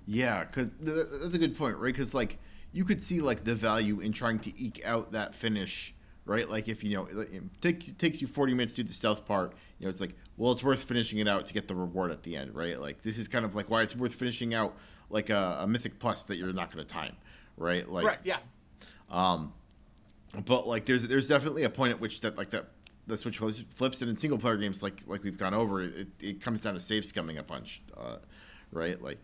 Yeah, 0.08 0.46
because 0.46 0.74
th- 0.76 1.08
that's 1.22 1.34
a 1.34 1.38
good 1.38 1.58
point, 1.58 1.76
right? 1.76 1.92
Because 1.94 2.14
like 2.14 2.38
you 2.72 2.86
could 2.86 3.02
see 3.02 3.20
like 3.20 3.44
the 3.44 3.54
value 3.54 4.00
in 4.00 4.14
trying 4.14 4.40
to 4.40 4.58
eke 4.58 4.82
out 4.86 5.12
that 5.12 5.36
finish, 5.36 5.94
right? 6.24 6.50
Like 6.50 6.70
if 6.70 6.82
you 6.82 6.96
know 6.96 7.08
it 7.12 7.44
take, 7.60 7.98
takes 7.98 8.22
you 8.22 8.28
forty 8.28 8.54
minutes 8.54 8.72
to 8.76 8.84
do 8.84 8.88
the 8.88 8.94
stealth 8.94 9.26
part, 9.26 9.52
you 9.80 9.86
know 9.86 9.90
it's 9.90 10.00
like 10.00 10.16
well 10.38 10.54
it's 10.54 10.64
worth 10.64 10.86
finishing 10.86 11.20
it 11.20 11.28
out 11.28 11.46
to 11.48 11.54
get 11.54 11.68
the 11.68 11.76
reward 11.76 12.10
at 12.10 12.24
the 12.24 12.38
end, 12.38 12.56
right? 12.56 12.80
Like 12.80 13.04
this 13.04 13.18
is 13.18 13.28
kind 13.28 13.44
of 13.44 13.54
like 13.54 13.70
why 13.70 13.82
it's 13.82 13.98
worth 13.98 14.16
finishing 14.16 14.54
out 14.54 14.78
like 15.10 15.30
a, 15.30 15.58
a 15.64 15.68
mythic 15.68 16.00
plus 16.00 16.24
that 16.24 16.38
you're 16.38 16.54
not 16.54 16.72
going 16.74 16.86
to 16.88 16.90
time, 16.90 17.18
right? 17.58 17.86
Like 17.92 18.06
Correct. 18.06 18.26
Yeah. 18.26 18.38
Um, 19.12 19.52
but 20.46 20.68
like 20.68 20.86
there's 20.86 21.08
there's 21.08 21.28
definitely 21.28 21.64
a 21.64 21.70
point 21.70 21.92
at 21.92 22.00
which 22.00 22.22
that 22.22 22.38
like 22.38 22.50
that 22.52 22.66
the 23.06 23.18
switch 23.18 23.38
flips- 23.38 24.02
and 24.02 24.10
in 24.10 24.18
single 24.18 24.38
player 24.38 24.58
games 24.58 24.82
like 24.82 25.04
like 25.06 25.24
we've 25.24 25.38
gone 25.38 25.54
over 25.54 25.82
it, 25.82 26.08
it 26.20 26.42
comes 26.42 26.62
down 26.62 26.74
to 26.74 26.80
save 26.80 27.04
scumming 27.04 27.38
a 27.38 27.44
bunch 27.44 27.82
uh, 27.98 28.18
right 28.72 29.02
like 29.02 29.20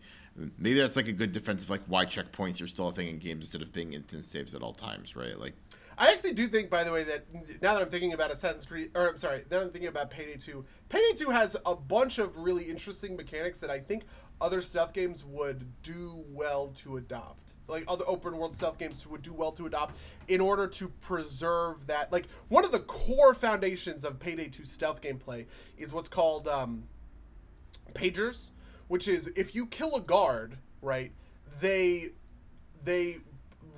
maybe 0.58 0.78
that's 0.78 0.96
like 0.96 1.08
a 1.08 1.12
good 1.12 1.32
defense 1.32 1.64
of 1.64 1.70
like 1.70 1.82
why 1.86 2.04
checkpoints 2.04 2.62
are 2.62 2.68
still 2.68 2.88
a 2.88 2.92
thing 2.92 3.08
in 3.08 3.18
games 3.18 3.44
instead 3.44 3.62
of 3.62 3.72
being 3.72 3.92
instant 3.92 4.24
saves 4.24 4.54
at 4.54 4.62
all 4.62 4.72
times 4.72 5.16
right 5.16 5.38
like 5.38 5.54
I 6.00 6.12
actually 6.12 6.32
do 6.32 6.48
think, 6.48 6.70
by 6.70 6.82
the 6.82 6.90
way, 6.90 7.04
that 7.04 7.26
now 7.60 7.74
that 7.74 7.82
I'm 7.82 7.90
thinking 7.90 8.14
about 8.14 8.32
Assassin's 8.32 8.64
Creed, 8.64 8.90
or 8.94 9.10
I'm 9.10 9.18
sorry, 9.18 9.40
now 9.50 9.58
that 9.58 9.64
I'm 9.64 9.70
thinking 9.70 9.88
about 9.88 10.10
Payday 10.10 10.38
2, 10.38 10.64
Payday 10.88 11.18
2 11.18 11.28
has 11.28 11.58
a 11.66 11.76
bunch 11.76 12.18
of 12.18 12.34
really 12.38 12.64
interesting 12.64 13.16
mechanics 13.16 13.58
that 13.58 13.68
I 13.68 13.80
think 13.80 14.04
other 14.40 14.62
stealth 14.62 14.94
games 14.94 15.26
would 15.26 15.70
do 15.82 16.24
well 16.28 16.68
to 16.78 16.96
adopt. 16.96 17.49
Like 17.70 17.84
other 17.88 18.04
open 18.06 18.36
world 18.36 18.56
stealth 18.56 18.78
games 18.78 19.06
would 19.06 19.22
do 19.22 19.32
well 19.32 19.52
to 19.52 19.66
adopt 19.66 19.96
in 20.28 20.40
order 20.40 20.66
to 20.66 20.88
preserve 20.88 21.86
that. 21.86 22.12
Like 22.12 22.26
one 22.48 22.64
of 22.64 22.72
the 22.72 22.80
core 22.80 23.34
foundations 23.34 24.04
of 24.04 24.18
Payday 24.18 24.48
2 24.48 24.64
stealth 24.64 25.00
gameplay 25.00 25.46
is 25.78 25.92
what's 25.92 26.08
called 26.08 26.48
um, 26.48 26.84
pagers, 27.94 28.50
which 28.88 29.08
is 29.08 29.30
if 29.36 29.54
you 29.54 29.66
kill 29.66 29.94
a 29.94 30.00
guard, 30.00 30.58
right? 30.82 31.12
They 31.60 32.10
they 32.82 33.18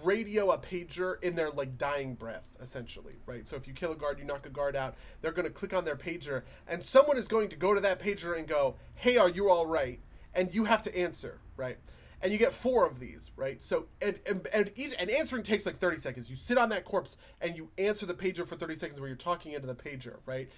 radio 0.02 0.50
a 0.50 0.58
pager 0.58 1.22
in 1.22 1.34
their 1.34 1.50
like 1.50 1.78
dying 1.78 2.14
breath 2.14 2.56
essentially 2.60 3.14
right 3.26 3.46
so 3.46 3.56
if 3.56 3.66
you 3.68 3.72
kill 3.72 3.92
a 3.92 3.96
guard 3.96 4.18
you 4.18 4.24
knock 4.24 4.44
a 4.46 4.50
guard 4.50 4.74
out 4.74 4.94
they're 5.20 5.32
going 5.32 5.46
to 5.46 5.50
click 5.50 5.72
on 5.72 5.84
their 5.84 5.96
pager 5.96 6.42
and 6.66 6.84
someone 6.84 7.16
is 7.16 7.28
going 7.28 7.48
to 7.48 7.56
go 7.56 7.72
to 7.72 7.80
that 7.80 8.00
pager 8.00 8.36
and 8.36 8.48
go 8.48 8.74
hey 8.96 9.16
are 9.16 9.28
you 9.28 9.48
all 9.48 9.66
right 9.66 10.00
and 10.34 10.54
you 10.54 10.64
have 10.64 10.82
to 10.82 10.96
answer 10.96 11.40
right 11.56 11.78
and 12.22 12.32
you 12.32 12.38
get 12.38 12.54
four 12.54 12.86
of 12.86 13.00
these 13.00 13.30
right? 13.36 13.62
So 13.62 13.86
and 14.00 14.18
and, 14.26 14.46
and, 14.52 14.72
each, 14.76 14.94
and 14.98 15.10
answering 15.10 15.42
takes 15.42 15.66
like 15.66 15.78
30 15.78 15.98
seconds. 15.98 16.30
You 16.30 16.36
sit 16.36 16.58
on 16.58 16.68
that 16.70 16.84
corpse 16.84 17.16
and 17.40 17.56
you 17.56 17.70
answer 17.78 18.06
the 18.06 18.14
pager 18.14 18.46
for 18.46 18.56
30 18.56 18.76
seconds 18.76 19.00
where 19.00 19.08
you're 19.08 19.16
talking 19.16 19.52
into 19.52 19.66
the 19.66 19.74
pager 19.74 20.16
right 20.26 20.50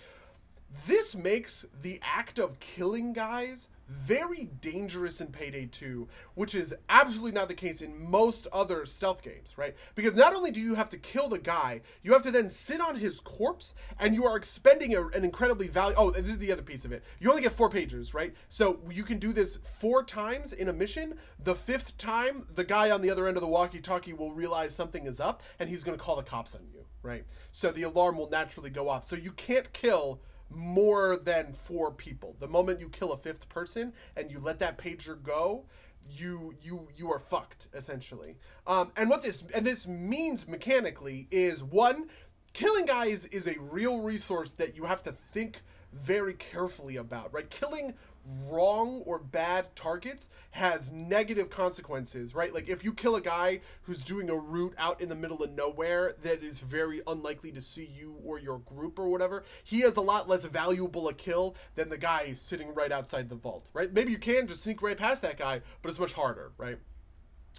This 0.86 1.14
makes 1.14 1.64
the 1.82 2.00
act 2.02 2.38
of 2.38 2.58
killing 2.60 3.12
guys 3.12 3.68
very 3.88 4.50
dangerous 4.60 5.20
in 5.20 5.28
Payday 5.28 5.66
2, 5.66 6.08
which 6.34 6.54
is 6.54 6.74
absolutely 6.88 7.32
not 7.32 7.48
the 7.48 7.54
case 7.54 7.80
in 7.82 8.10
most 8.10 8.46
other 8.52 8.86
stealth 8.86 9.22
games, 9.22 9.56
right? 9.56 9.76
Because 9.94 10.14
not 10.14 10.34
only 10.34 10.50
do 10.50 10.60
you 10.60 10.74
have 10.74 10.88
to 10.90 10.96
kill 10.96 11.28
the 11.28 11.38
guy, 11.38 11.82
you 12.02 12.12
have 12.12 12.22
to 12.22 12.30
then 12.30 12.48
sit 12.48 12.80
on 12.80 12.96
his 12.96 13.20
corpse, 13.20 13.74
and 14.00 14.14
you 14.14 14.24
are 14.24 14.36
expending 14.36 14.94
a, 14.94 15.06
an 15.08 15.24
incredibly 15.24 15.68
value. 15.68 15.94
Oh, 15.98 16.10
this 16.10 16.26
is 16.26 16.38
the 16.38 16.52
other 16.52 16.62
piece 16.62 16.84
of 16.84 16.92
it. 16.92 17.04
You 17.20 17.30
only 17.30 17.42
get 17.42 17.52
four 17.52 17.70
pages, 17.70 18.14
right? 18.14 18.34
So 18.48 18.80
you 18.90 19.04
can 19.04 19.18
do 19.18 19.32
this 19.32 19.58
four 19.78 20.02
times 20.02 20.52
in 20.52 20.68
a 20.68 20.72
mission. 20.72 21.14
The 21.42 21.54
fifth 21.54 21.96
time, 21.98 22.46
the 22.54 22.64
guy 22.64 22.90
on 22.90 23.02
the 23.02 23.10
other 23.10 23.26
end 23.26 23.36
of 23.36 23.42
the 23.42 23.48
walkie-talkie 23.48 24.14
will 24.14 24.32
realize 24.32 24.74
something 24.74 25.06
is 25.06 25.20
up, 25.20 25.42
and 25.58 25.68
he's 25.68 25.84
going 25.84 25.96
to 25.96 26.02
call 26.02 26.16
the 26.16 26.22
cops 26.22 26.54
on 26.54 26.62
you, 26.72 26.86
right? 27.02 27.24
So 27.52 27.70
the 27.70 27.82
alarm 27.82 28.16
will 28.16 28.30
naturally 28.30 28.70
go 28.70 28.88
off. 28.88 29.06
So 29.06 29.14
you 29.14 29.32
can't 29.32 29.72
kill 29.72 30.20
more 30.50 31.16
than 31.16 31.52
four 31.52 31.90
people. 31.90 32.36
The 32.38 32.48
moment 32.48 32.80
you 32.80 32.88
kill 32.88 33.12
a 33.12 33.18
fifth 33.18 33.48
person 33.48 33.92
and 34.16 34.30
you 34.30 34.38
let 34.38 34.58
that 34.60 34.78
pager 34.78 35.20
go, 35.20 35.64
you 36.10 36.54
you 36.60 36.88
you 36.94 37.10
are 37.10 37.18
fucked 37.18 37.68
essentially. 37.72 38.36
Um, 38.66 38.92
and 38.96 39.08
what 39.08 39.22
this 39.22 39.44
and 39.54 39.66
this 39.66 39.86
means 39.86 40.46
mechanically 40.46 41.28
is 41.30 41.62
one, 41.62 42.08
killing 42.52 42.86
guys 42.86 43.26
is 43.26 43.46
a 43.46 43.58
real 43.58 44.00
resource 44.00 44.52
that 44.52 44.76
you 44.76 44.84
have 44.84 45.02
to 45.04 45.12
think 45.32 45.62
very 45.92 46.34
carefully 46.34 46.96
about. 46.96 47.32
Right, 47.32 47.48
killing 47.48 47.94
wrong 48.26 49.02
or 49.04 49.18
bad 49.18 49.74
targets 49.76 50.28
has 50.52 50.90
negative 50.90 51.50
consequences, 51.50 52.34
right? 52.34 52.52
Like 52.52 52.68
if 52.68 52.84
you 52.84 52.92
kill 52.92 53.16
a 53.16 53.20
guy 53.20 53.60
who's 53.82 54.04
doing 54.04 54.30
a 54.30 54.36
route 54.36 54.74
out 54.78 55.00
in 55.00 55.08
the 55.08 55.14
middle 55.14 55.42
of 55.42 55.52
nowhere 55.52 56.14
that 56.22 56.42
is 56.42 56.58
very 56.58 57.02
unlikely 57.06 57.52
to 57.52 57.60
see 57.60 57.84
you 57.84 58.16
or 58.24 58.38
your 58.38 58.58
group 58.58 58.98
or 58.98 59.08
whatever, 59.08 59.44
he 59.62 59.80
has 59.80 59.96
a 59.96 60.00
lot 60.00 60.28
less 60.28 60.44
valuable 60.44 61.08
a 61.08 61.14
kill 61.14 61.56
than 61.74 61.88
the 61.88 61.98
guy 61.98 62.32
sitting 62.34 62.74
right 62.74 62.92
outside 62.92 63.28
the 63.28 63.34
vault, 63.34 63.70
right? 63.72 63.92
Maybe 63.92 64.12
you 64.12 64.18
can 64.18 64.46
just 64.46 64.62
sneak 64.62 64.82
right 64.82 64.96
past 64.96 65.22
that 65.22 65.38
guy, 65.38 65.60
but 65.82 65.88
it's 65.88 65.98
much 65.98 66.14
harder, 66.14 66.52
right? 66.56 66.78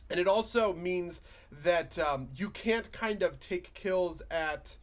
And 0.09 0.20
it 0.20 0.28
also 0.28 0.74
means 0.74 1.22
that 1.51 1.97
um, 1.97 2.30
you 2.36 2.49
can't 2.49 2.91
kind 2.91 3.24
of 3.24 3.39
take 3.39 3.74
kills 3.74 4.22
at 4.30 4.78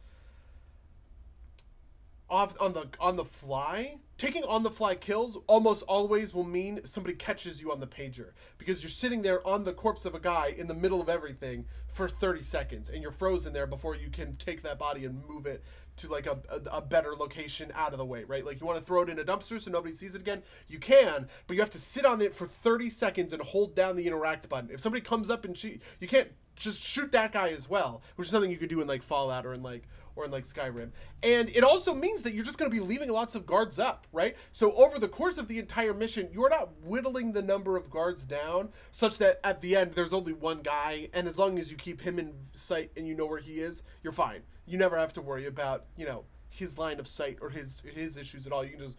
off 2.33 2.59
on 2.59 2.73
the 2.73 2.87
on 2.99 3.15
the 3.15 3.23
fly 3.23 3.95
taking 4.17 4.43
on 4.45 4.63
the 4.63 4.71
fly 4.71 4.95
kills 4.95 5.37
almost 5.45 5.83
always 5.83 6.33
will 6.33 6.43
mean 6.43 6.79
somebody 6.83 7.15
catches 7.15 7.61
you 7.61 7.71
on 7.71 7.79
the 7.79 7.85
pager 7.85 8.31
because 8.57 8.81
you're 8.81 8.89
sitting 8.89 9.21
there 9.21 9.45
on 9.47 9.65
the 9.65 9.71
corpse 9.71 10.03
of 10.03 10.15
a 10.15 10.19
guy 10.19 10.47
in 10.57 10.65
the 10.67 10.73
middle 10.73 10.99
of 10.99 11.07
everything 11.07 11.65
for 11.87 12.09
30 12.09 12.41
seconds 12.41 12.89
and 12.89 13.03
you're 13.03 13.11
frozen 13.11 13.53
there 13.53 13.67
before 13.67 13.95
you 13.95 14.09
can 14.09 14.35
take 14.37 14.63
that 14.63 14.79
body 14.79 15.05
and 15.05 15.23
move 15.29 15.45
it 15.45 15.63
to 15.95 16.09
like 16.09 16.25
a, 16.25 16.39
a, 16.49 16.77
a 16.77 16.81
better 16.81 17.13
location 17.13 17.71
out 17.75 17.91
of 17.91 17.99
the 17.99 18.05
way 18.05 18.23
right? 18.23 18.43
Like 18.43 18.59
you 18.59 18.65
want 18.65 18.79
to 18.79 18.85
throw 18.85 19.03
it 19.03 19.09
in 19.09 19.19
a 19.19 19.23
dumpster 19.23 19.61
so 19.61 19.69
nobody 19.69 19.93
sees 19.93 20.15
it 20.15 20.21
again? 20.21 20.41
You 20.67 20.79
can 20.79 21.27
but 21.45 21.53
you 21.53 21.61
have 21.61 21.69
to 21.71 21.79
sit 21.79 22.03
on 22.03 22.19
it 22.19 22.33
for 22.33 22.47
30 22.47 22.89
seconds 22.89 23.31
and 23.31 23.43
hold 23.43 23.75
down 23.75 23.95
the 23.95 24.07
interact 24.07 24.49
button. 24.49 24.71
If 24.71 24.79
somebody 24.79 25.01
comes 25.01 25.29
up 25.29 25.45
and 25.45 25.55
she 25.55 25.81
you 25.99 26.07
can't 26.07 26.29
just 26.55 26.81
shoot 26.81 27.11
that 27.11 27.31
guy 27.31 27.49
as 27.49 27.69
well 27.69 28.01
which 28.15 28.27
is 28.27 28.31
something 28.31 28.51
you 28.51 28.57
could 28.57 28.69
do 28.69 28.81
in 28.81 28.87
like 28.87 29.03
fallout 29.03 29.45
or 29.45 29.53
in 29.53 29.63
like 29.63 29.83
or 30.15 30.25
in 30.25 30.31
like 30.31 30.45
Skyrim. 30.45 30.91
And 31.21 31.49
it 31.55 31.63
also 31.63 31.93
means 31.93 32.21
that 32.23 32.33
you're 32.33 32.45
just 32.45 32.57
going 32.57 32.69
to 32.69 32.75
be 32.75 32.83
leaving 32.83 33.09
lots 33.11 33.35
of 33.35 33.45
guards 33.45 33.79
up, 33.79 34.07
right? 34.11 34.35
So 34.51 34.73
over 34.73 34.99
the 34.99 35.07
course 35.07 35.37
of 35.37 35.47
the 35.47 35.59
entire 35.59 35.93
mission, 35.93 36.29
you're 36.31 36.49
not 36.49 36.69
whittling 36.83 37.33
the 37.33 37.41
number 37.41 37.77
of 37.77 37.89
guards 37.89 38.25
down 38.25 38.69
such 38.91 39.17
that 39.17 39.39
at 39.43 39.61
the 39.61 39.75
end 39.75 39.93
there's 39.93 40.13
only 40.13 40.33
one 40.33 40.61
guy, 40.61 41.09
and 41.13 41.27
as 41.27 41.37
long 41.37 41.57
as 41.59 41.71
you 41.71 41.77
keep 41.77 42.01
him 42.01 42.19
in 42.19 42.33
sight 42.53 42.91
and 42.95 43.07
you 43.07 43.15
know 43.15 43.25
where 43.25 43.39
he 43.39 43.53
is, 43.59 43.83
you're 44.03 44.13
fine. 44.13 44.41
You 44.65 44.77
never 44.77 44.97
have 44.97 45.13
to 45.13 45.21
worry 45.21 45.45
about, 45.45 45.85
you 45.97 46.05
know, 46.05 46.25
his 46.49 46.77
line 46.77 46.99
of 46.99 47.07
sight 47.07 47.39
or 47.41 47.49
his 47.49 47.81
his 47.81 48.15
issues 48.15 48.45
at 48.45 48.53
all. 48.53 48.63
You 48.63 48.71
can 48.71 48.79
just 48.79 48.97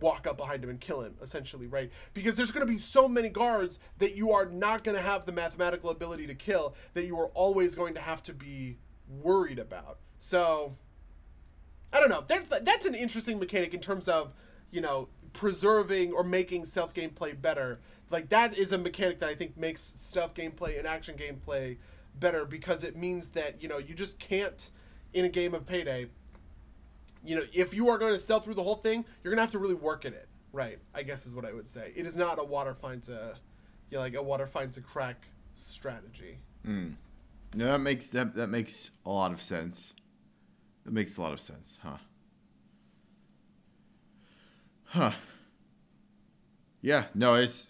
walk 0.00 0.26
up 0.26 0.36
behind 0.36 0.62
him 0.62 0.70
and 0.70 0.80
kill 0.80 1.02
him 1.02 1.14
essentially 1.22 1.68
right 1.68 1.90
because 2.14 2.34
there's 2.34 2.50
going 2.50 2.66
to 2.66 2.72
be 2.72 2.80
so 2.80 3.08
many 3.08 3.28
guards 3.28 3.78
that 3.98 4.16
you 4.16 4.32
are 4.32 4.46
not 4.46 4.82
going 4.82 4.96
to 4.96 5.02
have 5.02 5.24
the 5.24 5.32
mathematical 5.32 5.90
ability 5.90 6.26
to 6.26 6.34
kill 6.34 6.74
that 6.94 7.06
you 7.06 7.18
are 7.18 7.28
always 7.28 7.74
going 7.74 7.94
to 7.94 8.00
have 8.00 8.22
to 8.22 8.32
be 8.32 8.76
worried 9.08 9.58
about 9.58 9.98
so 10.18 10.76
I 11.92 12.00
don't 12.00 12.08
know. 12.08 12.24
That's 12.26 12.46
that's 12.60 12.86
an 12.86 12.94
interesting 12.94 13.38
mechanic 13.38 13.72
in 13.72 13.80
terms 13.80 14.08
of 14.08 14.32
you 14.70 14.80
know 14.80 15.08
preserving 15.32 16.12
or 16.12 16.24
making 16.24 16.64
stealth 16.64 16.94
gameplay 16.94 17.40
better. 17.40 17.78
Like 18.10 18.30
that 18.30 18.56
is 18.58 18.72
a 18.72 18.78
mechanic 18.78 19.20
that 19.20 19.28
I 19.28 19.34
think 19.34 19.56
makes 19.56 19.80
stealth 19.98 20.34
gameplay 20.34 20.78
and 20.78 20.86
action 20.86 21.16
gameplay 21.16 21.76
better 22.18 22.44
because 22.46 22.82
it 22.84 22.96
means 22.96 23.28
that 23.28 23.62
you 23.62 23.68
know 23.68 23.78
you 23.78 23.94
just 23.94 24.18
can't 24.18 24.70
in 25.12 25.24
a 25.24 25.28
game 25.28 25.54
of 25.54 25.66
Payday. 25.66 26.08
You 27.24 27.36
know, 27.36 27.42
if 27.52 27.72
you 27.72 27.88
are 27.88 27.98
going 27.98 28.12
to 28.12 28.18
stealth 28.18 28.44
through 28.44 28.54
the 28.54 28.62
whole 28.62 28.76
thing, 28.76 29.04
you're 29.22 29.30
going 29.30 29.38
to 29.38 29.42
have 29.42 29.52
to 29.52 29.58
really 29.58 29.74
work 29.74 30.04
at 30.04 30.12
it. 30.12 30.28
Right. 30.52 30.78
I 30.94 31.02
guess 31.02 31.26
is 31.26 31.32
what 31.32 31.44
I 31.44 31.52
would 31.52 31.68
say. 31.68 31.92
It 31.94 32.06
is 32.06 32.14
not 32.14 32.38
a 32.38 32.44
water 32.44 32.74
finds 32.74 33.08
a, 33.08 33.36
you 33.90 33.96
know, 33.96 34.02
like 34.02 34.14
a 34.14 34.22
water 34.22 34.46
finds 34.46 34.76
a 34.76 34.82
crack 34.82 35.24
strategy. 35.52 36.38
Mm. 36.66 36.96
No, 37.54 37.66
that 37.66 37.78
makes 37.78 38.10
that 38.10 38.34
that 38.34 38.48
makes 38.48 38.90
a 39.06 39.10
lot 39.10 39.32
of 39.32 39.40
sense. 39.40 39.94
That 40.84 40.92
makes 40.92 41.16
a 41.16 41.22
lot 41.22 41.32
of 41.32 41.40
sense, 41.40 41.78
huh? 41.82 41.98
Huh. 44.84 45.12
Yeah, 46.82 47.04
no, 47.14 47.34
it's 47.34 47.66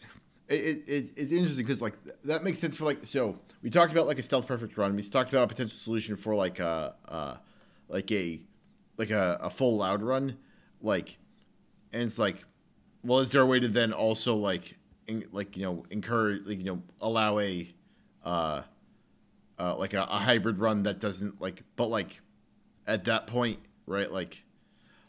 it, 0.49 0.85
it, 0.89 1.11
it's 1.17 1.33
interesting 1.33 1.65
because 1.65 1.81
like 1.81 1.95
that 2.25 2.43
makes 2.43 2.59
sense 2.59 2.77
for 2.77 2.85
like 2.85 3.05
so 3.05 3.39
we 3.63 3.71
talked 3.71 3.93
about 3.93 4.07
like 4.07 4.19
a 4.19 4.23
stealth 4.23 4.47
perfect 4.47 4.77
run. 4.77 4.97
We 4.97 5.03
talked 5.03 5.33
about 5.33 5.45
a 5.45 5.47
potential 5.47 5.77
solution 5.77 6.17
for 6.17 6.35
like 6.35 6.59
a 6.61 6.95
uh, 7.09 7.37
like 7.89 8.11
a 8.11 8.41
like 8.97 9.11
a, 9.11 9.39
a 9.41 9.51
full 9.51 9.77
loud 9.77 10.03
run, 10.03 10.37
like, 10.81 11.19
and 11.93 12.03
it's 12.03 12.19
like, 12.19 12.45
well, 13.03 13.21
is 13.21 13.31
there 13.31 13.43
a 13.43 13.47
way 13.47 13.61
to 13.61 13.69
then 13.69 13.93
also 13.93 14.35
like 14.35 14.77
in, 15.07 15.25
like 15.33 15.57
you 15.57 15.65
know 15.65 15.85
encourage 15.91 16.47
like 16.47 16.59
you 16.59 16.65
know 16.65 16.83
allow 17.01 17.39
a 17.39 17.73
uh, 18.25 18.63
uh 19.59 19.77
like 19.77 19.95
a, 19.95 20.03
a 20.03 20.19
hybrid 20.19 20.59
run 20.59 20.85
that 20.85 21.01
doesn't 21.01 21.41
like 21.41 21.63
but 21.77 21.89
like 21.89 22.21
at 22.87 23.05
that 23.05 23.27
point, 23.27 23.59
right? 23.87 24.11
Like, 24.11 24.45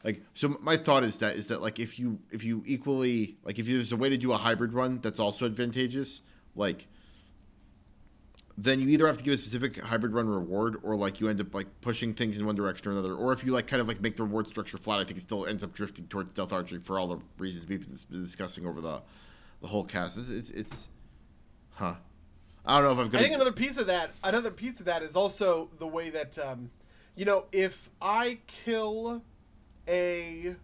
like 0.04 0.22
so. 0.34 0.58
My 0.62 0.78
thought 0.78 1.04
is 1.04 1.20
that 1.20 1.36
is 1.36 1.50
that 1.50 1.62
like 1.62 1.80
if 1.80 2.00
you 2.00 2.20
if 2.32 2.44
you 2.44 2.64
equally 2.66 3.38
like 3.44 3.60
if 3.60 3.66
there's 3.66 3.92
a 3.92 3.98
way 3.98 4.10
to 4.10 4.18
do 4.18 4.32
a 4.32 4.38
hybrid 4.38 4.74
run 4.74 5.00
that's 5.02 5.20
also 5.20 5.46
advantageous, 5.46 6.22
like 6.56 6.88
then 8.58 8.80
you 8.80 8.88
either 8.88 9.06
have 9.08 9.18
to 9.18 9.24
give 9.24 9.34
a 9.34 9.38
specific 9.38 9.82
hybrid 9.82 10.14
run 10.14 10.30
reward 10.30 10.78
or 10.84 10.96
like 10.96 11.20
you 11.20 11.28
end 11.28 11.42
up 11.42 11.54
like 11.54 11.68
pushing 11.82 12.14
things 12.14 12.38
in 12.38 12.46
one 12.46 12.56
direction 12.56 12.88
or 12.88 12.92
another 12.94 13.14
or 13.14 13.34
if 13.34 13.44
you 13.44 13.52
like 13.52 13.68
kind 13.68 13.82
of 13.82 13.88
like 13.88 14.00
make 14.00 14.16
the 14.16 14.24
reward 14.24 14.48
structure 14.48 14.78
flat 14.78 14.98
i 14.98 15.04
think 15.04 15.18
it 15.18 15.22
still 15.22 15.46
ends 15.46 15.62
up 15.62 15.74
drifting 15.74 16.08
towards 16.08 16.32
stealth 16.32 16.54
archery 16.54 16.80
for 16.80 16.98
all 16.98 17.06
the 17.06 17.18
reasons 17.38 17.68
we've 17.68 17.86
been 18.10 18.22
discussing 18.22 18.66
over 18.66 18.80
the 18.80 19.02
the 19.60 19.68
whole 19.68 19.84
cast 19.84 20.18
it's 20.18 20.30
it's, 20.30 20.50
it's 20.52 20.88
huh 21.72 21.96
i 22.66 22.76
don't 22.76 22.84
know 22.84 22.92
if 22.92 23.06
i've 23.06 23.12
got 23.12 23.20
i 23.20 23.24
think 23.24 23.36
another 23.36 23.52
piece 23.52 23.78
of 23.78 23.88
that 23.88 24.12
another 24.24 24.52
piece 24.52 24.80
of 24.80 24.86
that 24.86 25.04
is 25.04 25.16
also 25.16 25.70
the 25.80 25.88
way 25.88 26.10
that 26.10 26.38
um 26.40 26.70
you 27.16 27.24
know, 27.26 27.46
if 27.52 27.90
I 28.02 28.40
kill 28.48 29.22
a 29.88 30.56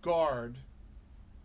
guard 0.00 0.56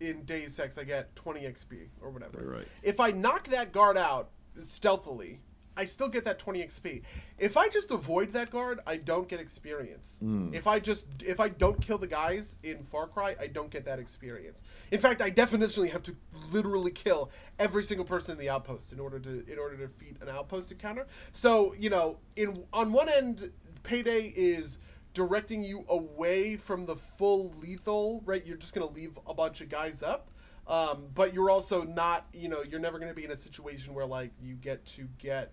in 0.00 0.22
Deus 0.24 0.58
Ex, 0.58 0.78
I 0.78 0.84
get 0.84 1.14
20 1.16 1.40
XP 1.40 1.88
or 2.00 2.10
whatever. 2.10 2.38
Right. 2.40 2.68
If 2.82 3.00
I 3.00 3.10
knock 3.10 3.48
that 3.48 3.72
guard 3.72 3.96
out 3.96 4.30
stealthily, 4.56 5.40
I 5.76 5.84
still 5.84 6.08
get 6.08 6.24
that 6.24 6.38
20 6.38 6.62
XP. 6.62 7.02
If 7.38 7.56
I 7.56 7.68
just 7.68 7.90
avoid 7.90 8.32
that 8.32 8.50
guard, 8.50 8.80
I 8.86 8.96
don't 8.96 9.28
get 9.28 9.40
experience. 9.40 10.20
Mm. 10.22 10.54
If 10.54 10.66
I 10.66 10.78
just 10.78 11.06
if 11.22 11.40
I 11.40 11.48
don't 11.48 11.80
kill 11.80 11.98
the 11.98 12.06
guys 12.06 12.58
in 12.62 12.82
Far 12.84 13.06
Cry, 13.06 13.36
I 13.40 13.48
don't 13.48 13.70
get 13.70 13.84
that 13.86 13.98
experience. 13.98 14.62
In 14.90 15.00
fact, 15.00 15.20
I 15.20 15.30
definitionally 15.30 15.90
have 15.90 16.02
to 16.04 16.16
literally 16.52 16.90
kill 16.92 17.30
every 17.58 17.84
single 17.84 18.06
person 18.06 18.32
in 18.32 18.38
the 18.38 18.50
outpost 18.50 18.92
in 18.92 19.00
order 19.00 19.18
to 19.18 19.44
in 19.50 19.58
order 19.58 19.76
to 19.76 19.86
defeat 19.86 20.16
an 20.20 20.28
outpost 20.28 20.70
encounter. 20.70 21.06
So, 21.32 21.74
you 21.78 21.90
know, 21.90 22.18
in 22.36 22.64
on 22.72 22.92
one 22.92 23.08
end 23.08 23.52
Payday 23.82 24.32
is 24.34 24.78
directing 25.12 25.62
you 25.62 25.84
away 25.88 26.56
from 26.56 26.86
the 26.86 26.96
full 26.96 27.52
lethal, 27.60 28.22
right? 28.24 28.44
You're 28.44 28.56
just 28.56 28.74
going 28.74 28.86
to 28.86 28.92
leave 28.92 29.18
a 29.26 29.34
bunch 29.34 29.60
of 29.60 29.68
guys 29.68 30.02
up. 30.02 30.30
Um, 30.66 31.08
but 31.14 31.34
you're 31.34 31.50
also 31.50 31.84
not, 31.84 32.26
you 32.32 32.48
know, 32.48 32.62
you're 32.62 32.80
never 32.80 32.98
going 32.98 33.10
to 33.10 33.14
be 33.14 33.24
in 33.24 33.30
a 33.30 33.36
situation 33.36 33.94
where 33.94 34.06
like 34.06 34.32
you 34.40 34.54
get 34.54 34.84
to 34.86 35.08
get, 35.18 35.52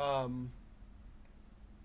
um, 0.00 0.50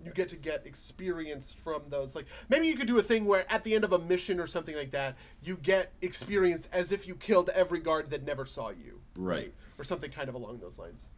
you 0.04 0.12
get 0.12 0.30
to 0.30 0.36
get 0.36 0.66
experience 0.66 1.52
from 1.52 1.84
those. 1.90 2.16
Like 2.16 2.26
maybe 2.50 2.68
you 2.68 2.76
could 2.76 2.88
do 2.88 2.98
a 2.98 3.04
thing 3.04 3.26
where 3.26 3.46
at 3.52 3.64
the 3.64 3.76
end 3.76 3.84
of 3.84 3.92
a 3.92 4.00
mission 4.00 4.40
or 4.40 4.48
something 4.48 4.76
like 4.76 4.92
that, 4.92 5.16
you 5.44 5.58
get 5.58 5.92
experience 6.02 6.70
as 6.72 6.92
if 6.92 7.08
you 7.08 7.16
killed 7.16 7.50
every 7.50 7.80
guard 7.80 8.12
that 8.12 8.24
never 8.24 8.46
saw 8.46 8.70
you, 8.70 9.02
right? 9.16 9.38
right? 9.38 9.54
Or 9.78 9.84
something 9.84 10.12
kind 10.12 10.30
of 10.30 10.36
along 10.36 10.60
those 10.60 10.78
lines. 10.80 11.10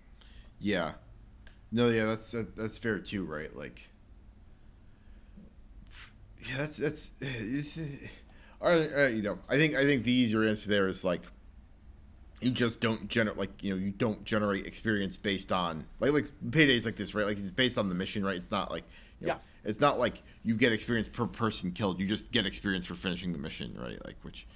Yeah. 0.60 0.94
No, 1.72 1.90
yeah, 1.90 2.06
that's 2.06 2.32
that, 2.32 2.56
that's 2.56 2.78
fair 2.78 3.00
too, 3.00 3.26
right? 3.26 3.54
Like 3.56 3.90
yeah, 6.48 6.58
that's 6.58 6.78
that's 6.78 7.12
it's, 7.20 7.78
all 8.62 8.70
right, 8.70 8.90
uh, 8.96 9.08
you 9.08 9.22
know. 9.22 9.38
I 9.50 9.58
think 9.58 9.76
I 9.76 9.84
think 9.86 10.04
the 10.04 10.12
easier 10.12 10.44
answer 10.44 10.70
there 10.70 10.88
is 10.88 11.04
like 11.04 11.22
you 12.42 12.52
just 12.52 12.80
don't 12.80 13.08
generate 13.08 13.38
like 13.38 13.64
you 13.64 13.74
know 13.74 13.80
you 13.80 13.92
don't 13.92 14.24
generate 14.24 14.68
experience 14.68 15.18
based 15.18 15.52
on 15.52 15.86
like 16.00 16.12
like 16.12 16.32
paydays 16.50 16.86
like 16.86 16.96
this 16.96 17.16
right 17.16 17.26
like 17.26 17.38
it's 17.38 17.50
based 17.50 17.78
on 17.78 17.90
the 17.90 17.96
mission 17.96 18.24
right 18.24 18.36
it's 18.36 18.52
not 18.52 18.70
like 18.70 18.84
You 19.20 19.28
know, 19.28 19.34
Yeah. 19.34 19.40
It's 19.70 19.82
not 19.82 20.00
like 20.00 20.24
you 20.44 20.56
get 20.56 20.72
experience 20.72 21.10
per 21.10 21.28
person 21.28 21.72
killed. 21.74 22.00
You 22.00 22.08
just 22.08 22.32
get 22.32 22.46
experience 22.46 22.86
for 22.86 22.96
finishing 22.96 23.34
the 23.34 23.40
mission, 23.40 23.76
right? 23.78 24.04
Like 24.06 24.16
which, 24.22 24.48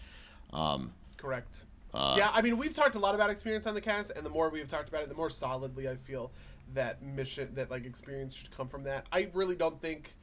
um, 0.54 0.94
Correct. 1.18 1.66
Uh, 1.94 2.16
yeah, 2.18 2.30
I 2.34 2.42
mean, 2.42 2.58
we've 2.58 2.74
talked 2.74 2.96
a 2.96 3.00
lot 3.00 3.14
about 3.14 3.30
experience 3.30 3.68
on 3.68 3.74
the 3.74 3.82
cast, 3.82 4.12
and 4.12 4.26
the 4.26 4.30
more 4.30 4.50
we've 4.50 4.70
talked 4.70 4.88
about 4.88 5.04
it, 5.04 5.10
the 5.10 5.16
more 5.16 5.30
solidly 5.30 5.90
I 5.90 5.98
feel 5.98 6.32
that 6.76 7.04
mission, 7.04 7.50
that 7.56 7.70
like 7.70 7.86
experience 7.86 8.34
should 8.34 8.52
come 8.52 8.70
from 8.70 8.84
that. 8.84 9.06
I 9.12 9.30
really 9.34 9.56
don't 9.58 9.82
think 9.82 10.16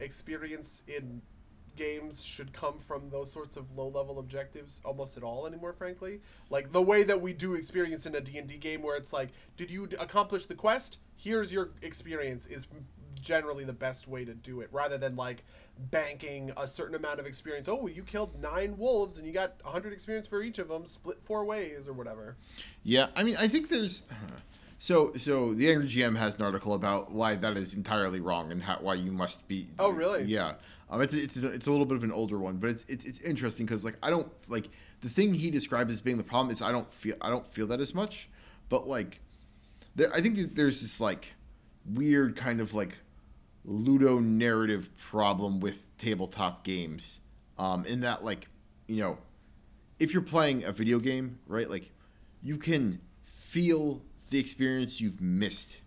experience 0.00 0.82
in 0.88 1.22
games 1.78 2.24
should 2.24 2.52
come 2.52 2.78
from 2.78 3.08
those 3.10 3.32
sorts 3.32 3.56
of 3.56 3.76
low 3.76 3.88
level 3.88 4.18
objectives 4.18 4.80
almost 4.84 5.16
at 5.16 5.22
all 5.22 5.46
anymore 5.46 5.72
frankly 5.72 6.20
like 6.50 6.72
the 6.72 6.82
way 6.82 7.02
that 7.02 7.20
we 7.20 7.32
do 7.32 7.54
experience 7.54 8.04
in 8.06 8.14
a 8.14 8.20
d&d 8.20 8.56
game 8.58 8.82
where 8.82 8.96
it's 8.96 9.12
like 9.12 9.30
did 9.56 9.70
you 9.70 9.88
accomplish 9.98 10.46
the 10.46 10.54
quest 10.54 10.98
here's 11.16 11.52
your 11.52 11.70
experience 11.82 12.46
is 12.46 12.66
generally 13.20 13.64
the 13.64 13.72
best 13.72 14.06
way 14.06 14.24
to 14.24 14.34
do 14.34 14.60
it 14.60 14.68
rather 14.70 14.98
than 14.98 15.16
like 15.16 15.44
banking 15.90 16.52
a 16.56 16.66
certain 16.66 16.94
amount 16.94 17.20
of 17.20 17.26
experience 17.26 17.68
oh 17.68 17.86
you 17.86 18.02
killed 18.02 18.40
nine 18.40 18.76
wolves 18.76 19.18
and 19.18 19.26
you 19.26 19.32
got 19.32 19.54
100 19.62 19.92
experience 19.92 20.26
for 20.26 20.42
each 20.42 20.58
of 20.58 20.68
them 20.68 20.86
split 20.86 21.22
four 21.22 21.44
ways 21.44 21.88
or 21.88 21.92
whatever 21.92 22.36
yeah. 22.88 23.08
I 23.14 23.22
mean, 23.22 23.36
I 23.38 23.48
think 23.48 23.68
there's. 23.68 24.02
So, 24.80 25.12
so 25.14 25.54
the 25.54 25.72
Angry 25.72 25.88
GM 25.88 26.16
has 26.16 26.36
an 26.36 26.42
article 26.42 26.72
about 26.72 27.10
why 27.10 27.34
that 27.34 27.56
is 27.56 27.74
entirely 27.74 28.20
wrong 28.20 28.52
and 28.52 28.62
how, 28.62 28.78
why 28.80 28.94
you 28.94 29.10
must 29.10 29.48
be. 29.48 29.66
Oh, 29.76 29.90
really? 29.90 30.22
Yeah. 30.22 30.54
Um, 30.90 31.02
it's, 31.02 31.12
it's 31.12 31.36
it's 31.36 31.66
a 31.66 31.70
little 31.70 31.86
bit 31.86 31.96
of 31.96 32.04
an 32.04 32.12
older 32.12 32.38
one, 32.38 32.56
but 32.56 32.70
it's 32.70 32.84
it's, 32.88 33.04
it's 33.04 33.20
interesting 33.20 33.66
because 33.66 33.84
like 33.84 33.96
I 34.02 34.10
don't 34.10 34.30
like 34.48 34.70
the 35.00 35.08
thing 35.08 35.34
he 35.34 35.50
described 35.50 35.90
as 35.90 36.00
being 36.00 36.16
the 36.16 36.24
problem 36.24 36.50
is 36.50 36.62
I 36.62 36.72
don't 36.72 36.90
feel 36.92 37.16
I 37.20 37.28
don't 37.28 37.46
feel 37.46 37.66
that 37.68 37.80
as 37.80 37.94
much, 37.94 38.28
but 38.68 38.88
like, 38.88 39.20
there 39.96 40.12
I 40.14 40.20
think 40.20 40.36
there's 40.54 40.80
this 40.80 41.00
like 41.00 41.34
weird 41.84 42.36
kind 42.36 42.60
of 42.60 42.74
like 42.74 42.98
ludo 43.64 44.18
narrative 44.18 44.88
problem 44.96 45.60
with 45.60 45.84
tabletop 45.98 46.64
games, 46.64 47.20
um, 47.58 47.84
in 47.84 48.00
that 48.00 48.24
like 48.24 48.48
you 48.86 49.02
know, 49.02 49.18
if 49.98 50.14
you're 50.14 50.22
playing 50.22 50.64
a 50.64 50.72
video 50.72 50.98
game, 50.98 51.38
right, 51.46 51.68
like 51.68 51.90
you 52.42 52.56
can 52.56 53.00
feel 53.22 54.02
the 54.30 54.38
experience 54.38 55.00
you've 55.02 55.20
missed 55.20 55.82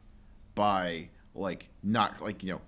by 0.54 1.10
like 1.34 1.70
not 1.82 2.22
like 2.22 2.44
you 2.44 2.54
know 2.54 2.62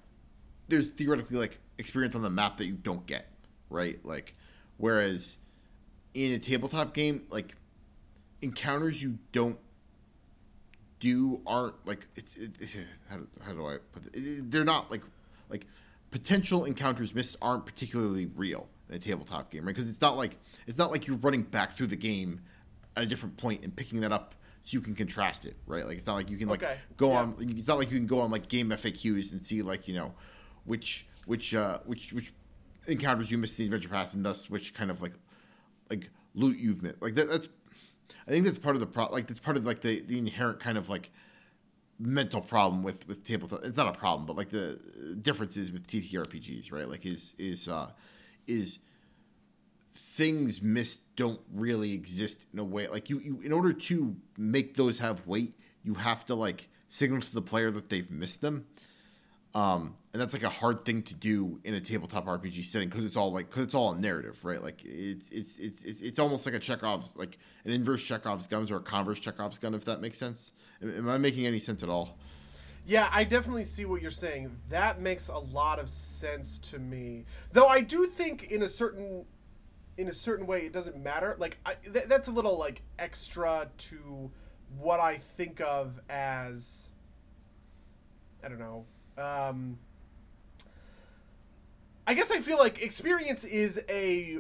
there's 0.67 0.89
theoretically 0.89 1.37
like 1.37 1.59
experience 1.77 2.15
on 2.15 2.21
the 2.21 2.29
map 2.29 2.57
that 2.57 2.65
you 2.65 2.73
don't 2.73 3.05
get 3.05 3.27
right 3.69 4.03
like 4.05 4.35
whereas 4.77 5.37
in 6.13 6.31
a 6.33 6.39
tabletop 6.39 6.93
game 6.93 7.23
like 7.29 7.55
encounters 8.41 9.01
you 9.01 9.17
don't 9.31 9.57
do 10.99 11.41
aren't 11.45 11.75
like 11.85 12.07
it's 12.15 12.35
it, 12.37 12.51
it- 12.61 12.87
how, 13.09 13.17
do- 13.17 13.27
how 13.45 13.51
do 13.53 13.67
i 13.67 13.77
put 13.91 14.05
it? 14.07 14.19
it 14.19 14.51
they're 14.51 14.63
not 14.63 14.89
like 14.91 15.01
like 15.49 15.65
potential 16.11 16.63
encounters 16.65 17.13
missed 17.13 17.35
aren't 17.41 17.65
particularly 17.65 18.25
real 18.35 18.67
in 18.89 18.95
a 18.95 18.99
tabletop 18.99 19.49
game 19.51 19.65
right 19.65 19.73
because 19.75 19.89
it's 19.89 20.01
not 20.01 20.15
like 20.15 20.37
it's 20.67 20.77
not 20.77 20.91
like 20.91 21.07
you're 21.07 21.17
running 21.17 21.41
back 21.43 21.71
through 21.71 21.87
the 21.87 21.95
game 21.95 22.41
at 22.95 23.03
a 23.03 23.05
different 23.05 23.35
point 23.37 23.63
and 23.63 23.75
picking 23.75 24.01
that 24.01 24.11
up 24.11 24.35
so 24.63 24.75
you 24.75 24.81
can 24.81 24.95
contrast 24.95 25.45
it 25.45 25.55
right 25.65 25.85
like 25.87 25.97
it's 25.97 26.05
not 26.07 26.15
like 26.15 26.29
you 26.29 26.37
can 26.37 26.47
like 26.47 26.63
Okay, 26.63 26.77
go 26.95 27.09
yeah. 27.09 27.19
on 27.21 27.35
it's 27.57 27.67
not 27.67 27.77
like 27.79 27.91
you 27.91 27.97
can 27.97 28.07
go 28.07 28.21
on 28.21 28.31
like 28.31 28.47
GameFAQs 28.47 29.33
and 29.33 29.45
see 29.45 29.61
like 29.61 29.87
you 29.87 29.95
know 29.95 30.13
which 30.63 31.05
which 31.25 31.55
uh 31.55 31.79
which 31.85 32.13
which 32.13 32.33
encounters 32.87 33.31
you 33.31 33.37
missed 33.37 33.57
the 33.57 33.65
adventure 33.65 33.89
pass 33.89 34.13
and 34.13 34.25
thus 34.25 34.49
which 34.49 34.73
kind 34.73 34.91
of 34.91 35.01
like 35.01 35.13
like 35.89 36.09
loot 36.33 36.57
you've 36.57 36.81
missed 36.81 37.01
like 37.01 37.15
that, 37.15 37.29
that's 37.29 37.47
i 38.27 38.31
think 38.31 38.45
that's 38.45 38.57
part 38.57 38.75
of 38.75 38.79
the 38.79 38.85
pro 38.85 39.05
like 39.05 39.27
that's 39.27 39.39
part 39.39 39.57
of 39.57 39.65
like 39.65 39.81
the 39.81 40.01
the 40.01 40.17
inherent 40.17 40.59
kind 40.59 40.77
of 40.77 40.89
like 40.89 41.11
mental 41.99 42.41
problem 42.41 42.83
with 42.83 43.07
with 43.07 43.23
tabletop 43.23 43.63
it's 43.63 43.77
not 43.77 43.95
a 43.95 43.97
problem 43.97 44.25
but 44.25 44.35
like 44.35 44.49
the 44.49 44.79
differences 45.21 45.71
with 45.71 45.87
ttrpgs 45.87 46.71
right? 46.71 46.89
Like 46.89 47.05
is 47.05 47.35
is 47.37 47.67
uh 47.67 47.91
is 48.47 48.79
things 49.95 50.61
missed 50.61 51.15
don't 51.15 51.39
really 51.53 51.93
exist 51.93 52.45
in 52.51 52.59
a 52.59 52.63
way 52.63 52.87
like 52.87 53.09
you, 53.09 53.19
you 53.19 53.39
in 53.41 53.51
order 53.51 53.71
to 53.71 54.15
make 54.37 54.75
those 54.75 54.99
have 54.99 55.25
weight 55.27 55.53
you 55.83 55.93
have 55.93 56.25
to 56.25 56.35
like 56.35 56.67
signal 56.89 57.21
to 57.21 57.33
the 57.33 57.41
player 57.41 57.71
that 57.71 57.89
they've 57.89 58.09
missed 58.11 58.41
them 58.41 58.65
um 59.55 59.95
and 60.13 60.21
that's 60.21 60.33
like 60.33 60.43
a 60.43 60.49
hard 60.49 60.85
thing 60.85 61.01
to 61.03 61.13
do 61.13 61.59
in 61.63 61.73
a 61.73 61.79
tabletop 61.81 62.25
rpg 62.25 62.63
setting 62.65 62.89
because 62.89 63.05
it's 63.05 63.15
all 63.15 63.31
like 63.31 63.49
because 63.49 63.63
it's 63.63 63.75
all 63.75 63.93
a 63.93 63.99
narrative 63.99 64.43
right 64.43 64.63
like 64.63 64.83
it's 64.83 65.29
it's 65.29 65.57
it's 65.59 65.83
it's, 65.83 66.01
it's 66.01 66.19
almost 66.19 66.45
like 66.45 66.55
a 66.55 66.59
chekhov's 66.59 67.15
like 67.15 67.37
an 67.65 67.71
inverse 67.71 68.01
chekhov's 68.01 68.47
gun 68.47 68.67
or 68.71 68.77
a 68.77 68.81
converse 68.81 69.19
chekhov's 69.19 69.57
gun 69.57 69.73
if 69.73 69.85
that 69.85 70.01
makes 70.01 70.17
sense 70.17 70.53
am, 70.81 70.97
am 70.97 71.09
i 71.09 71.17
making 71.17 71.45
any 71.45 71.59
sense 71.59 71.83
at 71.83 71.89
all 71.89 72.17
Yeah, 72.85 73.07
I 73.13 73.23
definitely 73.23 73.63
see 73.63 73.85
what 73.85 74.01
you're 74.01 74.11
saying. 74.11 74.57
That 74.67 74.99
makes 74.99 75.29
a 75.29 75.37
lot 75.37 75.79
of 75.79 75.89
sense 75.89 76.59
to 76.71 76.79
me. 76.79 77.23
Though 77.53 77.67
I 77.67 77.79
do 77.79 78.07
think 78.07 78.51
in 78.51 78.61
a 78.61 78.67
certain 78.67 79.25
in 79.97 80.09
a 80.09 80.13
certain 80.13 80.45
way 80.47 80.65
it 80.65 80.73
doesn't 80.73 81.01
matter. 81.01 81.37
Like 81.39 81.59
I, 81.65 81.75
th- 81.75 82.05
that's 82.05 82.27
a 82.27 82.31
little 82.31 82.57
like 82.59 82.81
extra 82.99 83.69
to 83.89 84.31
what 84.77 84.99
I 84.99 85.15
think 85.15 85.61
of 85.61 86.01
as 86.09 86.89
I 88.43 88.49
don't 88.49 88.59
know. 88.59 88.85
Um 89.17 89.77
I 92.05 92.13
guess 92.13 92.31
I 92.31 92.39
feel 92.41 92.57
like 92.57 92.81
experience 92.81 93.43
is 93.43 93.83
a 93.89 94.39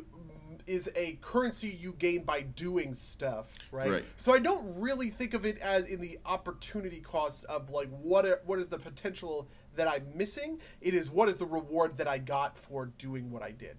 is 0.65 0.89
a 0.95 1.17
currency 1.21 1.69
you 1.69 1.93
gain 1.93 2.23
by 2.23 2.41
doing 2.41 2.93
stuff, 2.93 3.47
right? 3.71 3.91
Right. 3.91 4.05
So 4.15 4.33
I 4.33 4.39
don't 4.39 4.79
really 4.79 5.09
think 5.09 5.33
of 5.33 5.45
it 5.45 5.57
as 5.59 5.89
in 5.89 5.99
the 5.99 6.17
opportunity 6.25 7.01
cost 7.01 7.45
of 7.45 7.69
like 7.69 7.89
what 7.89 8.25
are, 8.25 8.41
what 8.45 8.59
is 8.59 8.69
the 8.69 8.79
potential 8.79 9.47
that 9.75 9.87
I'm 9.87 10.05
missing. 10.15 10.59
It 10.81 10.93
is 10.93 11.09
what 11.09 11.29
is 11.29 11.35
the 11.35 11.45
reward 11.45 11.97
that 11.97 12.07
I 12.07 12.17
got 12.17 12.57
for 12.57 12.87
doing 12.97 13.31
what 13.31 13.43
I 13.43 13.51
did. 13.51 13.77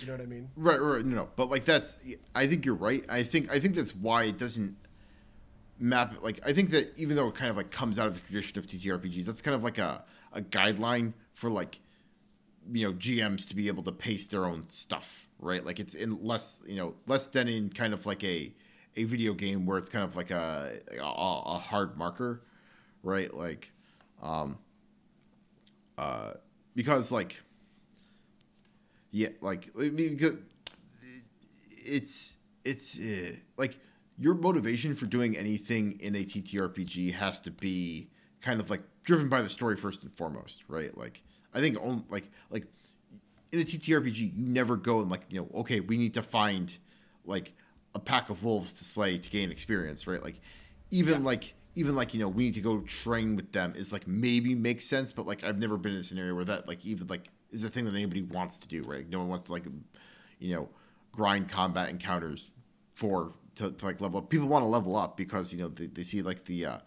You 0.00 0.08
know 0.08 0.12
what 0.12 0.20
I 0.20 0.26
mean? 0.26 0.50
Right, 0.56 0.80
right, 0.80 1.04
no, 1.04 1.16
no, 1.16 1.28
but 1.36 1.48
like 1.48 1.64
that's. 1.64 1.98
I 2.34 2.46
think 2.46 2.66
you're 2.66 2.74
right. 2.74 3.04
I 3.08 3.22
think 3.22 3.50
I 3.50 3.58
think 3.58 3.74
that's 3.76 3.94
why 3.94 4.24
it 4.24 4.36
doesn't 4.36 4.76
map. 5.78 6.22
Like 6.22 6.40
I 6.44 6.52
think 6.52 6.70
that 6.70 6.98
even 6.98 7.16
though 7.16 7.28
it 7.28 7.34
kind 7.34 7.50
of 7.50 7.56
like 7.56 7.70
comes 7.70 7.98
out 7.98 8.06
of 8.06 8.14
the 8.14 8.20
tradition 8.20 8.58
of 8.58 8.66
TTRPGs, 8.66 9.24
that's 9.24 9.40
kind 9.40 9.54
of 9.54 9.64
like 9.64 9.78
a 9.78 10.04
a 10.32 10.40
guideline 10.40 11.12
for 11.34 11.50
like 11.50 11.80
you 12.72 12.86
know 12.86 12.94
GMs 12.94 13.48
to 13.48 13.56
be 13.56 13.68
able 13.68 13.82
to 13.84 13.92
pace 13.92 14.28
their 14.28 14.44
own 14.44 14.68
stuff, 14.68 15.28
right? 15.38 15.64
Like 15.64 15.80
it's 15.80 15.94
in 15.94 16.22
less 16.24 16.62
you 16.66 16.76
know 16.76 16.94
less 17.06 17.26
than 17.28 17.48
in 17.48 17.70
kind 17.70 17.92
of 17.92 18.06
like 18.06 18.24
a 18.24 18.52
a 18.96 19.04
video 19.04 19.34
game 19.34 19.66
where 19.66 19.78
it's 19.78 19.88
kind 19.88 20.04
of 20.04 20.16
like 20.16 20.30
a 20.30 20.80
a, 20.98 21.02
a 21.02 21.58
hard 21.58 21.96
marker, 21.96 22.42
right? 23.02 23.32
Like, 23.32 23.70
um, 24.22 24.58
uh, 25.98 26.32
because 26.74 27.12
like 27.12 27.40
yeah, 29.10 29.28
like 29.40 29.70
it's 31.68 32.36
it's 32.64 32.98
uh, 32.98 33.36
like 33.56 33.78
your 34.18 34.34
motivation 34.34 34.94
for 34.94 35.06
doing 35.06 35.36
anything 35.36 35.98
in 36.00 36.14
a 36.16 36.24
TTRPG 36.24 37.12
has 37.12 37.40
to 37.40 37.50
be 37.50 38.08
kind 38.40 38.60
of 38.60 38.70
like 38.70 38.82
driven 39.06 39.28
by 39.30 39.40
the 39.40 39.48
story 39.48 39.76
first 39.76 40.02
and 40.02 40.12
foremost, 40.12 40.64
right? 40.68 40.94
Like 40.98 41.22
I 41.54 41.60
think 41.60 41.80
on, 41.80 42.04
like 42.10 42.28
like 42.50 42.66
in 43.52 43.60
a 43.60 43.64
TTRPG, 43.64 44.18
you 44.18 44.32
never 44.36 44.76
go 44.76 45.00
and 45.00 45.10
like 45.10 45.22
you 45.30 45.40
know, 45.40 45.60
okay, 45.60 45.80
we 45.80 45.96
need 45.96 46.12
to 46.14 46.22
find 46.22 46.76
like 47.24 47.54
a 47.94 47.98
pack 47.98 48.28
of 48.28 48.44
wolves 48.44 48.74
to 48.74 48.84
slay 48.84 49.16
to 49.16 49.30
gain 49.30 49.50
experience, 49.50 50.06
right? 50.06 50.22
Like 50.22 50.40
even 50.90 51.24
like 51.24 51.54
even 51.74 51.94
like 51.94 52.12
you 52.12 52.20
know 52.20 52.28
we 52.28 52.44
need 52.44 52.54
to 52.54 52.60
go 52.60 52.80
train 52.80 53.36
with 53.36 53.52
them 53.52 53.72
is 53.76 53.92
like 53.92 54.06
maybe 54.06 54.54
makes 54.54 54.84
sense, 54.84 55.12
but 55.12 55.26
like 55.26 55.44
I've 55.44 55.58
never 55.58 55.78
been 55.78 55.92
in 55.92 56.00
a 56.00 56.02
scenario 56.02 56.34
where 56.34 56.44
that 56.44 56.68
like 56.68 56.84
even 56.84 57.06
like 57.06 57.30
is 57.50 57.64
a 57.64 57.70
thing 57.70 57.86
that 57.86 57.94
anybody 57.94 58.22
wants 58.22 58.58
to 58.58 58.68
do, 58.68 58.82
right? 58.82 59.08
No 59.08 59.20
one 59.20 59.28
wants 59.28 59.44
to 59.44 59.52
like 59.52 59.64
you 60.40 60.54
know 60.54 60.68
grind 61.12 61.48
combat 61.48 61.88
encounters 61.88 62.50
for 62.92 63.32
to, 63.54 63.70
to 63.70 63.86
like 63.86 64.00
level 64.00 64.18
up. 64.18 64.28
People 64.28 64.48
want 64.48 64.64
to 64.64 64.68
level 64.68 64.96
up 64.96 65.16
because 65.16 65.52
you 65.52 65.60
know 65.60 65.68
they, 65.68 65.86
they 65.86 66.02
see 66.02 66.22
like 66.22 66.44
the 66.44 66.66
uh 66.66 66.78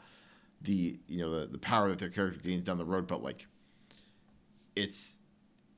the 0.61 0.99
you 1.07 1.19
know 1.19 1.39
the, 1.39 1.45
the 1.47 1.57
power 1.57 1.89
that 1.89 1.99
their 1.99 2.09
character 2.09 2.39
gains 2.39 2.63
down 2.63 2.77
the 2.77 2.85
road, 2.85 3.07
but 3.07 3.23
like 3.23 3.47
it's 4.75 5.15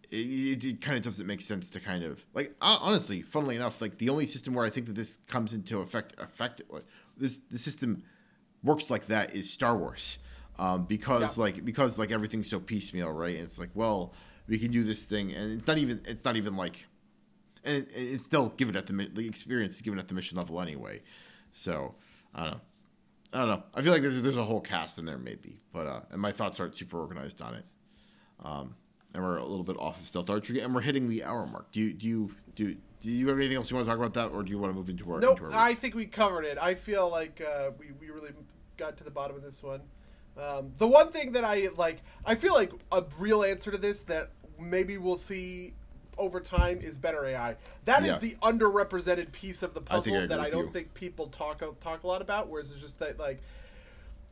it, 0.10 0.64
it 0.64 0.82
kind 0.82 0.98
of 0.98 1.04
doesn't 1.04 1.26
make 1.26 1.42
sense 1.42 1.70
to 1.72 1.80
kind 1.80 2.04
of 2.04 2.26
like 2.34 2.54
honestly, 2.62 3.22
funnily 3.22 3.56
enough, 3.56 3.82
like 3.82 3.98
the 3.98 4.10
only 4.10 4.26
system 4.26 4.54
where 4.54 4.66
I 4.66 4.70
think 4.70 4.88
that 4.88 4.96
this 4.96 5.18
comes 5.28 5.54
into 5.54 5.80
effect 5.80 6.14
effect 6.20 6.62
this 7.18 7.40
the 7.50 7.58
system 7.58 8.04
works 8.64 8.90
like 8.90 9.08
that 9.08 9.34
is 9.36 9.50
Star 9.52 9.78
Wars. 9.78 10.18
Um, 10.60 10.86
because 10.86 11.38
Yeah. 11.38 11.44
like 11.44 11.66
because 11.66 11.98
like 11.98 12.12
everything's 12.12 12.50
so 12.50 12.60
piecemeal, 12.60 13.10
right? 13.12 13.36
And 13.36 13.44
it's 13.46 13.58
like, 13.58 13.70
well, 13.74 14.14
we 14.48 14.60
can 14.60 14.72
do 14.72 14.84
this 14.84 15.06
thing, 15.08 15.32
and 15.34 15.54
it's 15.54 15.66
not 15.66 15.78
even 15.78 16.02
it's 16.06 16.26
not 16.26 16.36
even 16.36 16.56
like, 16.56 16.86
and 17.64 17.78
it, 17.78 17.90
it's 17.96 18.26
still 18.26 18.50
given 18.50 18.76
at 18.76 18.86
the 18.86 18.94
the 18.94 19.28
experience 19.28 19.76
is 19.76 19.82
given 19.82 19.98
at 19.98 20.08
the 20.08 20.14
mission 20.14 20.38
level 20.38 20.62
anyway. 20.62 21.02
So 21.54 21.96
I 22.36 22.44
don't 22.44 22.52
know. 22.52 22.62
I 23.34 23.40
don't 23.40 23.48
know. 23.48 23.64
I 23.74 23.82
feel 23.82 23.94
like 23.94 24.02
there's, 24.02 24.22
there's 24.22 24.38
a 24.38 24.44
whole 24.44 24.62
cast 24.62 25.00
in 25.00 25.06
there, 25.06 25.18
maybe, 25.18 25.62
but 25.72 25.88
uh, 25.88 26.00
and 26.12 26.22
my 26.22 26.32
thoughts 26.32 26.60
aren't 26.60 26.76
super 26.76 27.00
organized 27.00 27.42
on 27.42 27.56
it. 27.56 27.66
Um, 28.44 28.76
and 29.14 29.24
we're 29.24 29.38
a 29.38 29.46
little 29.46 29.64
bit 29.64 29.78
off 29.78 30.00
of 30.00 30.08
stealth 30.08 30.30
archery, 30.30 30.60
and 30.60 30.74
we're 30.74 30.82
hitting 30.82 31.10
the 31.10 31.24
hour 31.24 31.46
mark. 31.46 31.72
Do 31.72 31.80
you 31.80 31.94
do 31.94 32.08
you 32.08 32.36
do 32.56 32.76
do 33.00 33.10
you 33.10 33.28
have 33.28 33.38
anything 33.38 33.58
else 33.58 33.70
you 33.70 33.76
want 33.76 33.88
to 33.88 33.92
talk 33.92 34.00
about 34.00 34.14
that, 34.14 34.36
or 34.36 34.44
do 34.44 34.52
you 34.52 34.60
want 34.60 34.74
to 34.74 34.78
move 34.78 34.90
into 34.90 35.12
our? 35.12 35.20
Nope, 35.20 35.40
into 35.42 35.54
our 35.54 35.62
I 35.62 35.74
think 35.74 35.96
we 35.96 36.06
covered 36.06 36.46
it. 36.46 36.58
I 36.58 36.76
feel 36.76 37.10
like 37.10 37.42
uh, 37.42 37.72
we, 37.78 37.92
we 38.00 38.10
really 38.10 38.32
got 38.78 38.98
to 38.98 39.04
the 39.04 39.12
bottom 39.12 39.36
of 39.36 39.44
this 39.44 39.62
one. 39.64 39.82
Um, 40.38 40.72
the 40.78 40.88
one 40.88 41.10
thing 41.10 41.34
that 41.34 41.44
I 41.44 41.68
like, 41.76 41.98
I 42.26 42.36
feel 42.36 42.54
like 42.54 42.72
a 42.92 43.04
real 43.20 43.44
answer 43.44 43.72
to 43.72 43.78
this 43.78 44.04
that 44.04 44.32
maybe 44.60 44.98
we'll 44.98 45.18
see 45.18 45.74
over 46.22 46.40
time 46.40 46.80
is 46.82 46.98
better 46.98 47.26
AI. 47.26 47.56
That 47.86 48.04
is 48.04 48.10
Yeah. 48.10 48.18
the 48.20 48.36
underrepresented 48.44 49.32
piece 49.32 49.64
of 49.64 49.74
the 49.74 49.82
I 49.82 49.96
I 49.96 49.98
puzzle 49.98 50.28
that 50.28 50.40
I 50.40 50.50
don't 50.50 50.68
you. 50.68 50.72
think 50.72 50.94
people 50.94 51.28
talk 51.28 51.60
talk 51.82 52.04
a 52.04 52.08
lot 52.08 52.22
about. 52.22 52.48
Whereas 52.48 52.72
it's 52.72 52.80
just 52.80 53.00
that 53.00 53.20
like 53.20 53.42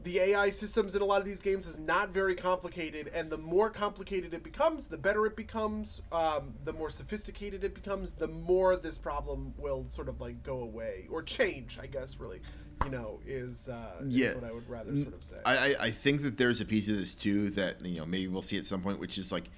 the 0.02 0.20
AI 0.20 0.50
systems 0.52 0.96
in 0.96 1.02
a 1.02 1.06
lot 1.06 1.20
of 1.20 1.26
these 1.26 1.42
games 1.42 1.68
is 1.68 1.78
not 1.78 2.12
very 2.12 2.34
complicated, 2.34 3.10
and 3.14 3.30
the 3.30 3.38
more 3.38 3.70
complicated 3.70 4.34
it 4.34 4.44
becomes, 4.44 4.88
the 4.88 4.98
better 4.98 5.26
it 5.26 5.36
becomes. 5.36 6.02
Um, 6.14 6.54
the 6.64 6.72
more 6.72 6.90
sophisticated 6.90 7.66
it 7.66 7.74
becomes, 7.76 8.14
the 8.14 8.28
more 8.30 8.78
this 8.78 8.98
problem 8.98 9.54
will 9.58 9.88
sort 9.90 10.08
of 10.08 10.22
like 10.22 10.42
go 10.42 10.62
away 10.62 11.08
or 11.12 11.22
change. 11.22 11.78
I 11.82 11.88
guess 11.88 12.18
really, 12.18 12.40
you 12.86 12.92
know, 12.92 13.20
is, 13.26 13.68
uh, 13.68 13.98
is 14.06 14.18
Yeah. 14.18 14.36
what 14.36 14.46
I 14.46 14.54
would 14.54 14.70
rather 14.70 14.96
sort 14.96 15.14
of 15.16 15.22
say. 15.24 15.36
I, 15.44 15.58
I, 15.58 15.76
I 15.88 15.92
think 15.92 16.22
that 16.22 16.38
there's 16.38 16.62
a 16.62 16.66
piece 16.66 16.88
of 16.88 16.96
this 16.96 17.14
too 17.14 17.50
that 17.52 17.84
you 17.86 17.98
know 18.00 18.06
maybe 18.06 18.30
we'll 18.30 18.42
see 18.42 18.58
at 18.58 18.64
some 18.66 18.82
point, 18.82 19.00
which 19.00 19.18
is 19.18 19.34
like 19.34 19.50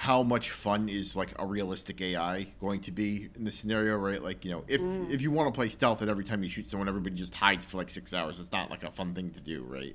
how 0.00 0.22
much 0.22 0.50
fun 0.50 0.88
is 0.88 1.14
like 1.14 1.28
a 1.38 1.44
realistic 1.44 2.00
AI 2.00 2.46
going 2.58 2.80
to 2.80 2.90
be 2.90 3.28
in 3.36 3.44
this 3.44 3.54
scenario, 3.54 3.98
right? 3.98 4.22
Like 4.22 4.46
you 4.46 4.50
know, 4.50 4.64
if 4.66 4.80
Mm. 4.80 5.10
if 5.10 5.20
you 5.20 5.30
want 5.30 5.52
to 5.52 5.58
play 5.58 5.68
stealth 5.68 6.00
and 6.00 6.10
every 6.10 6.24
time 6.24 6.42
you 6.42 6.48
shoot 6.48 6.70
someone, 6.70 6.88
everybody 6.88 7.14
just 7.16 7.34
hides 7.34 7.66
for 7.66 7.76
like 7.76 7.90
six 7.90 8.14
hours, 8.14 8.38
it's 8.40 8.50
not 8.50 8.70
like 8.70 8.82
a 8.82 8.90
fun 8.90 9.12
thing 9.12 9.28
to 9.32 9.40
do, 9.40 9.62
right? 9.62 9.94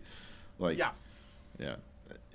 Like 0.60 0.78
yeah. 0.78 0.92
yeah, 1.58 1.78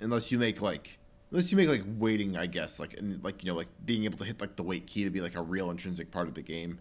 unless 0.01 0.33
you 0.33 0.37
make 0.37 0.61
like 0.61 0.99
unless 1.31 1.49
you 1.49 1.55
make 1.55 1.69
like 1.69 1.83
waiting, 1.97 2.35
I 2.35 2.47
guess, 2.47 2.77
like 2.77 2.93
and 2.97 3.23
like 3.23 3.41
you 3.41 3.49
know 3.49 3.55
like 3.57 3.69
being 3.85 4.03
able 4.03 4.17
to 4.17 4.25
hit 4.25 4.41
like 4.41 4.57
the 4.57 4.63
wait 4.63 4.85
key 4.85 5.05
to 5.05 5.09
be 5.09 5.21
like 5.21 5.35
a 5.35 5.41
real 5.41 5.71
intrinsic 5.71 6.11
part 6.11 6.27
of 6.27 6.33
the 6.33 6.41
game. 6.41 6.77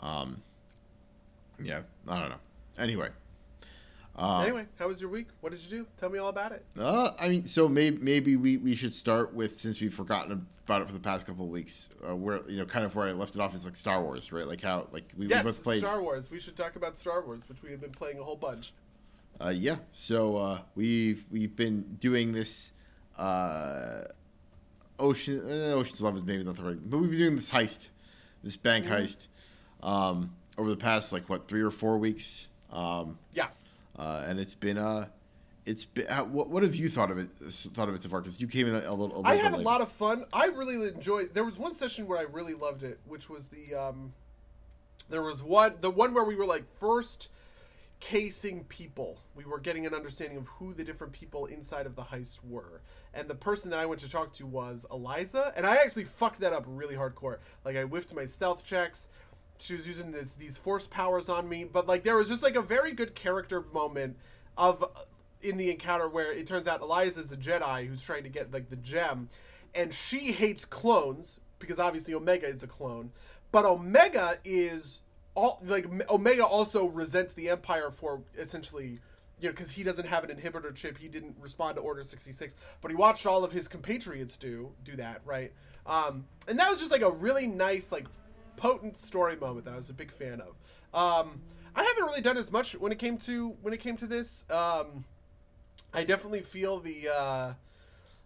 Um, 0.00 0.42
yeah, 1.62 1.82
I 2.08 2.18
don't 2.18 2.30
know. 2.30 2.40
Anyway. 2.76 3.10
Uh, 4.16 4.40
anyway, 4.42 4.64
how 4.78 4.86
was 4.86 5.00
your 5.00 5.10
week? 5.10 5.26
What 5.40 5.50
did 5.52 5.64
you 5.64 5.70
do? 5.78 5.86
Tell 5.96 6.08
me 6.08 6.18
all 6.20 6.28
about 6.28 6.52
it. 6.52 6.64
Uh, 6.78 7.10
I 7.18 7.28
mean, 7.28 7.46
so 7.46 7.68
maybe 7.68 7.98
maybe 8.00 8.36
we, 8.36 8.56
we 8.58 8.74
should 8.76 8.94
start 8.94 9.34
with 9.34 9.58
since 9.58 9.80
we've 9.80 9.92
forgotten 9.92 10.46
about 10.66 10.82
it 10.82 10.86
for 10.86 10.92
the 10.92 11.00
past 11.00 11.26
couple 11.26 11.44
of 11.44 11.50
weeks, 11.50 11.88
uh, 12.08 12.14
where 12.14 12.40
you 12.48 12.58
know, 12.58 12.64
kind 12.64 12.84
of 12.84 12.94
where 12.94 13.08
I 13.08 13.12
left 13.12 13.34
it 13.34 13.40
off 13.40 13.54
is 13.54 13.64
like 13.64 13.74
Star 13.74 14.00
Wars, 14.02 14.30
right? 14.30 14.46
Like 14.46 14.60
how 14.60 14.86
like 14.92 15.12
we, 15.18 15.26
we 15.26 15.34
both 15.42 15.62
played. 15.64 15.80
Star 15.80 16.00
Wars. 16.00 16.30
We 16.30 16.38
should 16.38 16.56
talk 16.56 16.76
about 16.76 16.96
Star 16.96 17.24
Wars, 17.24 17.48
which 17.48 17.60
we 17.62 17.72
have 17.72 17.80
been 17.80 17.90
playing 17.90 18.20
a 18.20 18.22
whole 18.22 18.36
bunch. 18.36 18.72
Uh, 19.40 19.48
yeah, 19.48 19.76
so 19.90 20.36
uh, 20.36 20.58
we've 20.76 21.24
we've 21.30 21.56
been 21.56 21.96
doing 21.98 22.32
this. 22.32 22.72
Uh, 23.18 24.02
Ocean 24.98 25.40
uh, 25.44 25.74
Ocean's 25.74 26.00
Eleven 26.00 26.20
is 26.20 26.26
maybe 26.26 26.44
not 26.44 26.54
the 26.54 26.62
right, 26.62 26.78
but 26.88 26.98
we've 26.98 27.10
been 27.10 27.18
doing 27.18 27.36
this 27.36 27.50
heist, 27.50 27.88
this 28.44 28.56
bank 28.56 28.86
heist, 28.86 29.26
um, 29.82 30.30
over 30.56 30.70
the 30.70 30.76
past 30.76 31.12
like 31.12 31.28
what 31.28 31.48
three 31.48 31.62
or 31.62 31.72
four 31.72 31.98
weeks. 31.98 32.46
Um, 32.70 33.18
Yeah. 33.32 33.48
Uh, 33.98 34.24
and 34.26 34.38
it's 34.38 34.54
been 34.54 34.78
uh, 34.78 35.08
it's 35.66 35.84
been. 35.84 36.06
What, 36.06 36.48
what 36.48 36.62
have 36.62 36.74
you 36.74 36.88
thought 36.88 37.10
of 37.10 37.18
it? 37.18 37.28
Thought 37.74 37.88
of 37.88 37.94
it 37.94 38.02
so 38.02 38.08
far? 38.08 38.20
Because 38.20 38.40
you 38.40 38.46
came 38.46 38.68
in 38.68 38.74
a, 38.74 38.78
a 38.78 38.90
little. 38.90 39.06
A 39.06 39.18
little 39.18 39.26
I 39.26 39.36
had 39.36 39.54
a 39.54 39.58
lot 39.58 39.80
of 39.80 39.90
fun. 39.90 40.24
I 40.32 40.46
really 40.46 40.88
enjoyed. 40.88 41.34
There 41.34 41.44
was 41.44 41.58
one 41.58 41.74
session 41.74 42.06
where 42.06 42.18
I 42.18 42.22
really 42.22 42.54
loved 42.54 42.82
it, 42.82 42.98
which 43.06 43.30
was 43.30 43.48
the 43.48 43.74
um, 43.74 44.12
there 45.08 45.22
was 45.22 45.42
one 45.42 45.74
the 45.80 45.90
one 45.90 46.14
where 46.14 46.24
we 46.24 46.34
were 46.34 46.46
like 46.46 46.64
first 46.78 47.28
casing 48.00 48.64
people. 48.64 49.18
We 49.34 49.44
were 49.44 49.58
getting 49.58 49.86
an 49.86 49.94
understanding 49.94 50.36
of 50.36 50.46
who 50.48 50.74
the 50.74 50.84
different 50.84 51.14
people 51.14 51.46
inside 51.46 51.86
of 51.86 51.96
the 51.96 52.02
heist 52.02 52.38
were. 52.46 52.82
And 53.14 53.28
the 53.28 53.34
person 53.34 53.70
that 53.70 53.78
I 53.78 53.86
went 53.86 54.00
to 54.00 54.10
talk 54.10 54.32
to 54.34 54.46
was 54.46 54.84
Eliza, 54.90 55.52
and 55.56 55.64
I 55.64 55.76
actually 55.76 56.04
fucked 56.04 56.40
that 56.40 56.52
up 56.52 56.64
really 56.66 56.96
hardcore. 56.96 57.38
Like 57.64 57.76
I 57.76 57.84
whiffed 57.84 58.12
my 58.14 58.26
stealth 58.26 58.64
checks. 58.64 59.08
She 59.58 59.74
was 59.74 59.86
using 59.86 60.10
this, 60.10 60.34
these 60.34 60.58
force 60.58 60.86
powers 60.86 61.28
on 61.28 61.48
me, 61.48 61.64
but 61.64 61.86
like 61.86 62.04
there 62.04 62.16
was 62.16 62.28
just 62.28 62.42
like 62.42 62.56
a 62.56 62.62
very 62.62 62.92
good 62.92 63.14
character 63.14 63.64
moment 63.72 64.16
of 64.56 64.84
in 65.42 65.56
the 65.56 65.70
encounter 65.70 66.08
where 66.08 66.32
it 66.32 66.46
turns 66.46 66.66
out 66.66 66.80
Eliza's 66.80 67.32
a 67.32 67.36
Jedi 67.36 67.86
who's 67.86 68.02
trying 68.02 68.24
to 68.24 68.28
get 68.28 68.52
like 68.52 68.70
the 68.70 68.76
gem, 68.76 69.28
and 69.74 69.92
she 69.94 70.32
hates 70.32 70.64
clones 70.64 71.40
because 71.58 71.78
obviously 71.78 72.14
Omega 72.14 72.46
is 72.46 72.62
a 72.62 72.66
clone, 72.66 73.12
but 73.52 73.64
Omega 73.64 74.38
is 74.44 75.02
all 75.34 75.60
like 75.62 75.86
Omega 76.10 76.44
also 76.44 76.86
resents 76.86 77.32
the 77.32 77.48
Empire 77.48 77.90
for 77.90 78.22
essentially. 78.36 78.98
You 79.40 79.48
know, 79.48 79.52
because 79.52 79.72
he 79.72 79.82
doesn't 79.82 80.06
have 80.06 80.22
an 80.24 80.34
inhibitor 80.34 80.72
chip, 80.72 80.96
he 80.96 81.08
didn't 81.08 81.36
respond 81.40 81.74
to 81.76 81.82
Order 81.82 82.04
sixty 82.04 82.30
six, 82.30 82.54
but 82.80 82.92
he 82.92 82.96
watched 82.96 83.26
all 83.26 83.44
of 83.44 83.50
his 83.50 83.66
compatriots 83.66 84.36
do 84.36 84.70
do 84.84 84.94
that, 84.96 85.22
right? 85.24 85.52
Um, 85.86 86.24
and 86.46 86.58
that 86.58 86.70
was 86.70 86.78
just 86.78 86.92
like 86.92 87.02
a 87.02 87.10
really 87.10 87.48
nice, 87.48 87.90
like, 87.90 88.06
potent 88.56 88.96
story 88.96 89.36
moment 89.36 89.66
that 89.66 89.74
I 89.74 89.76
was 89.76 89.90
a 89.90 89.94
big 89.94 90.12
fan 90.12 90.40
of. 90.40 90.54
Um, 90.92 91.40
I 91.74 91.82
haven't 91.82 92.04
really 92.04 92.20
done 92.20 92.36
as 92.36 92.52
much 92.52 92.74
when 92.74 92.92
it 92.92 92.98
came 92.98 93.18
to 93.18 93.56
when 93.62 93.74
it 93.74 93.80
came 93.80 93.96
to 93.96 94.06
this. 94.06 94.44
Um, 94.50 95.04
I 95.92 96.04
definitely 96.04 96.42
feel 96.42 96.80
the 96.80 97.08
uh, 97.08 97.52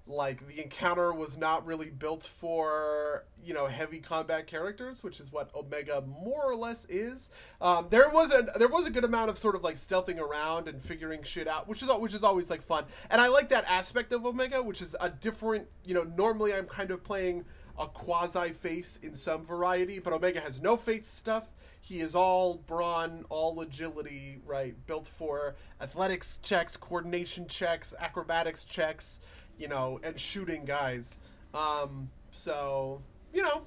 like 0.08 0.46
the 0.46 0.62
encounter 0.62 1.12
was 1.12 1.36
not 1.36 1.66
really 1.66 1.90
built 1.90 2.24
for 2.24 3.24
you 3.42 3.54
know 3.54 3.66
heavy 3.66 4.00
combat 4.00 4.46
characters, 4.46 5.02
which 5.02 5.20
is 5.20 5.30
what 5.30 5.54
Omega 5.54 6.02
more 6.02 6.44
or 6.44 6.56
less 6.56 6.86
is. 6.86 7.30
Um, 7.60 7.86
there 7.90 8.10
was 8.10 8.32
a 8.32 8.48
there 8.58 8.68
was 8.68 8.86
a 8.86 8.90
good 8.90 9.04
amount 9.04 9.30
of 9.30 9.38
sort 9.38 9.54
of 9.54 9.62
like 9.62 9.76
stealthing 9.76 10.18
around 10.18 10.68
and 10.68 10.82
figuring 10.82 11.22
shit 11.22 11.46
out, 11.48 11.68
which 11.68 11.82
is 11.82 11.88
which 11.88 12.14
is 12.14 12.24
always 12.24 12.50
like 12.50 12.62
fun, 12.62 12.84
and 13.10 13.20
I 13.20 13.28
like 13.28 13.50
that 13.50 13.64
aspect 13.68 14.12
of 14.12 14.24
Omega, 14.26 14.62
which 14.62 14.82
is 14.82 14.96
a 15.00 15.10
different 15.10 15.66
you 15.84 15.94
know 15.94 16.04
normally 16.16 16.54
I'm 16.54 16.66
kind 16.66 16.90
of 16.90 17.04
playing 17.04 17.44
a 17.78 17.86
quasi 17.86 18.50
face 18.50 18.98
in 19.02 19.14
some 19.14 19.44
variety, 19.44 19.98
but 19.98 20.12
Omega 20.12 20.40
has 20.40 20.60
no 20.60 20.76
face 20.76 21.08
stuff. 21.08 21.44
He 21.80 22.00
is 22.00 22.14
all 22.14 22.56
brawn, 22.66 23.24
all 23.30 23.60
agility, 23.60 24.38
right? 24.44 24.74
Built 24.86 25.06
for 25.06 25.56
athletics 25.80 26.38
checks, 26.42 26.76
coordination 26.76 27.46
checks, 27.46 27.94
acrobatics 27.98 28.64
checks, 28.64 29.20
you 29.58 29.68
know, 29.68 30.00
and 30.02 30.18
shooting 30.18 30.64
guys. 30.64 31.20
Um, 31.54 32.10
so, 32.30 33.00
you 33.32 33.42
know, 33.42 33.62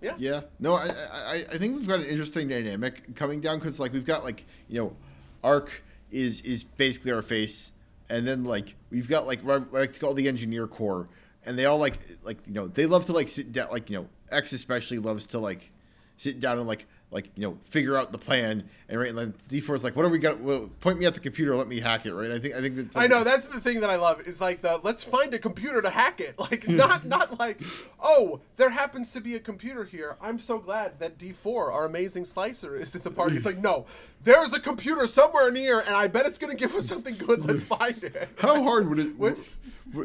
yeah. 0.00 0.14
Yeah. 0.18 0.40
No, 0.58 0.74
I, 0.74 0.88
I 1.12 1.34
I 1.34 1.58
think 1.58 1.76
we've 1.76 1.88
got 1.88 2.00
an 2.00 2.06
interesting 2.06 2.48
dynamic 2.48 3.14
coming 3.16 3.40
down 3.40 3.58
because 3.58 3.78
like 3.78 3.92
we've 3.92 4.06
got 4.06 4.24
like 4.24 4.46
you 4.68 4.80
know, 4.80 4.96
Arc 5.44 5.82
is 6.10 6.40
is 6.42 6.64
basically 6.64 7.12
our 7.12 7.22
face, 7.22 7.72
and 8.08 8.26
then 8.26 8.44
like 8.44 8.76
we've 8.90 9.08
got 9.08 9.26
like 9.26 9.40
what 9.42 9.62
I 9.72 9.78
like 9.78 9.92
to 9.94 10.00
call 10.00 10.14
the 10.14 10.26
engineer 10.28 10.66
corps, 10.66 11.08
and 11.44 11.58
they 11.58 11.64
all 11.64 11.78
like 11.78 11.98
like 12.22 12.38
you 12.46 12.54
know 12.54 12.68
they 12.68 12.86
love 12.86 13.06
to 13.06 13.12
like 13.12 13.28
sit 13.28 13.52
down 13.52 13.70
like 13.70 13.90
you 13.90 13.98
know 13.98 14.08
X 14.30 14.52
especially 14.52 14.98
loves 14.98 15.26
to 15.28 15.38
like 15.38 15.72
sit 16.16 16.40
down 16.40 16.58
and 16.58 16.66
like 16.66 16.86
like 17.12 17.30
you 17.36 17.42
know 17.42 17.58
figure 17.64 17.96
out 17.96 18.12
the 18.12 18.18
plan 18.18 18.68
and 18.88 19.00
right 19.00 19.08
and 19.08 19.18
then 19.18 19.32
D4 19.48 19.74
is 19.74 19.84
like 19.84 19.96
what 19.96 20.04
are 20.04 20.08
we 20.08 20.18
got 20.18 20.40
well, 20.40 20.70
point 20.80 20.98
me 20.98 21.06
at 21.06 21.14
the 21.14 21.20
computer 21.20 21.56
let 21.56 21.66
me 21.66 21.80
hack 21.80 22.06
it 22.06 22.14
right 22.14 22.30
I 22.30 22.38
think 22.38 22.54
I 22.54 22.60
think 22.60 22.76
that's 22.76 22.96
I 22.96 23.06
know 23.08 23.24
that's 23.24 23.46
the 23.46 23.60
thing 23.60 23.80
that 23.80 23.90
I 23.90 23.96
love 23.96 24.20
is 24.26 24.40
like 24.40 24.62
the 24.62 24.78
let's 24.82 25.02
find 25.02 25.34
a 25.34 25.38
computer 25.38 25.82
to 25.82 25.90
hack 25.90 26.20
it. 26.20 26.34
Like 26.38 26.68
not 26.68 27.06
not 27.06 27.38
like 27.38 27.60
oh 28.00 28.40
there 28.56 28.70
happens 28.70 29.12
to 29.12 29.20
be 29.20 29.34
a 29.34 29.40
computer 29.40 29.84
here. 29.84 30.16
I'm 30.20 30.38
so 30.38 30.58
glad 30.58 30.98
that 31.00 31.18
D4 31.18 31.46
our 31.72 31.84
amazing 31.84 32.24
slicer 32.24 32.76
is 32.76 32.94
at 32.94 33.02
the 33.02 33.10
party. 33.10 33.36
It's 33.36 33.46
like 33.46 33.58
no, 33.58 33.86
there's 34.22 34.52
a 34.52 34.60
computer 34.60 35.06
somewhere 35.06 35.50
near 35.50 35.80
and 35.80 35.94
I 35.94 36.08
bet 36.08 36.26
it's 36.26 36.38
gonna 36.38 36.54
give 36.54 36.74
us 36.74 36.86
something 36.86 37.16
good. 37.16 37.44
Let's 37.44 37.64
find 37.64 38.02
it. 38.04 38.28
How 38.38 38.62
hard 38.62 38.88
would 38.88 38.98
it? 39.00 39.18
Which- 39.18 39.50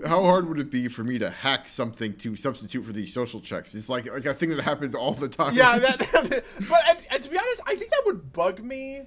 How 0.06 0.24
hard 0.24 0.50
would 0.50 0.60
it 0.60 0.72
be 0.72 0.88
for 0.88 1.04
me 1.04 1.20
to 1.20 1.30
hack 1.30 1.70
something 1.70 2.16
to 2.18 2.36
substitute 2.36 2.84
for 2.84 2.92
these 2.92 3.14
social 3.14 3.40
checks? 3.40 3.76
It's 3.76 3.88
like 3.90 4.12
like 4.12 4.26
a 4.26 4.34
thing 4.34 4.50
that 4.50 4.62
happens 4.62 4.96
all 4.96 5.14
the 5.14 5.30
time. 5.30 5.54
yeah, 5.54 5.78
that. 5.78 6.44
but 6.70 6.82
and, 6.96 7.08
and 7.10 7.24
to 7.24 7.30
be 7.30 7.38
honest, 7.38 7.62
I 7.68 7.76
think 7.76 7.92
that 7.92 8.04
would 8.06 8.34
bug 8.34 8.62
me. 8.62 9.04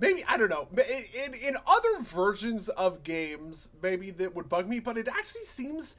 Maybe 0.00 0.24
I 0.28 0.36
don't 0.36 0.50
know. 0.50 0.68
In, 0.72 1.34
in 1.34 1.56
other 1.66 2.02
versions 2.02 2.68
of 2.68 3.02
games, 3.02 3.70
maybe 3.82 4.10
that 4.12 4.34
would 4.34 4.48
bug 4.48 4.68
me. 4.68 4.80
But 4.80 4.96
it 4.96 5.08
actually 5.08 5.44
seems 5.44 5.96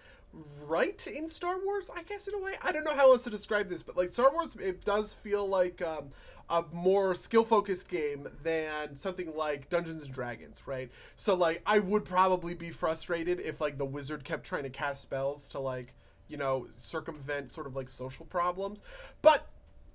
right 0.65 1.05
in 1.07 1.27
Star 1.27 1.57
Wars. 1.63 1.89
I 1.93 2.03
guess 2.03 2.27
in 2.27 2.33
a 2.35 2.39
way, 2.39 2.53
I 2.61 2.71
don't 2.71 2.85
know 2.85 2.95
how 2.95 3.11
else 3.11 3.23
to 3.23 3.29
describe 3.29 3.67
this, 3.67 3.83
but 3.83 3.97
like 3.97 4.13
Star 4.13 4.31
Wars, 4.31 4.55
it 4.55 4.85
does 4.85 5.13
feel 5.13 5.47
like 5.47 5.81
um, 5.81 6.11
a 6.49 6.63
more 6.71 7.13
skill 7.15 7.43
focused 7.43 7.89
game 7.89 8.27
than 8.43 8.95
something 8.95 9.35
like 9.35 9.69
Dungeons 9.69 10.03
and 10.05 10.13
Dragons, 10.13 10.61
right? 10.65 10.89
So 11.15 11.35
like, 11.35 11.61
I 11.65 11.79
would 11.79 12.05
probably 12.05 12.53
be 12.53 12.69
frustrated 12.69 13.39
if 13.39 13.59
like 13.59 13.77
the 13.77 13.85
wizard 13.85 14.23
kept 14.23 14.45
trying 14.45 14.63
to 14.63 14.69
cast 14.69 15.01
spells 15.01 15.49
to 15.49 15.59
like 15.59 15.93
you 16.27 16.37
know 16.37 16.67
circumvent 16.77 17.51
sort 17.51 17.67
of 17.67 17.75
like 17.75 17.89
social 17.89 18.25
problems, 18.25 18.81
but 19.21 19.47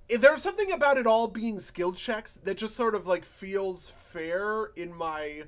there's 0.09 0.41
something 0.41 0.71
about 0.71 0.97
it 0.97 1.07
all 1.07 1.27
being 1.27 1.59
skill 1.59 1.91
checks 1.91 2.35
that 2.43 2.57
just 2.57 2.75
sort 2.75 2.95
of 2.95 3.07
like 3.07 3.25
feels 3.25 3.91
fair 4.11 4.71
in 4.75 4.93
my 4.93 5.43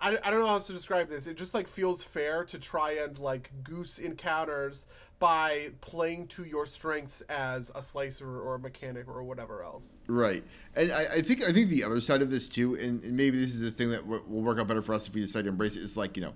I, 0.00 0.18
I 0.22 0.30
don't 0.30 0.40
know 0.40 0.48
how 0.48 0.58
to 0.58 0.72
describe 0.72 1.08
this 1.08 1.26
it 1.26 1.36
just 1.36 1.54
like 1.54 1.68
feels 1.68 2.02
fair 2.02 2.44
to 2.44 2.58
try 2.58 2.92
and 2.92 3.18
like 3.18 3.50
goose 3.62 3.98
encounters 3.98 4.86
by 5.20 5.68
playing 5.80 6.26
to 6.26 6.44
your 6.44 6.66
strengths 6.66 7.22
as 7.22 7.70
a 7.74 7.80
slicer 7.80 8.40
or 8.40 8.56
a 8.56 8.58
mechanic 8.58 9.08
or 9.08 9.22
whatever 9.22 9.62
else 9.62 9.94
Right, 10.06 10.42
and 10.76 10.92
I, 10.92 11.04
I 11.14 11.20
think 11.22 11.42
I 11.44 11.52
think 11.52 11.68
the 11.68 11.84
other 11.84 12.00
side 12.00 12.20
of 12.22 12.30
this 12.30 12.48
too, 12.48 12.74
and, 12.74 13.02
and 13.02 13.16
maybe 13.16 13.38
this 13.38 13.54
is 13.54 13.60
the 13.60 13.70
thing 13.70 13.90
that 13.90 14.02
w- 14.02 14.22
will 14.28 14.42
work 14.42 14.58
out 14.58 14.66
better 14.66 14.82
for 14.82 14.94
us 14.94 15.08
if 15.08 15.14
we 15.14 15.20
decide 15.22 15.44
to 15.44 15.48
embrace 15.48 15.76
it. 15.76 15.82
Is 15.82 15.96
like 15.96 16.16
you 16.16 16.22
know, 16.22 16.34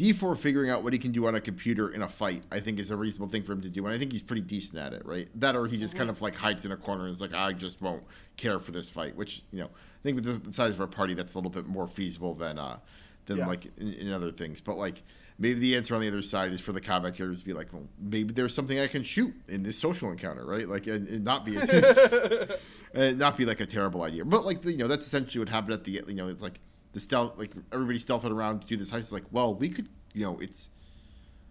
D4 0.00 0.38
figuring 0.38 0.70
out 0.70 0.82
what 0.82 0.92
he 0.94 0.98
can 0.98 1.12
do 1.12 1.26
on 1.26 1.34
a 1.34 1.40
computer 1.40 1.90
in 1.90 2.00
a 2.00 2.08
fight, 2.08 2.44
I 2.50 2.60
think 2.60 2.78
is 2.78 2.90
a 2.90 2.96
reasonable 2.96 3.28
thing 3.28 3.42
for 3.42 3.52
him 3.52 3.60
to 3.60 3.68
do, 3.68 3.84
and 3.84 3.94
I 3.94 3.98
think 3.98 4.12
he's 4.12 4.22
pretty 4.22 4.42
decent 4.42 4.78
at 4.78 4.92
it, 4.94 5.04
right? 5.04 5.28
That 5.38 5.54
or 5.56 5.66
he 5.66 5.76
just 5.76 5.94
kind 5.96 6.08
of 6.08 6.22
like 6.22 6.34
hides 6.36 6.64
in 6.64 6.72
a 6.72 6.76
corner 6.76 7.04
and 7.04 7.12
is 7.12 7.20
like, 7.20 7.34
I 7.34 7.52
just 7.52 7.82
won't 7.82 8.02
care 8.38 8.58
for 8.58 8.70
this 8.70 8.88
fight, 8.90 9.14
which 9.16 9.42
you 9.52 9.60
know, 9.60 9.66
I 9.66 10.02
think 10.02 10.16
with 10.16 10.44
the, 10.44 10.52
size 10.52 10.74
of 10.74 10.80
our 10.80 10.86
party, 10.86 11.12
that's 11.14 11.34
a 11.34 11.38
little 11.38 11.50
bit 11.50 11.66
more 11.66 11.86
feasible 11.86 12.34
than 12.34 12.58
uh, 12.58 12.78
than 13.26 13.38
Yeah. 13.38 13.46
like 13.46 13.66
in, 13.76 13.92
in 13.92 14.12
other 14.12 14.30
things. 14.30 14.60
But 14.62 14.78
like 14.78 15.02
maybe 15.38 15.60
the 15.60 15.76
answer 15.76 15.94
on 15.94 16.00
the 16.00 16.08
other 16.08 16.22
side 16.22 16.52
is 16.52 16.60
for 16.60 16.72
the 16.72 16.80
combat 16.80 17.14
characters 17.16 17.40
to 17.40 17.44
be 17.44 17.52
like, 17.52 17.72
well, 17.72 17.86
maybe 17.98 18.32
there's 18.32 18.54
something 18.54 18.78
I 18.80 18.86
can 18.86 19.02
shoot 19.02 19.34
in 19.48 19.62
this 19.62 19.78
social 19.78 20.10
encounter, 20.10 20.46
right? 20.46 20.66
Like 20.68 20.86
and, 20.86 21.08
and 21.08 21.24
not 21.24 21.44
be 21.44 21.56
and 22.94 23.18
not 23.18 23.36
be 23.36 23.44
like 23.44 23.60
a 23.60 23.66
terrible 23.66 24.02
idea. 24.02 24.24
But 24.24 24.44
like 24.44 24.64
you 24.64 24.76
know, 24.78 24.88
that's 24.88 25.06
essentially 25.06 25.40
what 25.40 25.48
happened 25.50 25.74
at 25.74 25.84
the 25.84 26.02
you 26.08 26.14
know, 26.14 26.28
it's 26.28 26.42
like 26.42 26.58
the 26.92 27.00
stealth 27.00 27.38
like 27.38 27.52
everybody 27.72 27.98
stealthing 27.98 28.32
around 28.32 28.60
to 28.60 28.66
do 28.66 28.76
this 28.76 28.90
heist. 28.90 28.98
It's 28.98 29.12
like, 29.12 29.24
well, 29.30 29.54
we 29.54 29.68
could 29.68 29.88
you 30.12 30.24
know, 30.24 30.38
it's 30.40 30.70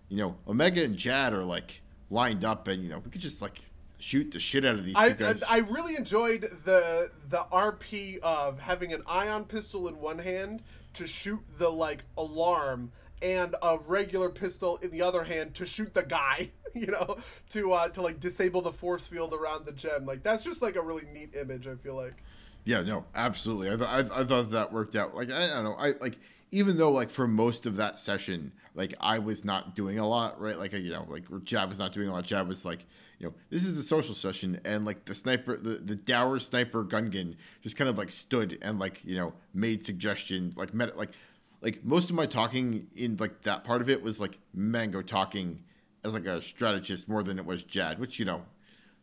you 0.10 0.18
know, 0.18 0.36
Omega 0.48 0.84
and 0.84 0.98
Jad 0.98 1.34
are 1.34 1.44
like 1.44 1.82
lined 2.10 2.44
up, 2.44 2.68
and 2.68 2.84
you 2.84 2.90
know, 2.90 3.00
we 3.00 3.12
could 3.12 3.22
just 3.22 3.42
like 3.42 3.60
shoot 3.98 4.32
the 4.32 4.40
shit 4.40 4.66
out 4.66 4.76
of 4.76 4.86
these 4.86 4.96
I, 4.96 5.12
guys. 5.12 5.44
I 5.44 5.58
I 5.58 5.60
really 5.60 5.96
enjoyed 5.96 6.42
the 6.66 7.12
the 7.30 7.46
RP 7.52 8.20
of 8.20 8.60
having 8.60 8.94
an 8.94 9.04
ion 9.08 9.46
pistol 9.46 9.88
in 9.88 10.00
one 10.00 10.20
hand 10.20 10.64
to 10.96 11.08
shoot 11.08 11.42
the 11.58 11.70
like 11.70 12.04
alarm 12.18 12.92
and 13.22 13.56
a 13.62 13.78
regular 13.86 14.30
pistol 14.30 14.78
in 14.78 14.92
the 14.92 15.02
other 15.02 15.24
hand 15.24 15.54
to 15.56 15.66
shoot 15.66 15.94
the 15.94 16.04
guy. 16.04 16.52
You 16.76 16.86
know, 16.86 17.18
to 17.50 17.74
uh, 17.74 17.90
to 17.90 18.02
like 18.04 18.20
disable 18.20 18.62
the 18.62 18.72
force 18.72 19.08
field 19.08 19.34
around 19.34 19.66
the 19.66 19.72
gem. 19.72 20.06
Like 20.06 20.22
that's 20.22 20.44
just 20.44 20.62
like 20.62 20.76
a 20.76 20.82
really 20.84 21.04
neat 21.12 21.36
image. 21.36 21.66
I 21.66 21.74
feel 21.74 21.96
like. 21.96 22.24
Yeah, 22.70 22.82
no, 22.82 23.06
absolutely. 23.16 23.72
I, 23.72 23.76
th- 23.78 24.12
I, 24.12 24.20
I 24.20 24.24
thought 24.24 24.52
that 24.52 24.72
worked 24.72 24.96
out. 24.96 25.16
Like 25.16 25.32
I, 25.32 25.44
I 25.44 25.48
don't 25.56 25.64
know, 25.64 25.74
I 25.74 25.94
like 26.00 26.20
even 26.52 26.78
though 26.78 26.92
like 26.92 27.10
for 27.10 27.28
most 27.28 27.66
of 27.66 27.78
that 27.78 27.98
session, 27.98 28.52
like 28.76 28.94
I 29.00 29.18
was 29.18 29.44
not 29.44 29.76
doing 29.76 29.98
a 29.98 30.08
lot, 30.08 30.40
right? 30.40 30.56
Like 30.56 30.74
you 30.74 30.92
know, 30.92 31.08
like 31.10 31.24
Jab 31.44 31.70
was 31.70 31.80
not 31.80 31.94
doing 31.94 32.10
a 32.10 32.12
lot. 32.12 32.26
Jab 32.26 32.48
was 32.48 32.66
like, 32.66 32.86
you 33.18 33.26
know, 33.26 33.34
this 33.50 33.66
is 33.66 33.76
a 33.76 33.82
social 33.82 34.14
session, 34.14 34.62
and 34.66 34.86
like 34.86 35.06
the 35.06 35.16
sniper, 35.16 35.58
the 35.58 35.78
the 35.78 35.96
dour 35.96 36.40
sniper 36.40 36.86
Gungan 36.86 37.38
just 37.64 37.76
kind 37.76 37.90
of 37.90 37.98
like 37.98 38.12
stood 38.12 38.60
and 38.62 38.78
like 38.78 39.04
you 39.04 39.16
know 39.16 39.34
made 39.52 39.84
suggestions, 39.84 40.56
like 40.56 40.72
met 40.72 40.96
like 40.96 41.14
like 41.62 41.84
most 41.84 42.12
of 42.12 42.16
my 42.16 42.28
talking 42.28 42.86
in 42.96 43.18
like 43.18 43.42
that 43.42 43.64
part 43.64 43.82
of 43.82 43.90
it 43.90 44.04
was 44.04 44.22
like 44.22 44.38
Mango 44.54 45.02
talking 45.02 45.64
as 46.04 46.14
like 46.14 46.28
a 46.28 46.40
strategist 46.40 47.10
more 47.10 47.24
than 47.24 47.40
it 47.40 47.48
was 47.48 47.64
Jad, 47.64 47.98
which 47.98 48.20
you 48.20 48.26
know 48.26 48.44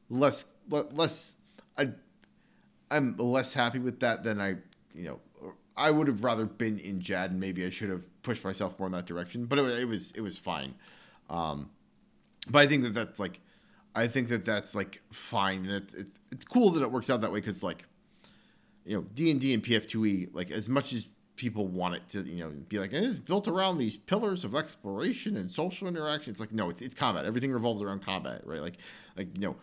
less 0.08 0.44
le- 0.70 0.86
less 0.92 1.34
I 1.76 1.90
I'm 2.90 3.16
less 3.16 3.52
happy 3.52 3.78
with 3.78 4.00
that 4.00 4.22
than 4.22 4.40
I, 4.40 4.56
you 4.94 5.04
know, 5.04 5.20
I 5.76 5.90
would 5.90 6.08
have 6.08 6.24
rather 6.24 6.46
been 6.46 6.78
in 6.78 7.00
Jad, 7.00 7.32
and 7.32 7.40
maybe 7.40 7.64
I 7.66 7.70
should 7.70 7.90
have 7.90 8.08
pushed 8.22 8.44
myself 8.44 8.78
more 8.78 8.86
in 8.86 8.92
that 8.92 9.06
direction. 9.06 9.44
But 9.46 9.58
it, 9.58 9.80
it 9.80 9.88
was 9.88 10.12
it 10.12 10.20
was 10.20 10.38
fine. 10.38 10.74
Um, 11.28 11.70
but 12.48 12.60
I 12.60 12.66
think 12.66 12.84
that 12.84 12.94
that's 12.94 13.20
like, 13.20 13.40
I 13.94 14.06
think 14.06 14.28
that 14.28 14.44
that's 14.44 14.74
like 14.74 15.02
fine, 15.12 15.66
and 15.66 15.72
it's 15.72 15.94
it's, 15.94 16.20
it's 16.30 16.44
cool 16.44 16.70
that 16.70 16.82
it 16.82 16.90
works 16.90 17.10
out 17.10 17.20
that 17.20 17.32
way 17.32 17.40
because 17.40 17.62
like, 17.62 17.84
you 18.84 18.96
know, 18.96 19.04
D 19.14 19.30
and 19.30 19.40
D 19.40 19.52
and 19.52 19.62
PF2E, 19.62 20.30
like 20.32 20.50
as 20.50 20.68
much 20.68 20.92
as 20.94 21.08
people 21.36 21.66
want 21.66 21.94
it 21.94 22.08
to, 22.08 22.22
you 22.22 22.42
know, 22.42 22.50
be 22.68 22.78
like 22.78 22.92
it's 22.94 23.16
built 23.16 23.46
around 23.46 23.76
these 23.76 23.96
pillars 23.96 24.44
of 24.44 24.54
exploration 24.54 25.36
and 25.36 25.50
social 25.50 25.88
interaction. 25.88 26.30
It's 26.30 26.40
like 26.40 26.52
no, 26.52 26.70
it's 26.70 26.80
it's 26.80 26.94
combat. 26.94 27.26
Everything 27.26 27.52
revolves 27.52 27.82
around 27.82 28.02
combat, 28.02 28.46
right? 28.46 28.62
Like 28.62 28.78
like 29.16 29.28
you 29.34 29.46
know, 29.46 29.56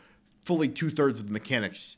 fully 0.43 0.67
two 0.67 0.91
thirds 0.91 1.19
of 1.19 1.27
the 1.27 1.33
mechanics 1.33 1.97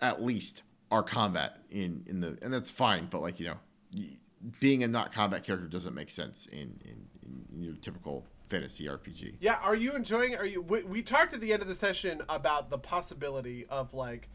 at 0.00 0.22
least 0.22 0.62
are 0.90 1.02
combat 1.02 1.58
in 1.70 2.02
in 2.06 2.20
the 2.20 2.38
and 2.42 2.52
that's 2.52 2.70
fine 2.70 3.06
but 3.10 3.20
like 3.20 3.38
you 3.40 3.46
know 3.46 3.56
being 4.60 4.82
a 4.84 4.88
not 4.88 5.12
combat 5.12 5.42
character 5.44 5.66
doesn't 5.66 5.94
make 5.94 6.08
sense 6.10 6.46
in 6.46 6.80
in, 6.84 7.06
in 7.54 7.62
your 7.62 7.74
typical 7.74 8.24
fantasy 8.48 8.86
rpg 8.86 9.34
Yeah, 9.40 9.58
are 9.62 9.74
you 9.76 9.94
enjoying? 9.94 10.34
Are 10.34 10.46
you? 10.46 10.62
We, 10.62 10.82
we 10.84 11.02
talked 11.02 11.34
at 11.34 11.40
the 11.42 11.52
end 11.52 11.60
of 11.60 11.68
the 11.68 11.74
session 11.74 12.22
about 12.30 12.70
the 12.70 12.78
possibility 12.78 13.66
of 13.68 13.92
like, 13.92 14.30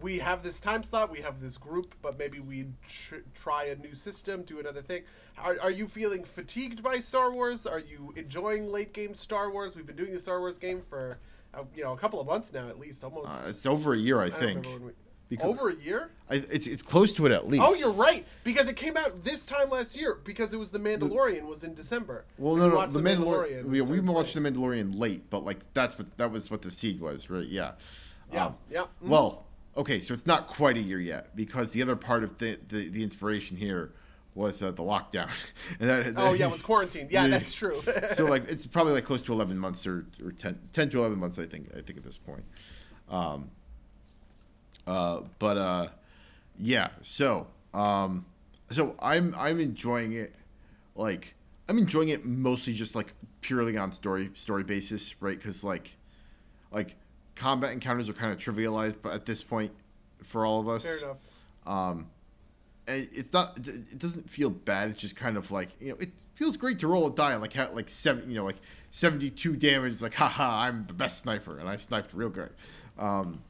we 0.00 0.18
have 0.20 0.42
this 0.42 0.58
time 0.58 0.82
slot, 0.82 1.10
we 1.10 1.18
have 1.20 1.38
this 1.38 1.58
group, 1.58 1.94
but 2.00 2.18
maybe 2.18 2.40
we 2.40 2.68
tr- 2.88 3.16
try 3.34 3.64
a 3.64 3.76
new 3.76 3.94
system, 3.94 4.40
do 4.44 4.58
another 4.58 4.80
thing. 4.80 5.02
Are, 5.36 5.58
are 5.60 5.70
you 5.70 5.86
feeling 5.86 6.24
fatigued 6.24 6.82
by 6.82 6.98
Star 6.98 7.30
Wars? 7.30 7.66
Are 7.66 7.80
you 7.80 8.14
enjoying 8.16 8.68
late 8.68 8.94
game 8.94 9.12
Star 9.14 9.50
Wars? 9.52 9.76
We've 9.76 9.84
been 9.86 9.96
doing 9.96 10.14
the 10.14 10.20
Star 10.20 10.40
Wars 10.40 10.56
game 10.58 10.80
for, 10.80 11.18
uh, 11.52 11.64
you 11.76 11.82
know, 11.84 11.92
a 11.92 11.98
couple 11.98 12.22
of 12.22 12.26
months 12.26 12.54
now, 12.54 12.68
at 12.68 12.78
least, 12.78 13.04
almost. 13.04 13.28
uh, 13.28 13.48
it's 13.50 13.66
over 13.66 13.92
a 13.92 13.98
year 13.98 14.20
i, 14.22 14.26
I 14.26 14.30
think 14.30 14.64
we- 14.64 14.92
because- 15.28 15.46
over 15.48 15.68
a 15.70 15.74
year. 15.76 16.10
I, 16.30 16.34
it's 16.50 16.66
it's 16.66 16.82
close 16.82 17.14
to 17.14 17.24
it 17.24 17.32
at 17.32 17.48
least 17.48 17.64
Oh, 17.66 17.74
you're 17.74 17.90
right 17.90 18.26
because 18.44 18.68
it 18.68 18.76
came 18.76 18.98
out 18.98 19.24
this 19.24 19.46
time 19.46 19.70
last 19.70 19.96
year 19.96 20.18
because 20.24 20.52
it 20.52 20.58
was 20.58 20.68
the 20.68 20.78
Mandalorian 20.78 21.44
was 21.44 21.64
in 21.64 21.72
December. 21.74 22.26
well 22.36 22.52
We 22.54 22.60
no 22.60 22.68
no 22.68 22.86
the 22.86 23.00
mandalorian, 23.00 23.64
we, 23.64 23.78
so 23.78 23.84
we 23.84 24.00
watched 24.00 24.34
the 24.34 24.40
mandalorian 24.40 24.98
late 24.98 25.30
but 25.30 25.44
like 25.46 25.56
that's 25.72 25.96
what 25.98 26.14
that 26.18 26.30
was 26.30 26.50
what 26.50 26.60
the 26.60 26.70
seed 26.70 27.00
was 27.00 27.30
right 27.30 27.46
yeah 27.46 27.72
Yeah, 28.30 28.46
Um, 28.46 28.54
yeah. 28.70 28.80
Mhm. 29.02 29.08
well 29.08 29.46
okay 29.74 30.00
so 30.00 30.12
it's 30.12 30.26
not 30.26 30.48
quite 30.48 30.76
a 30.76 30.80
year 30.80 31.00
yet 31.00 31.34
because 31.34 31.72
the 31.72 31.80
other 31.80 31.96
part 31.96 32.24
of 32.24 32.36
the 32.36 32.58
the, 32.68 32.90
the 32.90 33.02
inspiration 33.02 33.56
here 33.56 33.92
was 34.34 34.62
uh, 34.62 34.70
the 34.70 34.82
lockdown 34.82 35.30
and 35.80 35.88
that, 35.88 36.12
Oh 36.18 36.34
yeah, 36.34 36.46
it 36.48 36.52
was 36.52 36.60
quarantined. 36.62 37.10
Yeah, 37.10 37.22
Yeah. 37.24 37.38
that's 37.38 37.54
true. 37.54 37.82
so 38.12 38.26
like 38.26 38.46
it's 38.50 38.66
probably 38.66 38.92
like 38.92 39.04
close 39.04 39.22
to 39.22 39.32
11 39.32 39.58
months 39.58 39.86
or, 39.86 40.04
or 40.22 40.30
10, 40.30 40.58
10 40.74 40.90
to 40.90 40.98
11 40.98 41.18
months 41.18 41.38
i 41.38 41.46
think 41.46 41.70
i 41.74 41.80
think 41.80 41.96
at 41.96 42.04
this 42.04 42.18
point 42.18 42.44
um 43.08 43.50
uh 44.88 45.20
but 45.38 45.56
uh 45.58 45.88
yeah 46.58 46.88
so 47.02 47.46
um 47.74 48.24
so 48.70 48.94
i'm 49.00 49.34
i'm 49.38 49.60
enjoying 49.60 50.12
it 50.12 50.34
like 50.96 51.34
i'm 51.68 51.78
enjoying 51.78 52.08
it 52.08 52.24
mostly 52.24 52.72
just 52.72 52.94
like 52.96 53.12
purely 53.42 53.76
on 53.76 53.92
story 53.92 54.30
story 54.34 54.64
basis 54.64 55.14
right 55.20 55.36
because 55.38 55.62
like 55.62 55.96
like 56.72 56.96
combat 57.36 57.70
encounters 57.72 58.08
are 58.08 58.12
kind 58.14 58.32
of 58.32 58.38
trivialized 58.38 58.96
but 59.02 59.12
at 59.12 59.26
this 59.26 59.42
point 59.42 59.70
for 60.22 60.44
all 60.44 60.60
of 60.60 60.68
us 60.68 60.84
Fair 60.84 60.98
enough. 60.98 61.18
um, 61.66 62.06
and 62.88 63.06
it's 63.12 63.32
not. 63.34 63.58
It 63.58 63.98
doesn't 63.98 64.30
feel 64.30 64.48
bad. 64.48 64.88
It's 64.88 65.02
just 65.02 65.14
kind 65.14 65.36
of 65.36 65.50
like 65.50 65.68
you 65.78 65.90
know. 65.90 65.96
It 66.00 66.08
feels 66.32 66.56
great 66.56 66.78
to 66.78 66.88
roll 66.88 67.06
a 67.06 67.14
die 67.14 67.32
and 67.32 67.42
like 67.42 67.52
have 67.52 67.74
like 67.74 67.90
seven. 67.90 68.30
You 68.30 68.36
know, 68.36 68.44
like 68.46 68.56
seventy-two 68.88 69.56
damage. 69.56 69.92
It's 69.92 70.00
like, 70.02 70.14
haha, 70.14 70.62
I'm 70.62 70.86
the 70.86 70.94
best 70.94 71.18
sniper, 71.18 71.58
and 71.58 71.68
I 71.68 71.76
sniped 71.76 72.14
real 72.14 72.30
good. 72.30 72.48
Um, 72.98 73.42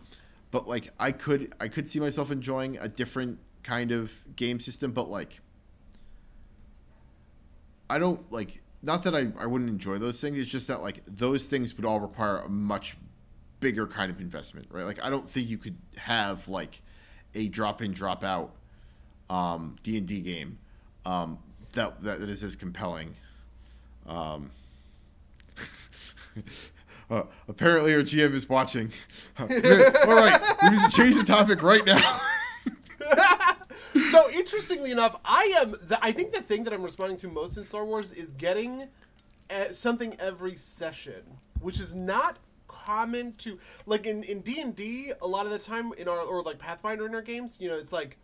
but 0.51 0.69
like, 0.69 0.91
I 0.99 1.13
could, 1.13 1.55
I 1.61 1.69
could 1.69 1.89
see 1.89 2.01
myself 2.01 2.31
enjoying 2.31 2.79
a 2.79 2.89
different 2.89 3.39
kind 3.63 3.93
of 3.93 4.25
game 4.37 4.61
system. 4.61 4.93
But 4.93 5.11
like, 5.11 5.41
I 7.91 7.99
don't 7.99 8.31
like. 8.33 8.63
Not 8.81 9.03
that 9.03 9.15
I, 9.15 9.29
I 9.39 9.47
wouldn't 9.47 9.71
enjoy 9.71 9.99
those 9.99 10.21
things. 10.21 10.39
It's 10.39 10.51
just 10.51 10.69
that 10.69 10.83
like 10.83 11.03
those 11.07 11.49
things 11.49 11.77
would 11.77 11.85
all 11.85 11.99
require 12.01 12.39
a 12.39 12.49
much 12.49 12.97
bigger 13.61 13.87
kind 13.87 14.11
of 14.11 14.21
investment, 14.21 14.69
right? 14.71 14.85
Like 14.85 15.03
I 15.05 15.11
don't 15.11 15.29
think 15.29 15.49
you 15.49 15.59
could 15.59 15.77
have 15.97 16.49
like 16.49 16.81
a 17.35 17.49
drop 17.49 17.83
in, 17.83 17.93
drop 17.93 18.23
out 18.23 18.53
um, 19.29 19.77
D 19.83 19.99
and 19.99 20.07
D 20.07 20.21
game 20.21 20.59
um, 21.05 21.39
that 21.73 22.01
that 22.03 22.21
is 22.21 22.43
as 22.43 22.57
compelling. 22.57 23.17
Um, 24.07 24.51
uh, 27.11 27.23
apparently, 27.49 27.95
our 27.95 28.01
GM 28.01 28.35
is 28.35 28.49
watching. 28.49 28.93
all 29.39 29.47
right, 29.47 30.57
we 30.63 30.71
need 30.71 30.91
to 30.91 30.97
change 30.97 31.17
the 31.17 31.25
topic 31.25 31.63
right 31.63 31.85
now. 31.87 32.21
so 34.11 34.31
interestingly 34.31 34.91
enough, 34.91 35.17
I 35.25 35.55
am. 35.61 35.73
The, 35.83 35.99
I 36.03 36.13
think 36.13 36.33
the 36.33 36.43
thing 36.43 36.65
that 36.65 36.73
I'm 36.73 36.83
responding 36.83 37.19
to 37.19 37.29
most 37.29 37.57
in 37.57 37.65
Star 37.65 37.85
Wars 37.85 38.13
is 38.13 38.33
getting 38.33 38.89
uh, 39.51 39.65
something 39.73 40.17
every 40.21 40.55
session, 40.55 41.23
which 41.61 41.81
is 41.81 41.95
not 41.95 42.39
common 42.67 43.35
to 43.37 43.59
like 43.87 44.07
in 44.07 44.23
in 44.25 44.41
D 44.41 44.61
and 44.61 44.77
D. 44.77 45.13
A 45.23 45.27
lot 45.27 45.47
of 45.47 45.53
the 45.53 45.59
time 45.59 45.93
in 45.97 46.09
our 46.09 46.21
or 46.21 46.43
like 46.43 46.59
Pathfinder 46.59 47.07
in 47.07 47.15
our 47.15 47.23
games, 47.23 47.57
you 47.61 47.69
know, 47.69 47.79
it's 47.79 47.93
like 47.93 48.19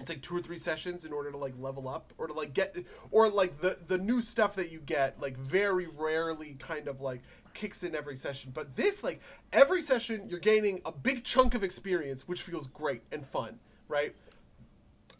it's 0.00 0.08
like 0.08 0.22
two 0.22 0.36
or 0.36 0.42
three 0.42 0.58
sessions 0.58 1.04
in 1.04 1.12
order 1.12 1.30
to 1.30 1.36
like 1.36 1.54
level 1.58 1.88
up 1.88 2.12
or 2.18 2.26
to 2.26 2.32
like 2.32 2.52
get 2.52 2.76
or 3.10 3.28
like 3.28 3.60
the 3.60 3.78
the 3.86 3.98
new 3.98 4.20
stuff 4.20 4.56
that 4.56 4.72
you 4.72 4.80
get 4.80 5.20
like 5.20 5.36
very 5.36 5.86
rarely 5.86 6.56
kind 6.58 6.88
of 6.88 7.00
like 7.00 7.22
kicks 7.54 7.82
in 7.82 7.94
every 7.94 8.16
session 8.16 8.50
but 8.52 8.76
this 8.76 9.02
like 9.02 9.20
every 9.52 9.82
session 9.82 10.26
you're 10.28 10.40
gaining 10.40 10.80
a 10.84 10.92
big 10.92 11.24
chunk 11.24 11.54
of 11.54 11.62
experience 11.62 12.28
which 12.28 12.42
feels 12.42 12.66
great 12.66 13.02
and 13.12 13.24
fun 13.24 13.58
right 13.88 14.14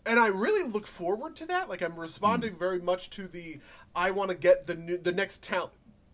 and 0.06 0.18
I 0.18 0.28
really 0.28 0.68
look 0.68 0.86
forward 0.86 1.36
to 1.36 1.46
that. 1.46 1.68
Like 1.68 1.82
I'm 1.82 1.96
responding 1.96 2.54
mm. 2.54 2.58
very 2.58 2.80
much 2.80 3.10
to 3.10 3.26
the 3.26 3.58
I 3.94 4.10
want 4.10 4.30
to 4.30 4.36
get 4.36 4.66
the 4.66 4.74
new 4.74 4.98
the 4.98 5.12
next 5.12 5.42
talent, 5.42 5.72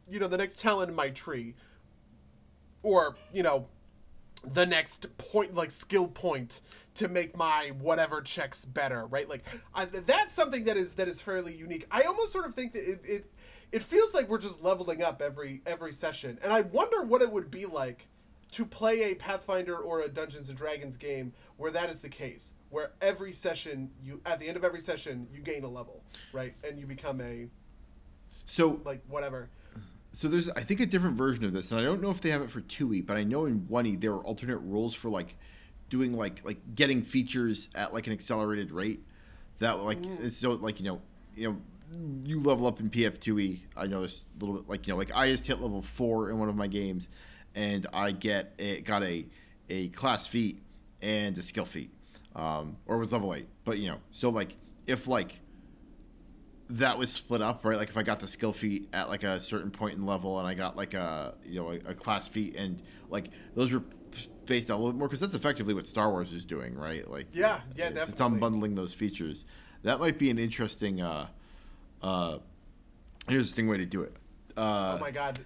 you 0.09 0.21
know, 0.21 0.29
the 0.29 0.39
next 0.39 0.61
talent 0.61 0.91
in 0.91 0.97
my 0.97 1.11
tree, 1.11 1.55
or 2.83 3.17
you 3.33 3.43
know, 3.43 3.67
the 4.45 4.67
next 4.67 5.07
point 5.19 5.55
like 5.55 5.71
skill 5.71 6.09
point 6.09 6.61
to 6.95 7.09
make 7.09 7.37
my 7.37 7.73
whatever 7.79 8.21
checks 8.21 8.65
better, 8.65 9.07
right? 9.07 9.29
Like 9.29 9.45
I, 9.75 9.87
that's 9.87 10.35
something 10.35 10.65
that 10.65 10.77
is 10.77 10.95
that 10.95 11.09
is 11.09 11.21
fairly 11.21 11.55
unique. 11.55 11.87
I 11.91 12.03
almost 12.03 12.33
sort 12.33 12.47
of 12.47 12.55
think 12.55 12.73
that 12.75 12.89
it, 12.89 13.01
it 13.05 13.33
it 13.73 13.83
feels 13.83 14.15
like 14.15 14.29
we're 14.29 14.39
just 14.39 14.63
leveling 14.63 15.03
up 15.03 15.23
every 15.23 15.63
every 15.67 15.93
session, 15.93 16.39
and 16.43 16.53
I 16.53 16.63
wonder 16.63 17.03
what 17.05 17.23
it 17.23 17.31
would 17.31 17.51
be 17.51 17.67
like 17.67 18.07
to 18.53 18.65
play 18.65 19.13
a 19.13 19.15
Pathfinder 19.15 19.77
or 19.77 20.01
a 20.01 20.09
Dungeons 20.09 20.49
and 20.49 20.59
Dragons 20.59 20.97
game 20.97 21.33
where 21.57 21.71
that 21.71 21.89
is 21.91 22.01
the 22.01 22.09
case, 22.09 22.55
where 22.71 22.93
every 23.01 23.33
session 23.33 23.91
you 24.03 24.21
at 24.27 24.41
the 24.41 24.49
end 24.49 24.57
of 24.57 24.65
every 24.65 24.81
session 24.81 25.29
you 25.33 25.41
gain 25.41 25.65
a 25.65 25.69
level, 25.69 26.03
right, 26.33 26.55
and 26.65 26.79
you 26.79 26.87
become 26.87 27.21
a 27.21 27.49
So 28.45 28.81
like 28.85 29.03
whatever. 29.09 29.51
So 30.13 30.27
there's 30.27 30.51
I 30.51 30.63
think 30.63 30.81
a 30.81 30.87
different 30.87 31.17
version 31.17 31.45
of 31.45 31.53
this, 31.53 31.71
and 31.71 31.81
I 31.81 31.85
don't 31.85 32.03
know 32.03 32.11
if 32.11 32.21
they 32.21 32.31
have 32.31 32.43
it 32.43 32.51
for 32.51 32.61
two 32.63 32.93
E, 32.93 33.01
but 33.01 33.17
I 33.17 33.23
know 33.23 33.45
in 33.45 33.67
one 33.69 33.87
E 33.87 33.97
there 33.97 34.13
are 34.13 34.25
alternate 34.25 34.59
rules 34.59 34.95
for 34.95 35.09
like 35.09 35.37
doing 35.89 36.17
like 36.17 36.45
like 36.45 36.59
getting 36.75 37.03
features 37.03 37.69
at 37.75 37.95
like 37.95 38.09
an 38.09 38.13
accelerated 38.13 38.73
rate. 38.73 39.01
That 39.59 39.85
like 39.85 40.01
mm. 40.01 40.29
so 40.31 40.53
like 40.53 40.81
you 40.81 40.87
know 40.87 41.01
you 41.37 41.51
know 41.51 41.57
you 42.25 42.41
level 42.41 42.67
up 42.67 42.81
in 42.81 42.91
PF2E. 42.91 43.61
I 43.77 43.87
know 43.87 44.03
this 44.03 44.25
a 44.37 44.45
little 44.45 44.61
bit 44.61 44.69
like 44.69 44.87
you 44.87 44.93
know 44.93 44.99
like 44.99 45.15
I 45.15 45.29
just 45.29 45.47
hit 45.47 45.61
level 45.61 45.83
four 45.83 46.31
in 46.31 46.39
one 46.39 46.49
of 46.49 46.57
my 46.57 46.67
games, 46.67 47.09
and 47.55 47.87
I 47.93 48.13
get 48.13 48.55
it 48.59 48.85
got 48.85 49.03
a 49.03 49.27
a 49.69 49.89
class 49.89 50.27
feat 50.27 50.63
and 51.03 51.37
a 51.39 51.43
skill 51.43 51.65
feat, 51.65 51.91
um, 52.35 52.77
or 52.87 52.97
it 52.97 52.99
was 53.01 53.13
level 53.13 53.35
eight. 53.35 53.49
But 53.65 53.79
you 53.79 53.89
know 53.89 53.99
so 54.11 54.31
like 54.31 54.57
if 54.87 55.09
like 55.09 55.41
that 56.71 56.99
was 56.99 57.11
split 57.11 57.43
up, 57.43 57.65
right? 57.65 57.77
Like 57.77 57.89
if 57.89 57.97
I 57.97 58.03
got 58.03 58.21
the 58.21 58.29
skill 58.29 58.53
feat 58.53 58.89
at 58.93 59.09
like 59.09 59.25
a 59.25 59.41
certain 59.41 59.71
point 59.71 59.97
in 59.97 60.07
level, 60.07 60.39
and 60.39 60.47
I 60.47 60.55
got 60.55 60.77
like 60.77 60.95
a 60.95 61.35
you 61.45 61.61
know 61.61 61.71
a, 61.71 61.91
a 61.91 61.95
class 61.95 62.29
feat, 62.29 62.57
and 62.57 62.81
like 63.09 63.29
those 63.55 63.73
were 63.73 63.83
based 64.47 64.71
out 64.71 64.75
a 64.75 64.79
little 64.79 64.93
bit 64.93 64.99
more 64.99 65.09
because 65.09 65.21
that's 65.21 65.35
effectively 65.35 65.75
what 65.75 65.87
Star 65.87 66.11
Wars 66.11 66.33
is 66.33 66.45
doing, 66.45 66.77
right? 66.77 67.09
Like 67.11 67.27
yeah, 67.33 67.61
yeah, 67.75 67.87
it's, 67.87 67.95
definitely. 67.95 68.13
It's 68.13 68.21
unbundling 68.21 68.77
those 68.77 68.95
features. 68.95 69.45
That 69.83 69.99
might 69.99 70.19
be 70.19 70.31
an 70.31 70.39
interesting, 70.39 71.01
uh, 71.01 71.29
uh, 72.03 72.39
interesting 73.29 73.69
way 73.69 73.77
to 73.79 73.87
do 73.87 74.03
it. 74.03 74.15
Uh, 74.57 74.97
oh 74.97 75.01
my 75.01 75.11
god, 75.11 75.39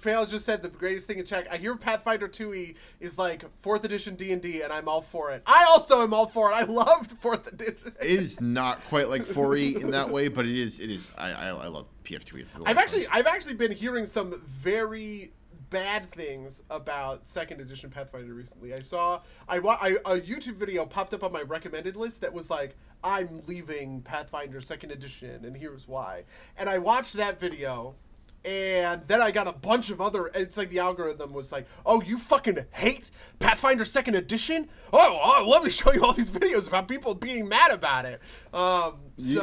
Fails 0.00 0.30
just 0.30 0.44
said 0.44 0.62
the 0.62 0.68
greatest 0.68 1.06
thing 1.06 1.18
in 1.18 1.24
check. 1.24 1.46
I 1.50 1.56
hear 1.56 1.74
Pathfinder 1.76 2.28
2e 2.28 2.74
is 3.00 3.18
like 3.18 3.44
fourth 3.60 3.84
edition 3.84 4.14
D 4.14 4.32
and 4.32 4.42
D, 4.42 4.62
and 4.62 4.72
I'm 4.72 4.88
all 4.88 5.02
for 5.02 5.30
it. 5.30 5.42
I 5.46 5.66
also 5.70 6.02
am 6.02 6.12
all 6.14 6.26
for 6.26 6.50
it. 6.50 6.54
I 6.54 6.62
loved 6.64 7.12
fourth 7.12 7.50
edition. 7.52 7.94
it 8.00 8.10
is 8.10 8.40
not 8.40 8.84
quite 8.84 9.08
like 9.08 9.24
4e 9.24 9.80
in 9.80 9.90
that 9.92 10.10
way, 10.10 10.28
but 10.28 10.44
it 10.44 10.56
is. 10.56 10.80
It 10.80 10.90
is. 10.90 11.12
I 11.16 11.30
I, 11.30 11.48
I 11.48 11.66
love 11.68 11.86
PF2e. 12.04 12.62
I've 12.66 12.78
actually 12.78 13.06
I've 13.08 13.26
actually 13.26 13.54
been 13.54 13.72
hearing 13.72 14.06
some 14.06 14.40
very 14.46 15.32
bad 15.72 16.12
things 16.12 16.62
about 16.70 17.26
second 17.26 17.60
edition 17.60 17.90
Pathfinder 17.90 18.34
recently. 18.34 18.74
I 18.74 18.80
saw 18.80 19.22
I, 19.48 19.56
I 19.56 19.88
a 20.04 20.20
YouTube 20.20 20.56
video 20.56 20.84
popped 20.84 21.14
up 21.14 21.24
on 21.24 21.32
my 21.32 21.42
recommended 21.42 21.96
list 21.96 22.20
that 22.20 22.32
was 22.32 22.50
like 22.50 22.76
I'm 23.02 23.40
leaving 23.48 24.02
Pathfinder 24.02 24.60
second 24.60 24.92
edition 24.92 25.44
and 25.44 25.56
here's 25.56 25.88
why. 25.88 26.24
And 26.56 26.68
I 26.68 26.78
watched 26.78 27.14
that 27.14 27.40
video 27.40 27.96
and 28.44 29.02
then 29.06 29.22
I 29.22 29.30
got 29.30 29.46
a 29.46 29.52
bunch 29.52 29.90
of 29.90 30.00
other. 30.00 30.30
It's 30.34 30.56
like 30.56 30.70
the 30.70 30.80
algorithm 30.80 31.32
was 31.32 31.52
like, 31.52 31.66
"Oh, 31.86 32.02
you 32.02 32.18
fucking 32.18 32.58
hate 32.72 33.10
Pathfinder 33.38 33.84
Second 33.84 34.16
Edition? 34.16 34.68
Oh, 34.92 35.20
oh 35.22 35.48
let 35.48 35.62
me 35.62 35.70
show 35.70 35.92
you 35.92 36.04
all 36.04 36.12
these 36.12 36.30
videos 36.30 36.66
about 36.66 36.88
people 36.88 37.14
being 37.14 37.48
mad 37.48 37.70
about 37.70 38.04
it." 38.04 38.20
Um, 38.52 38.94
so 39.16 39.26
you, 39.26 39.34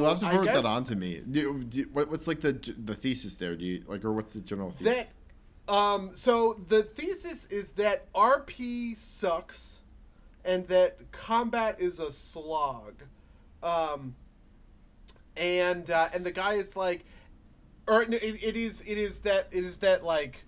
you'll 0.00 0.08
have 0.08 0.20
to 0.20 0.28
forward 0.28 0.46
guess, 0.46 0.62
that 0.62 0.68
on 0.68 0.82
to 0.84 0.96
me. 0.96 1.22
Do, 1.30 1.62
do, 1.62 1.86
what's 1.92 2.26
like 2.26 2.40
the 2.40 2.52
the 2.76 2.96
thesis 2.96 3.38
there? 3.38 3.54
Do 3.54 3.64
you 3.64 3.84
like, 3.86 4.04
or 4.04 4.12
what's 4.12 4.32
the 4.32 4.40
general 4.40 4.72
thesis? 4.72 4.96
That, 4.96 5.08
um, 5.68 6.12
so 6.14 6.54
the 6.54 6.82
thesis 6.82 7.46
is 7.46 7.70
that 7.72 8.12
RP 8.12 8.96
sucks, 8.96 9.80
and 10.44 10.66
that 10.68 11.12
combat 11.12 11.80
is 11.80 11.98
a 11.98 12.10
slog, 12.10 12.94
um, 13.62 14.14
and 15.36 15.90
uh, 15.90 16.08
and 16.12 16.24
the 16.24 16.32
guy 16.32 16.54
is 16.54 16.76
like 16.76 17.04
or 17.88 18.02
it, 18.02 18.12
it 18.12 18.56
is 18.56 18.82
it 18.86 18.98
is 18.98 19.20
that 19.20 19.48
it 19.50 19.64
is 19.64 19.78
that 19.78 20.04
like 20.04 20.44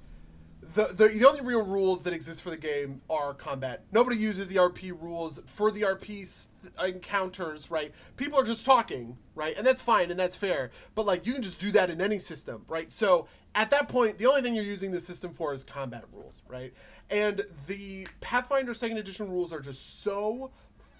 the, 0.75 0.89
the 0.89 1.09
the 1.09 1.27
only 1.27 1.41
real 1.41 1.65
rules 1.65 2.03
that 2.03 2.13
exist 2.13 2.43
for 2.43 2.51
the 2.51 2.57
game 2.57 3.01
are 3.09 3.35
combat. 3.35 3.83
Nobody 3.91 4.17
uses 4.17 4.47
the 4.49 4.57
RP 4.57 4.91
rules 4.91 5.41
for 5.47 5.71
the 5.71 5.83
RP 5.83 6.47
encounters, 6.85 7.71
right? 7.71 7.93
People 8.17 8.39
are 8.39 8.45
just 8.45 8.65
talking, 8.65 9.17
right? 9.35 9.57
And 9.57 9.67
that's 9.67 9.83
fine 9.83 10.11
and 10.11 10.21
that's 10.21 10.37
fair. 10.37 10.71
But 10.95 11.07
like 11.07 11.27
you 11.27 11.33
can 11.33 11.43
just 11.43 11.61
do 11.61 11.73
that 11.73 11.91
in 11.91 12.01
any 12.01 12.19
system, 12.19 12.65
right? 12.69 12.93
So 12.93 13.27
at 13.55 13.71
that 13.71 13.89
point, 13.89 14.19
the 14.19 14.27
only 14.27 14.43
thing 14.43 14.55
you're 14.55 14.65
using 14.65 14.93
the 14.93 15.01
system 15.01 15.33
for 15.33 15.53
is 15.55 15.65
combat 15.65 16.05
rules, 16.13 16.43
right? 16.49 16.73
And 17.09 17.45
the 17.67 18.07
Pathfinder 18.21 18.75
Second 18.75 18.99
Edition 18.99 19.29
rules 19.29 19.53
are 19.53 19.61
just 19.61 20.03
so 20.03 20.51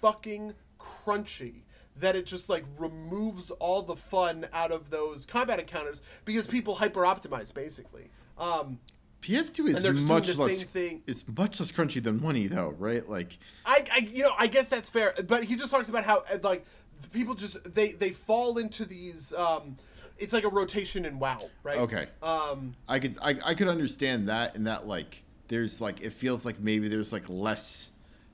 fucking 0.01 0.53
crunchy 0.79 1.61
that 1.97 2.15
it 2.15 2.25
just 2.25 2.49
like 2.49 2.65
removes 2.77 3.51
all 3.51 3.81
the 3.81 3.95
fun 3.95 4.47
out 4.53 4.71
of 4.71 4.89
those 4.89 5.25
combat 5.25 5.59
encounters 5.59 6.01
because 6.25 6.47
people 6.47 6.75
hyper 6.75 7.01
optimize 7.01 7.53
basically. 7.53 8.09
Um, 8.37 8.79
PF2 9.21 9.67
is 9.67 10.01
much 10.05 10.35
less. 10.35 10.63
thing. 10.63 11.03
It's 11.05 11.23
much 11.27 11.59
less 11.59 11.71
crunchy 11.71 12.01
than 12.01 12.21
money, 12.21 12.47
though, 12.47 12.75
right? 12.79 13.07
Like, 13.07 13.37
I, 13.65 13.85
I, 13.93 13.99
you 13.99 14.23
know, 14.23 14.33
I 14.37 14.47
guess 14.47 14.67
that's 14.67 14.89
fair. 14.89 15.13
But 15.27 15.43
he 15.43 15.55
just 15.55 15.71
talks 15.71 15.89
about 15.89 16.05
how 16.05 16.23
like 16.41 16.65
people 17.11 17.35
just 17.35 17.63
they 17.73 17.91
they 17.91 18.09
fall 18.09 18.57
into 18.57 18.83
these. 18.83 19.31
Um, 19.33 19.77
it's 20.21 20.33
like 20.33 20.43
a 20.43 20.49
rotation 20.49 21.03
in 21.03 21.19
WoW, 21.19 21.49
right? 21.63 21.79
Okay. 21.79 22.07
Um, 22.21 22.75
I 22.87 22.99
could 22.99 23.17
I, 23.21 23.35
I 23.43 23.53
could 23.55 23.67
understand 23.67 24.29
that, 24.29 24.55
and 24.55 24.67
that 24.67 24.87
like 24.87 25.23
there's 25.47 25.81
like 25.81 26.01
it 26.01 26.13
feels 26.13 26.45
like 26.45 26.59
maybe 26.59 26.87
there's 26.87 27.11
like 27.11 27.27
less 27.27 27.89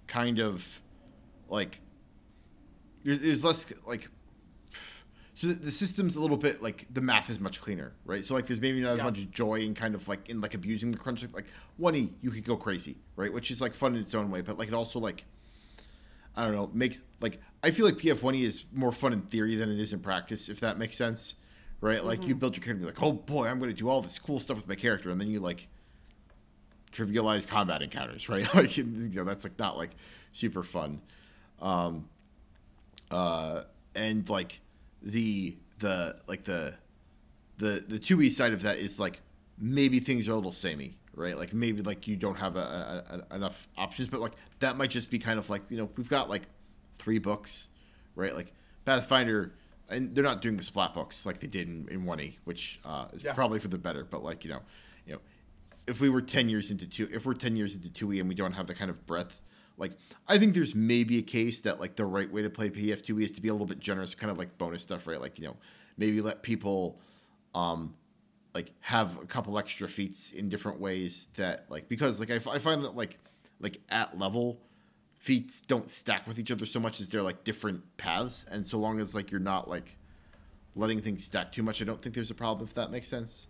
kind 0.06 0.40
of 0.40 0.82
like 1.50 1.80
there's, 3.04 3.44
less 3.44 3.66
like 3.86 4.10
so 5.36 5.48
the 5.48 5.72
system's 5.72 6.16
a 6.16 6.22
little 6.22 6.38
bit 6.38 6.62
like 6.62 6.86
the 6.92 7.02
math 7.02 7.30
is 7.30 7.40
much 7.40 7.62
cleaner, 7.62 7.94
right? 8.06 8.24
So 8.24 8.34
like 8.34 8.48
there's 8.48 8.60
maybe 8.60 8.82
not 8.82 8.94
as 8.94 8.98
yeah. 8.98 9.04
much 9.06 9.32
joy 9.32 9.62
in 9.62 9.74
kind 9.74 9.96
of 9.96 10.08
like 10.08 10.30
in 10.30 10.42
like 10.42 10.56
abusing 10.56 10.92
the 10.92 10.98
crunch. 10.98 11.26
Like 11.32 11.46
one 11.78 11.96
e 11.96 12.14
you 12.22 12.32
could 12.32 12.44
go 12.44 12.58
crazy, 12.58 12.98
right? 13.16 13.32
Which 13.32 13.50
is 13.50 13.62
like 13.62 13.74
fun 13.74 13.96
in 13.96 14.02
its 14.02 14.14
own 14.14 14.30
way, 14.30 14.42
but 14.42 14.58
like 14.58 14.68
it 14.68 14.74
also 14.74 15.00
like 15.00 15.26
I 16.36 16.44
don't 16.44 16.54
know 16.54 16.70
makes 16.74 17.02
like 17.22 17.40
I 17.64 17.72
feel 17.72 17.86
like 17.86 17.96
PF 17.96 18.22
one 18.22 18.36
e 18.36 18.44
is 18.44 18.66
more 18.74 18.92
fun 18.92 19.14
in 19.14 19.22
theory 19.22 19.56
than 19.56 19.72
it 19.72 19.80
is 19.80 19.94
in 19.94 20.00
practice, 20.02 20.50
if 20.50 20.60
that 20.60 20.78
makes 20.78 20.98
sense, 20.98 21.36
right? 21.82 22.04
Like 22.04 22.20
mm-hmm. 22.20 22.30
you 22.30 22.36
build 22.36 22.56
your 22.56 22.64
character, 22.64 22.86
like 22.86 23.02
oh 23.02 23.14
boy, 23.14 23.48
I'm 23.48 23.60
going 23.60 23.72
to 23.72 23.78
do 23.78 23.90
all 23.90 24.02
this 24.02 24.20
cool 24.20 24.40
stuff 24.40 24.58
with 24.58 24.68
my 24.68 24.76
character, 24.76 25.10
and 25.10 25.20
then 25.20 25.30
you 25.30 25.40
like 25.40 25.68
trivialize 26.92 27.48
combat 27.48 27.82
encounters, 27.82 28.30
right? 28.30 28.54
like 28.56 28.78
you 28.78 28.86
know 28.86 29.24
that's 29.24 29.44
like 29.44 29.58
not 29.60 29.78
like 29.78 29.92
super 30.32 30.64
fun. 30.64 31.02
Um, 31.62 32.08
uh, 33.10 33.64
and 33.96 34.28
like 34.30 34.62
the 35.02 35.58
the 35.80 36.18
like 36.28 36.44
the 36.44 36.76
the 37.58 37.84
the 37.88 38.00
two 38.00 38.22
E 38.22 38.30
side 38.30 38.54
of 38.54 38.64
that 38.64 38.78
is 38.78 39.00
like 39.00 39.22
maybe 39.58 40.00
things 40.00 40.28
are 40.28 40.34
a 40.34 40.36
little 40.36 40.52
samey, 40.52 40.98
right? 41.14 41.38
Like 41.38 41.54
maybe 41.54 41.82
like 41.82 42.08
you 42.08 42.16
don't 42.16 42.38
have 42.38 42.56
a, 42.56 42.60
a, 42.60 43.34
a, 43.34 43.36
enough 43.36 43.68
options, 43.78 44.10
but 44.10 44.22
like 44.22 44.34
that 44.60 44.78
might 44.78 44.90
just 44.90 45.10
be 45.10 45.20
kind 45.20 45.40
of 45.40 45.50
like 45.50 45.64
you 45.70 45.78
know 45.78 45.90
we've 45.98 46.10
got 46.10 46.30
like 46.30 46.44
three 46.98 47.20
books, 47.20 47.68
right? 48.16 48.36
Like 48.36 48.54
Pathfinder, 48.86 49.54
and 49.90 50.14
they're 50.14 50.24
not 50.24 50.42
doing 50.42 50.58
the 50.58 50.64
splat 50.64 50.94
books 50.94 51.26
like 51.26 51.40
they 51.40 51.48
did 51.48 51.68
in 51.90 52.06
one 52.06 52.20
E, 52.20 52.38
which 52.44 52.80
uh, 52.86 53.06
is 53.14 53.24
yeah. 53.24 53.34
probably 53.34 53.60
for 53.60 53.68
the 53.68 53.78
better. 53.78 54.04
But 54.04 54.24
like 54.24 54.44
you 54.44 54.52
know, 54.52 54.62
you 55.06 55.14
know, 55.14 55.20
if 55.88 56.02
we 56.02 56.10
were 56.10 56.22
ten 56.22 56.50
years 56.50 56.72
into 56.72 56.88
two, 56.88 57.10
if 57.12 57.26
we're 57.26 57.34
ten 57.34 57.56
years 57.56 57.76
into 57.76 57.90
two 57.90 58.12
E 58.14 58.20
and 58.20 58.28
we 58.28 58.36
don't 58.36 58.54
have 58.54 58.68
the 58.68 58.74
kind 58.74 58.90
of 58.90 59.06
breadth 59.06 59.42
like 59.78 59.92
I 60.28 60.38
think 60.38 60.54
there's 60.54 60.76
maybe 60.76 61.20
a 61.20 61.22
case 61.22 61.62
that 61.62 61.80
like 61.80 61.96
the 61.96 62.06
right 62.06 62.32
way 62.32 62.42
to 62.42 62.50
play 62.50 62.70
PF2E 62.70 63.22
is 63.22 63.32
to 63.34 63.42
be 63.42 63.48
a 63.48 63.54
little 63.54 63.68
bit 63.68 63.80
generous, 63.80 64.16
kind 64.16 64.32
of 64.32 64.38
like 64.38 64.58
bonus 64.58 64.82
stuff, 64.82 65.08
right? 65.08 65.22
Like 65.22 65.40
you 65.40 65.46
know, 65.46 65.56
maybe 65.98 66.20
let 66.22 66.42
people 66.42 67.00
um 67.54 67.96
like 68.54 68.74
have 68.82 69.22
a 69.22 69.26
couple 69.26 69.58
extra 69.60 69.88
feats 69.88 70.32
in 70.32 70.50
different 70.50 70.80
ways 70.80 71.28
that 71.36 71.66
like 71.70 71.88
because 71.88 72.20
like 72.20 72.32
I, 72.32 72.36
f- 72.36 72.48
I 72.48 72.58
find 72.58 72.84
that 72.84 72.96
like 72.96 73.20
like 73.60 73.80
at 73.90 74.18
level 74.18 74.60
feats 75.18 75.62
don't 75.62 75.90
stack 75.90 76.28
with 76.28 76.40
each 76.40 76.52
other 76.52 76.66
so 76.66 76.80
much 76.80 77.02
as 77.02 77.10
they're 77.10 77.24
like 77.24 77.44
different 77.44 77.82
paths 77.98 78.46
and 78.50 78.66
so 78.66 78.78
long 78.78 79.00
as 79.00 79.16
like 79.16 79.32
you're 79.32 79.40
not 79.40 79.70
like 79.70 79.98
letting 80.76 81.00
things 81.00 81.24
stack 81.24 81.52
too 81.52 81.64
much 81.64 81.82
i 81.82 81.86
don't 81.86 82.02
think 82.02 82.14
there's 82.14 82.30
a 82.30 82.36
problem 82.36 82.66
if 82.68 82.74
that 82.76 82.92
makes 82.92 83.08
sense 83.08 83.48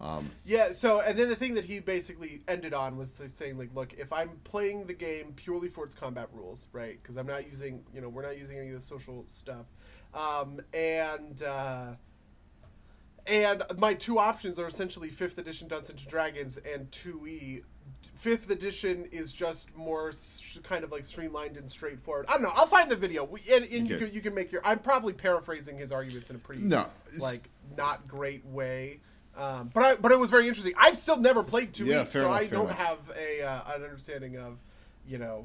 um, 0.00 0.30
yeah. 0.44 0.72
So, 0.72 1.00
and 1.00 1.18
then 1.18 1.28
the 1.28 1.34
thing 1.34 1.54
that 1.54 1.64
he 1.64 1.80
basically 1.80 2.42
ended 2.46 2.72
on 2.72 2.96
was 2.96 3.10
saying, 3.10 3.58
like, 3.58 3.74
look, 3.74 3.94
if 3.94 4.12
I'm 4.12 4.30
playing 4.44 4.86
the 4.86 4.94
game 4.94 5.32
purely 5.34 5.68
for 5.68 5.84
its 5.84 5.94
combat 5.94 6.28
rules, 6.32 6.66
right? 6.72 6.98
Because 7.02 7.16
I'm 7.16 7.26
not 7.26 7.50
using, 7.50 7.82
you 7.92 8.00
know, 8.00 8.08
we're 8.08 8.22
not 8.22 8.38
using 8.38 8.58
any 8.58 8.68
of 8.68 8.74
the 8.74 8.80
social 8.80 9.24
stuff, 9.26 9.66
um, 10.14 10.60
and 10.72 11.42
uh, 11.42 11.86
and 13.26 13.62
my 13.76 13.94
two 13.94 14.18
options 14.18 14.58
are 14.58 14.66
essentially 14.66 15.08
fifth 15.08 15.38
edition 15.38 15.68
Dungeons 15.68 16.00
and 16.00 16.08
Dragons 16.08 16.58
and 16.58 16.90
two 16.92 17.26
E. 17.26 17.62
Fifth 18.18 18.50
edition 18.50 19.06
is 19.12 19.32
just 19.32 19.74
more 19.76 20.12
kind 20.64 20.82
of 20.82 20.90
like 20.90 21.04
streamlined 21.04 21.56
and 21.56 21.70
straightforward. 21.70 22.26
I 22.28 22.32
don't 22.32 22.42
know. 22.42 22.52
I'll 22.52 22.66
find 22.66 22.90
the 22.90 22.96
video, 22.96 23.24
and, 23.52 23.64
and 23.64 23.88
you, 23.88 23.96
can, 23.96 24.12
you 24.12 24.20
can 24.20 24.34
make 24.34 24.50
your. 24.50 24.60
I'm 24.64 24.80
probably 24.80 25.12
paraphrasing 25.12 25.78
his 25.78 25.92
arguments 25.92 26.28
in 26.28 26.34
a 26.34 26.38
pretty 26.40 26.62
no, 26.62 26.88
like 27.20 27.48
not 27.76 28.08
great 28.08 28.44
way. 28.44 28.98
Um, 29.36 29.70
but 29.72 29.82
I, 29.84 29.94
but 29.94 30.10
it 30.10 30.18
was 30.18 30.30
very 30.30 30.48
interesting. 30.48 30.72
I've 30.76 30.98
still 30.98 31.16
never 31.16 31.44
played 31.44 31.72
two 31.72 31.86
yeah, 31.86 32.04
so 32.06 32.26
enough, 32.26 32.40
I 32.40 32.46
don't 32.46 32.64
enough. 32.64 32.78
have 32.78 32.98
a 33.16 33.42
uh, 33.42 33.74
an 33.76 33.84
understanding 33.84 34.36
of, 34.36 34.58
you 35.06 35.18
know, 35.18 35.44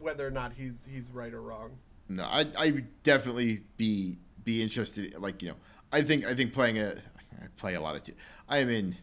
whether 0.00 0.26
or 0.26 0.32
not 0.32 0.52
he's 0.52 0.88
he's 0.90 1.08
right 1.12 1.32
or 1.32 1.40
wrong. 1.40 1.70
No, 2.08 2.24
I 2.24 2.46
I 2.58 2.72
would 2.72 3.02
definitely 3.04 3.62
be 3.76 4.18
be 4.42 4.60
interested. 4.60 5.14
Like 5.20 5.40
you 5.40 5.50
know, 5.50 5.56
I 5.92 6.02
think 6.02 6.24
I 6.24 6.34
think 6.34 6.52
playing 6.52 6.80
a 6.80 6.96
I 7.40 7.46
play 7.56 7.74
a 7.74 7.80
lot 7.80 7.94
of. 7.94 8.02
I 8.48 8.58
am 8.58 8.68
in 8.70 8.96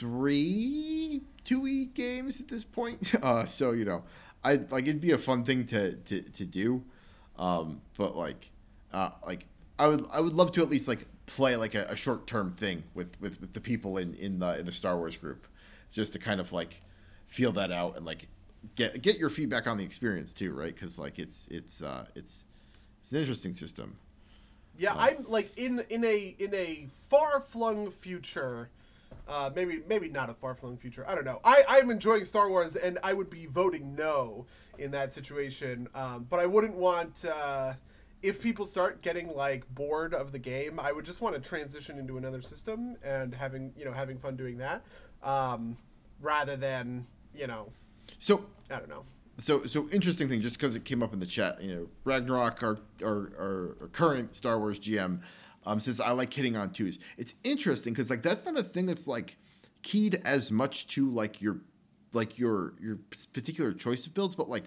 three 0.00 1.20
two 1.44 1.66
e 1.66 1.86
games 1.86 2.40
at 2.40 2.48
this 2.48 2.64
point. 2.64 3.14
Uh, 3.22 3.44
so 3.44 3.72
you 3.72 3.84
know, 3.84 4.02
I 4.42 4.60
like 4.70 4.84
it'd 4.84 5.00
be 5.00 5.12
a 5.12 5.18
fun 5.18 5.44
thing 5.44 5.66
to 5.66 5.92
to 5.92 6.22
to 6.22 6.46
do, 6.46 6.82
um, 7.38 7.82
but 7.96 8.16
like 8.16 8.50
uh, 8.92 9.10
like 9.24 9.46
I 9.78 9.86
would 9.86 10.06
I 10.10 10.20
would 10.20 10.32
love 10.32 10.52
to 10.52 10.62
at 10.62 10.70
least 10.70 10.88
like 10.88 11.06
play 11.26 11.54
like 11.56 11.74
a, 11.74 11.84
a 11.84 11.96
short 11.96 12.26
term 12.26 12.52
thing 12.52 12.82
with, 12.94 13.20
with 13.20 13.40
with 13.40 13.52
the 13.52 13.60
people 13.60 13.98
in 13.98 14.14
in 14.14 14.38
the 14.38 14.58
in 14.58 14.64
the 14.64 14.72
Star 14.72 14.96
Wars 14.96 15.16
group, 15.16 15.46
just 15.92 16.14
to 16.14 16.18
kind 16.18 16.40
of 16.40 16.52
like 16.52 16.80
feel 17.26 17.52
that 17.52 17.70
out 17.70 17.96
and 17.96 18.06
like 18.06 18.26
get 18.74 19.02
get 19.02 19.18
your 19.18 19.28
feedback 19.28 19.66
on 19.66 19.76
the 19.76 19.84
experience 19.84 20.32
too, 20.32 20.52
right? 20.52 20.74
Because 20.74 20.98
like 20.98 21.18
it's 21.18 21.46
it's 21.50 21.82
uh, 21.82 22.06
it's 22.14 22.44
it's 23.02 23.12
an 23.12 23.18
interesting 23.18 23.52
system. 23.52 23.96
Yeah, 24.78 24.94
I'm 24.96 25.26
like 25.28 25.56
in 25.58 25.82
in 25.90 26.04
a 26.04 26.34
in 26.38 26.54
a 26.54 26.86
far 27.08 27.40
flung 27.40 27.90
future. 27.90 28.70
Uh, 29.28 29.48
maybe 29.54 29.80
maybe 29.88 30.08
not 30.08 30.28
a 30.28 30.34
far 30.34 30.54
flung 30.54 30.76
future. 30.76 31.04
I 31.06 31.14
don't 31.14 31.24
know. 31.24 31.40
I 31.44 31.62
I'm 31.68 31.90
enjoying 31.90 32.24
Star 32.24 32.48
Wars, 32.48 32.74
and 32.74 32.98
I 33.04 33.12
would 33.12 33.30
be 33.30 33.46
voting 33.46 33.94
no 33.94 34.46
in 34.78 34.90
that 34.90 35.12
situation. 35.12 35.88
Um, 35.94 36.26
but 36.28 36.40
I 36.40 36.46
wouldn't 36.46 36.74
want. 36.74 37.24
Uh, 37.24 37.74
if 38.22 38.42
people 38.42 38.66
start 38.66 39.02
getting 39.02 39.34
like 39.34 39.72
bored 39.74 40.14
of 40.14 40.32
the 40.32 40.38
game, 40.38 40.78
I 40.78 40.92
would 40.92 41.04
just 41.04 41.20
want 41.20 41.34
to 41.36 41.40
transition 41.40 41.98
into 41.98 42.18
another 42.18 42.42
system 42.42 42.96
and 43.04 43.34
having 43.34 43.72
you 43.76 43.84
know 43.84 43.92
having 43.92 44.18
fun 44.18 44.36
doing 44.36 44.58
that, 44.58 44.82
um, 45.22 45.76
rather 46.20 46.56
than 46.56 47.06
you 47.34 47.46
know. 47.46 47.70
So 48.18 48.44
I 48.70 48.78
don't 48.78 48.88
know. 48.88 49.04
So 49.38 49.64
so 49.64 49.88
interesting 49.90 50.28
thing, 50.28 50.40
just 50.40 50.56
because 50.56 50.76
it 50.76 50.84
came 50.84 51.02
up 51.02 51.12
in 51.12 51.20
the 51.20 51.26
chat, 51.26 51.62
you 51.62 51.74
know, 51.74 51.86
Ragnarok, 52.04 52.62
our 52.62 52.78
our, 53.02 53.32
our, 53.38 53.76
our 53.80 53.88
current 53.92 54.34
Star 54.34 54.58
Wars 54.58 54.78
GM, 54.78 55.20
um, 55.66 55.80
says 55.80 56.00
I 56.00 56.10
like 56.12 56.32
hitting 56.32 56.56
on 56.56 56.70
twos. 56.70 56.98
It's 57.18 57.34
interesting 57.44 57.92
because 57.92 58.10
like 58.10 58.22
that's 58.22 58.44
not 58.44 58.58
a 58.58 58.62
thing 58.62 58.86
that's 58.86 59.06
like 59.06 59.36
keyed 59.82 60.20
as 60.24 60.50
much 60.50 60.86
to 60.88 61.08
like 61.10 61.40
your 61.40 61.58
like 62.12 62.38
your 62.38 62.74
your 62.80 62.98
particular 63.32 63.72
choice 63.72 64.06
of 64.06 64.14
builds, 64.14 64.34
but 64.34 64.48
like 64.48 64.64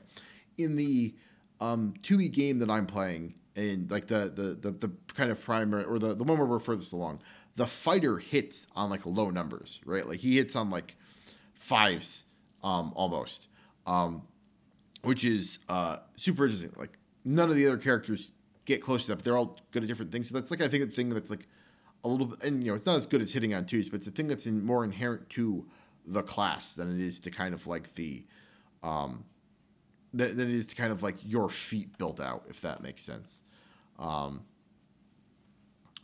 in 0.58 0.76
the 0.76 1.16
um 1.60 1.94
2e 2.04 2.32
game 2.32 2.60
that 2.60 2.70
I'm 2.70 2.86
playing, 2.86 3.36
and 3.56 3.90
like 3.90 4.08
the 4.08 4.32
the 4.34 4.72
the, 4.72 4.88
the 4.88 4.92
kind 5.14 5.32
of 5.32 5.42
primary 5.42 5.84
or 5.84 6.00
the, 6.00 6.14
the 6.14 6.24
one 6.24 6.38
where 6.38 6.48
we're 6.48 6.60
furthest 6.60 6.94
along, 6.94 7.22
the 7.56 7.68
fighter 7.68 8.18
hits 8.18 8.68
on 8.76 8.90
like 8.90 9.06
low 9.06 9.30
numbers, 9.30 9.80
right? 9.86 10.08
Like 10.08 10.20
he 10.20 10.38
hits 10.38 10.56
on 10.56 10.70
like 10.70 10.96
fives 11.56 12.26
um 12.64 12.94
almost. 12.96 13.48
Um 13.86 14.24
which 15.02 15.26
is 15.26 15.60
uh 15.68 15.98
super 16.16 16.46
interesting. 16.46 16.74
Like 16.78 16.98
none 17.26 17.50
of 17.50 17.56
the 17.56 17.68
other 17.68 17.78
characters 17.78 18.32
get 18.66 18.82
close 18.82 19.06
to 19.06 19.12
that, 19.12 19.16
but 19.18 19.26
they're 19.26 19.38
all 19.38 19.60
good 19.72 19.84
at 19.84 19.88
different 19.88 20.12
things. 20.12 20.30
So 20.30 20.36
that's 20.36 20.52
like 20.52 20.62
I 20.62 20.68
think 20.68 20.84
a 20.84 20.88
thing 20.88 21.10
that's 21.10 21.30
like 21.30 21.48
a 22.04 22.08
little 22.08 22.28
bit 22.28 22.44
and 22.44 22.64
you 22.64 22.72
know, 22.72 22.76
it's 22.76 22.86
not 22.86 22.96
as 22.96 23.06
good 23.06 23.22
as 23.22 23.34
hitting 23.34 23.54
on 23.54 23.66
twos, 23.66 23.90
but 23.90 23.98
it's 23.98 24.08
a 24.08 24.12
thing 24.12 24.28
that's 24.28 24.46
in 24.46 24.66
more 24.66 24.84
inherent 24.84 25.30
to 25.32 25.66
the 26.06 26.22
class 26.22 26.76
than 26.76 26.94
it 26.94 27.02
is 27.02 27.20
to 27.22 27.32
kind 27.32 27.54
of 27.54 27.66
like 27.68 27.94
the 27.96 28.26
um 28.84 29.24
than, 30.14 30.36
than 30.36 30.50
it 30.50 30.56
is 30.56 30.68
to 30.68 30.76
kind 30.76 30.92
of 30.92 31.02
like 31.02 31.16
your 31.24 31.50
feat 31.50 31.98
built 31.98 32.20
out, 32.20 32.46
if 32.50 32.62
that 32.62 32.84
makes 32.84 33.02
sense. 33.02 33.44
Um, 33.98 34.44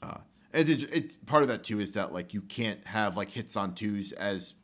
uh, 0.01 0.17
and 0.53 0.69
it, 0.69 0.95
it, 0.95 1.25
part 1.25 1.43
of 1.43 1.49
that 1.49 1.63
too 1.63 1.79
is 1.79 1.93
that 1.93 2.13
like 2.13 2.33
you 2.33 2.41
can't 2.41 2.85
have 2.87 3.15
like 3.17 3.29
hits 3.29 3.55
on 3.55 3.75
twos 3.75 4.11
as 4.13 4.55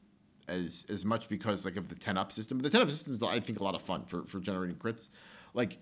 as 0.47 0.85
as 0.89 1.05
much 1.05 1.29
because 1.29 1.65
like 1.65 1.77
of 1.77 1.89
the 1.89 1.95
ten 1.95 2.17
up 2.17 2.31
system. 2.31 2.59
The 2.59 2.69
ten 2.69 2.81
up 2.81 2.89
system 2.89 3.13
is 3.13 3.21
I 3.21 3.39
think 3.39 3.59
a 3.59 3.63
lot 3.63 3.75
of 3.75 3.81
fun 3.81 4.05
for 4.05 4.23
for 4.23 4.39
generating 4.39 4.77
crits. 4.77 5.09
Like 5.53 5.77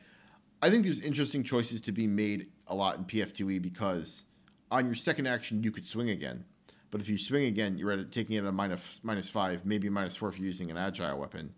I 0.64 0.70
think 0.70 0.86
there's 0.86 1.02
interesting 1.02 1.44
choices 1.44 1.82
to 1.82 1.92
be 1.92 2.08
made 2.08 2.48
a 2.68 2.74
lot 2.74 2.98
in 2.98 3.04
PF2E 3.04 3.62
because 3.62 4.24
on 4.72 4.86
your 4.86 4.96
second 4.96 5.28
action 5.28 5.62
you 5.62 5.74
could 5.74 5.86
swing 5.86 6.10
again. 6.10 6.46
But 6.90 7.02
if 7.02 7.10
you 7.10 7.18
swing 7.18 7.48
again, 7.48 7.78
you're 7.78 7.92
at 7.92 8.14
taking 8.14 8.38
it 8.38 8.44
at 8.44 8.46
a 8.46 8.52
minus 8.54 9.02
minus 9.04 9.30
five, 9.30 9.66
maybe 9.66 9.90
minus 9.90 10.16
four 10.16 10.30
if 10.30 10.40
you're 10.40 10.46
using 10.46 10.72
an 10.72 10.78
agile 10.78 11.20
weapon. 11.20 11.54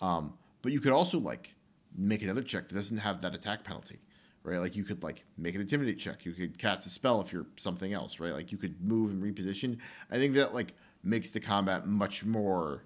Um, 0.00 0.32
but 0.62 0.72
you 0.72 0.80
could 0.80 0.92
also 0.92 1.18
like 1.18 1.56
make 1.94 2.22
another 2.22 2.40
check 2.40 2.68
that 2.68 2.74
doesn't 2.74 2.96
have 2.96 3.20
that 3.20 3.34
attack 3.34 3.64
penalty, 3.64 3.98
right? 4.44 4.60
Like 4.60 4.76
you 4.76 4.82
could 4.82 5.02
like 5.02 5.26
make 5.36 5.54
an 5.54 5.60
intimidate 5.60 5.98
check. 5.98 6.24
You 6.24 6.32
could 6.32 6.56
cast 6.56 6.86
a 6.86 6.88
spell 6.88 7.20
if 7.20 7.34
you're 7.34 7.48
something 7.56 7.92
else, 7.92 8.18
right? 8.18 8.32
Like 8.32 8.50
you 8.50 8.56
could 8.56 8.80
move 8.80 9.10
and 9.10 9.22
reposition. 9.22 9.76
I 10.10 10.16
think 10.16 10.32
that 10.36 10.54
like 10.54 10.72
makes 11.02 11.32
the 11.32 11.40
combat 11.40 11.86
much 11.86 12.24
more, 12.24 12.84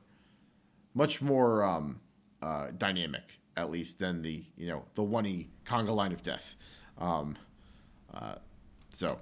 much 0.93 1.23
more 1.23 1.63
um, 1.63 2.01
uh, 2.43 2.73
dynamic, 2.77 3.39
at 3.57 3.71
least 3.71 3.99
than 3.99 4.23
the 4.23 4.43
you 4.57 4.67
know 4.67 4.85
the 4.95 5.03
one 5.03 5.27
e 5.27 5.49
conga 5.65 5.95
line 5.95 6.13
of 6.13 6.23
death. 6.23 6.55
Um, 6.99 7.37
uh, 8.13 8.37
so 8.91 9.19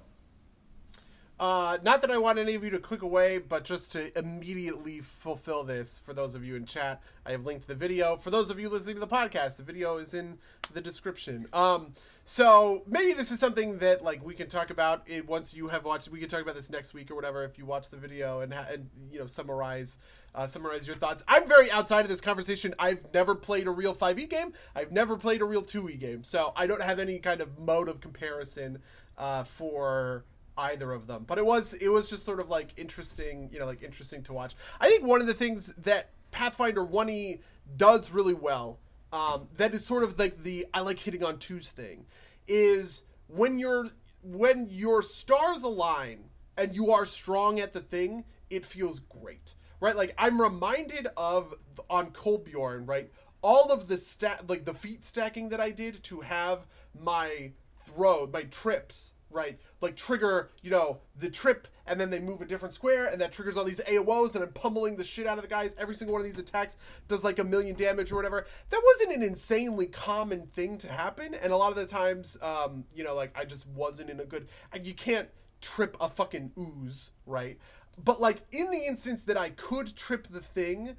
uh, 1.41 1.79
not 1.81 2.01
that 2.03 2.11
I 2.11 2.19
want 2.19 2.37
any 2.37 2.53
of 2.53 2.63
you 2.63 2.69
to 2.69 2.77
click 2.77 3.01
away, 3.01 3.39
but 3.39 3.63
just 3.63 3.91
to 3.93 4.15
immediately 4.15 4.99
fulfill 4.99 5.63
this 5.63 5.97
for 5.97 6.13
those 6.13 6.35
of 6.35 6.45
you 6.45 6.55
in 6.55 6.67
chat, 6.67 7.01
I 7.25 7.31
have 7.31 7.45
linked 7.45 7.67
the 7.67 7.73
video. 7.73 8.15
For 8.15 8.29
those 8.29 8.51
of 8.51 8.59
you 8.59 8.69
listening 8.69 8.93
to 8.97 8.99
the 8.99 9.07
podcast, 9.07 9.57
the 9.57 9.63
video 9.63 9.97
is 9.97 10.13
in 10.13 10.37
the 10.71 10.81
description. 10.81 11.47
Um, 11.51 11.93
so 12.25 12.83
maybe 12.87 13.13
this 13.13 13.31
is 13.31 13.39
something 13.39 13.79
that 13.79 14.03
like 14.03 14.23
we 14.25 14.33
can 14.33 14.47
talk 14.47 14.69
about 14.69 15.03
it 15.07 15.27
once 15.27 15.53
you 15.53 15.67
have 15.67 15.85
watched. 15.85 16.09
We 16.09 16.19
can 16.19 16.29
talk 16.29 16.41
about 16.41 16.55
this 16.55 16.69
next 16.69 16.93
week 16.93 17.11
or 17.11 17.15
whatever 17.15 17.43
if 17.43 17.57
you 17.57 17.65
watch 17.65 17.89
the 17.89 17.97
video 17.97 18.41
and 18.41 18.53
and 18.53 18.89
you 19.11 19.19
know 19.19 19.27
summarize 19.27 19.97
uh, 20.33 20.47
summarize 20.47 20.87
your 20.87 20.95
thoughts. 20.95 21.23
I'm 21.27 21.47
very 21.47 21.69
outside 21.71 22.01
of 22.01 22.09
this 22.09 22.21
conversation. 22.21 22.73
I've 22.79 23.05
never 23.13 23.35
played 23.35 23.67
a 23.67 23.71
real 23.71 23.93
5e 23.93 24.29
game. 24.29 24.53
I've 24.75 24.91
never 24.91 25.17
played 25.17 25.41
a 25.41 25.45
real 25.45 25.63
2e 25.63 25.99
game, 25.99 26.23
so 26.23 26.53
I 26.55 26.67
don't 26.67 26.81
have 26.81 26.99
any 26.99 27.19
kind 27.19 27.41
of 27.41 27.59
mode 27.59 27.89
of 27.89 27.99
comparison 27.99 28.79
uh, 29.17 29.43
for 29.43 30.25
either 30.57 30.91
of 30.91 31.07
them. 31.07 31.25
But 31.27 31.37
it 31.37 31.45
was 31.45 31.73
it 31.73 31.89
was 31.89 32.09
just 32.09 32.23
sort 32.23 32.39
of 32.39 32.49
like 32.49 32.69
interesting, 32.77 33.49
you 33.51 33.59
know, 33.59 33.65
like 33.65 33.83
interesting 33.83 34.23
to 34.23 34.33
watch. 34.33 34.55
I 34.79 34.87
think 34.87 35.05
one 35.05 35.21
of 35.21 35.27
the 35.27 35.33
things 35.33 35.73
that 35.79 36.11
Pathfinder 36.31 36.85
1e 36.85 37.39
does 37.77 38.11
really 38.11 38.33
well, 38.33 38.79
um, 39.11 39.47
that 39.57 39.73
is 39.73 39.85
sort 39.85 40.03
of 40.03 40.17
like 40.17 40.43
the 40.43 40.65
I 40.73 40.81
like 40.81 40.99
hitting 40.99 41.23
on 41.23 41.37
twos 41.37 41.69
thing, 41.69 42.05
is 42.47 43.03
when 43.27 43.57
you're 43.57 43.89
when 44.23 44.67
your 44.69 45.01
stars 45.01 45.63
align 45.63 46.25
and 46.57 46.75
you 46.75 46.91
are 46.91 47.05
strong 47.05 47.59
at 47.59 47.73
the 47.73 47.79
thing, 47.79 48.25
it 48.49 48.65
feels 48.65 48.99
great. 48.99 49.55
Right? 49.79 49.95
Like 49.95 50.13
I'm 50.17 50.41
reminded 50.41 51.07
of 51.17 51.55
on 51.89 52.11
Kolbjorn, 52.11 52.87
right? 52.87 53.11
All 53.41 53.71
of 53.71 53.87
the 53.87 53.97
stat 53.97 54.49
like 54.49 54.65
the 54.65 54.73
feat 54.73 55.03
stacking 55.03 55.49
that 55.49 55.59
I 55.59 55.71
did 55.71 56.03
to 56.03 56.21
have 56.21 56.67
my 56.93 57.51
throw, 57.85 58.27
my 58.27 58.43
trips 58.43 59.15
right? 59.31 59.59
Like 59.79 59.95
trigger, 59.95 60.51
you 60.61 60.69
know, 60.69 60.99
the 61.17 61.29
trip, 61.29 61.67
and 61.91 61.99
then 61.99 62.09
they 62.09 62.19
move 62.19 62.41
a 62.41 62.45
different 62.45 62.73
square, 62.73 63.07
and 63.07 63.19
that 63.19 63.33
triggers 63.33 63.57
all 63.57 63.65
these 63.65 63.81
AOs, 63.81 64.33
and 64.33 64.43
I'm 64.45 64.53
pummeling 64.53 64.95
the 64.95 65.03
shit 65.03 65.27
out 65.27 65.37
of 65.37 65.43
the 65.43 65.49
guys. 65.49 65.75
Every 65.77 65.93
single 65.93 66.13
one 66.13 66.21
of 66.21 66.25
these 66.25 66.39
attacks 66.39 66.77
does 67.09 67.21
like 67.21 67.37
a 67.37 67.43
million 67.43 67.75
damage 67.75 68.13
or 68.13 68.15
whatever. 68.15 68.47
That 68.69 68.81
wasn't 68.81 69.17
an 69.17 69.23
insanely 69.23 69.87
common 69.87 70.47
thing 70.47 70.77
to 70.79 70.87
happen, 70.87 71.33
and 71.35 71.51
a 71.51 71.57
lot 71.57 71.69
of 71.69 71.75
the 71.75 71.85
times, 71.85 72.37
um, 72.41 72.85
you 72.95 73.03
know, 73.03 73.13
like 73.13 73.37
I 73.37 73.43
just 73.43 73.67
wasn't 73.67 74.09
in 74.09 74.21
a 74.21 74.25
good. 74.25 74.47
You 74.81 74.93
can't 74.93 75.27
trip 75.59 75.97
a 75.99 76.07
fucking 76.07 76.53
ooze, 76.57 77.11
right? 77.25 77.59
But 78.01 78.21
like 78.21 78.43
in 78.53 78.71
the 78.71 78.85
instance 78.85 79.23
that 79.23 79.35
I 79.35 79.49
could 79.49 79.93
trip 79.97 80.29
the 80.31 80.39
thing, 80.39 80.95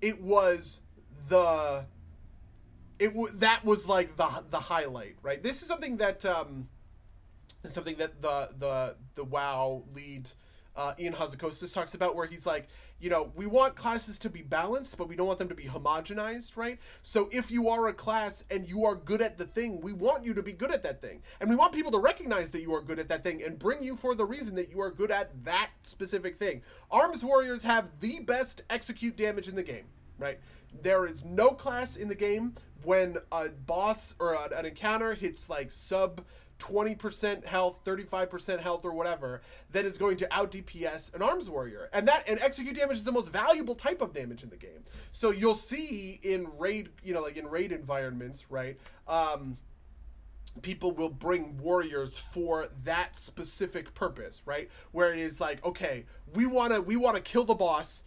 it 0.00 0.22
was 0.22 0.80
the 1.28 1.84
it 2.98 3.08
w- 3.08 3.32
that 3.34 3.62
was 3.62 3.86
like 3.86 4.16
the 4.16 4.28
the 4.48 4.58
highlight, 4.58 5.16
right? 5.22 5.42
This 5.42 5.60
is 5.60 5.68
something 5.68 5.98
that 5.98 6.24
um 6.24 6.68
something 7.64 7.96
that 7.96 8.22
the 8.22 8.48
the 8.58 8.96
the 9.14 9.24
WoW 9.24 9.84
lead 9.94 10.30
uh, 10.76 10.94
Ion 11.00 11.12
Hazzikostas 11.14 11.74
talks 11.74 11.94
about, 11.94 12.14
where 12.14 12.26
he's 12.26 12.46
like, 12.46 12.68
you 13.00 13.10
know, 13.10 13.32
we 13.34 13.46
want 13.46 13.74
classes 13.74 14.18
to 14.20 14.30
be 14.30 14.42
balanced, 14.42 14.96
but 14.96 15.08
we 15.08 15.16
don't 15.16 15.26
want 15.26 15.38
them 15.38 15.48
to 15.48 15.54
be 15.54 15.64
homogenized, 15.64 16.56
right? 16.56 16.78
So 17.02 17.28
if 17.32 17.50
you 17.50 17.68
are 17.68 17.88
a 17.88 17.92
class 17.92 18.44
and 18.50 18.68
you 18.68 18.84
are 18.84 18.94
good 18.94 19.22
at 19.22 19.38
the 19.38 19.46
thing, 19.46 19.80
we 19.80 19.92
want 19.92 20.24
you 20.24 20.34
to 20.34 20.42
be 20.42 20.52
good 20.52 20.70
at 20.70 20.82
that 20.84 21.00
thing, 21.00 21.22
and 21.40 21.50
we 21.50 21.56
want 21.56 21.72
people 21.72 21.90
to 21.92 21.98
recognize 21.98 22.50
that 22.52 22.62
you 22.62 22.74
are 22.74 22.82
good 22.82 22.98
at 22.98 23.08
that 23.08 23.24
thing 23.24 23.42
and 23.42 23.58
bring 23.58 23.82
you 23.82 23.96
for 23.96 24.14
the 24.14 24.24
reason 24.24 24.54
that 24.56 24.70
you 24.70 24.80
are 24.80 24.90
good 24.90 25.10
at 25.10 25.44
that 25.44 25.70
specific 25.82 26.38
thing. 26.38 26.62
Arms 26.90 27.24
warriors 27.24 27.62
have 27.62 27.90
the 28.00 28.20
best 28.20 28.62
execute 28.70 29.16
damage 29.16 29.48
in 29.48 29.56
the 29.56 29.62
game, 29.62 29.86
right? 30.18 30.38
There 30.82 31.06
is 31.06 31.24
no 31.24 31.50
class 31.50 31.96
in 31.96 32.08
the 32.08 32.14
game 32.14 32.54
when 32.84 33.16
a 33.32 33.48
boss 33.48 34.14
or 34.18 34.38
an 34.54 34.64
encounter 34.64 35.14
hits 35.14 35.50
like 35.50 35.70
sub 35.72 36.22
20% 36.60 37.44
health, 37.44 37.84
35% 37.84 38.60
health, 38.60 38.84
or 38.84 38.92
whatever, 38.92 39.42
that 39.72 39.84
is 39.84 39.98
going 39.98 40.16
to 40.18 40.32
out 40.32 40.52
DPS 40.52 41.12
an 41.14 41.22
arms 41.22 41.50
warrior. 41.50 41.88
And 41.92 42.06
that 42.06 42.24
and 42.28 42.38
execute 42.40 42.76
damage 42.76 42.98
is 42.98 43.04
the 43.04 43.12
most 43.12 43.32
valuable 43.32 43.74
type 43.74 44.00
of 44.00 44.12
damage 44.12 44.42
in 44.42 44.50
the 44.50 44.56
game. 44.56 44.84
So 45.10 45.30
you'll 45.30 45.54
see 45.54 46.20
in 46.22 46.46
raid, 46.58 46.90
you 47.02 47.12
know, 47.12 47.22
like 47.22 47.36
in 47.36 47.48
raid 47.48 47.72
environments, 47.72 48.50
right? 48.50 48.78
Um, 49.08 49.58
people 50.62 50.92
will 50.92 51.08
bring 51.08 51.56
warriors 51.58 52.18
for 52.18 52.68
that 52.84 53.16
specific 53.16 53.94
purpose, 53.94 54.42
right? 54.44 54.68
Where 54.92 55.12
it 55.12 55.18
is 55.18 55.40
like, 55.40 55.64
okay, 55.64 56.06
we 56.34 56.46
wanna 56.46 56.80
we 56.80 56.96
wanna 56.96 57.20
kill 57.20 57.44
the 57.44 57.54
boss. 57.54 58.04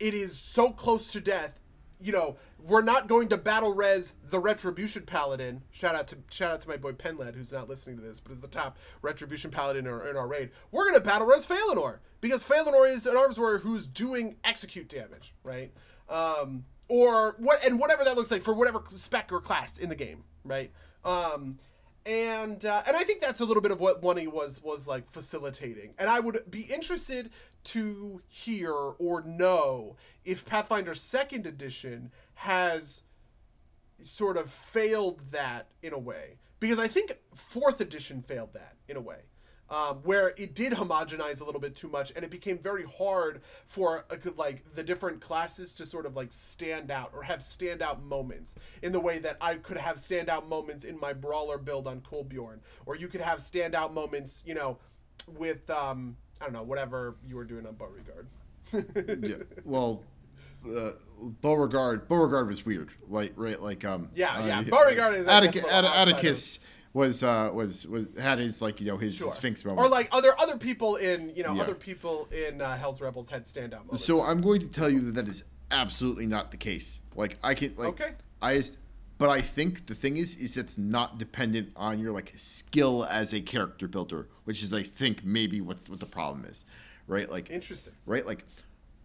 It 0.00 0.14
is 0.14 0.38
so 0.38 0.70
close 0.70 1.12
to 1.12 1.20
death, 1.20 1.60
you 2.04 2.12
know, 2.12 2.36
we're 2.62 2.82
not 2.82 3.08
going 3.08 3.28
to 3.28 3.36
battle 3.36 3.72
res 3.72 4.12
the 4.28 4.38
retribution 4.38 5.04
paladin. 5.04 5.62
Shout 5.70 5.94
out 5.94 6.06
to 6.08 6.18
shout 6.30 6.52
out 6.52 6.60
to 6.60 6.68
my 6.68 6.76
boy 6.76 6.92
Penlad 6.92 7.34
who's 7.34 7.52
not 7.52 7.68
listening 7.68 7.96
to 7.96 8.02
this, 8.02 8.20
but 8.20 8.32
is 8.32 8.40
the 8.40 8.48
top 8.48 8.76
retribution 9.00 9.50
paladin 9.50 9.86
in 9.86 9.92
our, 9.92 10.08
in 10.08 10.16
our 10.16 10.26
raid. 10.26 10.50
We're 10.70 10.90
gonna 10.90 11.02
battle 11.02 11.26
res 11.26 11.46
Felanor 11.46 11.98
because 12.20 12.44
Felanor 12.44 12.88
is 12.90 13.06
an 13.06 13.16
arms 13.16 13.38
warrior 13.38 13.58
who's 13.58 13.86
doing 13.86 14.36
execute 14.44 14.88
damage, 14.88 15.34
right? 15.42 15.72
Um, 16.08 16.66
or 16.88 17.36
what 17.38 17.64
and 17.64 17.78
whatever 17.78 18.04
that 18.04 18.16
looks 18.16 18.30
like 18.30 18.42
for 18.42 18.52
whatever 18.52 18.82
spec 18.94 19.32
or 19.32 19.40
class 19.40 19.78
in 19.78 19.88
the 19.88 19.96
game, 19.96 20.24
right? 20.44 20.70
Um, 21.04 21.58
and 22.06 22.64
uh, 22.64 22.82
and 22.86 22.96
I 22.96 23.04
think 23.04 23.20
that's 23.20 23.40
a 23.40 23.44
little 23.44 23.62
bit 23.62 23.72
of 23.72 23.80
what 23.80 24.02
One 24.02 24.18
E 24.18 24.26
was 24.26 24.62
was 24.62 24.86
like 24.86 25.06
facilitating. 25.06 25.94
And 25.98 26.08
I 26.08 26.20
would 26.20 26.50
be 26.50 26.62
interested 26.62 27.30
to 27.64 28.20
hear 28.28 28.72
or 28.72 29.22
know 29.22 29.96
if 30.24 30.44
Pathfinder 30.44 30.94
Second 30.94 31.46
Edition 31.46 32.10
has 32.34 33.02
sort 34.02 34.36
of 34.36 34.50
failed 34.50 35.20
that 35.30 35.68
in 35.82 35.92
a 35.92 35.98
way 35.98 36.36
because 36.60 36.78
I 36.78 36.88
think 36.88 37.16
Fourth 37.34 37.80
Edition 37.80 38.22
failed 38.22 38.52
that 38.52 38.76
in 38.88 38.96
a 38.96 39.00
way. 39.00 39.20
Um, 39.70 40.00
where 40.02 40.34
it 40.36 40.54
did 40.54 40.74
homogenize 40.74 41.40
a 41.40 41.44
little 41.44 41.60
bit 41.60 41.74
too 41.74 41.88
much, 41.88 42.12
and 42.14 42.22
it 42.22 42.30
became 42.30 42.58
very 42.58 42.84
hard 42.84 43.40
for 43.66 44.04
uh, 44.10 44.16
like 44.36 44.62
the 44.74 44.82
different 44.82 45.22
classes 45.22 45.72
to 45.74 45.86
sort 45.86 46.04
of 46.04 46.14
like 46.14 46.34
stand 46.34 46.90
out 46.90 47.12
or 47.14 47.22
have 47.22 47.40
standout 47.40 48.02
moments 48.02 48.54
in 48.82 48.92
the 48.92 49.00
way 49.00 49.18
that 49.20 49.38
I 49.40 49.54
could 49.54 49.78
have 49.78 49.96
standout 49.96 50.48
moments 50.48 50.84
in 50.84 51.00
my 51.00 51.14
brawler 51.14 51.56
build 51.56 51.86
on 51.86 52.02
Kolbjorn, 52.02 52.58
or 52.84 52.94
you 52.94 53.08
could 53.08 53.22
have 53.22 53.38
standout 53.38 53.94
moments, 53.94 54.44
you 54.46 54.54
know, 54.54 54.76
with 55.38 55.68
um, 55.70 56.18
I 56.40 56.44
don't 56.44 56.52
know 56.52 56.62
whatever 56.62 57.16
you 57.26 57.36
were 57.36 57.44
doing 57.44 57.66
on 57.66 57.74
Beauregard. 57.74 58.26
yeah. 59.22 59.36
Well, 59.64 60.02
uh, 60.66 60.92
Beauregard. 61.40 62.08
Beauregard 62.08 62.48
was 62.48 62.66
weird. 62.66 62.90
Like 63.08 63.32
right. 63.36 63.60
Like 63.60 63.84
um. 63.84 64.10
Yeah, 64.14 64.36
uh, 64.36 64.46
yeah. 64.46 64.62
Beauregard 64.62 65.14
is 65.14 65.26
guess, 65.26 65.64
Atticus. 65.66 66.58
A 66.94 66.98
little 66.98 67.08
outside 67.08 67.20
of- 67.20 67.20
Atticus 67.20 67.20
was 67.20 67.22
uh 67.22 67.50
was 67.52 67.86
was 67.86 68.16
had 68.18 68.38
his 68.38 68.62
like 68.62 68.80
you 68.80 68.86
know 68.86 68.96
his 68.98 69.16
Sure. 69.16 69.32
Sphinx 69.32 69.64
moment. 69.64 69.80
Or 69.86 69.88
like 69.90 70.08
are 70.14 70.22
there 70.22 70.34
other 70.40 70.52
other 70.52 70.58
people 70.58 70.96
in 70.96 71.30
you 71.34 71.42
know 71.42 71.54
Yeah. 71.54 71.62
other 71.62 71.74
people 71.74 72.28
in 72.32 72.60
uh, 72.60 72.76
Hell's 72.76 73.00
Rebels 73.00 73.30
had 73.30 73.44
standout 73.44 73.84
moments. 73.86 74.04
So 74.04 74.22
I'm 74.22 74.40
going 74.40 74.60
to 74.60 74.68
tell 74.68 74.88
you 74.90 75.00
that 75.00 75.14
that 75.16 75.28
is 75.28 75.44
absolutely 75.70 76.26
not 76.26 76.50
the 76.50 76.56
case. 76.56 77.00
Like 77.16 77.38
I 77.42 77.54
can 77.54 77.74
like 77.76 77.88
Okay. 77.88 78.12
I 78.40 78.56
just 78.56 78.78
but 79.18 79.28
I 79.30 79.40
think 79.40 79.86
the 79.86 79.94
thing 79.94 80.16
is 80.16 80.36
is 80.36 80.56
it's 80.56 80.76
not 80.78 81.18
dependent 81.18 81.70
on 81.76 81.98
your 81.98 82.12
like 82.12 82.32
skill 82.36 83.04
as 83.04 83.32
a 83.32 83.40
character 83.40 83.88
builder, 83.88 84.28
which 84.44 84.62
is 84.62 84.72
I 84.72 84.82
think 84.82 85.24
maybe 85.24 85.60
what's 85.60 85.88
what 85.88 86.00
the 86.00 86.06
problem 86.06 86.44
is. 86.44 86.64
Right? 87.06 87.30
Like 87.30 87.50
Interesting. 87.50 87.94
Right? 88.06 88.24
Like 88.26 88.44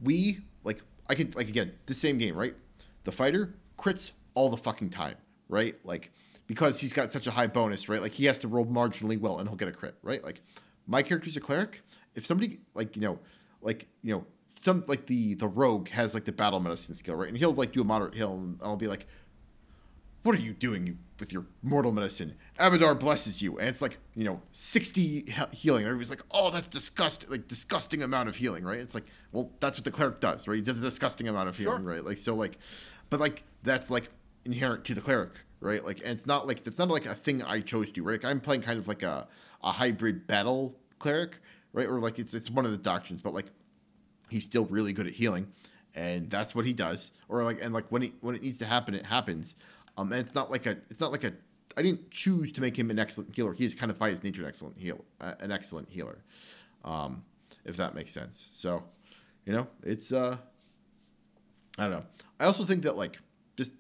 we 0.02 0.40
like 0.64 0.82
I 1.10 1.16
could 1.16 1.36
like 1.36 1.50
again, 1.50 1.74
the 1.88 1.94
same 1.96 2.18
game, 2.20 2.36
right? 2.36 2.56
The 3.04 3.12
fighter 3.12 3.56
crits 3.80 4.12
all 4.36 4.50
the 4.50 4.58
fucking 4.58 4.90
time, 4.92 5.16
right? 5.48 5.76
Like 5.84 6.12
because 6.50 6.80
he's 6.80 6.92
got 6.94 7.12
such 7.12 7.28
a 7.28 7.32
high 7.32 7.46
bonus, 7.48 7.88
right? 7.88 8.02
Like 8.02 8.12
he 8.14 8.26
has 8.26 8.40
to 8.40 8.48
roll 8.48 8.66
marginally 8.66 9.18
well 9.20 9.38
and 9.38 9.48
he'll 9.48 9.56
get 9.56 9.68
a 9.68 9.72
crit, 9.72 9.96
right? 10.02 10.22
Like 10.24 10.42
my 10.88 11.04
character's 11.04 11.38
a 11.38 11.40
cleric. 11.40 11.82
If 12.16 12.26
somebody 12.26 12.58
like 12.74 12.96
you 12.96 13.04
know, 13.04 13.20
like 13.62 13.86
you 14.02 14.14
know, 14.14 14.26
some 14.60 14.84
like 14.88 15.06
the 15.06 15.36
the 15.36 15.48
rogue 15.48 15.90
has 15.90 16.14
like 16.16 16.26
the 16.26 16.32
battle 16.34 16.60
medicine 16.60 16.96
skill, 16.96 17.14
right? 17.16 17.30
And 17.30 17.38
he'll 17.38 17.54
like 17.54 17.72
do 17.72 17.82
a 17.82 17.84
moderate 17.86 18.16
heal, 18.16 18.34
and 18.34 18.60
I'll 18.64 18.76
be 18.76 18.88
like, 18.88 19.06
"What 20.24 20.36
are 20.36 20.40
you 20.42 20.54
doing 20.54 20.98
with 21.20 21.32
your 21.32 21.46
mortal 21.62 21.92
medicine?" 21.92 22.34
Abadar 22.60 23.00
blesses 23.00 23.42
you, 23.44 23.60
and 23.60 23.70
it's 23.70 23.82
like 23.82 24.00
you 24.16 24.24
know, 24.26 24.42
sixty 24.52 25.26
he- 25.28 25.56
healing. 25.56 25.84
And 25.84 25.88
everybody's 25.92 26.10
like, 26.10 26.24
"Oh, 26.32 26.50
that's 26.50 26.68
disgusting! 26.68 27.30
Like 27.30 27.48
disgusting 27.48 28.02
amount 28.02 28.28
of 28.28 28.36
healing, 28.36 28.64
right?" 28.64 28.80
It's 28.80 28.96
like, 28.96 29.06
well, 29.32 29.52
that's 29.60 29.78
what 29.78 29.84
the 29.86 29.92
cleric 29.92 30.20
does, 30.20 30.48
right? 30.48 30.56
He 30.56 30.62
does 30.62 30.80
a 30.80 30.82
disgusting 30.82 31.28
amount 31.28 31.48
of 31.48 31.56
healing, 31.58 31.84
Sure. 31.84 31.92
right? 31.94 32.04
Like 32.04 32.18
so, 32.18 32.36
like, 32.36 32.58
but 33.12 33.20
like 33.20 33.44
that's 33.64 33.90
like 33.92 34.10
inherent 34.46 34.84
to 34.86 34.94
the 34.96 35.02
cleric, 35.02 35.42
right? 35.60 35.84
Like, 35.84 36.00
and 36.00 36.12
it's 36.12 36.26
not 36.26 36.48
like 36.48 36.66
it's 36.66 36.78
not 36.78 36.90
like 36.90 37.06
a 37.06 37.16
thing 37.16 37.44
I 37.44 37.62
chose 37.62 37.92
to, 37.92 38.04
right? 38.04 38.22
Like, 38.24 38.30
I'm 38.30 38.40
playing 38.40 38.62
kind 38.62 38.80
of 38.80 38.88
like 38.88 39.04
a 39.04 39.28
a 39.64 39.72
hybrid 39.72 40.28
battle 40.28 40.76
cleric, 41.00 41.38
right? 41.74 41.88
Or 41.88 42.00
like 42.00 42.20
it's 42.20 42.34
it's 42.34 42.50
one 42.50 42.66
of 42.66 42.72
the 42.72 42.78
doctrines, 42.78 43.22
but 43.22 43.34
like 43.34 43.48
he's 44.30 44.44
still 44.44 44.66
really 44.66 44.94
good 44.94 45.08
at 45.08 45.14
healing, 45.14 45.48
and 45.96 46.30
that's 46.30 46.56
what 46.56 46.66
he 46.66 46.74
does. 46.74 47.12
Or 47.28 47.44
like 47.44 47.60
and 47.62 47.74
like 47.74 47.92
when 47.92 48.04
it 48.04 48.14
when 48.22 48.36
it 48.36 48.42
needs 48.42 48.58
to 48.60 48.66
happen, 48.66 48.94
it 48.94 49.06
happens. 49.06 49.56
Um, 49.98 50.12
and 50.12 50.22
it's 50.22 50.36
not 50.36 50.50
like 50.50 50.66
a 50.66 50.78
it's 50.90 51.00
not 51.00 51.12
like 51.12 51.24
a 51.24 51.34
I 51.78 51.82
didn't 51.82 52.12
choose 52.12 52.52
to 52.54 52.62
make 52.62 52.78
him 52.78 52.90
an 52.90 53.00
excellent 53.00 53.36
healer. 53.36 53.54
He 53.54 53.66
is 53.66 53.76
kind 53.76 53.92
of 53.92 54.00
by 54.00 54.10
his 54.10 54.24
nature 54.24 54.42
an 54.44 54.48
excellent 54.48 54.78
heal 54.78 55.04
uh, 55.22 55.34
an 55.40 55.52
excellent 55.52 55.90
healer, 55.90 56.20
um, 56.84 57.24
if 57.66 57.78
that 57.78 57.96
makes 57.96 58.12
sense. 58.12 58.50
So, 58.54 58.84
you 59.46 59.54
know, 59.54 59.68
it's 59.84 60.12
uh, 60.12 60.38
I 61.78 61.84
don't 61.84 61.92
know. 61.92 62.06
I 62.40 62.46
also 62.46 62.64
think 62.64 62.84
that 62.84 62.98
like 62.98 63.20
just 63.56 63.72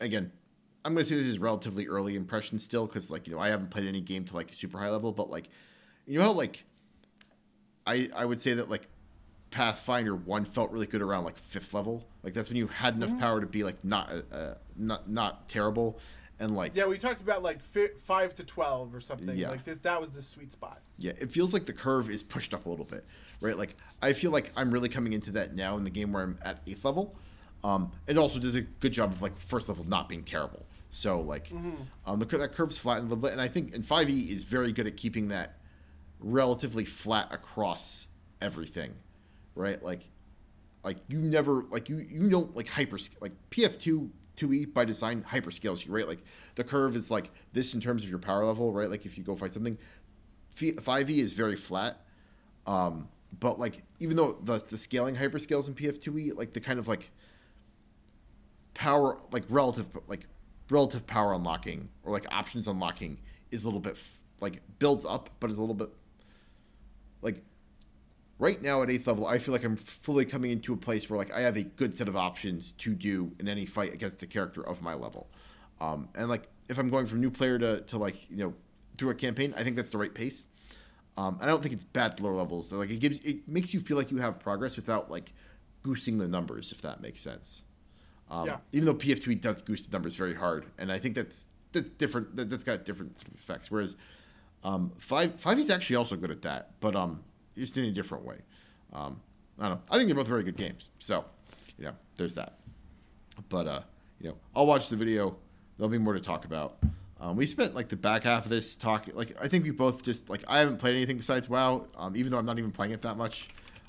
again, 0.00 0.32
I'm 0.84 0.94
gonna 0.94 1.04
say 1.04 1.14
this 1.16 1.26
is 1.26 1.38
relatively 1.38 1.88
early 1.88 2.16
impression 2.16 2.58
still 2.58 2.86
because 2.86 3.10
like 3.10 3.26
you 3.26 3.34
know 3.34 3.40
I 3.40 3.48
haven't 3.48 3.70
played 3.70 3.86
any 3.86 4.00
game 4.00 4.24
to 4.26 4.34
like 4.34 4.52
super 4.52 4.78
high 4.78 4.90
level, 4.90 5.12
but 5.12 5.30
like 5.30 5.48
you 6.06 6.18
know 6.18 6.24
how 6.24 6.32
like 6.32 6.64
I 7.86 8.08
I 8.14 8.24
would 8.24 8.40
say 8.40 8.54
that 8.54 8.70
like 8.70 8.88
Pathfinder 9.50 10.14
one 10.14 10.44
felt 10.44 10.70
really 10.70 10.86
good 10.86 11.02
around 11.02 11.24
like 11.24 11.36
fifth 11.36 11.74
level. 11.74 12.06
Like 12.22 12.34
that's 12.34 12.48
when 12.48 12.56
you 12.56 12.68
had 12.68 12.94
enough 12.94 13.18
power 13.18 13.40
to 13.40 13.46
be 13.46 13.64
like 13.64 13.84
not 13.84 14.10
uh, 14.10 14.34
uh, 14.34 14.54
not 14.76 15.10
not 15.10 15.48
terrible, 15.48 15.98
and 16.38 16.54
like 16.54 16.74
Yeah, 16.74 16.86
we 16.86 16.98
talked 16.98 17.20
about 17.20 17.42
like 17.42 17.60
fi- 17.60 17.94
five 18.04 18.34
to 18.36 18.44
twelve 18.44 18.94
or 18.94 19.00
something. 19.00 19.36
Yeah. 19.36 19.50
Like 19.50 19.64
this, 19.64 19.78
that 19.78 20.00
was 20.00 20.10
the 20.10 20.22
sweet 20.22 20.52
spot. 20.52 20.80
Yeah, 20.98 21.12
it 21.18 21.32
feels 21.32 21.52
like 21.52 21.66
the 21.66 21.72
curve 21.72 22.08
is 22.10 22.22
pushed 22.22 22.54
up 22.54 22.66
a 22.66 22.70
little 22.70 22.84
bit, 22.84 23.04
right? 23.40 23.58
Like 23.58 23.76
I 24.00 24.12
feel 24.12 24.30
like 24.30 24.52
I'm 24.56 24.70
really 24.70 24.88
coming 24.88 25.12
into 25.12 25.32
that 25.32 25.54
now 25.54 25.76
in 25.76 25.84
the 25.84 25.90
game 25.90 26.12
where 26.12 26.22
I'm 26.22 26.38
at 26.42 26.60
eighth 26.66 26.84
level. 26.84 27.16
Um, 27.62 27.92
it 28.06 28.16
also 28.16 28.38
does 28.38 28.54
a 28.54 28.62
good 28.62 28.92
job 28.92 29.12
of 29.12 29.20
like 29.20 29.38
first 29.38 29.68
level 29.68 29.84
not 29.84 30.08
being 30.08 30.22
terrible. 30.22 30.64
So 30.90 31.20
like, 31.20 31.50
um, 32.06 32.18
the, 32.18 32.24
that 32.26 32.52
curve's 32.52 32.78
flattened 32.78 33.06
a 33.06 33.14
little 33.14 33.22
bit, 33.22 33.32
and 33.32 33.40
I 33.40 33.48
think 33.48 33.74
and 33.74 33.84
5e 33.84 34.28
is 34.28 34.42
very 34.44 34.72
good 34.72 34.86
at 34.86 34.96
keeping 34.96 35.28
that 35.28 35.58
relatively 36.18 36.84
flat 36.84 37.28
across 37.32 38.08
everything, 38.40 38.94
right? 39.54 39.82
Like, 39.82 40.02
like 40.82 40.98
you 41.08 41.18
never 41.18 41.64
like 41.70 41.88
you 41.88 41.98
you 41.98 42.28
don't 42.30 42.56
like 42.56 42.68
hyper 42.68 42.98
like 43.20 43.32
PF2 43.50 44.10
2e 44.36 44.72
by 44.72 44.84
design 44.84 45.22
hyper 45.22 45.50
scales 45.50 45.84
you 45.84 45.92
right? 45.92 46.08
Like 46.08 46.22
the 46.54 46.64
curve 46.64 46.96
is 46.96 47.10
like 47.10 47.30
this 47.52 47.74
in 47.74 47.80
terms 47.80 48.04
of 48.04 48.10
your 48.10 48.18
power 48.18 48.44
level 48.44 48.72
right? 48.72 48.90
Like 48.90 49.04
if 49.06 49.18
you 49.18 49.24
go 49.24 49.36
fight 49.36 49.52
something 49.52 49.76
5e 50.56 51.10
is 51.10 51.32
very 51.32 51.56
flat 51.56 52.04
um 52.66 53.08
but 53.38 53.58
like 53.58 53.82
even 53.98 54.16
though 54.16 54.36
the 54.42 54.58
the 54.68 54.78
scaling 54.78 55.14
hyper 55.14 55.38
scales 55.38 55.68
in 55.68 55.74
PF2e 55.74 56.36
like 56.36 56.52
the 56.52 56.60
kind 56.60 56.78
of 56.78 56.88
like 56.88 57.10
power 58.74 59.18
like 59.32 59.44
relative 59.48 59.88
like 60.08 60.26
relative 60.70 61.06
power 61.06 61.32
unlocking 61.32 61.88
or 62.02 62.12
like 62.12 62.26
options 62.32 62.66
unlocking 62.68 63.18
is 63.50 63.64
a 63.64 63.66
little 63.66 63.80
bit 63.80 63.92
f- 63.92 64.20
like 64.40 64.60
builds 64.78 65.04
up 65.04 65.30
but 65.40 65.50
is 65.50 65.58
a 65.58 65.60
little 65.60 65.74
bit 65.74 65.90
like 67.22 67.42
right 68.40 68.60
now 68.60 68.82
at 68.82 68.90
eighth 68.90 69.06
level, 69.06 69.26
I 69.26 69.38
feel 69.38 69.52
like 69.52 69.62
I'm 69.62 69.76
fully 69.76 70.24
coming 70.24 70.50
into 70.50 70.72
a 70.72 70.76
place 70.76 71.08
where 71.08 71.18
like 71.18 71.32
I 71.32 71.42
have 71.42 71.56
a 71.56 71.62
good 71.62 71.94
set 71.94 72.08
of 72.08 72.16
options 72.16 72.72
to 72.72 72.94
do 72.94 73.32
in 73.38 73.46
any 73.48 73.66
fight 73.66 73.92
against 73.94 74.18
the 74.18 74.26
character 74.26 74.66
of 74.66 74.82
my 74.82 74.94
level. 74.94 75.30
Um, 75.80 76.08
and 76.14 76.28
like 76.28 76.48
if 76.68 76.78
I'm 76.78 76.88
going 76.90 77.06
from 77.06 77.20
new 77.20 77.30
player 77.30 77.58
to, 77.58 77.82
to 77.82 77.98
like 77.98 78.28
you 78.30 78.38
know 78.38 78.54
through 78.98 79.10
a 79.10 79.14
campaign, 79.14 79.54
I 79.56 79.62
think 79.62 79.76
that's 79.76 79.90
the 79.90 79.98
right 79.98 80.12
pace. 80.12 80.46
Um, 81.16 81.38
I 81.40 81.46
don't 81.46 81.62
think 81.62 81.74
it's 81.74 81.84
bad 81.84 82.18
lower 82.20 82.34
levels. 82.34 82.72
Like 82.72 82.90
it 82.90 82.98
gives 82.98 83.20
it 83.20 83.46
makes 83.46 83.72
you 83.72 83.80
feel 83.80 83.96
like 83.96 84.10
you 84.10 84.18
have 84.18 84.40
progress 84.40 84.76
without 84.76 85.10
like 85.10 85.32
goosing 85.82 86.18
the 86.18 86.26
numbers, 86.26 86.72
if 86.72 86.82
that 86.82 87.00
makes 87.00 87.20
sense. 87.20 87.64
Um, 88.30 88.46
Yeah. 88.46 88.56
Even 88.72 88.86
though 88.86 88.94
PF2 88.94 89.40
does 89.40 89.62
goose 89.62 89.86
the 89.86 89.92
numbers 89.92 90.16
very 90.16 90.34
hard, 90.34 90.66
and 90.78 90.90
I 90.92 90.98
think 90.98 91.14
that's 91.14 91.48
that's 91.72 91.90
different. 91.90 92.36
That, 92.36 92.48
that's 92.50 92.64
got 92.64 92.84
different 92.84 93.18
sort 93.18 93.28
of 93.28 93.34
effects. 93.34 93.70
Whereas 93.70 93.96
um, 94.64 94.92
five 94.98 95.38
five 95.40 95.58
is 95.58 95.70
actually 95.70 95.96
also 95.96 96.16
good 96.16 96.30
at 96.30 96.42
that, 96.42 96.72
but 96.80 96.94
um, 96.94 97.22
just 97.56 97.76
in 97.76 97.84
a 97.84 97.90
different 97.90 98.24
way. 98.24 98.36
Um, 98.92 99.20
I 99.58 99.68
don't 99.68 99.76
know. 99.76 99.82
I 99.90 99.96
think 99.96 100.06
they're 100.06 100.16
both 100.16 100.28
very 100.28 100.42
good 100.42 100.56
games. 100.56 100.88
So, 100.98 101.24
you 101.78 101.84
know, 101.86 101.92
there's 102.16 102.34
that. 102.36 102.54
But 103.48 103.66
uh, 103.66 103.80
you 104.20 104.30
know, 104.30 104.36
I'll 104.54 104.66
watch 104.66 104.88
the 104.88 104.96
video. 104.96 105.36
There'll 105.76 105.90
be 105.90 105.98
more 105.98 106.14
to 106.14 106.20
talk 106.20 106.44
about. 106.44 106.78
Um, 107.20 107.36
we 107.36 107.46
spent 107.46 107.74
like 107.74 107.88
the 107.88 107.96
back 107.96 108.24
half 108.24 108.44
of 108.44 108.50
this 108.50 108.74
talking. 108.76 109.14
Like 109.14 109.36
I 109.42 109.48
think 109.48 109.64
we 109.64 109.70
both 109.70 110.02
just 110.02 110.30
like 110.30 110.44
I 110.48 110.58
haven't 110.60 110.78
played 110.78 110.96
anything 110.96 111.16
besides 111.16 111.48
WoW. 111.48 111.86
Um, 111.96 112.16
even 112.16 112.30
though 112.32 112.38
I'm 112.38 112.46
not 112.46 112.58
even 112.58 112.70
playing 112.70 112.92
it 112.92 113.02
that 113.02 113.16
much. 113.16 113.48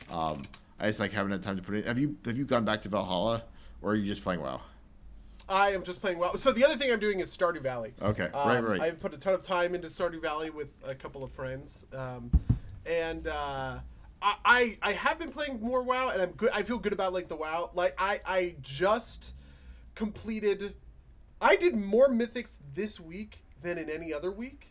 Um, 0.09 0.41
I 0.80 0.88
just 0.88 0.99
like 0.99 1.11
haven't 1.11 1.31
had 1.31 1.43
time 1.43 1.57
to 1.57 1.61
put 1.61 1.76
it. 1.76 1.85
Have 1.85 1.97
you 1.99 2.18
have 2.26 2.38
you 2.38 2.43
gone 2.45 2.65
back 2.65 2.81
to 2.84 2.89
Valhalla, 2.89 3.43
or 3.82 3.91
are 3.91 3.95
you 3.95 4.06
just 4.06 4.24
playing 4.24 4.41
WoW? 4.41 4.62
I 5.49 5.72
am 5.72 5.84
just 5.84 5.99
playing 5.99 6.18
well. 6.18 6.38
So 6.38 6.52
the 6.52 6.64
other 6.64 6.78
thing 6.78 6.91
I'm 6.94 6.99
doing 6.99 7.20
is 7.20 7.36
Stardew 7.36 7.62
Valley. 7.62 7.94
Okay, 8.02 8.30
Um, 8.34 8.48
right, 8.48 8.64
right. 8.64 8.82
I've 8.82 8.99
put 8.99 9.14
a 9.14 9.18
ton 9.18 9.34
of 9.34 9.44
time 9.44 9.76
into 9.76 9.88
Stardew 9.90 10.22
Valley 10.22 10.49
with 10.49 10.72
a 10.86 10.95
couple 10.95 11.24
of 11.24 11.32
friends, 11.32 11.86
um, 11.94 12.32
and 12.86 13.28
uh, 13.28 13.80
I, 14.22 14.36
I 14.45 14.78
I 14.82 14.91
have 14.94 15.20
been 15.20 15.32
playing 15.32 15.60
more 15.62 15.82
WoW, 15.84 16.10
and 16.10 16.22
I'm 16.22 16.32
good. 16.32 16.52
I 16.53 16.64
feel 16.64 16.78
good 16.80 16.94
about 16.94 17.12
like 17.12 17.28
the 17.28 17.36
WoW. 17.36 17.72
Like 17.74 17.95
I 17.98 18.20
I 18.26 18.56
just 18.62 19.34
completed. 19.95 20.76
I 21.41 21.56
did 21.56 21.76
more 21.76 22.08
mythics 22.10 22.58
this 22.74 22.99
week 22.99 23.44
than 23.62 23.78
in 23.78 23.90
any 23.90 24.14
other 24.14 24.32
week. 24.32 24.68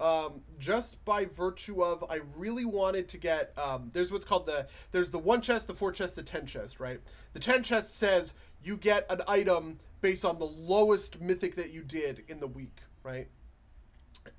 Um, 0.00 0.40
just 0.58 1.04
by 1.04 1.26
virtue 1.26 1.82
of 1.84 2.02
I 2.08 2.20
really 2.34 2.64
wanted 2.64 3.06
to 3.08 3.18
get 3.18 3.52
um, 3.58 3.90
there's 3.92 4.10
what's 4.10 4.24
called 4.24 4.46
the 4.46 4.66
there's 4.92 5.10
the 5.10 5.18
one 5.18 5.42
chest, 5.42 5.66
the 5.66 5.74
four 5.74 5.92
chest, 5.92 6.16
the 6.16 6.22
ten 6.22 6.46
chest, 6.46 6.80
right? 6.80 7.00
The 7.34 7.40
ten 7.40 7.62
chest 7.62 7.96
says 7.96 8.32
you 8.62 8.76
get 8.76 9.10
an 9.10 9.22
item 9.26 9.78
based 10.00 10.24
on 10.24 10.38
the 10.38 10.46
lowest 10.46 11.20
mythic 11.20 11.56
that 11.56 11.72
you 11.72 11.82
did 11.82 12.24
in 12.28 12.40
the 12.40 12.46
week, 12.46 12.78
right? 13.02 13.28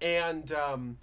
And 0.01 0.51
um, 0.51 0.97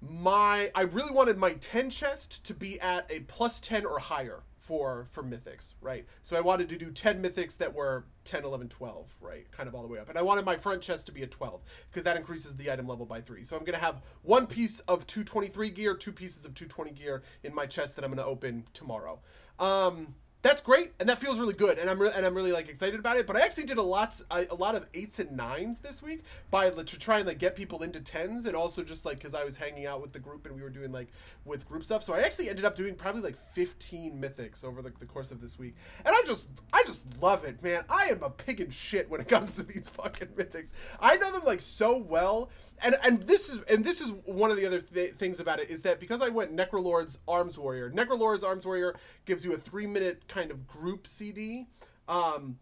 my 0.00 0.70
I 0.74 0.82
really 0.82 1.12
wanted 1.12 1.38
my 1.38 1.54
10 1.54 1.90
chest 1.90 2.44
to 2.46 2.54
be 2.54 2.80
at 2.80 3.10
a 3.10 3.20
plus 3.20 3.60
10 3.60 3.86
or 3.86 3.98
higher 3.98 4.42
for 4.58 5.06
for 5.10 5.22
mythics, 5.22 5.74
right? 5.80 6.06
So 6.22 6.36
I 6.36 6.40
wanted 6.40 6.68
to 6.70 6.76
do 6.76 6.90
10 6.90 7.22
mythics 7.22 7.56
that 7.58 7.74
were 7.74 8.06
10, 8.24 8.44
11, 8.44 8.68
12, 8.68 9.14
right? 9.20 9.50
Kind 9.50 9.68
of 9.68 9.74
all 9.74 9.82
the 9.82 9.88
way 9.88 9.98
up. 9.98 10.08
And 10.08 10.18
I 10.18 10.22
wanted 10.22 10.44
my 10.44 10.56
front 10.56 10.80
chest 10.80 11.06
to 11.06 11.12
be 11.12 11.22
a 11.22 11.26
12 11.26 11.60
because 11.90 12.04
that 12.04 12.16
increases 12.16 12.56
the 12.56 12.72
item 12.72 12.88
level 12.88 13.04
by 13.04 13.20
3. 13.20 13.44
So 13.44 13.56
I'm 13.56 13.64
going 13.64 13.78
to 13.78 13.84
have 13.84 14.00
one 14.22 14.46
piece 14.46 14.80
of 14.80 15.06
223 15.06 15.70
gear, 15.70 15.94
two 15.94 16.12
pieces 16.12 16.46
of 16.46 16.54
220 16.54 16.92
gear 16.92 17.22
in 17.42 17.54
my 17.54 17.66
chest 17.66 17.96
that 17.96 18.04
I'm 18.04 18.10
going 18.10 18.24
to 18.24 18.30
open 18.30 18.64
tomorrow. 18.72 19.20
Um 19.58 20.14
that's 20.44 20.60
great 20.60 20.92
and 21.00 21.08
that 21.08 21.18
feels 21.18 21.38
really 21.38 21.54
good 21.54 21.78
and 21.78 21.88
I'm 21.88 21.98
re- 21.98 22.12
and 22.14 22.26
I'm 22.26 22.34
really 22.34 22.52
like 22.52 22.68
excited 22.68 23.00
about 23.00 23.16
it. 23.16 23.26
But 23.26 23.36
I 23.36 23.40
actually 23.40 23.64
did 23.64 23.78
a 23.78 23.82
lot 23.82 24.20
a 24.30 24.54
lot 24.54 24.74
of 24.74 24.86
eights 24.92 25.18
and 25.18 25.32
nines 25.32 25.78
this 25.80 26.02
week 26.02 26.22
by 26.50 26.68
to 26.68 26.98
try 26.98 27.18
and 27.18 27.26
like 27.26 27.38
get 27.38 27.56
people 27.56 27.82
into 27.82 27.98
tens 27.98 28.44
and 28.44 28.54
also 28.54 28.82
just 28.82 29.06
like 29.06 29.18
because 29.18 29.34
I 29.34 29.42
was 29.42 29.56
hanging 29.56 29.86
out 29.86 30.02
with 30.02 30.12
the 30.12 30.18
group 30.18 30.44
and 30.44 30.54
we 30.54 30.60
were 30.60 30.68
doing 30.68 30.92
like 30.92 31.08
with 31.46 31.66
group 31.66 31.82
stuff. 31.82 32.02
So 32.02 32.12
I 32.12 32.20
actually 32.20 32.50
ended 32.50 32.66
up 32.66 32.76
doing 32.76 32.94
probably 32.94 33.22
like 33.22 33.38
15 33.54 34.20
mythics 34.20 34.66
over 34.66 34.82
the, 34.82 34.92
the 35.00 35.06
course 35.06 35.30
of 35.30 35.40
this 35.40 35.58
week, 35.58 35.76
and 36.04 36.14
I 36.14 36.22
just 36.26 36.50
I 36.74 36.82
just 36.84 37.06
love 37.22 37.44
it, 37.44 37.62
man. 37.62 37.82
I 37.88 38.08
am 38.08 38.22
a 38.22 38.28
pig 38.28 38.60
in 38.60 38.68
shit 38.68 39.08
when 39.08 39.22
it 39.22 39.28
comes 39.28 39.56
to 39.56 39.62
these 39.62 39.88
fucking 39.88 40.28
mythics. 40.28 40.74
I 41.00 41.16
know 41.16 41.32
them 41.32 41.44
like 41.46 41.62
so 41.62 41.96
well 41.96 42.50
and 42.82 42.96
and 43.02 43.22
this 43.22 43.48
is 43.48 43.58
and 43.68 43.84
this 43.84 44.00
is 44.00 44.10
one 44.24 44.50
of 44.50 44.56
the 44.56 44.66
other 44.66 44.80
th- 44.80 45.12
things 45.14 45.40
about 45.40 45.60
it 45.60 45.70
is 45.70 45.82
that 45.82 46.00
because 46.00 46.20
I 46.20 46.28
went 46.28 46.54
Necrolord's 46.54 47.18
Arms 47.26 47.58
Warrior, 47.58 47.90
Necrolord's 47.90 48.44
Arms 48.44 48.64
Warrior 48.66 48.94
gives 49.24 49.44
you 49.44 49.52
a 49.52 49.56
three 49.56 49.86
minute 49.86 50.26
kind 50.28 50.50
of 50.50 50.66
group 50.66 51.06
CD. 51.06 51.66
Um, 52.08 52.58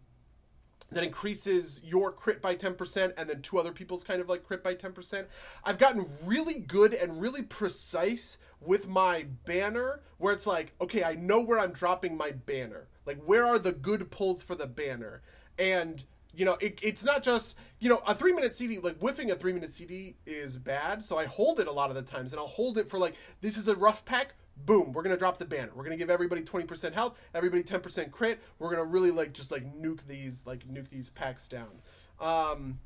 that 0.91 1.03
increases 1.03 1.81
your 1.83 2.11
crit 2.11 2.41
by 2.41 2.55
10% 2.55 3.13
and 3.17 3.29
then 3.29 3.41
two 3.41 3.57
other 3.57 3.71
people's 3.71 4.03
kind 4.03 4.21
of 4.21 4.29
like 4.29 4.43
crit 4.43 4.63
by 4.63 4.75
10%. 4.75 5.25
I've 5.63 5.77
gotten 5.79 6.05
really 6.23 6.59
good 6.59 6.93
and 6.93 7.19
really 7.19 7.41
precise 7.41 8.37
with 8.61 8.87
my 8.87 9.25
banner 9.45 10.01
where 10.17 10.33
it's 10.33 10.47
like, 10.47 10.73
okay, 10.79 11.03
I 11.03 11.15
know 11.15 11.41
where 11.41 11.59
I'm 11.59 11.71
dropping 11.71 12.15
my 12.15 12.31
banner. 12.31 12.87
Like, 13.05 13.21
where 13.23 13.45
are 13.45 13.59
the 13.59 13.71
good 13.71 14.11
pulls 14.11 14.43
for 14.43 14.55
the 14.55 14.67
banner? 14.67 15.21
And 15.57 16.03
you 16.33 16.45
know, 16.45 16.57
it, 16.59 16.79
it's 16.81 17.03
not 17.03 17.23
just, 17.23 17.55
you 17.79 17.89
know, 17.89 18.01
a 18.07 18.15
three 18.15 18.33
minute 18.33 18.55
CD, 18.55 18.79
like 18.79 18.97
whiffing 18.97 19.31
a 19.31 19.35
three 19.35 19.53
minute 19.53 19.71
CD 19.71 20.15
is 20.25 20.57
bad. 20.57 21.03
So 21.03 21.17
I 21.17 21.25
hold 21.25 21.59
it 21.59 21.67
a 21.67 21.71
lot 21.71 21.89
of 21.89 21.95
the 21.95 22.01
times 22.01 22.31
and 22.31 22.39
I'll 22.39 22.47
hold 22.47 22.77
it 22.77 22.89
for 22.89 22.97
like, 22.97 23.15
this 23.41 23.57
is 23.57 23.67
a 23.67 23.75
rough 23.75 24.03
pack. 24.05 24.33
Boom, 24.55 24.93
we're 24.93 25.03
gonna 25.03 25.17
drop 25.17 25.39
the 25.39 25.45
banner. 25.45 25.71
We're 25.73 25.83
gonna 25.83 25.97
give 25.97 26.09
everybody 26.09 26.41
20% 26.41 26.93
health, 26.93 27.17
everybody 27.33 27.63
10% 27.63 28.11
crit. 28.11 28.39
We're 28.59 28.69
gonna 28.69 28.85
really 28.85 29.11
like 29.11 29.33
just 29.33 29.51
like 29.51 29.63
nuke 29.75 30.05
these, 30.07 30.45
like 30.45 30.67
nuke 30.67 30.89
these 30.89 31.09
packs 31.09 31.47
down. 31.47 31.81
Um, 32.19 32.79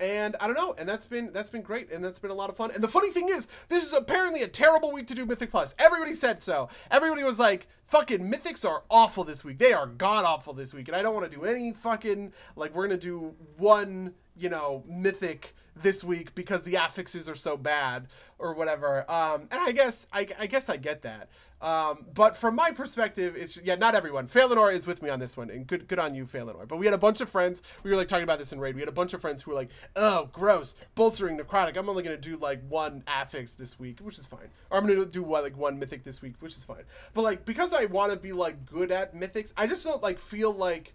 and 0.00 0.36
I 0.40 0.46
don't 0.46 0.56
know, 0.56 0.74
and 0.78 0.88
that's 0.88 1.06
been 1.06 1.32
that's 1.32 1.48
been 1.48 1.62
great, 1.62 1.90
and 1.92 2.04
that's 2.04 2.18
been 2.18 2.30
a 2.30 2.34
lot 2.34 2.50
of 2.50 2.56
fun. 2.56 2.70
And 2.72 2.82
the 2.82 2.88
funny 2.88 3.10
thing 3.10 3.28
is, 3.28 3.46
this 3.68 3.84
is 3.84 3.92
apparently 3.92 4.42
a 4.42 4.48
terrible 4.48 4.92
week 4.92 5.06
to 5.08 5.14
do 5.14 5.24
Mythic 5.24 5.50
Plus. 5.50 5.74
Everybody 5.78 6.14
said 6.14 6.42
so. 6.42 6.68
Everybody 6.90 7.22
was 7.22 7.38
like, 7.38 7.68
"Fucking 7.86 8.30
Mythics 8.30 8.68
are 8.68 8.82
awful 8.90 9.24
this 9.24 9.44
week. 9.44 9.58
They 9.58 9.72
are 9.72 9.86
god 9.86 10.24
awful 10.24 10.52
this 10.52 10.74
week." 10.74 10.88
And 10.88 10.96
I 10.96 11.02
don't 11.02 11.14
want 11.14 11.30
to 11.30 11.36
do 11.36 11.44
any 11.44 11.72
fucking 11.72 12.32
like 12.56 12.74
we're 12.74 12.88
gonna 12.88 12.98
do 13.00 13.34
one, 13.56 14.14
you 14.36 14.48
know, 14.48 14.84
Mythic 14.88 15.54
this 15.74 16.04
week 16.04 16.34
because 16.34 16.64
the 16.64 16.74
affixes 16.74 17.28
are 17.28 17.34
so 17.34 17.56
bad 17.56 18.08
or 18.38 18.54
whatever. 18.54 19.10
Um, 19.10 19.42
and 19.50 19.60
I 19.60 19.72
guess 19.72 20.06
I, 20.12 20.26
I 20.38 20.46
guess 20.46 20.68
I 20.68 20.76
get 20.76 21.02
that. 21.02 21.28
Um, 21.62 22.06
but 22.12 22.36
from 22.36 22.56
my 22.56 22.72
perspective, 22.72 23.36
it's 23.36 23.56
yeah, 23.56 23.76
not 23.76 23.94
everyone. 23.94 24.26
Phalanor 24.26 24.72
is 24.72 24.84
with 24.84 25.00
me 25.00 25.08
on 25.08 25.20
this 25.20 25.36
one, 25.36 25.48
and 25.48 25.64
good 25.64 25.86
good 25.86 26.00
on 26.00 26.12
you, 26.12 26.26
Phalanor. 26.26 26.66
But 26.66 26.78
we 26.78 26.86
had 26.86 26.94
a 26.94 26.98
bunch 26.98 27.20
of 27.20 27.30
friends. 27.30 27.62
We 27.84 27.90
were 27.90 27.96
like 27.96 28.08
talking 28.08 28.24
about 28.24 28.40
this 28.40 28.52
in 28.52 28.58
raid. 28.58 28.74
We 28.74 28.80
had 28.80 28.88
a 28.88 28.92
bunch 28.92 29.14
of 29.14 29.20
friends 29.20 29.42
who 29.42 29.52
were 29.52 29.56
like, 29.56 29.70
"Oh, 29.94 30.28
gross, 30.32 30.74
bolstering 30.96 31.38
necrotic. 31.38 31.76
I'm 31.76 31.88
only 31.88 32.02
gonna 32.02 32.16
do 32.16 32.36
like 32.36 32.60
one 32.68 33.04
affix 33.06 33.52
this 33.52 33.78
week, 33.78 34.00
which 34.00 34.18
is 34.18 34.26
fine. 34.26 34.50
Or 34.70 34.78
I'm 34.78 34.86
gonna 34.88 35.06
do 35.06 35.24
like 35.24 35.56
one 35.56 35.78
mythic 35.78 36.02
this 36.02 36.20
week, 36.20 36.34
which 36.40 36.56
is 36.56 36.64
fine. 36.64 36.82
But 37.14 37.22
like 37.22 37.44
because 37.44 37.72
I 37.72 37.84
want 37.84 38.12
to 38.12 38.18
be 38.18 38.32
like 38.32 38.66
good 38.66 38.90
at 38.90 39.14
mythics, 39.14 39.52
I 39.56 39.68
just 39.68 39.84
don't 39.84 40.02
like 40.02 40.18
feel 40.18 40.52
like 40.52 40.94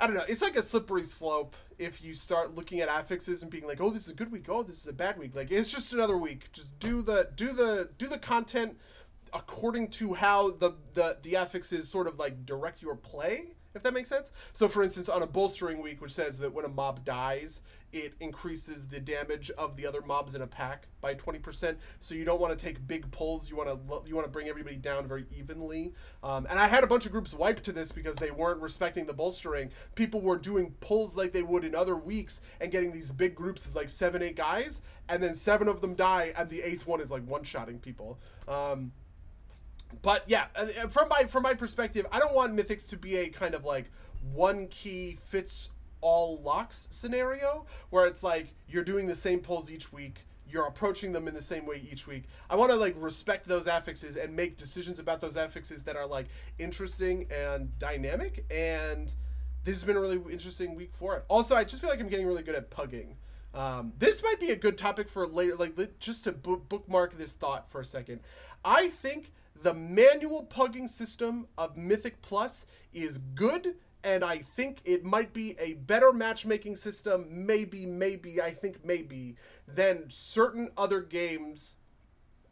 I 0.00 0.08
don't 0.08 0.16
know. 0.16 0.24
It's 0.28 0.42
like 0.42 0.56
a 0.56 0.62
slippery 0.62 1.04
slope 1.04 1.54
if 1.78 2.04
you 2.04 2.16
start 2.16 2.54
looking 2.56 2.80
at 2.80 2.88
affixes 2.88 3.42
and 3.42 3.50
being 3.50 3.66
like, 3.66 3.80
"Oh, 3.80 3.90
this 3.90 4.04
is 4.04 4.08
a 4.08 4.14
good 4.14 4.32
week. 4.32 4.46
Oh, 4.48 4.64
this 4.64 4.78
is 4.78 4.86
a 4.88 4.92
bad 4.92 5.16
week." 5.16 5.36
Like 5.36 5.52
it's 5.52 5.70
just 5.70 5.92
another 5.92 6.18
week. 6.18 6.50
Just 6.52 6.76
do 6.80 7.02
the 7.02 7.28
do 7.36 7.52
the 7.52 7.90
do 7.98 8.08
the 8.08 8.18
content 8.18 8.76
according 9.34 9.88
to 9.88 10.14
how 10.14 10.52
the 10.52 10.72
the 10.94 11.18
the 11.22 11.34
affixes 11.34 11.88
sort 11.88 12.06
of 12.06 12.18
like 12.18 12.46
direct 12.46 12.80
your 12.80 12.94
play 12.94 13.48
if 13.74 13.82
that 13.82 13.92
makes 13.92 14.08
sense. 14.08 14.30
So 14.52 14.68
for 14.68 14.82
instance 14.82 15.08
on 15.08 15.22
a 15.22 15.26
bolstering 15.26 15.82
week 15.82 16.00
which 16.00 16.12
says 16.12 16.38
that 16.38 16.54
when 16.54 16.64
a 16.64 16.68
mob 16.68 17.04
dies 17.04 17.60
it 17.92 18.12
increases 18.18 18.88
the 18.88 18.98
damage 18.98 19.52
of 19.52 19.76
the 19.76 19.86
other 19.86 20.02
mobs 20.02 20.34
in 20.34 20.42
a 20.42 20.46
pack 20.46 20.88
by 21.00 21.14
20% 21.14 21.76
so 22.00 22.14
you 22.14 22.24
don't 22.24 22.40
want 22.40 22.56
to 22.56 22.64
take 22.64 22.84
big 22.88 23.08
pulls. 23.12 23.48
You 23.48 23.56
want 23.56 23.68
to 23.68 24.08
you 24.08 24.14
want 24.14 24.26
to 24.26 24.30
bring 24.30 24.48
everybody 24.48 24.76
down 24.76 25.06
very 25.06 25.26
evenly. 25.36 25.92
Um, 26.22 26.46
and 26.50 26.58
i 26.58 26.66
had 26.66 26.84
a 26.84 26.86
bunch 26.86 27.06
of 27.06 27.12
groups 27.12 27.34
wipe 27.34 27.60
to 27.64 27.72
this 27.72 27.92
because 27.92 28.16
they 28.16 28.30
weren't 28.30 28.60
respecting 28.60 29.06
the 29.06 29.12
bolstering. 29.12 29.70
People 29.94 30.20
were 30.20 30.38
doing 30.38 30.74
pulls 30.80 31.16
like 31.16 31.32
they 31.32 31.42
would 31.42 31.64
in 31.64 31.74
other 31.74 31.96
weeks 31.96 32.40
and 32.60 32.70
getting 32.70 32.92
these 32.92 33.10
big 33.10 33.34
groups 33.34 33.66
of 33.66 33.74
like 33.74 33.88
seven 33.88 34.22
eight 34.22 34.36
guys 34.36 34.82
and 35.08 35.22
then 35.22 35.34
seven 35.34 35.68
of 35.68 35.80
them 35.80 35.94
die 35.94 36.32
and 36.36 36.48
the 36.48 36.62
eighth 36.62 36.86
one 36.86 37.00
is 37.00 37.10
like 37.10 37.26
one-shotting 37.26 37.78
people. 37.78 38.18
Um, 38.48 38.92
but 40.02 40.24
yeah, 40.26 40.46
uh, 40.56 40.66
uh, 40.82 40.88
from 40.88 41.08
my 41.08 41.24
from 41.24 41.42
my 41.42 41.54
perspective, 41.54 42.06
I 42.12 42.18
don't 42.18 42.34
want 42.34 42.56
mythics 42.56 42.88
to 42.90 42.96
be 42.96 43.16
a 43.16 43.28
kind 43.28 43.54
of 43.54 43.64
like 43.64 43.90
one 44.32 44.68
key 44.68 45.18
fits 45.26 45.70
all 46.00 46.38
locks 46.42 46.88
scenario 46.90 47.66
where 47.90 48.06
it's 48.06 48.22
like 48.22 48.48
you're 48.68 48.84
doing 48.84 49.06
the 49.06 49.16
same 49.16 49.40
pulls 49.40 49.70
each 49.70 49.92
week 49.92 50.26
you're 50.54 50.66
approaching 50.66 51.12
them 51.12 51.26
in 51.26 51.34
the 51.34 51.42
same 51.42 51.66
way 51.66 51.82
each 51.90 52.06
week. 52.06 52.24
I 52.48 52.56
want 52.56 52.70
to 52.70 52.76
like 52.76 52.94
respect 52.96 53.46
those 53.46 53.66
affixes 53.66 54.16
and 54.16 54.34
make 54.34 54.56
decisions 54.56 54.98
about 54.98 55.20
those 55.20 55.36
affixes 55.36 55.82
that 55.84 55.96
are 55.96 56.06
like 56.06 56.26
interesting 56.58 57.26
and 57.30 57.76
dynamic 57.78 58.44
and 58.50 59.12
this 59.64 59.74
has 59.76 59.84
been 59.84 59.96
a 59.96 60.00
really 60.00 60.20
interesting 60.30 60.74
week 60.74 60.92
for 60.92 61.16
it. 61.16 61.24
Also 61.28 61.54
i 61.54 61.64
just 61.64 61.80
feel 61.80 61.90
like 61.90 62.00
i'm 62.00 62.08
getting 62.08 62.26
really 62.26 62.42
good 62.42 62.54
at 62.54 62.70
pugging. 62.70 63.14
Um, 63.52 63.92
this 63.98 64.22
might 64.22 64.40
be 64.40 64.50
a 64.50 64.56
good 64.56 64.76
topic 64.76 65.08
for 65.08 65.26
later 65.26 65.56
like 65.56 65.76
just 65.98 66.24
to 66.24 66.32
bookmark 66.32 67.18
this 67.18 67.34
thought 67.34 67.70
for 67.70 67.80
a 67.80 67.84
second. 67.84 68.20
I 68.64 68.88
think 68.88 69.32
the 69.64 69.74
manual 69.74 70.44
pugging 70.44 70.86
system 70.86 71.46
of 71.56 71.74
Mythic 71.74 72.20
Plus 72.20 72.66
is 72.92 73.16
good, 73.34 73.76
and 74.04 74.22
I 74.22 74.36
think 74.36 74.80
it 74.84 75.04
might 75.04 75.32
be 75.32 75.56
a 75.58 75.72
better 75.72 76.12
matchmaking 76.12 76.76
system, 76.76 77.26
maybe, 77.30 77.86
maybe, 77.86 78.42
I 78.42 78.50
think 78.50 78.84
maybe, 78.84 79.36
than 79.66 80.04
certain 80.10 80.68
other 80.76 81.00
games' 81.00 81.76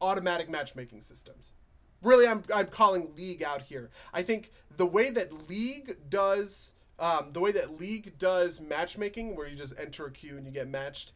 automatic 0.00 0.48
matchmaking 0.48 1.02
systems. 1.02 1.52
Really, 2.00 2.26
I'm, 2.26 2.44
I'm 2.52 2.68
calling 2.68 3.12
League 3.14 3.42
out 3.42 3.60
here. 3.60 3.90
I 4.14 4.22
think 4.22 4.50
the 4.74 4.86
way 4.86 5.10
that 5.10 5.48
League 5.48 5.96
does. 6.08 6.72
Um, 6.98 7.30
the 7.32 7.40
way 7.40 7.50
that 7.52 7.80
League 7.80 8.16
does 8.18 8.60
matchmaking, 8.60 9.34
where 9.34 9.48
you 9.48 9.56
just 9.56 9.74
enter 9.76 10.06
a 10.06 10.10
queue 10.12 10.36
and 10.36 10.46
you 10.46 10.52
get 10.52 10.68
matched, 10.68 11.12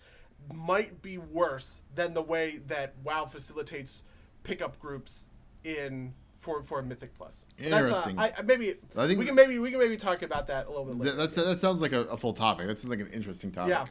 might 0.52 1.00
be 1.00 1.16
worse 1.16 1.82
than 1.94 2.12
the 2.12 2.22
way 2.22 2.58
that 2.66 2.94
WoW 3.04 3.26
facilitates 3.26 4.02
pickup 4.42 4.80
groups 4.80 5.26
in 5.64 6.12
for 6.38 6.62
for 6.62 6.82
Mythic 6.82 7.14
Plus. 7.16 7.44
Interesting. 7.58 8.18
Uh, 8.18 8.30
I, 8.38 8.42
maybe 8.42 8.74
I 8.96 9.06
think 9.06 9.18
we 9.18 9.26
can 9.26 9.34
maybe 9.34 9.58
we 9.58 9.70
can 9.70 9.80
maybe 9.80 9.96
talk 9.96 10.22
about 10.22 10.46
that 10.46 10.66
a 10.66 10.68
little 10.68 10.84
bit 10.84 10.98
later. 10.98 11.16
That's, 11.16 11.34
that 11.34 11.58
sounds 11.58 11.80
like 11.80 11.92
a, 11.92 12.02
a, 12.02 12.16
full 12.16 12.32
topic. 12.32 12.66
That 12.66 12.78
sounds 12.78 12.90
like 12.90 13.00
an 13.00 13.12
interesting 13.12 13.50
topic. 13.50 13.70
Yeah. 13.70 13.86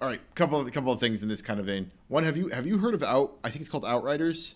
All 0.00 0.08
right, 0.08 0.20
couple 0.34 0.60
of 0.60 0.72
couple 0.72 0.92
of 0.92 1.00
things 1.00 1.22
in 1.22 1.28
this 1.28 1.42
kind 1.42 1.60
of 1.60 1.66
vein. 1.66 1.90
One, 2.08 2.24
have 2.24 2.36
you 2.36 2.48
have 2.48 2.66
you 2.66 2.78
heard 2.78 2.94
of 2.94 3.02
Out? 3.02 3.36
I 3.44 3.50
think 3.50 3.60
it's 3.60 3.68
called 3.68 3.84
Outriders. 3.84 4.54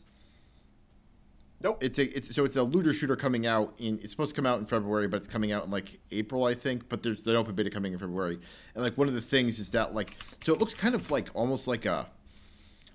Nope. 1.60 1.82
It's 1.82 1.98
a 1.98 2.16
it's 2.16 2.34
so 2.34 2.44
it's 2.44 2.56
a 2.56 2.62
looter 2.62 2.92
shooter 2.92 3.16
coming 3.16 3.46
out 3.46 3.74
in 3.78 3.98
it's 4.02 4.10
supposed 4.10 4.34
to 4.34 4.40
come 4.40 4.46
out 4.46 4.60
in 4.60 4.66
February, 4.66 5.08
but 5.08 5.16
it's 5.16 5.26
coming 5.26 5.50
out 5.50 5.64
in 5.64 5.70
like 5.70 5.98
April, 6.12 6.44
I 6.44 6.54
think. 6.54 6.88
But 6.88 7.02
there's 7.02 7.26
an 7.26 7.36
open 7.36 7.54
beta 7.54 7.70
coming 7.70 7.92
in 7.92 7.98
February, 7.98 8.38
and 8.74 8.84
like 8.84 8.96
one 8.96 9.08
of 9.08 9.14
the 9.14 9.20
things 9.20 9.58
is 9.58 9.70
that 9.72 9.94
like 9.94 10.16
so 10.44 10.54
it 10.54 10.60
looks 10.60 10.74
kind 10.74 10.94
of 10.94 11.10
like 11.10 11.30
almost 11.34 11.66
like 11.66 11.84
a 11.84 12.06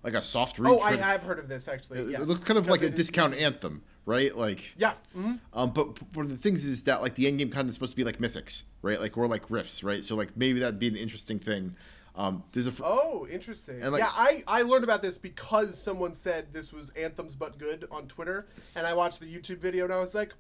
like 0.04 0.14
a 0.14 0.22
soft 0.22 0.60
read. 0.60 0.70
Oh, 0.70 0.80
I, 0.80 0.96
have 0.96 1.24
heard 1.24 1.40
of 1.40 1.48
this 1.48 1.68
actually. 1.68 2.00
It, 2.00 2.10
yes. 2.10 2.22
it 2.22 2.28
looks 2.28 2.44
kind 2.44 2.58
of 2.58 2.68
like 2.68 2.82
a 2.82 2.90
discount 2.90 3.34
anthem, 3.34 3.84
right? 4.06 4.36
Like 4.36 4.74
yeah. 4.78 4.94
Mm-hmm. 5.18 5.36
Um, 5.54 5.72
but 5.72 6.02
one 6.16 6.26
of 6.26 6.32
the 6.32 6.38
things 6.38 6.66
is 6.66 6.84
that 6.84 7.02
like 7.02 7.16
the 7.16 7.28
end 7.28 7.40
game 7.40 7.50
content 7.50 7.70
is 7.70 7.76
supposed 7.76 7.94
to 7.94 7.98
be 7.98 8.04
like 8.04 8.18
mythics, 8.18 8.64
right? 8.82 9.00
Like 9.00 9.18
or 9.18 9.28
like 9.28 9.48
riffs, 9.48 9.84
right? 9.84 10.04
So 10.04 10.16
like 10.16 10.36
maybe 10.36 10.60
that'd 10.60 10.80
be 10.80 10.88
an 10.88 10.96
interesting 10.96 11.40
thing. 11.40 11.76
Um, 12.16 12.44
there's 12.52 12.68
a 12.68 12.72
fr- 12.72 12.84
oh 12.86 13.26
interesting. 13.30 13.82
And 13.82 13.92
like, 13.92 14.02
yeah, 14.02 14.12
I 14.14 14.44
I 14.48 14.62
learned 14.64 14.84
about 14.84 15.02
this 15.02 15.18
because 15.18 15.82
someone 15.82 16.14
said 16.14 16.54
this 16.54 16.72
was 16.72 16.90
anthems 16.92 17.36
but 17.36 17.58
good 17.58 17.88
on 17.90 18.08
Twitter, 18.08 18.48
and 18.76 18.86
I 18.86 18.94
watched 18.94 19.20
the 19.20 19.26
YouTube 19.26 19.60
video 19.60 19.86
and 19.86 19.94
I 19.94 20.00
was 20.00 20.14
like, 20.14 20.34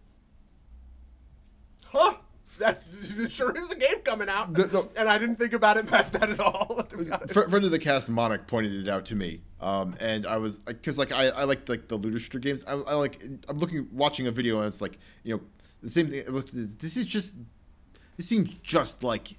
huh 1.85 2.15
that 2.63 3.31
sure 3.31 3.51
is 3.55 3.69
a 3.69 3.75
game 3.75 3.99
coming 4.03 4.29
out. 4.29 4.53
The, 4.53 4.87
and 4.97 5.09
I 5.09 5.17
didn't 5.17 5.37
think 5.37 5.53
about 5.53 5.77
it 5.77 5.87
past 5.87 6.13
that 6.13 6.29
at 6.29 6.39
all. 6.39 6.83
Friend 7.27 7.65
of 7.65 7.71
the 7.71 7.79
cast, 7.79 8.09
Monic, 8.09 8.47
pointed 8.47 8.73
it 8.73 8.89
out 8.89 9.05
to 9.07 9.15
me, 9.15 9.41
um, 9.59 9.95
and 9.99 10.25
I 10.25 10.37
was 10.37 10.57
because 10.57 10.97
like 10.97 11.11
I, 11.11 11.27
I 11.27 11.43
like 11.43 11.67
like 11.67 11.87
the 11.87 12.19
shooter 12.19 12.39
games. 12.39 12.63
I, 12.65 12.73
I, 12.73 12.93
like 12.93 13.21
I'm 13.49 13.59
looking 13.59 13.87
watching 13.91 14.27
a 14.27 14.31
video 14.31 14.59
and 14.59 14.67
it's 14.67 14.81
like 14.81 14.97
you 15.23 15.35
know 15.35 15.41
the 15.81 15.89
same 15.89 16.07
thing. 16.09 16.23
This 16.79 16.97
is 16.97 17.05
just 17.05 17.35
this 18.17 18.27
seems 18.27 18.49
just 18.63 19.03
like 19.03 19.35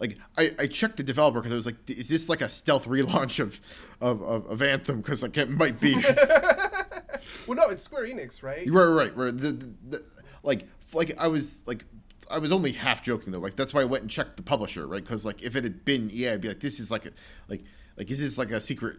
like 0.00 0.18
I, 0.36 0.54
I 0.58 0.66
checked 0.66 0.96
the 0.96 1.02
developer 1.02 1.40
because 1.40 1.52
I 1.52 1.56
was 1.56 1.66
like, 1.66 1.76
is 1.88 2.08
this 2.08 2.28
like 2.28 2.40
a 2.40 2.48
stealth 2.48 2.86
relaunch 2.86 3.38
of 3.38 3.60
of, 4.00 4.22
of, 4.22 4.46
of 4.46 4.62
Anthem? 4.62 5.00
Because 5.00 5.22
like 5.22 5.36
it 5.36 5.50
might 5.50 5.78
be. 5.78 5.94
well, 7.46 7.56
no, 7.56 7.68
it's 7.68 7.84
Square 7.84 8.06
Enix, 8.06 8.42
right? 8.42 8.68
Right, 8.68 8.84
right, 8.84 9.16
right. 9.16 9.36
The, 9.36 9.72
the, 9.88 10.04
like 10.42 10.66
like 10.94 11.16
I 11.18 11.28
was 11.28 11.66
like 11.66 11.84
I 12.30 12.38
was 12.38 12.52
only 12.52 12.72
half 12.72 13.02
joking 13.02 13.32
though. 13.32 13.38
Like 13.38 13.56
that's 13.56 13.74
why 13.74 13.82
I 13.82 13.84
went 13.84 14.02
and 14.02 14.10
checked 14.10 14.36
the 14.36 14.42
publisher, 14.42 14.86
right? 14.86 15.02
Because 15.02 15.24
like 15.24 15.42
if 15.42 15.56
it 15.56 15.64
had 15.64 15.84
been 15.84 16.10
EA, 16.10 16.30
I'd 16.30 16.40
be 16.40 16.48
like, 16.48 16.60
this 16.60 16.80
is 16.80 16.90
like 16.90 17.06
a 17.06 17.10
like 17.48 17.64
like 17.96 18.06
this 18.08 18.20
is 18.20 18.38
like 18.38 18.50
a 18.50 18.60
secret 18.60 18.96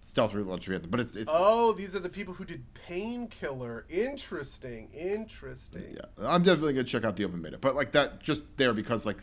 stealth 0.00 0.34
legendary 0.34 0.76
anthem. 0.76 0.90
But 0.90 1.00
it's 1.00 1.16
it's 1.16 1.30
Oh, 1.32 1.72
these 1.72 1.94
are 1.94 2.00
the 2.00 2.08
people 2.08 2.34
who 2.34 2.44
did 2.44 2.62
Painkiller. 2.74 3.86
Interesting. 3.88 4.88
Interesting. 4.92 5.96
yeah. 5.96 6.28
I'm 6.28 6.42
definitely 6.42 6.74
gonna 6.74 6.84
check 6.84 7.04
out 7.04 7.16
the 7.16 7.24
open 7.24 7.42
beta. 7.42 7.58
But 7.58 7.74
like 7.74 7.92
that 7.92 8.22
just 8.22 8.42
there 8.56 8.72
because 8.72 9.06
like 9.06 9.18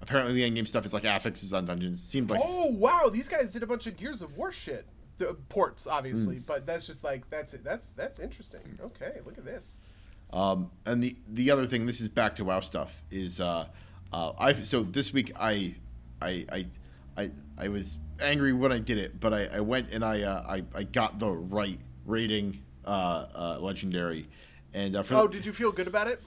apparently 0.00 0.34
the 0.34 0.44
end 0.44 0.56
game 0.56 0.66
stuff 0.66 0.84
is 0.84 0.92
like 0.92 1.04
affixes 1.04 1.52
on 1.52 1.64
dungeons. 1.64 2.02
Seemed 2.02 2.30
like 2.30 2.40
Oh 2.44 2.66
wow, 2.66 3.08
these 3.12 3.28
guys 3.28 3.52
did 3.52 3.62
a 3.62 3.66
bunch 3.66 3.86
of 3.86 3.96
Gears 3.96 4.22
of 4.22 4.36
War 4.36 4.52
shit. 4.52 4.86
The 5.18 5.30
uh, 5.30 5.34
ports, 5.48 5.86
obviously, 5.86 6.36
mm. 6.36 6.46
but 6.46 6.66
that's 6.66 6.86
just 6.86 7.02
like 7.02 7.30
that's 7.30 7.54
it. 7.54 7.64
That's 7.64 7.86
that's 7.96 8.18
interesting. 8.18 8.60
Okay, 8.80 9.20
look 9.24 9.38
at 9.38 9.46
this. 9.46 9.78
Um, 10.32 10.70
and 10.84 11.02
the 11.02 11.16
the 11.28 11.50
other 11.50 11.66
thing, 11.66 11.86
this 11.86 12.00
is 12.00 12.08
back 12.08 12.34
to 12.36 12.44
WoW 12.44 12.60
stuff, 12.60 13.02
is 13.10 13.40
uh, 13.40 13.66
uh, 14.12 14.32
I 14.38 14.52
so 14.54 14.82
this 14.82 15.12
week 15.12 15.32
I, 15.38 15.74
I 16.20 16.46
I 16.52 16.66
I 17.16 17.30
I 17.58 17.68
was 17.68 17.96
angry 18.20 18.52
when 18.52 18.72
I 18.72 18.78
did 18.78 18.98
it, 18.98 19.20
but 19.20 19.32
I, 19.32 19.46
I 19.46 19.60
went 19.60 19.90
and 19.92 20.04
I, 20.04 20.22
uh, 20.22 20.44
I 20.48 20.64
I 20.74 20.82
got 20.82 21.18
the 21.18 21.30
right 21.30 21.78
raiding 22.04 22.62
uh, 22.84 23.26
uh, 23.34 23.58
legendary, 23.60 24.28
and 24.74 24.96
uh, 24.96 25.02
Oh, 25.10 25.26
the, 25.26 25.32
did 25.34 25.46
you 25.46 25.52
feel 25.52 25.72
good 25.72 25.86
about 25.88 26.08
it? 26.08 26.20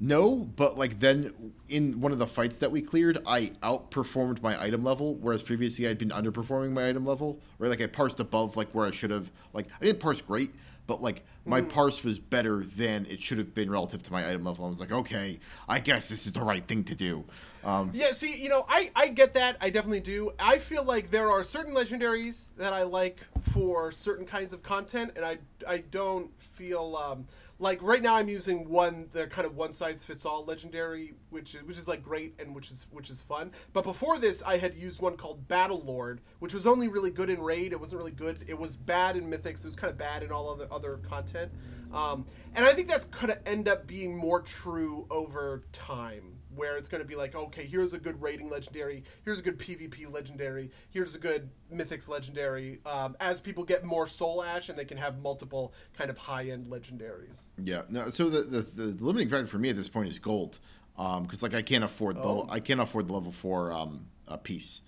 no, 0.00 0.36
but 0.56 0.78
like 0.78 1.00
then 1.00 1.52
in 1.68 2.00
one 2.00 2.12
of 2.12 2.18
the 2.18 2.26
fights 2.26 2.58
that 2.58 2.70
we 2.70 2.80
cleared, 2.82 3.18
I 3.26 3.52
outperformed 3.62 4.42
my 4.42 4.60
item 4.62 4.82
level, 4.82 5.14
whereas 5.16 5.42
previously 5.42 5.88
I'd 5.88 5.98
been 5.98 6.10
underperforming 6.10 6.72
my 6.72 6.88
item 6.88 7.04
level. 7.06 7.40
Right, 7.58 7.68
like 7.68 7.80
I 7.80 7.86
parsed 7.86 8.20
above 8.20 8.56
like 8.56 8.70
where 8.72 8.86
I 8.86 8.90
should 8.90 9.10
have. 9.10 9.30
Like 9.52 9.66
I 9.80 9.84
didn't 9.84 10.00
parse 10.00 10.20
great, 10.22 10.54
but 10.86 11.02
like 11.02 11.24
my 11.48 11.62
parse 11.62 12.04
was 12.04 12.18
better 12.18 12.62
than 12.62 13.06
it 13.06 13.22
should 13.22 13.38
have 13.38 13.54
been 13.54 13.70
relative 13.70 14.02
to 14.04 14.12
my 14.12 14.28
item 14.28 14.44
level. 14.44 14.66
I 14.66 14.68
was 14.68 14.80
like, 14.80 14.92
okay, 14.92 15.40
I 15.68 15.80
guess 15.80 16.08
this 16.08 16.26
is 16.26 16.32
the 16.32 16.42
right 16.42 16.66
thing 16.66 16.84
to 16.84 16.94
do. 16.94 17.24
Um, 17.64 17.90
Yeah, 17.94 18.12
see, 18.12 18.40
you 18.40 18.48
know, 18.48 18.66
I, 18.68 18.90
I 18.94 19.08
get 19.08 19.34
that. 19.34 19.56
I 19.60 19.70
definitely 19.70 20.00
do. 20.00 20.32
I 20.38 20.58
feel 20.58 20.84
like 20.84 21.10
there 21.10 21.30
are 21.30 21.42
certain 21.42 21.74
legendaries 21.74 22.50
that 22.58 22.72
I 22.72 22.82
like 22.82 23.20
for 23.52 23.90
certain 23.92 24.26
kinds 24.26 24.52
of 24.52 24.62
content, 24.62 25.12
and 25.16 25.24
I, 25.24 25.38
I 25.66 25.78
don't 25.90 26.30
feel 26.40 26.96
um, 26.96 27.26
like 27.58 27.82
right 27.82 28.02
now 28.02 28.16
I'm 28.16 28.28
using 28.28 28.68
one 28.68 29.08
the 29.12 29.26
kind 29.26 29.46
of 29.46 29.56
one 29.56 29.72
size 29.72 30.04
fits 30.04 30.24
all 30.24 30.44
legendary, 30.44 31.14
which 31.30 31.54
is 31.54 31.64
which 31.64 31.78
is 31.78 31.88
like 31.88 32.02
great 32.02 32.34
and 32.38 32.54
which 32.54 32.70
is 32.70 32.86
which 32.90 33.10
is 33.10 33.20
fun. 33.20 33.52
But 33.72 33.84
before 33.84 34.18
this, 34.18 34.42
I 34.42 34.58
had 34.58 34.74
used 34.74 35.00
one 35.00 35.16
called 35.16 35.48
Battlelord, 35.48 36.18
which 36.38 36.54
was 36.54 36.66
only 36.66 36.88
really 36.88 37.10
good 37.10 37.30
in 37.30 37.40
raid. 37.40 37.72
It 37.72 37.80
wasn't 37.80 37.98
really 37.98 38.12
good. 38.12 38.44
It 38.46 38.58
was 38.58 38.76
bad 38.76 39.16
in 39.16 39.28
mythics. 39.28 39.60
It 39.60 39.66
was 39.66 39.76
kind 39.76 39.90
of 39.90 39.98
bad 39.98 40.22
in 40.22 40.30
all 40.30 40.48
other 40.50 40.68
other 40.70 40.98
content. 40.98 41.50
Um, 41.92 42.26
and 42.54 42.64
I 42.64 42.74
think 42.74 42.88
that's 42.88 43.06
going 43.06 43.28
to 43.28 43.48
end 43.48 43.68
up 43.68 43.86
being 43.86 44.16
more 44.16 44.42
true 44.42 45.06
over 45.10 45.64
time 45.72 46.37
where 46.58 46.76
it's 46.76 46.88
going 46.88 47.02
to 47.02 47.08
be 47.08 47.14
like, 47.14 47.34
okay, 47.34 47.64
here's 47.64 47.94
a 47.94 47.98
good 47.98 48.20
raiding 48.20 48.50
legendary, 48.50 49.04
here's 49.24 49.38
a 49.38 49.42
good 49.42 49.58
PvP 49.58 50.12
legendary, 50.12 50.70
here's 50.90 51.14
a 51.14 51.18
good 51.18 51.48
mythics 51.72 52.08
legendary. 52.08 52.80
Um, 52.84 53.16
as 53.20 53.40
people 53.40 53.64
get 53.64 53.84
more 53.84 54.06
soul 54.06 54.42
ash 54.42 54.68
and 54.68 54.78
they 54.78 54.84
can 54.84 54.98
have 54.98 55.20
multiple 55.22 55.72
kind 55.96 56.10
of 56.10 56.18
high 56.18 56.48
end 56.48 56.66
legendaries. 56.66 57.44
Yeah. 57.62 57.82
No. 57.88 58.10
So 58.10 58.28
the, 58.28 58.42
the 58.42 58.60
the 58.60 59.04
limiting 59.04 59.28
factor 59.28 59.46
for 59.46 59.58
me 59.58 59.70
at 59.70 59.76
this 59.76 59.88
point 59.88 60.08
is 60.08 60.18
gold, 60.18 60.58
because 60.96 61.42
like 61.42 61.54
I 61.54 61.62
can't 61.62 61.84
afford 61.84 62.16
the 62.16 62.28
Oh. 62.28 62.46
I 62.50 62.60
can't 62.60 62.80
afford 62.80 63.08
the 63.08 63.14
level 63.14 63.32
four 63.32 63.72
um, 63.72 64.06
piece. 64.42 64.82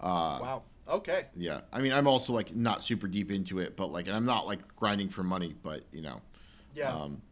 Uh, 0.00 0.38
Wow. 0.42 0.62
Okay. 0.88 1.26
Yeah. 1.36 1.60
I 1.72 1.80
mean, 1.80 1.92
I'm 1.92 2.08
also 2.08 2.32
like 2.32 2.54
not 2.54 2.82
super 2.82 3.06
deep 3.06 3.30
into 3.30 3.60
it, 3.60 3.76
but 3.76 3.92
like, 3.92 4.08
and 4.08 4.16
I'm 4.16 4.26
not 4.26 4.46
like 4.46 4.74
grinding 4.74 5.08
for 5.08 5.22
money, 5.22 5.54
but 5.62 5.84
you 5.92 6.02
know, 6.02 6.20
Yeah. 6.74 6.92
um, 6.92 7.22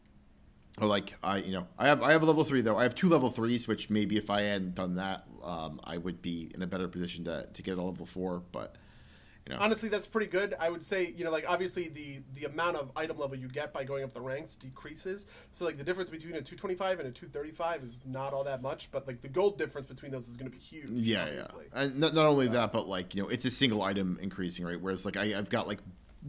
or 0.81 0.86
like 0.86 1.15
I, 1.23 1.39
you 1.39 1.52
know, 1.52 1.66
I 1.78 1.86
have 1.86 2.02
I 2.02 2.12
have 2.12 2.23
a 2.23 2.27
level 2.27 2.44
three 2.44 2.61
though. 2.61 2.77
I 2.77 2.85
have 2.85 2.94
two 2.94 3.09
level 3.09 3.31
threes, 3.31 3.69
which 3.69 3.90
maybe 3.90 4.16
if 4.16 4.31
I 4.31 4.43
hadn't 4.43 4.74
done 4.74 4.97
that, 4.97 5.24
um, 5.43 5.81
I 5.85 5.98
would 5.98 6.23
be 6.23 6.51
in 6.55 6.62
a 6.62 6.66
better 6.66 6.89
position 6.89 7.24
to 7.24 7.47
to 7.52 7.62
get 7.62 7.78
a 7.78 7.82
level 7.82 8.07
four. 8.07 8.43
But 8.52 8.77
you 9.47 9.55
know, 9.55 9.61
Honestly, 9.61 9.89
that's 9.89 10.07
pretty 10.07 10.27
good. 10.27 10.55
I 10.61 10.69
would 10.69 10.85
say, 10.85 11.12
you 11.16 11.24
know, 11.24 11.31
like 11.31 11.44
obviously 11.48 11.89
the 11.89 12.20
the 12.35 12.47
amount 12.47 12.77
of 12.77 12.90
item 12.94 13.19
level 13.19 13.36
you 13.36 13.48
get 13.48 13.73
by 13.73 13.85
going 13.85 14.05
up 14.05 14.12
the 14.12 14.20
ranks 14.20 14.55
decreases. 14.55 15.27
So 15.52 15.65
like 15.65 15.78
the 15.78 15.85
difference 15.85 16.11
between 16.11 16.35
a 16.35 16.43
225 16.43 17.01
and 17.01 17.09
a 17.09 17.11
235 17.11 17.82
is 17.82 18.01
not 18.05 18.32
all 18.32 18.44
that 18.44 18.62
much, 18.62 18.90
but 18.90 19.07
like 19.07 19.23
the 19.23 19.28
gold 19.28 19.59
difference 19.59 19.89
between 19.89 20.12
those 20.12 20.28
is 20.28 20.36
going 20.36 20.51
to 20.51 20.57
be 20.57 20.62
huge. 20.62 20.90
yeah, 20.90 21.23
obviously. 21.23 21.66
yeah, 21.73 21.82
and 21.82 21.98
not, 21.98 22.15
not 22.15 22.27
only 22.27 22.48
that, 22.48 22.73
but 22.73 22.89
like 22.89 23.15
you 23.15 23.23
know, 23.23 23.28
it's 23.28 23.44
a 23.44 23.51
single 23.51 23.82
item 23.82 24.19
increasing, 24.20 24.65
right? 24.65 24.81
Whereas 24.81 25.05
like 25.05 25.16
I, 25.16 25.36
I've 25.36 25.51
got 25.51 25.66
like 25.66 25.81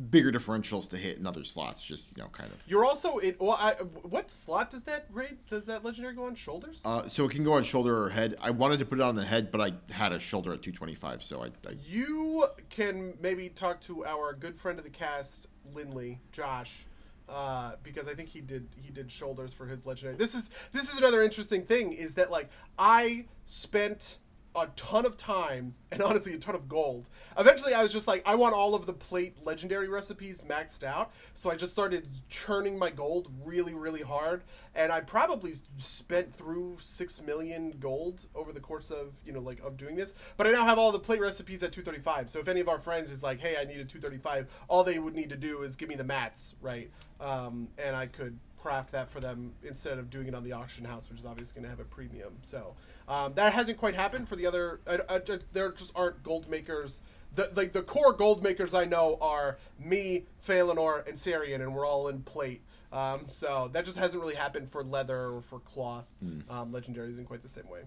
bigger 0.09 0.31
differentials 0.31 0.89
to 0.89 0.97
hit 0.97 1.17
in 1.17 1.27
other 1.27 1.43
slots, 1.43 1.81
just 1.81 2.15
you 2.15 2.23
know, 2.23 2.29
kind 2.29 2.51
of. 2.51 2.63
You're 2.67 2.85
also 2.85 3.17
it. 3.17 3.39
Well, 3.39 3.57
I, 3.59 3.73
what 4.03 4.31
slot 4.31 4.71
does 4.71 4.83
that 4.83 5.05
raid? 5.11 5.37
Does 5.49 5.65
that 5.65 5.83
legendary 5.83 6.15
go 6.15 6.25
on? 6.25 6.35
Shoulders? 6.35 6.81
Uh, 6.85 7.07
so 7.07 7.25
it 7.25 7.31
can 7.31 7.43
go 7.43 7.53
on 7.53 7.63
shoulder 7.63 8.03
or 8.03 8.09
head. 8.09 8.37
I 8.41 8.51
wanted 8.51 8.79
to 8.79 8.85
put 8.85 8.99
it 8.99 9.01
on 9.01 9.15
the 9.15 9.25
head, 9.25 9.51
but 9.51 9.61
I 9.61 9.73
had 9.93 10.13
a 10.13 10.19
shoulder 10.19 10.53
at 10.53 10.61
225, 10.61 11.21
so 11.21 11.43
I, 11.43 11.47
I 11.67 11.75
you 11.85 12.45
can 12.69 13.13
maybe 13.21 13.49
talk 13.49 13.81
to 13.81 14.05
our 14.05 14.33
good 14.33 14.55
friend 14.55 14.77
of 14.77 14.85
the 14.85 14.91
cast, 14.91 15.47
Lindley, 15.73 16.19
Josh, 16.31 16.85
uh, 17.27 17.73
because 17.83 18.07
I 18.07 18.13
think 18.13 18.29
he 18.29 18.41
did 18.41 18.67
he 18.77 18.91
did 18.91 19.11
shoulders 19.11 19.53
for 19.53 19.65
his 19.65 19.85
legendary. 19.85 20.15
This 20.15 20.35
is 20.35 20.49
this 20.71 20.91
is 20.91 20.97
another 20.97 21.21
interesting 21.21 21.63
thing 21.63 21.91
is 21.91 22.13
that 22.13 22.31
like 22.31 22.49
I 22.79 23.25
spent 23.45 24.19
a 24.55 24.67
ton 24.75 25.05
of 25.05 25.17
time 25.17 25.75
and 25.91 26.01
honestly 26.01 26.33
a 26.33 26.37
ton 26.37 26.55
of 26.55 26.67
gold. 26.67 27.09
Eventually, 27.37 27.73
I 27.73 27.83
was 27.83 27.91
just 27.91 28.07
like, 28.07 28.21
I 28.25 28.35
want 28.35 28.53
all 28.53 28.75
of 28.75 28.85
the 28.85 28.93
plate 28.93 29.37
legendary 29.45 29.87
recipes 29.87 30.43
maxed 30.47 30.83
out. 30.83 31.11
So 31.33 31.49
I 31.49 31.55
just 31.55 31.71
started 31.71 32.07
churning 32.29 32.77
my 32.77 32.89
gold 32.89 33.31
really, 33.43 33.73
really 33.73 34.01
hard, 34.01 34.43
and 34.75 34.91
I 34.91 35.01
probably 35.01 35.53
spent 35.79 36.33
through 36.33 36.77
six 36.79 37.21
million 37.21 37.75
gold 37.79 38.25
over 38.35 38.51
the 38.51 38.59
course 38.59 38.91
of 38.91 39.13
you 39.25 39.33
know 39.33 39.39
like 39.39 39.61
of 39.61 39.77
doing 39.77 39.95
this. 39.95 40.13
But 40.37 40.47
I 40.47 40.51
now 40.51 40.65
have 40.65 40.77
all 40.77 40.91
the 40.91 40.99
plate 40.99 41.21
recipes 41.21 41.63
at 41.63 41.71
235. 41.71 42.29
So 42.29 42.39
if 42.39 42.47
any 42.47 42.59
of 42.59 42.69
our 42.69 42.79
friends 42.79 43.11
is 43.11 43.23
like, 43.23 43.39
hey, 43.39 43.55
I 43.59 43.63
need 43.63 43.79
a 43.79 43.85
235, 43.85 44.47
all 44.67 44.83
they 44.83 44.99
would 44.99 45.15
need 45.15 45.29
to 45.29 45.37
do 45.37 45.61
is 45.61 45.75
give 45.75 45.89
me 45.89 45.95
the 45.95 46.03
mats, 46.03 46.55
right? 46.61 46.89
Um, 47.19 47.69
and 47.77 47.95
I 47.95 48.07
could 48.07 48.37
craft 48.61 48.91
that 48.91 49.09
for 49.09 49.19
them 49.19 49.53
instead 49.63 49.97
of 49.97 50.09
doing 50.09 50.27
it 50.27 50.35
on 50.35 50.43
the 50.43 50.53
auction 50.53 50.85
house, 50.85 51.09
which 51.09 51.19
is 51.19 51.25
obviously 51.25 51.55
going 51.55 51.63
to 51.63 51.69
have 51.69 51.79
a 51.79 51.89
premium. 51.89 52.33
So 52.43 52.75
um, 53.07 53.33
that 53.35 53.53
hasn't 53.53 53.77
quite 53.77 53.95
happened 53.95 54.27
for 54.27 54.35
the 54.35 54.45
other. 54.47 54.79
I, 54.87 54.99
I, 55.09 55.21
there 55.53 55.71
just 55.71 55.91
aren't 55.95 56.23
gold 56.23 56.49
makers. 56.49 57.01
The 57.33 57.49
like 57.55 57.71
the 57.71 57.81
core 57.81 58.13
gold 58.13 58.43
makers 58.43 58.73
I 58.73 58.85
know 58.85 59.17
are 59.21 59.57
me, 59.79 60.25
Phalanor, 60.47 61.07
and 61.07 61.17
Sarian, 61.17 61.61
and 61.61 61.73
we're 61.73 61.87
all 61.87 62.07
in 62.09 62.21
plate. 62.23 62.61
Um, 62.91 63.27
so 63.29 63.69
that 63.71 63.85
just 63.85 63.97
hasn't 63.97 64.21
really 64.21 64.35
happened 64.35 64.69
for 64.69 64.83
leather 64.83 65.17
or 65.17 65.41
for 65.41 65.59
cloth. 65.59 66.05
Um, 66.49 66.73
legendaries 66.73 67.17
in 67.17 67.25
quite 67.25 67.41
the 67.41 67.49
same 67.49 67.69
way. 67.69 67.81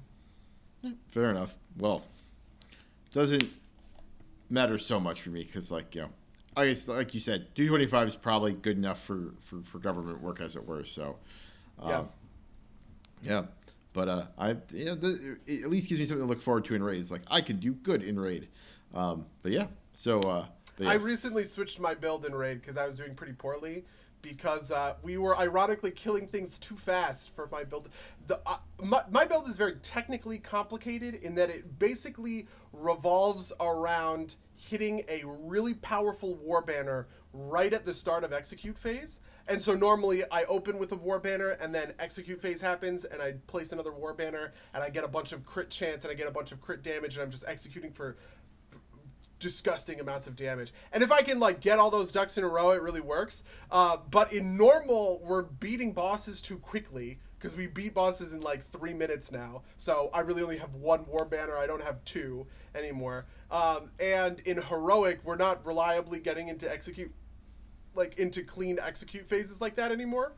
Fair 1.08 1.30
enough. 1.30 1.54
Well, 1.76 2.02
doesn't 3.12 3.50
matter 4.50 4.78
so 4.78 4.98
much 4.98 5.20
for 5.20 5.30
me 5.30 5.44
because, 5.44 5.70
like, 5.70 5.94
you 5.94 6.02
know, 6.02 6.10
I 6.56 6.66
guess, 6.66 6.88
like 6.88 7.14
you 7.14 7.20
said, 7.20 7.54
225 7.54 8.08
is 8.08 8.16
probably 8.16 8.52
good 8.52 8.76
enough 8.76 9.02
for, 9.02 9.34
for, 9.40 9.62
for 9.62 9.78
government 9.78 10.22
work, 10.22 10.40
as 10.40 10.56
it 10.56 10.66
were. 10.66 10.84
So, 10.84 11.16
um, 11.78 11.90
Yeah. 11.90 12.04
yeah. 13.22 13.42
But 13.92 14.08
uh, 14.08 14.26
I, 14.36 14.56
you 14.72 14.86
know, 14.86 14.94
the, 14.96 15.36
it 15.46 15.62
at 15.62 15.70
least 15.70 15.88
gives 15.88 16.00
me 16.00 16.04
something 16.06 16.26
to 16.26 16.28
look 16.28 16.42
forward 16.42 16.64
to 16.66 16.74
in 16.74 16.82
raid. 16.82 17.00
It's 17.00 17.12
like 17.12 17.22
I 17.30 17.40
could 17.40 17.60
do 17.60 17.72
good 17.72 18.02
in 18.02 18.18
raid. 18.18 18.48
Um, 18.92 19.26
but 19.42 19.52
yeah, 19.52 19.66
so 19.92 20.18
uh, 20.20 20.46
but 20.76 20.84
yeah. 20.84 20.90
I 20.90 20.94
recently 20.94 21.44
switched 21.44 21.78
my 21.78 21.94
build 21.94 22.26
in 22.26 22.34
raid 22.34 22.60
because 22.60 22.76
I 22.76 22.88
was 22.88 22.98
doing 22.98 23.14
pretty 23.14 23.34
poorly 23.34 23.84
because 24.20 24.72
uh, 24.72 24.94
we 25.02 25.16
were 25.16 25.38
ironically 25.38 25.92
killing 25.92 26.26
things 26.26 26.58
too 26.58 26.76
fast 26.76 27.30
for 27.36 27.48
my 27.52 27.62
build. 27.62 27.88
The 28.26 28.40
uh, 28.46 28.56
my, 28.82 29.02
my 29.10 29.24
build 29.26 29.48
is 29.48 29.56
very 29.56 29.76
technically 29.76 30.38
complicated 30.38 31.14
in 31.14 31.36
that 31.36 31.50
it 31.50 31.78
basically 31.78 32.48
revolves 32.72 33.52
around 33.60 34.34
hitting 34.74 35.04
a 35.08 35.22
really 35.24 35.72
powerful 35.72 36.34
war 36.34 36.60
banner 36.60 37.06
right 37.32 37.72
at 37.72 37.84
the 37.84 37.94
start 37.94 38.24
of 38.24 38.32
execute 38.32 38.76
phase. 38.76 39.20
And 39.46 39.62
so 39.62 39.76
normally 39.76 40.24
I 40.32 40.42
open 40.46 40.78
with 40.78 40.90
a 40.90 40.96
war 40.96 41.20
banner 41.20 41.50
and 41.50 41.72
then 41.72 41.94
execute 42.00 42.40
phase 42.40 42.60
happens 42.60 43.04
and 43.04 43.22
I 43.22 43.34
place 43.46 43.70
another 43.70 43.92
war 43.92 44.14
banner 44.14 44.52
and 44.74 44.82
I 44.82 44.90
get 44.90 45.04
a 45.04 45.08
bunch 45.08 45.32
of 45.32 45.46
crit 45.46 45.70
chance 45.70 46.02
and 46.02 46.10
I 46.10 46.14
get 46.14 46.26
a 46.26 46.32
bunch 46.32 46.50
of 46.50 46.60
crit 46.60 46.82
damage 46.82 47.14
and 47.14 47.22
I'm 47.22 47.30
just 47.30 47.44
executing 47.46 47.92
for 47.92 48.16
disgusting 49.38 50.00
amounts 50.00 50.26
of 50.26 50.34
damage. 50.34 50.74
And 50.92 51.04
if 51.04 51.12
I 51.12 51.22
can 51.22 51.38
like 51.38 51.60
get 51.60 51.78
all 51.78 51.92
those 51.92 52.10
ducks 52.10 52.36
in 52.36 52.42
a 52.42 52.48
row, 52.48 52.72
it 52.72 52.82
really 52.82 53.00
works. 53.00 53.44
Uh, 53.70 53.98
but 54.10 54.32
in 54.32 54.56
normal, 54.56 55.22
we're 55.22 55.42
beating 55.42 55.92
bosses 55.92 56.42
too 56.42 56.58
quickly 56.58 57.20
because 57.44 57.58
we 57.58 57.66
beat 57.66 57.92
bosses 57.92 58.32
in 58.32 58.40
like 58.40 58.66
three 58.70 58.94
minutes 58.94 59.30
now. 59.30 59.60
So 59.76 60.08
I 60.14 60.20
really 60.20 60.42
only 60.42 60.56
have 60.56 60.72
one 60.76 61.04
war 61.04 61.26
banner. 61.26 61.58
I 61.58 61.66
don't 61.66 61.82
have 61.82 62.02
two 62.06 62.46
anymore. 62.74 63.26
Um, 63.50 63.90
and 64.00 64.40
in 64.46 64.62
heroic, 64.62 65.20
we're 65.24 65.36
not 65.36 65.66
reliably 65.66 66.20
getting 66.20 66.48
into 66.48 66.72
execute, 66.72 67.12
like 67.94 68.18
into 68.18 68.42
clean 68.42 68.78
execute 68.80 69.26
phases 69.26 69.60
like 69.60 69.74
that 69.74 69.92
anymore. 69.92 70.32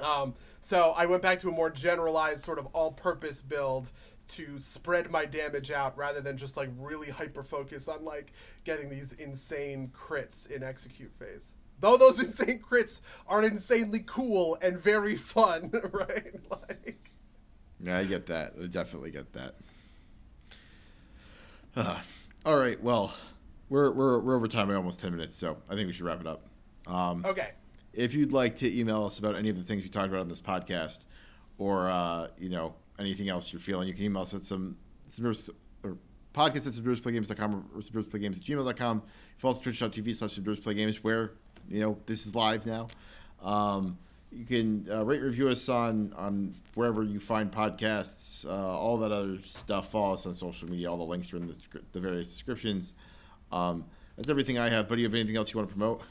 Um, 0.00 0.34
so 0.60 0.94
I 0.96 1.06
went 1.06 1.22
back 1.22 1.38
to 1.40 1.48
a 1.48 1.52
more 1.52 1.70
generalized 1.70 2.42
sort 2.42 2.58
of 2.58 2.66
all-purpose 2.72 3.42
build 3.42 3.92
to 4.30 4.58
spread 4.58 5.12
my 5.12 5.26
damage 5.26 5.70
out 5.70 5.96
rather 5.96 6.20
than 6.20 6.36
just 6.36 6.56
like 6.56 6.70
really 6.80 7.10
hyper 7.10 7.44
focus 7.44 7.86
on 7.86 8.04
like 8.04 8.32
getting 8.64 8.90
these 8.90 9.12
insane 9.12 9.92
crits 9.96 10.50
in 10.50 10.64
execute 10.64 11.12
phase. 11.12 11.54
Though 11.80 11.96
those 11.96 12.22
insane 12.24 12.60
crits 12.60 13.00
are 13.26 13.42
insanely 13.42 14.04
cool 14.06 14.58
and 14.62 14.78
very 14.78 15.16
fun, 15.16 15.70
right? 15.92 16.34
Like, 16.50 17.10
yeah, 17.82 17.98
I 17.98 18.04
get 18.04 18.26
that. 18.26 18.54
I 18.62 18.66
definitely 18.66 19.10
get 19.10 19.32
that. 19.32 19.54
Uh, 21.76 21.96
all 22.44 22.58
right, 22.58 22.80
well, 22.82 23.14
we're, 23.68 23.90
we're, 23.90 24.18
we're 24.18 24.36
over 24.36 24.48
time 24.48 24.68
by 24.68 24.74
almost 24.74 25.00
10 25.00 25.12
minutes, 25.12 25.34
so 25.36 25.58
I 25.68 25.74
think 25.74 25.86
we 25.86 25.92
should 25.92 26.04
wrap 26.04 26.20
it 26.20 26.26
up. 26.26 26.42
Um, 26.86 27.24
okay. 27.24 27.50
If 27.92 28.14
you'd 28.14 28.32
like 28.32 28.56
to 28.58 28.78
email 28.78 29.04
us 29.04 29.18
about 29.18 29.34
any 29.34 29.48
of 29.48 29.56
the 29.56 29.64
things 29.64 29.82
we 29.82 29.88
talked 29.88 30.08
about 30.08 30.20
on 30.20 30.28
this 30.28 30.40
podcast 30.40 31.04
or, 31.58 31.88
uh, 31.88 32.28
you 32.38 32.48
know, 32.48 32.74
anything 32.98 33.28
else 33.28 33.52
you're 33.52 33.60
feeling, 33.60 33.88
you 33.88 33.94
can 33.94 34.04
email 34.04 34.22
us 34.22 34.34
at 34.34 34.42
some, 34.42 34.76
some 35.06 35.26
or 35.82 35.96
podcast 36.34 36.66
at 36.66 36.72
subversiveplaygames.com 36.72 37.70
or 37.74 37.80
subversiveplaygames 37.80 38.36
at 38.36 38.42
gmail.com. 38.42 39.02
Follow 39.38 39.52
us 39.52 39.58
at 39.58 39.64
twitch.tv 39.64 40.16
slash 40.16 40.38
subversiveplaygames 40.38 40.96
where, 40.96 41.32
you 41.70 41.80
know, 41.80 41.98
this 42.06 42.26
is 42.26 42.34
live 42.34 42.66
now. 42.66 42.88
Um, 43.42 43.98
you 44.32 44.44
can 44.44 44.86
uh, 44.90 45.04
rate 45.04 45.22
review 45.22 45.48
us 45.48 45.68
on 45.68 46.12
on 46.16 46.54
wherever 46.74 47.02
you 47.02 47.18
find 47.18 47.50
podcasts, 47.50 48.46
uh, 48.46 48.50
all 48.50 48.98
that 48.98 49.10
other 49.10 49.38
stuff. 49.44 49.90
Follow 49.90 50.14
us 50.14 50.26
on 50.26 50.34
social 50.34 50.68
media. 50.68 50.90
All 50.90 50.98
the 50.98 51.04
links 51.04 51.32
are 51.32 51.36
in 51.36 51.46
the, 51.46 51.56
the 51.92 52.00
various 52.00 52.28
descriptions. 52.28 52.94
Um, 53.50 53.84
that's 54.16 54.28
everything 54.28 54.58
I 54.58 54.68
have. 54.68 54.88
But 54.88 54.96
do 54.96 55.00
you 55.00 55.06
have 55.06 55.14
anything 55.14 55.36
else 55.36 55.52
you 55.52 55.58
want 55.58 55.68
to 55.68 55.74
promote? 55.74 56.02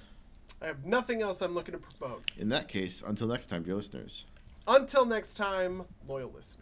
I 0.61 0.67
have 0.67 0.85
nothing 0.85 1.21
else 1.21 1.41
I'm 1.41 1.53
looking 1.53 1.73
to 1.73 1.79
promote. 1.79 2.23
In 2.37 2.49
that 2.49 2.67
case, 2.67 3.01
until 3.05 3.27
next 3.27 3.47
time, 3.47 3.63
dear 3.63 3.75
listeners. 3.75 4.25
Until 4.67 5.05
next 5.05 5.35
time, 5.35 5.83
loyal 6.07 6.31
listeners. 6.35 6.58